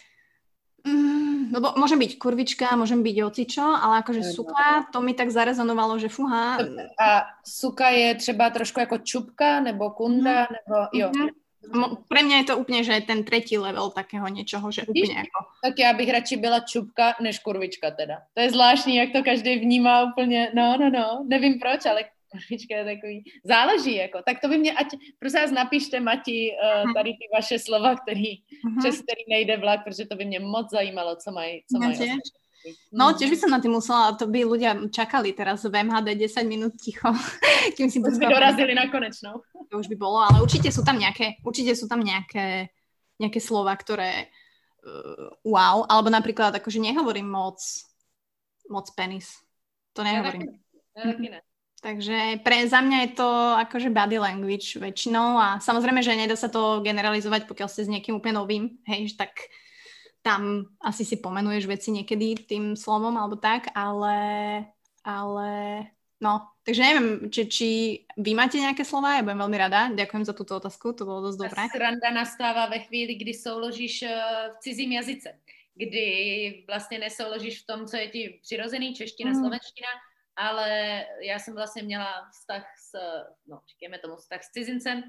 Mm, 0.82 1.54
lebo 1.54 1.78
môžem 1.78 1.98
byť 1.98 2.18
kurvička, 2.18 2.74
môžem 2.74 3.06
byť 3.06 3.16
ocičo, 3.22 3.62
ale 3.62 4.02
akože 4.02 4.22
suka, 4.22 4.90
to 4.90 4.98
mi 4.98 5.14
tak 5.14 5.30
zarezonovalo, 5.30 5.98
že 5.98 6.10
fuha. 6.10 6.58
A 6.98 7.08
suka 7.46 7.88
je 7.88 8.14
třeba 8.14 8.50
trošku 8.50 8.80
jako 8.80 8.98
čupka, 8.98 9.60
nebo 9.60 9.90
kunda, 9.90 10.46
mm. 10.46 10.46
nebo 10.50 10.76
jo. 10.92 11.08
Mm-hmm. 11.10 11.42
Pre 12.10 12.20
mňa 12.26 12.36
je 12.42 12.46
to 12.50 12.58
úplne, 12.58 12.82
že 12.82 13.06
ten 13.06 13.22
tretí 13.22 13.54
level 13.54 13.94
takého 13.94 14.26
niečoho, 14.26 14.66
že 14.74 14.82
úplne 14.82 15.22
ako... 15.22 15.38
Tak 15.62 15.78
já 15.78 15.92
bych 15.92 16.10
radši 16.10 16.36
byla 16.36 16.60
čupka 16.60 17.14
než 17.22 17.38
kurvička 17.38 17.90
teda. 17.90 18.18
To 18.34 18.40
je 18.40 18.50
zvláštní, 18.50 18.96
jak 18.96 19.12
to 19.12 19.22
každý 19.22 19.58
vnímá 19.58 20.02
úplně, 20.02 20.50
no, 20.54 20.76
no, 20.80 20.90
no, 20.90 21.24
nevím 21.28 21.58
proč, 21.58 21.86
ale 21.86 22.04
Je 22.50 22.84
takový, 22.84 23.24
záleží 23.44 23.94
jako, 23.94 24.18
tak 24.26 24.40
to 24.40 24.48
by 24.48 24.58
mě, 24.58 24.72
ať, 24.72 24.86
prosím 25.18 25.40
vás, 25.40 25.50
napište 25.50 26.00
Mati 26.00 26.50
uh, 26.52 26.92
tady 26.92 27.10
ty 27.10 27.24
vaše 27.34 27.58
slova, 27.58 27.96
který, 27.96 28.40
uh-huh. 28.40 28.78
přes 28.78 29.02
který 29.02 29.24
nejde 29.28 29.56
vlak, 29.56 29.84
protože 29.84 30.06
to 30.06 30.16
by 30.16 30.24
mě 30.24 30.40
moc 30.40 30.70
zajímalo, 30.70 31.16
co 31.16 31.32
mají, 31.32 31.62
co 31.72 31.78
mají. 31.78 32.18
No, 32.94 33.10
tiež 33.10 33.26
by 33.26 33.36
som 33.42 33.50
na 33.50 33.58
tým 33.58 33.74
musela, 33.74 34.14
to 34.14 34.30
by 34.30 34.46
ľudia 34.46 34.78
čakali 34.86 35.34
teraz 35.34 35.66
v 35.66 35.74
MHD 35.82 36.14
10 36.14 36.46
minút 36.46 36.78
ticho, 36.78 37.10
kým 37.76 37.90
si 37.90 37.98
by 37.98 38.14
dorazili 38.14 38.70
na 38.70 38.86
konečnou. 38.86 39.42
To 39.70 39.74
už 39.82 39.90
by 39.90 39.96
bolo, 39.98 40.22
ale 40.22 40.38
určite 40.38 40.70
sú 40.70 40.86
tam 40.86 40.94
nejaké, 40.94 41.42
určite 41.42 41.74
sú 41.74 41.90
tam 41.90 41.98
nejaké, 41.98 42.70
nejaké 43.18 43.40
slova, 43.42 43.74
ktoré 43.74 44.30
uh, 44.86 45.34
wow, 45.42 45.82
alebo 45.90 46.06
napríklad 46.06 46.54
akože 46.54 46.78
nehovorím 46.78 47.26
moc 47.26 47.58
moc 48.70 48.86
penis. 48.94 49.42
To 49.98 50.06
nehovorím. 50.06 50.46
Ja 50.46 50.54
taky, 50.54 50.78
ja 50.94 51.02
taky 51.12 51.28
ne. 51.34 51.40
Takže 51.82 52.46
pre, 52.46 52.62
za 52.70 52.78
mňa 52.78 52.98
je 53.02 53.10
to 53.18 53.28
akože 53.58 53.90
body 53.90 54.22
language 54.22 54.78
väčšinou 54.78 55.34
a 55.34 55.58
samozrejme, 55.58 55.98
že 55.98 56.14
nedá 56.14 56.38
sa 56.38 56.46
to 56.46 56.78
generalizovať, 56.78 57.50
pokiaľ 57.50 57.66
ste 57.66 57.82
s 57.82 57.90
niekým 57.90 58.22
úplne 58.22 58.38
novým, 58.38 58.78
hej, 58.86 59.18
tak 59.18 59.34
tam 60.22 60.70
asi 60.78 61.02
si 61.02 61.18
pomenuješ 61.18 61.66
veci 61.66 61.90
niekedy 61.90 62.46
tým 62.46 62.78
slovom 62.78 63.18
alebo 63.18 63.34
tak, 63.34 63.74
ale, 63.74 64.14
ale 65.02 65.50
no, 66.22 66.54
takže 66.62 66.86
neviem, 66.86 67.08
či, 67.34 67.42
či 67.50 67.68
vy 68.14 68.30
máte 68.38 68.62
nejaké 68.62 68.86
slova, 68.86 69.18
ja 69.18 69.26
budem 69.26 69.42
veľmi 69.42 69.58
rada, 69.58 69.90
ďakujem 69.90 70.22
za 70.22 70.38
túto 70.38 70.62
otázku, 70.62 70.94
to 70.94 71.02
bolo 71.02 71.34
dosť 71.34 71.38
dobré. 71.50 71.66
Sranda 71.66 72.14
nastáva 72.14 72.70
ve 72.70 72.86
chvíli, 72.86 73.18
kdy 73.18 73.34
souložíš 73.34 74.06
eh, 74.06 74.14
v 74.54 74.56
cizím 74.62 75.02
jazyce. 75.02 75.34
kdy 75.74 76.64
vlastně 76.66 76.98
nesouložíš 76.98 77.62
v 77.62 77.66
tom, 77.66 77.86
co 77.86 77.96
je 77.96 78.08
ti 78.08 78.38
přirozený, 78.42 78.94
čeština, 78.94 79.30
mm. 79.30 79.38
slovenština, 79.40 79.88
ale 80.36 81.04
já 81.20 81.38
jsem 81.38 81.54
vlastně 81.54 81.82
měla 81.82 82.28
vztah 82.30 82.64
s, 82.78 82.92
no, 83.46 83.60
říkáme 83.68 83.98
tomu 83.98 84.16
vztah 84.16 84.42
s 84.42 84.50
cizincem 84.50 85.02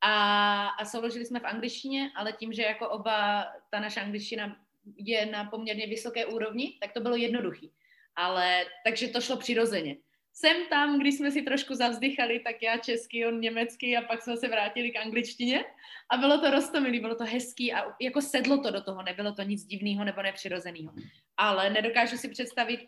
a, 0.00 0.66
a 0.68 0.84
souložili 0.84 1.26
jsme 1.26 1.40
v 1.40 1.46
angličtině, 1.46 2.10
ale 2.16 2.32
tím, 2.32 2.52
že 2.52 2.62
jako 2.62 2.88
oba 2.88 3.46
ta 3.70 3.80
naše 3.80 4.00
angličtina 4.00 4.56
je 4.96 5.26
na 5.26 5.44
poměrně 5.44 5.86
vysoké 5.86 6.26
úrovni, 6.26 6.78
tak 6.80 6.92
to 6.92 7.00
bylo 7.00 7.16
jednoduchý. 7.16 7.72
Ale 8.16 8.64
takže 8.84 9.08
to 9.08 9.20
šlo 9.20 9.36
přirozeně. 9.36 9.96
Sem 10.32 10.56
tam, 10.70 11.00
když 11.00 11.14
jsme 11.14 11.30
si 11.30 11.42
trošku 11.42 11.74
zavzdychali, 11.74 12.40
tak 12.40 12.62
já 12.62 12.78
český, 12.78 13.26
on 13.26 13.40
německý 13.40 13.96
a 13.96 14.02
pak 14.02 14.22
jsme 14.22 14.36
se 14.36 14.48
vrátili 14.48 14.90
k 14.90 14.96
angličtině 14.96 15.64
a 16.10 16.16
bylo 16.16 16.38
to 16.38 16.50
rostomilý, 16.50 17.00
bylo 17.00 17.14
to 17.14 17.24
hezký 17.24 17.72
a 17.72 17.84
jako 18.00 18.22
sedlo 18.22 18.58
to 18.58 18.70
do 18.70 18.82
toho, 18.82 19.02
nebylo 19.02 19.32
to 19.32 19.42
nic 19.42 19.64
divného 19.64 20.04
nebo 20.04 20.22
nepřirozeného. 20.22 20.92
Ale 21.36 21.70
nedokážu 21.70 22.16
si 22.16 22.28
představit, 22.28 22.80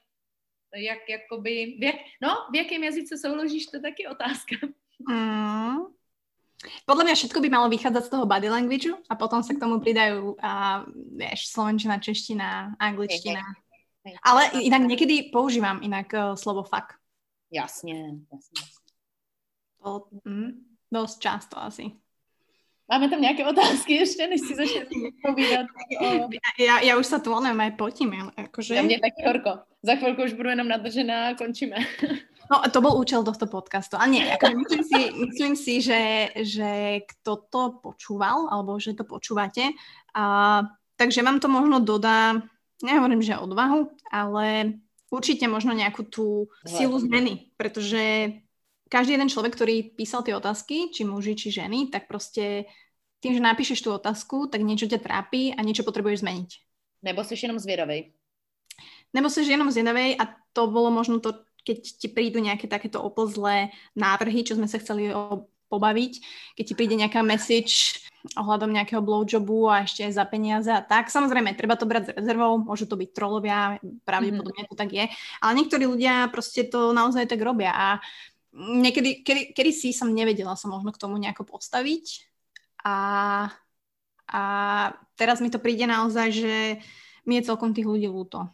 jak 0.77 1.09
jakoby, 1.09 1.77
v 1.81 1.83
jak, 1.83 1.97
no, 2.23 2.49
v 2.53 2.55
jakém 2.57 2.85
jazyce 2.85 3.19
souložíš, 3.19 3.67
to 3.67 3.77
je 3.77 3.83
taky 3.83 4.07
otázka. 4.07 4.57
Mm. 5.09 5.93
Podľa 6.87 7.05
mňa 7.05 7.15
všetko 7.19 7.39
by 7.43 7.49
malo 7.51 7.67
vychádzať 7.67 8.03
z 8.07 8.13
toho 8.15 8.25
body 8.27 8.47
language 8.47 8.87
a 9.11 9.19
potom 9.19 9.43
sa 9.43 9.51
k 9.51 9.59
tomu 9.59 9.83
pridajú, 9.83 10.39
a, 10.39 10.87
vieš, 11.19 11.51
slovenčina, 11.51 11.99
čeština, 11.99 12.79
angličtina. 12.79 13.43
Hej, 14.07 14.15
hej. 14.15 14.15
Ale 14.23 14.63
inak 14.63 14.87
niekedy 14.87 15.35
používam 15.35 15.83
inak 15.83 16.09
uh, 16.15 16.39
slovo 16.39 16.63
fuck. 16.63 16.95
Jasne, 17.51 18.23
jasne. 18.31 18.57
To, 19.83 20.07
mm, 20.23 20.55
dosť 20.87 21.17
často 21.19 21.59
asi. 21.59 21.91
Máme 22.93 23.09
tam 23.09 23.25
nejaké 23.25 23.41
otázky 23.41 24.05
ešte, 24.05 24.29
než 24.29 24.45
si 24.45 24.53
začne 24.53 24.85
povídat? 25.25 25.65
O... 25.97 26.29
Ja, 26.61 26.85
ja 26.85 27.01
už 27.01 27.09
sa 27.09 27.25
tu 27.25 27.33
onem 27.33 27.57
aj 27.57 27.81
potím. 27.81 28.13
Akože... 28.37 28.77
Ja 28.77 28.85
mne 28.85 29.01
taky 29.01 29.25
horko. 29.25 29.65
Za 29.81 29.97
chvíľku 29.97 30.29
už 30.29 30.37
budu 30.37 30.53
jenom 30.53 30.69
nadržená 30.69 31.33
a 31.33 31.37
končíme. 31.41 31.81
No, 32.53 32.61
to 32.69 32.85
bol 32.85 33.01
účel 33.01 33.25
tohto 33.25 33.49
podcastu. 33.49 33.97
Ale 33.97 34.13
nie, 34.13 34.25
akože 34.29 34.55
myslím 34.61 34.83
si, 34.85 35.01
myslím 35.25 35.53
si 35.57 35.75
že, 35.81 36.03
že 36.45 37.01
kto 37.09 37.49
to 37.49 37.63
počúval, 37.81 38.53
alebo 38.53 38.77
že 38.77 38.93
to 38.93 39.09
počúvate, 39.09 39.73
a, 40.13 40.25
takže 41.01 41.25
vám 41.25 41.41
to 41.41 41.49
možno 41.49 41.81
dodá, 41.81 42.45
nehovorím, 42.85 43.25
že 43.25 43.41
odvahu, 43.41 43.89
ale 44.13 44.77
určite 45.09 45.49
možno 45.49 45.73
nejakú 45.73 46.05
tú 46.05 46.53
silu 46.69 47.01
zmeny, 47.01 47.49
pretože 47.57 48.37
každý 48.93 49.17
jeden 49.17 49.33
človek, 49.33 49.57
ktorý 49.57 49.97
písal 49.97 50.21
tie 50.21 50.37
otázky, 50.37 50.93
či 50.93 51.09
muži, 51.09 51.33
či 51.33 51.49
ženy, 51.49 51.89
tak 51.89 52.05
proste 52.05 52.69
tým, 53.23 53.39
že 53.39 53.41
napíšeš 53.41 53.87
tú 53.87 53.95
otázku, 53.95 54.51
tak 54.51 54.67
niečo 54.67 54.91
ťa 54.91 54.99
trápi 54.99 55.55
a 55.55 55.63
niečo 55.63 55.87
potrebuješ 55.87 56.27
zmeniť. 56.27 56.51
Nebo 57.07 57.25
jsi 57.25 57.39
jenom 57.43 57.59
zvědavej. 57.59 58.13
Nebo 59.15 59.31
jsi 59.31 59.41
jenom 59.51 59.71
zvědavej 59.71 60.17
a 60.19 60.25
to 60.53 60.67
bolo 60.67 60.91
možno 60.91 61.21
to, 61.21 61.33
keď 61.63 61.79
ti 61.79 62.09
prídu 62.11 62.43
nejaké 62.43 62.67
takéto 62.67 62.99
oplzlé 62.99 63.71
návrhy, 63.95 64.43
čo 64.43 64.59
sme 64.59 64.67
sa 64.67 64.83
chceli 64.83 65.15
o, 65.15 65.47
pobaviť, 65.71 66.13
keď 66.59 66.65
ti 66.67 66.75
príde 66.75 66.99
nejaká 66.99 67.23
message 67.23 68.03
ohľadom 68.39 68.71
nejakého 68.75 69.03
blowjobu 69.03 69.71
a 69.71 69.83
ešte 69.87 70.07
za 70.11 70.27
peniaze 70.27 70.71
a 70.71 70.83
tak. 70.83 71.11
Samozrejme, 71.11 71.55
treba 71.55 71.79
to 71.79 71.87
brať 71.87 72.11
s 72.11 72.15
rezervou, 72.19 72.59
môžu 72.59 72.87
to 72.87 72.99
byť 72.99 73.11
trolovia, 73.15 73.79
pravdepodobne 74.07 74.67
to 74.67 74.75
tak 74.79 74.91
je, 74.95 75.05
ale 75.43 75.53
niektorí 75.59 75.87
ľudia 75.87 76.31
proste 76.31 76.67
to 76.67 76.91
naozaj 76.95 77.27
tak 77.27 77.43
robia 77.43 77.71
a 77.75 77.87
niekedy, 78.55 79.23
kedy, 79.27 79.43
kedy 79.55 79.71
si 79.71 79.89
som 79.95 80.11
nevedela 80.11 80.55
sa 80.55 80.71
možno 80.71 80.95
k 80.95 81.01
tomu 81.03 81.19
nejako 81.19 81.47
postaviť 81.47 82.32
a, 82.85 82.99
a 84.29 84.43
teraz 85.17 85.41
mi 85.41 85.51
to 85.51 85.59
príde 85.59 85.87
naozaj, 85.87 86.29
že 86.35 86.55
mi 87.27 87.39
je 87.39 87.47
celkom 87.47 87.71
tých 87.71 87.87
ľudí 87.87 88.11
ľúto 88.11 88.51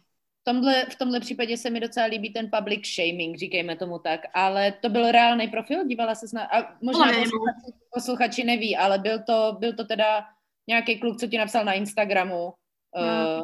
tomhle, 0.49 0.85
v 0.89 0.95
tomhle 0.95 1.19
případě 1.19 1.57
se 1.57 1.69
mi 1.69 1.79
docela 1.79 2.05
líbí 2.05 2.33
ten 2.33 2.49
public 2.57 2.85
shaming, 2.85 3.37
říkejme 3.37 3.75
tomu 3.75 3.99
tak, 3.99 4.21
ale 4.33 4.71
to 4.71 4.89
byl 4.89 5.11
reálný 5.11 5.47
profil, 5.47 5.85
dívala 5.85 6.15
se 6.15 6.25
na, 6.33 6.43
a 6.43 6.75
možná 6.81 7.05
posluchači, 7.05 7.69
posluchači 7.93 8.43
neví, 8.43 8.77
ale 8.77 8.99
byl 8.99 9.23
to, 9.23 9.57
byl 9.59 9.73
to 9.73 9.85
teda 9.85 10.25
nějaký 10.67 10.99
kluk, 10.99 11.19
co 11.19 11.27
ti 11.27 11.37
napsal 11.37 11.65
na 11.65 11.73
Instagramu, 11.73 12.53
no. 12.95 13.01
uh, 13.01 13.43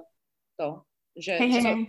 to, 0.57 0.81
že... 1.15 1.31
Hey, 1.31 1.61
co, 1.61 1.67
hey. 1.67 1.85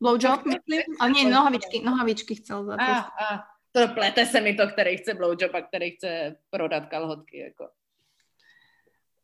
Blowjob, 0.00 0.46
myslím? 0.46 0.94
Ale 1.00 1.10
nie, 1.10 1.30
nohavičky, 1.30 1.82
nohavičky 1.82 2.34
chcel 2.34 2.64
za 2.64 2.74
a, 2.78 2.98
a, 3.00 3.44
to 3.72 3.88
plete 3.88 4.26
se 4.26 4.40
mi 4.40 4.54
to, 4.54 4.68
který 4.68 4.96
chce 4.96 5.14
blowjob 5.14 5.54
a 5.54 5.60
který 5.60 5.90
chce 5.90 6.36
prodat 6.50 6.86
kalhotky, 6.86 7.38
jako. 7.38 7.68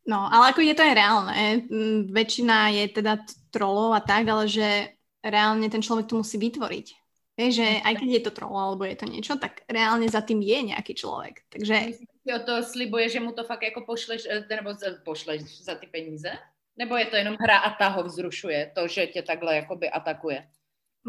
No, 0.05 0.29
ale 0.29 0.53
ako 0.53 0.61
je 0.61 0.77
to 0.77 0.85
aj 0.85 0.93
reálne. 0.93 1.37
Väčšina 2.13 2.69
je 2.77 2.85
teda 2.93 3.25
trolov 3.49 3.97
a 3.97 4.01
tak, 4.05 4.29
ale 4.29 4.45
že 4.45 4.93
reálne 5.25 5.65
ten 5.65 5.81
človek 5.81 6.05
to 6.05 6.21
musí 6.21 6.37
vytvoriť. 6.37 6.87
Vieš, 7.35 7.53
že 7.59 7.67
aj 7.83 7.93
keď 7.99 8.09
je 8.15 8.23
to 8.23 8.31
troll 8.31 8.55
alebo 8.55 8.87
je 8.87 8.95
to 8.95 9.11
niečo, 9.11 9.35
tak 9.35 9.67
reálne 9.67 10.07
za 10.07 10.23
tým 10.23 10.39
je 10.39 10.71
nejaký 10.71 10.95
človek. 10.95 11.43
Takže... 11.51 11.99
Jo, 12.23 12.39
to 12.47 12.63
slibuje, 12.63 13.09
že 13.09 13.19
mu 13.19 13.35
to 13.35 13.43
fakt 13.43 13.63
jako 13.63 13.81
pošleš, 13.81 14.23
eh, 14.29 14.55
nebo 14.55 14.71
pošleš 15.03 15.41
za 15.61 15.75
ty 15.75 15.87
peníze? 15.87 16.31
Nebo 16.77 16.95
je 16.97 17.05
to 17.05 17.15
jenom 17.15 17.35
hra 17.39 17.57
a 17.57 17.69
ta 17.75 17.87
ho 17.87 18.03
vzrušuje, 18.03 18.71
to, 18.75 18.87
že 18.87 19.07
tě 19.07 19.21
takhle 19.21 19.55
jakoby 19.55 19.89
atakuje? 19.89 20.47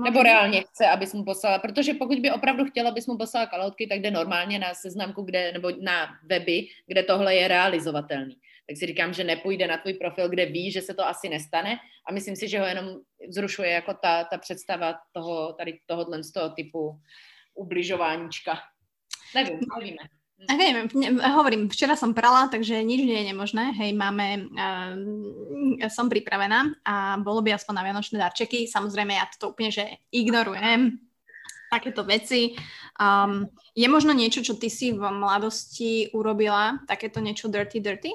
Nebo 0.05 0.22
reálně 0.22 0.62
chce, 0.62 0.86
abys 0.86 1.12
mu 1.14 1.24
poslala, 1.24 1.59
protože 1.59 1.94
pokud 1.94 2.18
by 2.18 2.30
opravdu 2.30 2.64
chtěla, 2.64 2.90
abys 2.90 3.07
mu 3.07 3.16
poslala 3.16 3.47
kalotky, 3.47 3.86
tak 3.86 4.01
jde 4.01 4.11
normálně 4.11 4.59
na 4.59 4.74
seznamku, 4.74 5.22
kde, 5.22 5.53
nebo 5.53 5.70
na 5.80 6.09
weby, 6.22 6.68
kde 6.86 7.03
tohle 7.03 7.34
je 7.34 7.49
realizovatelný 7.49 8.36
tak 8.67 8.77
si 8.77 8.87
říkám, 8.87 9.12
že 9.12 9.25
nepůjde 9.25 9.67
na 9.67 9.77
tvůj 9.79 9.95
profil, 9.95 10.29
kde 10.29 10.47
ví, 10.47 10.73
že 10.73 10.83
se 10.83 10.95
to 10.95 11.07
asi 11.07 11.29
nestane 11.29 11.79
a 12.09 12.12
myslím 12.12 12.37
si, 12.37 12.49
že 12.49 12.59
ho 12.61 12.67
jenom 12.67 12.87
vzrušuje 13.29 13.71
jako 13.71 13.95
ta, 13.95 14.25
ta 14.25 14.39
představa 14.39 14.95
toho, 15.12 15.53
tady 15.53 15.79
tohohle 15.87 16.23
z 16.23 16.33
toho 16.33 16.51
typu 16.51 17.01
ubližováníčka. 17.55 18.59
Nevím, 19.35 19.61
nevíme. 19.79 20.03
Neviem, 20.37 20.85
hovorím, 21.33 21.73
včera 21.73 21.97
som 21.97 22.12
prala, 22.12 22.53
takže 22.53 22.85
nič 22.85 23.09
nie 23.09 23.25
je 23.25 23.33
nemožné. 23.33 23.73
Hej, 23.73 23.97
máme, 23.97 24.53
uh, 24.53 25.89
som 25.89 26.12
pripravená 26.12 26.77
a 26.85 27.17
bolo 27.17 27.41
by 27.41 27.57
aspoň 27.57 27.73
na 27.73 27.85
vianočné 27.89 28.21
darčeky. 28.21 28.69
Samozrejme, 28.69 29.17
ja 29.17 29.25
to 29.41 29.57
úplne, 29.57 29.73
že 29.73 29.89
ignorujem 30.12 31.01
takéto 31.73 32.05
veci. 32.05 32.53
Um, 33.01 33.49
je 33.73 33.89
možno 33.89 34.12
niečo, 34.12 34.45
čo 34.45 34.61
ty 34.61 34.69
si 34.69 34.93
v 34.93 35.01
mladosti 35.01 36.12
urobila, 36.12 36.85
takéto 36.85 37.25
niečo 37.25 37.49
dirty, 37.49 37.81
dirty? 37.81 38.12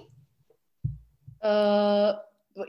Uh, 1.42 2.14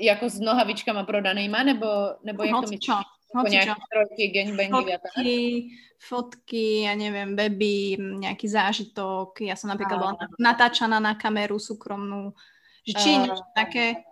jako 0.01 0.29
s 0.29 0.41
nohavičkama 0.41 1.05
prodanýma, 1.05 1.63
nebo, 1.63 1.87
nebo 2.25 2.43
jak 2.45 2.55
to 2.55 2.61
myslíš? 2.61 2.89
Jako 3.37 3.49
nějaké 3.49 3.73
trojky, 3.93 4.29
gangbangy 4.29 4.93
fotky, 4.93 5.69
fotky, 6.09 6.67
ja 6.85 6.93
neviem, 6.93 7.33
baby, 7.33 7.97
nejaký 7.97 8.45
zážitok. 8.45 9.41
Ja 9.41 9.57
som 9.57 9.73
napríklad 9.73 9.97
bola 9.97 10.15
natáčaná 10.37 11.01
na 11.01 11.17
kameru 11.17 11.57
súkromnú. 11.57 12.37
Že 12.85 12.93
či 12.93 13.11
uh, 13.17 13.33
také? 13.57 14.05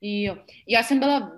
Jo. 0.00 0.36
Já 0.68 0.82
jsem 0.82 0.98
byla, 0.98 1.32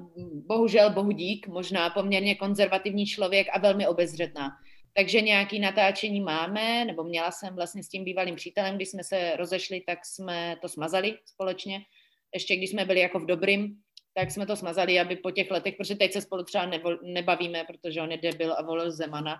bohužel, 0.46 0.90
bohu 0.90 1.10
dík, 1.10 1.48
možná 1.48 1.90
poměrně 1.90 2.34
konzervativní 2.34 3.06
člověk 3.06 3.46
a 3.52 3.58
velmi 3.58 3.86
obezřetná. 3.86 4.50
Takže 4.94 5.20
nějaký 5.20 5.58
natáčení 5.58 6.20
máme, 6.20 6.84
nebo 6.84 7.04
měla 7.04 7.30
jsem 7.30 7.54
vlastně 7.54 7.82
s 7.82 7.88
tím 7.88 8.04
bývalým 8.04 8.36
přítelem, 8.36 8.76
když 8.76 8.88
jsme 8.88 9.04
se 9.04 9.36
rozešli, 9.36 9.80
tak 9.86 10.06
jsme 10.06 10.56
to 10.62 10.68
smazali 10.68 11.18
společně 11.26 11.80
ještě 12.34 12.56
když 12.56 12.70
jsme 12.70 12.84
byli 12.84 13.00
jako 13.00 13.18
v 13.18 13.26
dobrým, 13.26 13.76
tak 14.14 14.30
jsme 14.30 14.46
to 14.46 14.56
smazali, 14.56 15.00
aby 15.00 15.16
po 15.16 15.30
těch 15.30 15.50
letech, 15.50 15.74
protože 15.76 15.94
teď 15.94 16.12
se 16.12 16.20
spolu 16.20 16.44
třeba 16.44 16.66
nebo, 16.66 16.90
nebavíme, 17.02 17.64
protože 17.64 18.02
on 18.02 18.10
je 18.10 18.18
debil 18.18 18.54
a 18.58 18.62
volil 18.62 18.92
Zemana, 18.92 19.36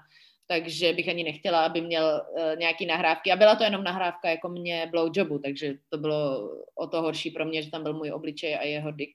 takže 0.47 0.93
bych 0.93 1.09
ani 1.09 1.25
nechtěla, 1.25 1.65
aby 1.65 1.81
měl 1.81 2.05
uh, 2.05 2.59
nějaký 2.59 2.87
nahrávky. 2.87 3.33
A 3.33 3.37
byla 3.37 3.55
to 3.55 3.65
jenom 3.65 3.85
nahrávka 3.85 4.29
jako 4.31 4.49
mě 4.49 4.89
blowjobu, 4.91 5.39
takže 5.39 5.75
to 5.89 5.99
bylo 5.99 6.51
o 6.75 6.87
to 6.87 7.03
horší 7.03 7.31
pro 7.31 7.45
mě, 7.45 7.63
že 7.63 7.71
tam 7.71 7.83
byl 7.83 7.95
můj 7.95 8.13
obličej 8.13 8.57
a 8.57 8.63
jeho 8.63 8.91
dick. 8.91 9.13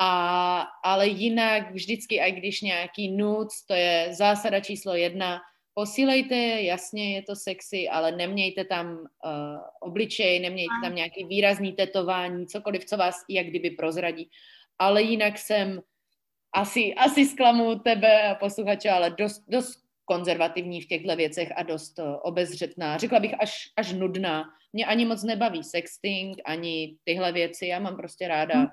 A, 0.00 0.66
ale 0.84 1.08
jinak 1.08 1.70
vždycky, 1.70 2.20
i 2.20 2.32
když 2.32 2.60
nějaký 2.60 3.10
nuc, 3.10 3.64
to 3.66 3.74
je 3.74 4.08
zásada 4.12 4.60
číslo 4.60 4.94
jedna, 4.94 5.40
posílejte, 5.78 6.34
jasně 6.62 7.14
je 7.14 7.22
to 7.22 7.36
sexy, 7.36 7.88
ale 7.88 8.12
nemějte 8.12 8.64
tam 8.64 8.98
uh, 8.98 9.06
obličej, 9.80 10.40
nemějte 10.40 10.74
tam 10.82 10.94
nějaký 10.94 11.24
výrazný 11.24 11.72
tetování, 11.72 12.46
cokoliv, 12.46 12.84
co 12.84 12.96
vás 12.96 13.24
jak 13.28 13.46
kdyby 13.46 13.70
prozradí. 13.70 14.30
Ale 14.78 15.02
jinak 15.02 15.38
jsem 15.38 15.80
asi, 16.52 16.94
asi 16.94 17.26
zklamu 17.26 17.78
tebe 17.78 18.22
a 18.30 18.34
posluchače, 18.34 18.90
ale 18.90 19.10
dost, 19.10 19.44
dost 19.48 19.78
konzervativní 20.04 20.80
v 20.80 20.86
těchto 20.86 21.16
věcech 21.16 21.52
a 21.56 21.62
dost 21.62 21.98
uh, 21.98 22.16
obezřetná. 22.22 22.98
Řekla 22.98 23.20
bych 23.20 23.34
až, 23.42 23.70
až 23.76 23.92
nudná. 23.92 24.44
Mě 24.72 24.86
ani 24.86 25.04
moc 25.04 25.22
nebaví 25.22 25.64
sexting, 25.64 26.40
ani 26.44 26.96
tyhle 27.04 27.32
věci. 27.32 27.66
Já 27.66 27.78
mám 27.78 27.96
prostě 27.96 28.28
ráda 28.28 28.54
hmm. 28.54 28.68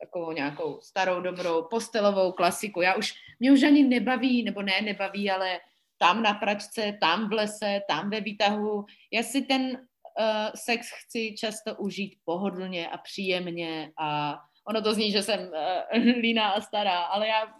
takovou 0.00 0.32
nějakou 0.32 0.80
starou, 0.80 1.20
dobrou 1.20 1.62
postelovou 1.70 2.32
klasiku. 2.32 2.80
Já 2.80 2.94
už, 2.94 3.14
mě 3.40 3.52
už 3.52 3.62
ani 3.62 3.82
nebaví, 3.82 4.42
nebo 4.42 4.62
ne 4.62 4.80
nebaví, 4.80 5.30
ale 5.30 5.58
tam 5.98 6.22
na 6.22 6.34
pračce, 6.34 6.98
tam 7.00 7.28
v 7.28 7.32
lese, 7.32 7.80
tam 7.88 8.10
ve 8.10 8.20
výtahu. 8.20 8.84
Já 9.12 9.22
si 9.22 9.42
ten 9.42 9.62
uh, 9.62 10.50
sex 10.54 10.88
chci 11.04 11.34
často 11.38 11.74
užít 11.74 12.18
pohodlně 12.24 12.88
a 12.88 12.98
příjemně 12.98 13.92
a 13.98 14.38
ono 14.68 14.82
to 14.82 14.94
zní, 14.94 15.12
že 15.12 15.22
jsem 15.22 15.40
uh, 15.40 16.02
líná 16.20 16.50
a 16.50 16.60
stará, 16.60 16.98
ale 17.00 17.28
já 17.28 17.54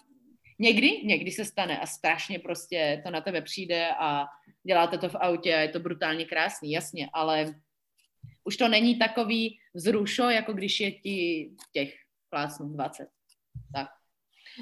někdy, 0.59 1.03
někdy 1.05 1.31
se 1.31 1.45
stane 1.45 1.79
a 1.79 1.87
strašně 1.87 2.39
prostě 2.39 3.03
to 3.05 3.11
na 3.11 3.21
tebe 3.21 3.43
přijde 3.43 3.91
a 3.99 4.27
děláte 4.67 4.99
to 4.99 5.09
v 5.09 5.15
autě 5.15 5.55
a 5.55 5.61
je 5.61 5.69
to 5.69 5.81
brutálně 5.81 6.25
krásný, 6.25 6.71
jasně, 6.73 7.09
ale 7.13 7.55
už 8.45 8.57
to 8.57 8.69
není 8.69 8.99
takový 8.99 9.59
vzrušo, 9.75 10.23
jako 10.23 10.53
když 10.53 10.81
je 10.81 10.93
ti 10.93 11.51
těch 11.73 11.95
plácnů 12.31 12.69
20. 12.69 13.09
Tak. 13.75 13.89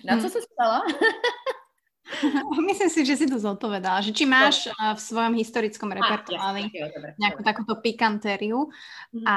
Na 0.05 0.17
co 0.17 0.21
hmm. 0.21 0.31
se 0.31 0.39
stala? 0.43 0.81
Myslím 2.69 2.91
si, 2.91 3.01
že 3.07 3.15
si 3.17 3.27
to 3.27 3.39
zodpovedala, 3.39 4.05
že 4.05 4.15
či 4.15 4.25
máš 4.25 4.69
v 4.71 5.01
svojom 5.01 5.35
historickom 5.35 5.91
repertoári 5.93 6.71
nejakú 7.19 7.41
takúto 7.43 7.79
pikantériu. 7.81 8.69
A, 9.27 9.37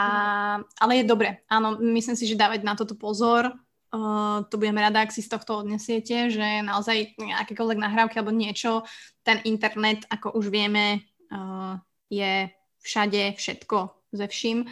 ale 0.81 0.91
je 1.01 1.05
dobre, 1.05 1.43
áno, 1.47 1.77
myslím 1.79 2.15
si, 2.17 2.25
že 2.27 2.39
dávať 2.39 2.61
na 2.63 2.73
toto 2.73 2.95
pozor, 2.97 3.53
Uh, 3.87 4.43
to 4.51 4.59
budeme 4.59 4.83
rada, 4.83 4.99
ak 4.99 5.15
si 5.15 5.23
z 5.23 5.31
tohto 5.31 5.63
odnesiete, 5.63 6.27
že 6.27 6.59
naozaj 6.59 7.15
akékoľvek 7.15 7.79
nahrávky 7.79 8.19
alebo 8.19 8.35
niečo, 8.35 8.83
ten 9.23 9.39
internet, 9.47 10.03
ako 10.11 10.35
už 10.35 10.51
vieme, 10.51 11.07
uh, 11.31 11.79
je 12.11 12.51
všade 12.83 13.39
všetko 13.39 14.11
ze 14.11 14.27
vším. 14.27 14.67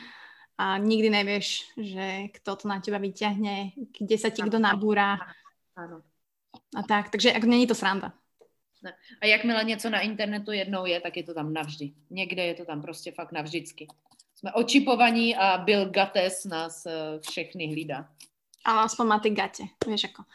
A 0.59 0.75
nikdy 0.83 1.07
nevieš, 1.07 1.63
že 1.79 2.27
kto 2.39 2.59
to 2.59 2.65
na 2.67 2.83
teba 2.83 2.99
vyťahne, 2.99 3.71
kde 3.95 4.15
sa 4.19 4.35
ti 4.35 4.43
kto 4.43 4.59
nabúra. 4.59 5.15
Áno 5.79 6.03
a 6.75 6.83
tak. 6.83 7.09
Takže 7.09 7.29
jako 7.29 7.47
není 7.47 7.67
to 7.67 7.75
sranda. 7.75 8.13
Ne. 8.83 8.93
A 9.21 9.25
jakmile 9.25 9.63
něco 9.63 9.89
na 9.89 9.99
internetu 9.99 10.51
jednou 10.51 10.85
je, 10.85 11.01
tak 11.01 11.17
je 11.17 11.23
to 11.23 11.33
tam 11.33 11.53
navždy. 11.53 11.93
Někde 12.09 12.43
je 12.43 12.53
to 12.53 12.65
tam 12.65 12.81
prostě 12.81 13.11
fakt 13.11 13.31
navždycky. 13.31 13.87
Jsme 14.35 14.53
očipovaní 14.53 15.35
a 15.35 15.57
Bill 15.57 15.89
Gates 15.89 16.45
nás 16.45 16.85
uh, 16.85 16.91
všechny 17.29 17.67
hlídá. 17.67 18.09
Ale 18.65 18.83
aspoň 18.83 19.05
má 19.07 19.19
ty 19.19 19.29
gate, 19.29 19.69
vieš 19.85 20.09
ako. 20.09 20.25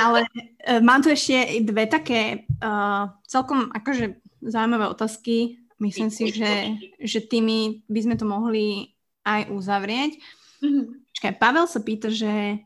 Ale 0.00 0.24
uh, 0.24 0.80
mám 0.80 1.04
tu 1.04 1.12
ešte 1.12 1.60
dve 1.60 1.84
také 1.84 2.48
uh, 2.64 3.12
celkom 3.28 3.68
akože 3.68 4.16
zaujímavé 4.40 4.88
otázky. 4.88 5.60
Myslím 5.76 6.08
si, 6.08 6.32
že, 6.32 6.72
že 6.96 7.20
tými 7.20 7.84
by 7.84 8.00
sme 8.00 8.16
to 8.16 8.24
mohli 8.24 8.96
aj 9.28 9.52
uzavrieť. 9.52 10.16
Mm-hmm. 10.64 11.36
Pavel 11.36 11.68
sa 11.68 11.80
pýta, 11.84 12.08
že, 12.08 12.64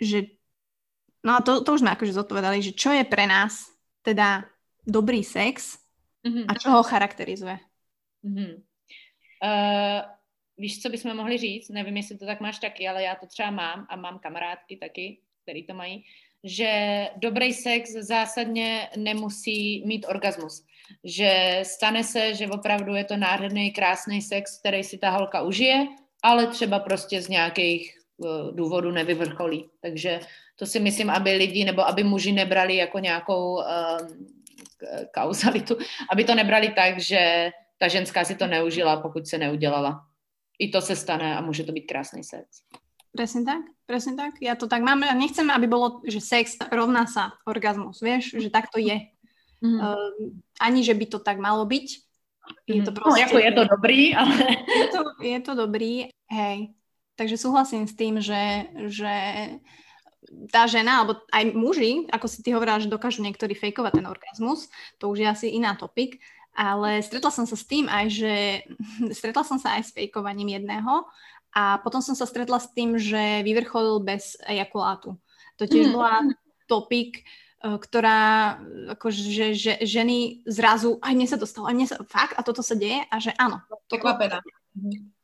že 0.00 0.35
No 1.26 1.36
a 1.36 1.40
to, 1.42 1.58
to 1.66 1.74
už 1.74 1.82
sme 1.82 1.90
akože 1.90 2.14
zodpovedali, 2.14 2.62
že 2.62 2.70
čo 2.70 2.94
je 2.94 3.02
pre 3.02 3.26
nás 3.26 3.66
teda 4.06 4.46
dobrý 4.86 5.26
sex 5.26 5.82
mm-hmm. 6.22 6.46
a 6.46 6.52
čo 6.54 6.70
ho 6.70 6.86
charakterizuje? 6.86 7.58
Mm-hmm. 8.22 8.52
Uh, 9.42 10.00
víš, 10.58 10.82
co 10.82 10.88
bychom 10.88 11.16
mohli 11.16 11.38
říct? 11.38 11.68
Nevím, 11.68 11.96
jestli 11.96 12.18
to 12.18 12.26
tak 12.26 12.40
máš 12.40 12.58
taky, 12.58 12.88
ale 12.88 13.02
já 13.02 13.14
to 13.14 13.26
třeba 13.26 13.50
mám 13.50 13.86
a 13.90 13.96
mám 13.96 14.18
kamarádky 14.18 14.76
taky, 14.76 15.20
který 15.42 15.66
to 15.66 15.74
mají, 15.74 16.04
že 16.44 16.70
dobrý 17.16 17.52
sex 17.52 17.90
zásadně 17.90 18.88
nemusí 18.96 19.82
mít 19.86 20.06
orgasmus. 20.08 20.62
Že 21.04 21.60
stane 21.62 22.04
se, 22.04 22.34
že 22.34 22.46
opravdu 22.46 22.94
je 22.94 23.04
to 23.04 23.16
nádherný, 23.16 23.72
krásný 23.72 24.22
sex, 24.22 24.58
který 24.58 24.84
si 24.84 24.98
ta 24.98 25.10
holka 25.10 25.42
užije, 25.42 25.86
ale 26.22 26.46
třeba 26.46 26.78
prostě 26.78 27.22
z 27.22 27.28
nějakých 27.28 28.05
uh, 28.16 28.54
důvodů 28.56 28.90
nevyvrcholí. 28.90 29.70
Takže 29.80 30.20
to 30.56 30.66
si 30.66 30.80
myslím, 30.80 31.10
aby 31.10 31.32
lidi 31.32 31.64
nebo 31.64 31.86
aby 31.86 32.04
muži 32.04 32.32
nebrali 32.32 32.76
jako 32.76 32.98
nějakou 32.98 33.54
um, 33.54 34.26
kauzalitu, 35.14 35.76
aby 36.12 36.24
to 36.24 36.34
nebrali 36.34 36.68
tak, 36.68 37.00
že 37.00 37.50
ta 37.78 37.88
ženská 37.88 38.24
si 38.24 38.34
to 38.34 38.46
neužila, 38.46 38.96
pokud 38.96 39.26
se 39.26 39.38
neudělala. 39.38 40.04
I 40.58 40.68
to 40.68 40.80
se 40.80 40.96
stane 40.96 41.36
a 41.36 41.40
může 41.40 41.64
to 41.64 41.72
být 41.72 41.84
krásný 41.84 42.24
sex. 42.24 42.64
Presne 43.16 43.48
tak, 43.48 43.64
presne 43.88 44.12
tak. 44.12 44.36
Ja 44.44 44.60
to 44.60 44.68
tak 44.68 44.84
mám. 44.84 45.00
Ja 45.00 45.16
nechcem, 45.16 45.48
aby 45.48 45.64
bolo, 45.64 46.04
že 46.04 46.20
sex 46.20 46.60
rovná 46.68 47.08
sa 47.08 47.32
orgazmus, 47.48 48.04
vieš, 48.04 48.36
že 48.36 48.52
tak 48.52 48.68
to 48.68 48.76
je. 48.76 49.08
Mm. 49.64 49.80
Uh, 49.80 49.96
ani, 50.60 50.84
že 50.84 50.92
by 50.92 51.06
to 51.08 51.18
tak 51.24 51.40
malo 51.40 51.64
byť. 51.64 52.06
Je 52.66 52.82
to 52.82 52.92
prostě... 52.92 53.10
No, 53.10 53.16
jako 53.16 53.38
je 53.38 53.52
to 53.52 53.64
dobrý, 53.64 54.14
ale... 54.14 54.34
Je 54.78 54.88
to, 54.88 55.02
je 55.22 55.40
to 55.40 55.54
dobrý, 55.54 56.08
hej. 56.30 56.68
Takže 57.16 57.40
súhlasím 57.40 57.88
s 57.88 57.96
tým, 57.96 58.20
že, 58.20 58.68
že 58.92 59.14
tá 60.52 60.68
žena, 60.68 61.00
alebo 61.02 61.22
aj 61.32 61.44
muži, 61.56 62.04
ako 62.12 62.26
si 62.28 62.44
ty 62.44 62.52
hovorila, 62.52 62.82
že 62.82 62.92
dokážu 62.92 63.24
niektorí 63.24 63.56
fejkovať 63.56 63.92
ten 64.02 64.06
orgazmus, 64.06 64.68
to 65.00 65.08
už 65.08 65.24
je 65.24 65.28
asi 65.28 65.46
iná 65.56 65.72
topik, 65.78 66.20
ale 66.56 67.04
stretla 67.04 67.32
som 67.32 67.44
sa 67.44 67.56
s 67.56 67.64
tým 67.68 67.86
aj, 67.88 68.06
že 68.12 68.34
stretla 69.18 69.44
som 69.44 69.56
sa 69.60 69.80
aj 69.80 69.82
s 69.88 69.94
fejkovaním 69.96 70.60
jedného 70.60 71.08
a 71.56 71.80
potom 71.80 72.04
som 72.04 72.12
sa 72.12 72.28
stretla 72.28 72.60
s 72.60 72.72
tým, 72.72 73.00
že 73.00 73.40
vyvrcholil 73.44 74.04
bez 74.04 74.36
ejakulátu. 74.44 75.16
To 75.56 75.64
tiež 75.64 75.88
mm. 75.88 75.94
bola 75.96 76.20
topik, 76.68 77.24
eh, 77.64 77.76
ktorá, 77.80 78.60
akože, 78.92 79.56
že 79.56 79.72
ženy 79.80 80.44
zrazu, 80.44 81.00
aj 81.00 81.12
mne 81.16 81.28
sa 81.28 81.40
to 81.40 81.48
stalo, 81.48 81.70
aj 81.70 81.76
mne 81.76 81.86
sa, 81.88 81.96
fakt, 82.04 82.36
a 82.36 82.44
toto 82.44 82.60
sa 82.60 82.76
deje, 82.76 83.04
a 83.08 83.16
že 83.16 83.32
áno. 83.40 83.64
Překvapená. 83.88 84.44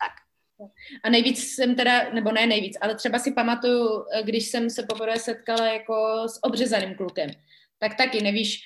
Tak. 0.01 0.22
A 1.05 1.11
nejvíc 1.11 1.55
jsem 1.55 1.75
teda, 1.75 2.11
nebo 2.13 2.33
ne 2.33 2.47
nejvíc, 2.47 2.79
ale 2.81 2.95
třeba 2.95 3.19
si 3.19 3.33
pamatuju, 3.33 4.05
když 4.23 4.47
jsem 4.47 4.71
se 4.71 4.83
poprvé 4.83 5.19
setkala 5.19 5.67
jako 5.67 6.25
s 6.29 6.45
obřezaným 6.45 6.95
klukem, 6.95 7.31
tak 7.79 7.97
taky 7.97 8.23
nevíš, 8.23 8.61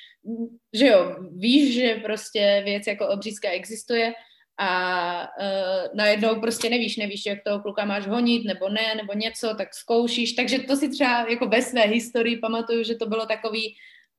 že 0.72 0.86
jo, 0.86 1.16
víš, 1.32 1.74
že 1.74 1.94
prostě 1.94 2.62
věc 2.64 2.86
jako 2.86 3.08
obřízka 3.08 3.50
existuje 3.50 4.12
a 4.58 5.28
uh, 5.40 5.96
najednou 5.96 6.40
prostě 6.40 6.70
nevíš, 6.70 6.96
nevíš, 6.96 7.26
jak 7.26 7.38
toho 7.44 7.60
kluka 7.60 7.84
máš 7.84 8.06
honit, 8.06 8.44
nebo 8.44 8.68
ne, 8.68 8.94
nebo 8.96 9.12
něco, 9.12 9.54
tak 9.58 9.74
zkoušíš. 9.74 10.32
Takže 10.32 10.58
to 10.58 10.76
si 10.76 10.88
třeba 10.88 11.26
jako 11.30 11.46
ve 11.46 11.62
své 11.62 11.82
historii 11.82 12.36
pamatuju, 12.36 12.84
že 12.84 12.94
to 12.94 13.06
bylo 13.06 13.26
takový 13.26 13.74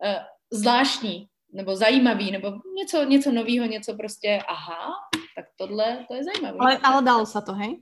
uh, 0.06 0.14
zvláštní, 0.52 1.28
nebo 1.54 1.76
zajímavý, 1.76 2.32
nebo 2.32 2.54
něco, 2.78 3.04
něco 3.04 3.32
nového, 3.32 3.66
něco 3.66 3.94
prostě, 3.94 4.40
aha, 4.48 4.94
tak 5.38 5.46
tohle, 5.56 6.06
to 6.10 6.16
je 6.18 6.24
zajímavé. 6.24 6.58
Ale, 6.60 6.78
ale 6.78 7.00
dalo 7.06 7.26
se 7.26 7.42
to, 7.42 7.54
hej? 7.54 7.78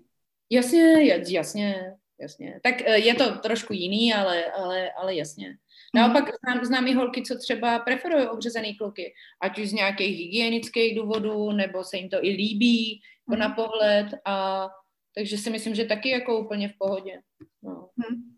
Jasně, 0.50 1.16
jasně, 1.32 1.96
jasně. 2.20 2.60
Tak 2.64 2.82
eh, 2.82 3.00
je 3.00 3.16
to 3.16 3.40
trošku 3.40 3.74
jiný, 3.74 4.14
ale, 4.14 4.52
ale, 4.52 4.92
ale 4.92 5.16
jasně. 5.16 5.58
Naopak 5.96 6.36
znám, 6.44 6.66
znám 6.66 6.88
i 6.88 6.94
holky, 6.94 7.24
co 7.24 7.38
třeba 7.38 7.80
preferují 7.80 8.28
obřezaný 8.28 8.76
kluky, 8.76 9.14
ať 9.42 9.60
už 9.60 9.70
z 9.70 9.74
nějakých 9.74 10.18
hygienických 10.18 10.96
důvodů, 11.00 11.52
nebo 11.52 11.84
se 11.84 11.98
jim 11.98 12.10
to 12.10 12.26
i 12.26 12.30
líbí 12.30 13.02
jako 13.28 13.40
na 13.40 13.50
pohled 13.50 14.08
a 14.26 14.68
takže 15.16 15.38
si 15.38 15.50
myslím, 15.50 15.76
že 15.76 15.86
taky 15.86 16.10
jako 16.10 16.40
úplně 16.40 16.70
v 16.70 16.78
pohodě. 16.78 17.22
No. 17.64 17.90
Hmm. 17.96 18.36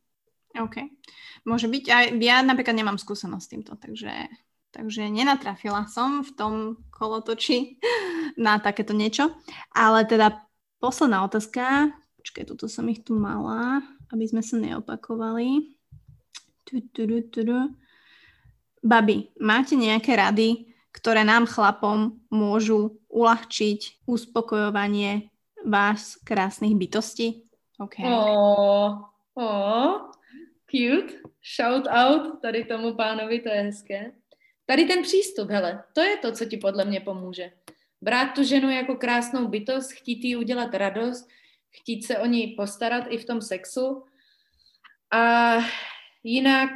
OK. 0.61 0.89
Môže 1.45 1.69
byť. 1.69 1.85
A 1.93 1.97
ja 2.17 2.41
napríklad 2.41 2.73
nemám 2.73 2.97
skúsenosť 2.97 3.45
s 3.45 3.51
týmto, 3.51 3.73
takže 3.77 4.09
takže 4.71 5.07
nenatrafila 5.09 5.87
som 5.89 6.23
v 6.23 6.31
tom 6.35 6.53
kolotoči 6.91 7.77
na 8.45 8.57
takéto 8.57 8.91
niečo. 8.95 9.33
Ale 9.73 10.03
teda 10.05 10.43
posledná 10.81 11.25
otázka, 11.25 11.91
počkaj, 12.21 12.43
tuto 12.47 12.65
som 12.69 12.85
ich 12.91 13.01
tu 13.01 13.15
mala, 13.17 13.81
aby 14.13 14.25
sme 14.27 14.43
sa 14.43 14.59
neopakovali. 14.59 15.73
Tu, 16.67 16.83
tu, 16.91 17.07
tu, 17.07 17.17
tu, 17.31 17.41
tu. 17.47 17.59
Babi, 18.83 19.33
máte 19.41 19.73
nejaké 19.73 20.13
rady, 20.15 20.67
ktoré 20.93 21.21
nám 21.25 21.45
chlapom 21.49 22.17
môžu 22.33 22.97
uľahčiť 23.11 24.05
uspokojovanie 24.09 25.29
vás 25.65 26.17
krásnych 26.25 26.73
bytostí? 26.77 27.47
Okay. 27.77 28.05
Oh, 28.09 29.05
oh, 29.37 30.09
cute. 30.65 31.21
Shout 31.41 31.87
out 31.87 32.41
tady 32.41 32.65
tomu 32.65 32.93
pánovi, 32.93 33.39
to 33.39 33.49
je 33.49 33.61
hezké. 33.61 34.11
Tady 34.69 34.85
ten 34.85 35.03
přístup, 35.03 35.49
hele, 35.49 35.83
to 35.93 36.01
je 36.01 36.17
to, 36.17 36.31
co 36.31 36.45
ti 36.45 36.57
podle 36.57 36.85
mě 36.85 36.99
pomůže. 36.99 37.51
Brát 38.01 38.27
tu 38.35 38.43
ženu 38.43 38.69
jako 38.69 38.95
krásnou 38.95 39.47
bytost, 39.47 39.91
chtít 39.91 40.23
jí 40.23 40.35
udělat 40.35 40.73
radost, 40.73 41.27
chtít 41.69 42.03
se 42.03 42.17
o 42.17 42.25
ní 42.25 42.47
postarat 42.47 43.03
i 43.09 43.17
v 43.17 43.25
tom 43.25 43.41
sexu. 43.41 44.03
A 45.13 45.53
jinak... 46.23 46.71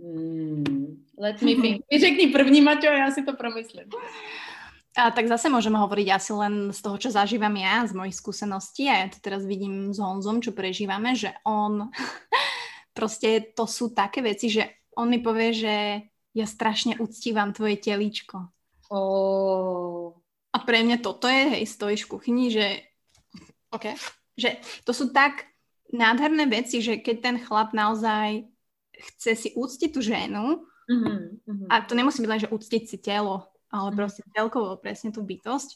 Hmm, 0.00 1.04
let 1.18 1.42
me 1.42 1.54
think. 1.54 1.82
Ty 1.90 2.00
řekni 2.00 2.26
první, 2.26 2.60
Maťo, 2.60 2.88
a 2.88 2.92
já 2.92 3.10
si 3.10 3.22
to 3.22 3.32
promyslím. 3.32 3.88
A 4.94 5.10
tak 5.10 5.26
zase 5.26 5.50
môžem 5.50 5.74
hovoriť 5.74 6.06
asi 6.14 6.30
len 6.38 6.70
z 6.70 6.78
toho, 6.78 6.94
čo 7.02 7.10
zažívam 7.10 7.50
ja, 7.58 7.82
z 7.82 7.98
mojich 7.98 8.14
skúseností. 8.14 8.86
A 8.86 9.02
ja 9.02 9.06
to 9.10 9.18
teraz 9.18 9.42
vidím 9.42 9.90
s 9.90 9.98
Honzom, 9.98 10.38
čo 10.38 10.54
prežívame, 10.54 11.18
že 11.18 11.34
on... 11.42 11.90
proste 12.94 13.42
to 13.58 13.66
sú 13.66 13.90
také 13.90 14.22
veci, 14.22 14.54
že 14.54 14.70
on 14.94 15.10
mi 15.10 15.18
povie, 15.18 15.50
že 15.50 15.74
ja 16.34 16.46
strašne 16.50 16.98
uctívam 16.98 17.54
tvoje 17.54 17.78
telíčko. 17.78 18.50
Oh. 18.90 20.12
A 20.54 20.58
pre 20.62 20.82
mňa 20.82 20.98
toto 21.02 21.30
je, 21.30 21.58
hej, 21.58 21.64
stojíš 21.66 22.06
v 22.06 22.12
kuchyni, 22.14 22.46
že 22.50 22.82
OK, 23.74 23.94
že 24.38 24.62
to 24.86 24.94
sú 24.94 25.10
tak 25.10 25.50
nádherné 25.90 26.46
veci, 26.46 26.78
že 26.78 27.02
keď 27.02 27.16
ten 27.22 27.36
chlap 27.42 27.74
naozaj 27.74 28.46
chce 28.94 29.32
si 29.34 29.48
úctiť 29.54 29.90
tú 29.90 29.98
ženu, 30.02 30.62
mm-hmm. 30.86 31.66
a 31.70 31.82
to 31.82 31.98
nemusí 31.98 32.22
byť 32.22 32.30
len, 32.30 32.42
že 32.46 32.52
úctiť 32.54 32.82
si 32.86 32.96
telo, 33.02 33.50
ale 33.70 33.90
mm-hmm. 33.90 33.98
proste 33.98 34.22
celkovo 34.30 34.78
presne 34.78 35.10
tú 35.10 35.26
bytosť 35.26 35.74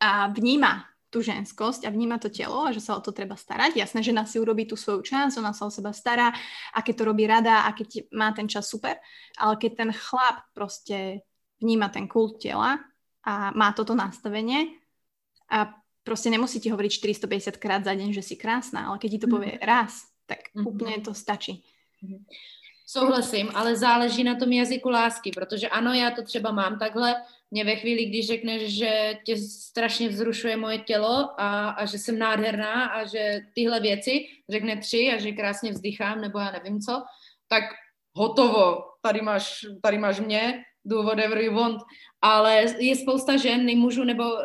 a 0.00 0.32
vníma 0.32 0.91
tú 1.12 1.20
ženskosť 1.20 1.84
a 1.84 1.92
vníma 1.92 2.16
to 2.16 2.32
telo 2.32 2.64
a 2.64 2.72
že 2.72 2.80
sa 2.80 2.96
o 2.96 3.04
to 3.04 3.12
treba 3.12 3.36
starať. 3.36 3.76
Jasné, 3.76 4.00
že 4.00 4.16
žena 4.16 4.24
si 4.24 4.40
urobí 4.40 4.64
tú 4.64 4.80
svoju 4.80 5.04
časť, 5.04 5.36
ona 5.36 5.52
sa 5.52 5.68
o 5.68 5.70
seba 5.70 5.92
stará 5.92 6.32
a 6.72 6.78
keď 6.80 6.94
to 6.96 7.04
robí 7.04 7.28
rada 7.28 7.68
a 7.68 7.76
keď 7.76 8.08
má 8.16 8.32
ten 8.32 8.48
čas 8.48 8.64
super, 8.64 8.96
ale 9.36 9.54
keď 9.60 9.84
ten 9.84 9.90
chlap 9.92 10.48
proste 10.56 11.20
vníma 11.60 11.92
ten 11.92 12.08
kult 12.08 12.40
tela 12.40 12.80
a 13.28 13.52
má 13.52 13.76
toto 13.76 13.92
nastavenie 13.92 14.80
a 15.52 15.68
proste 16.00 16.32
nemusí 16.32 16.58
ti 16.64 16.72
hovoriť 16.72 17.20
450 17.20 17.60
krát 17.60 17.84
za 17.84 17.92
deň, 17.92 18.16
že 18.16 18.24
si 18.24 18.34
krásna, 18.40 18.88
ale 18.88 18.96
keď 18.96 19.08
ti 19.12 19.20
to 19.20 19.28
povie 19.28 19.60
mm. 19.60 19.62
raz, 19.62 20.08
tak 20.24 20.48
mm-hmm. 20.50 20.64
úplne 20.64 20.96
to 21.04 21.12
stačí. 21.12 21.60
Mm-hmm. 22.00 22.20
Souhlasím, 22.92 23.50
ale 23.54 23.76
záleží 23.76 24.24
na 24.24 24.34
tom 24.34 24.52
jazyku 24.52 24.90
lásky, 24.90 25.30
protože 25.30 25.68
ano, 25.68 25.92
já 25.92 26.10
to 26.10 26.22
třeba 26.22 26.52
mám 26.52 26.78
takhle, 26.78 27.14
mě 27.50 27.64
ve 27.64 27.76
chvíli, 27.76 28.04
když 28.04 28.26
řekneš, 28.26 28.78
že 28.78 29.18
tě 29.24 29.36
strašně 29.36 30.08
vzrušuje 30.08 30.56
moje 30.56 30.78
tělo 30.78 31.40
a, 31.40 31.70
a 31.70 31.84
že 31.84 31.98
jsem 31.98 32.18
nádherná 32.18 32.84
a 32.86 33.04
že 33.04 33.40
tyhle 33.54 33.80
věci 33.80 34.26
řekne 34.48 34.76
tři 34.76 35.12
a 35.14 35.20
že 35.20 35.32
krásně 35.32 35.70
vzdychám 35.70 36.20
nebo 36.20 36.38
já 36.38 36.50
nevím 36.50 36.80
co, 36.80 37.02
tak 37.48 37.64
hotovo, 38.16 38.76
tady 39.02 39.20
máš, 39.20 39.66
tady 39.82 39.98
máš 39.98 40.20
mě, 40.20 40.64
do 40.84 41.02
whatever 41.02 41.38
you 41.38 41.54
want. 41.54 41.82
Ale 42.20 42.64
je 42.78 42.96
spousta 42.96 43.36
žen, 43.36 43.78
mužů 43.78 44.04
nebo 44.04 44.24
uh, 44.24 44.38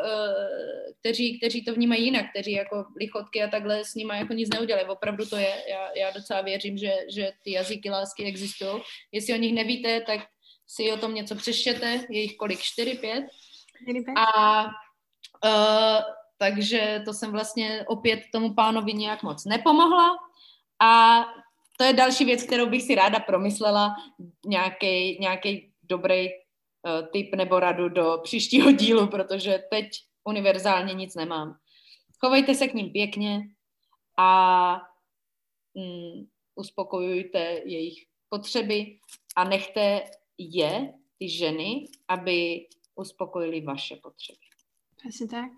kteří, 1.08 1.38
kteří 1.38 1.66
to 1.66 1.74
vnímají 1.74 2.06
jinak, 2.06 2.30
kteří 2.30 2.52
jako 2.52 2.86
lichotky 3.00 3.44
a 3.44 3.48
takhle 3.48 3.86
s 3.86 3.96
nimi 3.96 4.14
jako 4.18 4.34
nic 4.34 4.50
neudělají. 4.50 4.88
Opravdu 4.88 5.26
to 5.26 5.36
je. 5.36 5.64
Já, 5.70 5.90
já 5.96 6.12
docela 6.12 6.42
věřím, 6.42 6.78
že, 6.78 6.94
že 7.14 7.32
ty 7.44 7.52
jazyky 7.52 7.90
lásky 7.90 8.24
existují. 8.24 8.82
Jestli 9.12 9.34
o 9.34 9.38
nich 9.38 9.54
nevíte, 9.54 10.02
tak 10.02 10.20
si 10.68 10.92
o 10.92 10.98
tom 10.98 11.14
něco 11.14 11.36
přeštěte. 11.36 12.06
Je 12.10 12.22
jich 12.22 12.38
kolik? 12.38 12.60
Čtyři, 12.60 12.98
pět? 12.98 13.26
A 14.16 14.64
uh, 15.46 16.02
takže 16.38 17.02
to 17.06 17.14
jsem 17.14 17.32
vlastně 17.32 17.86
opět 17.88 18.20
tomu 18.32 18.54
pánovi 18.54 18.94
nějak 18.94 19.24
moc 19.24 19.46
nepomohla. 19.46 20.10
A 20.82 21.24
to 21.78 21.84
je 21.84 21.94
další 21.94 22.26
věc, 22.26 22.44
kterou 22.44 22.66
bych 22.70 22.82
si 22.82 22.96
ráda 22.96 23.20
promyslela, 23.20 23.96
nějaký 25.20 25.72
dobrý 25.84 26.28
uh, 26.28 27.08
tip 27.14 27.36
nebo 27.36 27.60
radu 27.60 27.90
do 27.90 28.20
příštího 28.24 28.72
dílu, 28.72 29.08
protože 29.08 29.64
teď 29.70 30.07
univerzálně 30.28 30.94
nic 30.94 31.16
nemám. 31.16 31.58
Chovejte 32.20 32.56
se 32.56 32.68
k 32.68 32.74
ním 32.74 32.92
pěkně 32.92 33.48
a 34.18 34.82
mm, 35.74 36.28
uspokojujte 36.56 37.40
jejich 37.66 38.06
potřeby 38.30 39.00
a 39.36 39.44
nechte 39.44 40.04
je, 40.38 40.94
ty 41.18 41.30
ženy, 41.30 41.86
aby 42.08 42.68
uspokojili 42.96 43.62
vaše 43.62 43.96
potřeby. 43.96 44.40
Asi 45.08 45.28
tak. 45.28 45.50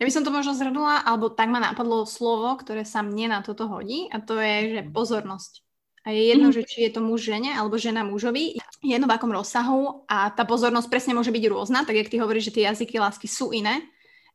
Ja 0.00 0.04
by 0.04 0.12
som 0.12 0.26
to 0.26 0.34
možno 0.34 0.58
zhrnula, 0.58 1.06
alebo 1.06 1.30
tak 1.30 1.48
ma 1.48 1.62
napadlo 1.62 2.02
slovo, 2.02 2.50
ktoré 2.58 2.82
sa 2.82 3.00
mne 3.00 3.30
na 3.30 3.40
toto 3.46 3.70
hodí 3.70 4.10
a 4.10 4.18
to 4.18 4.36
je, 4.42 4.74
že 4.74 4.90
pozornosť. 4.90 5.62
A 6.04 6.12
je 6.12 6.34
jedno, 6.34 6.50
mm. 6.50 6.54
že 6.60 6.62
či 6.66 6.84
je 6.84 6.90
to 6.92 7.00
muž 7.00 7.24
žene 7.24 7.54
alebo 7.54 7.80
žena 7.80 8.04
mužovi, 8.04 8.58
jedno 8.84 9.06
v 9.08 9.14
akom 9.16 9.32
rozsahu 9.32 10.04
a 10.10 10.34
tá 10.34 10.44
pozornosť 10.44 10.90
presne 10.90 11.16
môže 11.16 11.32
byť 11.32 11.44
rôzna, 11.48 11.86
tak 11.86 11.96
jak 11.96 12.10
ty 12.10 12.20
hovoríš, 12.20 12.52
že 12.52 12.54
tie 12.60 12.64
jazyky 12.68 13.00
lásky 13.00 13.30
sú 13.30 13.54
iné, 13.54 13.80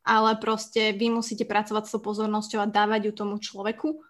ale 0.04 0.36
proste 0.40 0.92
vy 0.96 1.12
musíte 1.12 1.44
pracovať 1.44 1.84
s 1.86 1.92
tou 1.92 2.00
pozornosťou 2.00 2.60
a 2.60 2.70
dávať 2.70 3.10
ju 3.10 3.12
tomu 3.12 3.36
človeku 3.36 4.00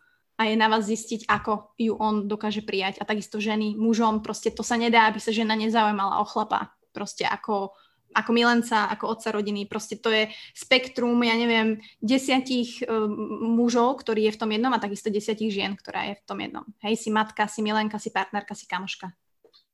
a 0.41 0.49
je 0.49 0.57
na 0.57 0.73
vás 0.73 0.89
zistiť, 0.89 1.29
ako 1.29 1.77
ju 1.77 1.93
on 2.01 2.25
dokáže 2.25 2.65
prijať. 2.65 2.97
A 2.97 3.05
takisto 3.05 3.37
ženy 3.37 3.77
mužom, 3.77 4.25
proste 4.25 4.49
to 4.49 4.65
sa 4.65 4.81
nedá, 4.81 5.05
aby 5.05 5.21
sa 5.21 5.37
žena 5.37 5.53
nezaujímala 5.53 6.17
o 6.17 6.25
chlapa. 6.25 6.73
Proste 6.97 7.29
ako, 7.29 7.77
ako 8.17 8.31
milenca, 8.33 8.89
ako 8.89 9.13
otca 9.13 9.37
rodiny. 9.37 9.69
Proste 9.69 10.01
to 10.01 10.09
je 10.09 10.33
spektrum, 10.57 11.21
ja 11.21 11.37
neviem, 11.37 11.85
desiatich 12.01 12.81
uh, 12.89 13.05
mužov, 13.45 14.01
ktorý 14.01 14.33
je 14.33 14.35
v 14.35 14.41
tom 14.41 14.51
jednom 14.57 14.73
a 14.73 14.81
takisto 14.81 15.13
desiatich 15.13 15.53
žien, 15.53 15.77
ktorá 15.77 16.09
je 16.09 16.15
v 16.17 16.25
tom 16.25 16.41
jednom. 16.41 16.65
Hej, 16.81 17.05
si 17.05 17.13
matka, 17.13 17.45
si 17.45 17.61
milenka, 17.61 18.01
si 18.01 18.09
partnerka, 18.09 18.57
si 18.57 18.65
kamoška. 18.65 19.13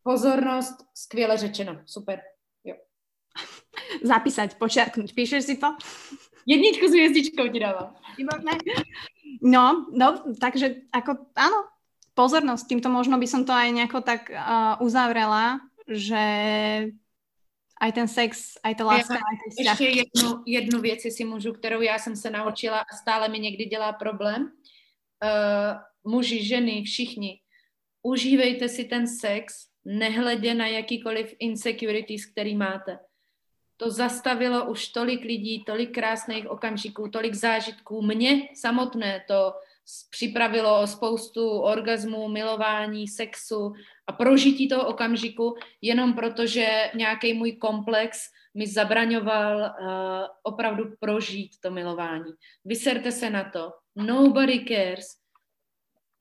Pozornosť, 0.02 0.74
skvěle 0.94 1.38
řečeno, 1.38 1.78
super. 1.86 2.35
Zapísať, 4.10 4.56
počiarknúť. 4.56 5.12
Píšeš 5.12 5.42
si 5.44 5.54
to? 5.56 5.74
Jedničku 6.46 6.86
s 6.86 6.94
hviezdičkou 6.94 7.50
ti 7.50 7.58
dávam. 7.58 7.90
No, 9.42 9.90
no, 9.90 10.06
takže 10.38 10.86
ako 10.94 11.34
áno, 11.34 11.66
pozornosť. 12.14 12.64
Týmto 12.70 12.88
možno 12.88 13.18
by 13.18 13.26
som 13.26 13.42
to 13.42 13.50
aj 13.50 13.68
nejako 13.74 14.00
tak 14.00 14.30
uh, 14.30 14.78
uzavrela, 14.78 15.60
že 15.90 16.24
aj 17.76 17.90
ten 17.92 18.08
sex, 18.08 18.56
aj 18.64 18.74
ta 18.78 18.84
láska, 18.86 19.18
aj 19.20 19.36
ten 19.36 19.50
vzťah. 19.52 19.80
Ještě 19.80 19.88
jednu, 20.00 20.42
jednu 20.46 20.80
věc, 20.80 21.04
jestli 21.04 21.24
můžu, 21.24 21.52
kterou 21.52 21.80
já 21.80 21.98
jsem 21.98 22.16
se 22.16 22.30
naučila 22.30 22.78
a 22.78 22.96
stále 22.96 23.28
mi 23.28 23.38
někdy 23.38 23.64
dělá 23.64 23.92
problém. 23.92 24.42
Uh, 24.42 26.12
muži, 26.12 26.44
ženy, 26.44 26.82
všichni, 26.82 27.40
užívejte 28.02 28.68
si 28.68 28.84
ten 28.84 29.08
sex, 29.08 29.66
nehledě 29.84 30.54
na 30.54 30.66
jakýkoliv 30.66 31.34
insecurities, 31.38 32.26
který 32.26 32.56
máte 32.56 32.98
to 33.76 33.90
zastavilo 33.90 34.70
už 34.70 34.88
tolik 34.88 35.24
lidí, 35.24 35.64
tolik 35.64 35.94
krásných 35.94 36.50
okamžiků, 36.50 37.08
tolik 37.08 37.34
zážitků. 37.34 38.02
Mně 38.02 38.48
samotné 38.54 39.24
to 39.28 39.52
připravilo 40.10 40.80
o 40.80 40.86
spoustu 40.86 41.50
orgazmů, 41.50 42.28
milování, 42.28 43.08
sexu 43.08 43.72
a 44.06 44.12
prožití 44.12 44.68
toho 44.68 44.88
okamžiku, 44.88 45.54
jenom 45.80 46.14
protože 46.14 46.90
nějaký 46.94 47.34
můj 47.34 47.52
komplex 47.52 48.18
mi 48.54 48.66
zabraňoval 48.66 49.58
uh, 49.58 49.86
opravdu 50.42 50.84
prožít 51.00 51.50
to 51.60 51.70
milování. 51.70 52.32
Vyserte 52.64 53.12
se 53.12 53.30
na 53.30 53.50
to. 53.50 53.72
Nobody 53.96 54.64
cares. 54.68 55.06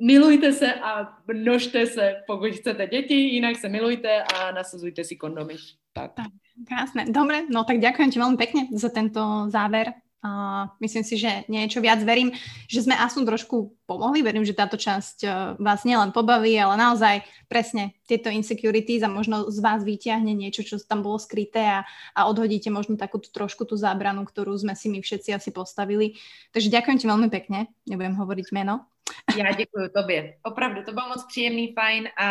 Milujte 0.01 0.53
se 0.53 0.73
a 0.73 1.17
množte 1.33 1.85
se, 1.85 2.15
pokud 2.27 2.51
chcete 2.51 2.87
děti, 2.87 3.13
jinak 3.13 3.55
se 3.55 3.69
milujte 3.69 4.23
a 4.23 4.51
nasazujte 4.51 5.03
si 5.03 5.15
kondomy. 5.15 5.55
Tak. 5.93 6.13
tak. 6.13 6.25
Krásne. 6.63 7.11
Dobre, 7.11 7.43
no 7.51 7.67
tak 7.67 7.83
ďakujem 7.83 8.09
ti 8.15 8.17
veľmi 8.17 8.39
pekne 8.39 8.71
za 8.71 8.87
tento 8.87 9.51
záver. 9.51 9.91
Uh, 10.25 10.65
myslím 10.81 11.05
si, 11.05 11.21
že 11.21 11.45
niečo 11.45 11.77
viac 11.85 12.01
verím, 12.01 12.33
že 12.65 12.81
sme 12.81 12.97
aspoň 12.97 13.29
trošku 13.29 13.77
pomohli. 13.85 14.25
Verím, 14.25 14.41
že 14.41 14.57
táto 14.57 14.73
časť 14.73 15.17
uh, 15.21 15.31
vás 15.61 15.85
nielen 15.85 16.09
pobaví, 16.09 16.57
ale 16.57 16.81
naozaj 16.81 17.21
presne 17.45 17.93
tieto 18.09 18.33
insecurities 18.33 19.05
a 19.05 19.11
možno 19.11 19.53
z 19.53 19.61
vás 19.61 19.85
vyťahne 19.85 20.33
niečo, 20.33 20.65
čo 20.65 20.81
tam 20.81 21.05
bolo 21.05 21.21
skryté 21.21 21.61
a, 21.61 21.85
a 22.17 22.25
odhodíte 22.25 22.73
možno 22.73 22.97
takú 22.97 23.21
tú, 23.21 23.29
trošku 23.29 23.69
tú 23.69 23.77
zábranu, 23.77 24.25
ktorú 24.25 24.57
sme 24.57 24.73
si 24.73 24.89
my 24.89 24.97
všetci 24.97 25.29
asi 25.29 25.53
postavili. 25.53 26.17
Takže 26.57 26.73
ďakujem 26.73 26.97
ti 26.97 27.05
veľmi 27.05 27.29
pekne. 27.29 27.69
Nebudem 27.85 28.17
hovoriť 28.17 28.49
meno. 28.49 28.89
Já 29.37 29.51
děkuji 29.51 29.89
tobě. 29.93 30.33
Opravdu, 30.43 30.83
to 30.83 30.91
bylo 30.93 31.07
moc 31.07 31.25
příjemný, 31.27 31.73
fajn 31.73 32.09
a 32.17 32.27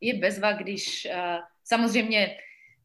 je 0.00 0.14
bezva, 0.14 0.52
když 0.52 1.08
uh, 1.08 1.40
samozřejmě 1.64 2.36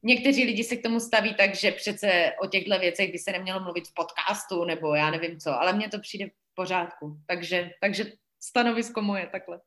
někteří 0.03 0.45
lidi 0.45 0.63
se 0.63 0.75
k 0.75 0.83
tomu 0.83 0.99
staví 0.99 1.33
tak, 1.33 1.55
že 1.55 1.71
přece 1.71 2.31
o 2.43 2.47
těchto 2.47 2.79
věcech 2.79 3.11
by 3.11 3.17
se 3.17 3.31
nemělo 3.31 3.59
mluvit 3.59 3.87
v 3.87 3.93
podcastu 3.93 4.65
nebo 4.65 4.95
já 4.95 5.11
nevím 5.11 5.39
co, 5.39 5.61
ale 5.61 5.73
mně 5.73 5.89
to 5.89 5.99
přijde 5.99 6.25
v 6.25 6.55
pořádku. 6.55 7.17
Takže, 7.27 7.71
takže 7.81 8.05
stanovisko 8.39 9.01
moje 9.03 9.27
takhle. 9.27 9.59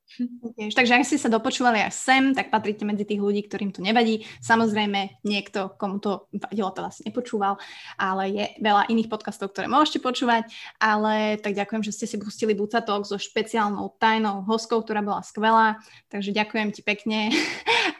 Takže 0.57 0.97
ak 0.97 1.05
ste 1.05 1.21
sa 1.21 1.29
dopočúvali 1.29 1.85
až 1.85 1.93
sem, 1.93 2.33
tak 2.33 2.49
patríte 2.49 2.89
medzi 2.89 3.05
tých 3.05 3.21
ľudí, 3.21 3.45
ktorým 3.45 3.69
to 3.69 3.85
nevadí. 3.85 4.25
Samozrejme, 4.41 5.21
niekto, 5.29 5.77
komu 5.77 6.01
to 6.01 6.27
vadilo, 6.33 6.73
to 6.73 6.81
vlastne 6.81 7.13
nepočúval, 7.13 7.61
ale 8.01 8.33
je 8.33 8.45
veľa 8.65 8.89
iných 8.89 9.13
podcastov, 9.13 9.53
ktoré 9.53 9.69
môžete 9.69 10.01
počúvať. 10.01 10.49
Ale 10.81 11.37
tak 11.39 11.53
ďakujem, 11.53 11.85
že 11.85 11.93
ste 11.93 12.07
si 12.09 12.17
pustili 12.17 12.57
Buca 12.57 12.81
Talk 12.81 13.05
so 13.05 13.21
špeciálnou 13.21 13.93
tajnou 14.01 14.49
hostkou, 14.49 14.81
ktorá 14.81 15.05
bola 15.05 15.21
skvelá. 15.21 15.77
Takže 16.09 16.33
ďakujem 16.33 16.73
ti 16.73 16.81
pekne. 16.81 17.29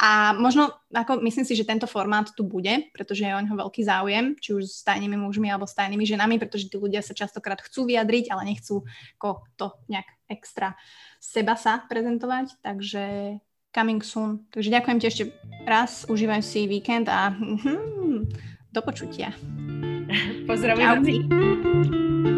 A 0.03 0.35
možno, 0.35 0.75
ako 0.91 1.23
myslím 1.23 1.47
si, 1.47 1.55
že 1.55 1.63
tento 1.63 1.87
formát 1.87 2.27
tu 2.35 2.43
bude, 2.43 2.91
pretože 2.91 3.23
je 3.23 3.31
o 3.31 3.39
neho 3.39 3.55
veľký 3.55 3.87
záujem, 3.87 4.35
či 4.35 4.51
už 4.51 4.67
s 4.67 4.83
tajnými 4.83 5.15
mužmi 5.15 5.47
alebo 5.47 5.63
s 5.63 5.79
tajnými 5.79 6.03
ženami, 6.03 6.43
pretože 6.43 6.67
tí 6.67 6.75
ľudia 6.75 7.07
sa 7.07 7.15
častokrát 7.15 7.63
chcú 7.63 7.87
vyjadriť, 7.87 8.35
ale 8.35 8.51
nechcú 8.51 8.83
ako 9.23 9.47
to 9.55 9.79
nejak 9.87 10.11
extra 10.27 10.75
seba 11.23 11.55
sa 11.55 11.87
prezentovať, 11.87 12.59
takže 12.67 13.39
coming 13.71 14.03
soon. 14.03 14.43
Takže 14.51 14.75
ďakujem 14.75 14.99
ti 14.99 15.07
ešte 15.07 15.25
raz, 15.63 16.03
užívaj 16.11 16.43
si 16.43 16.67
víkend 16.67 17.07
a 17.07 17.31
hm, 17.31 18.27
do 18.75 18.81
počutia. 18.83 19.31
Pozdravujem. 20.51 22.32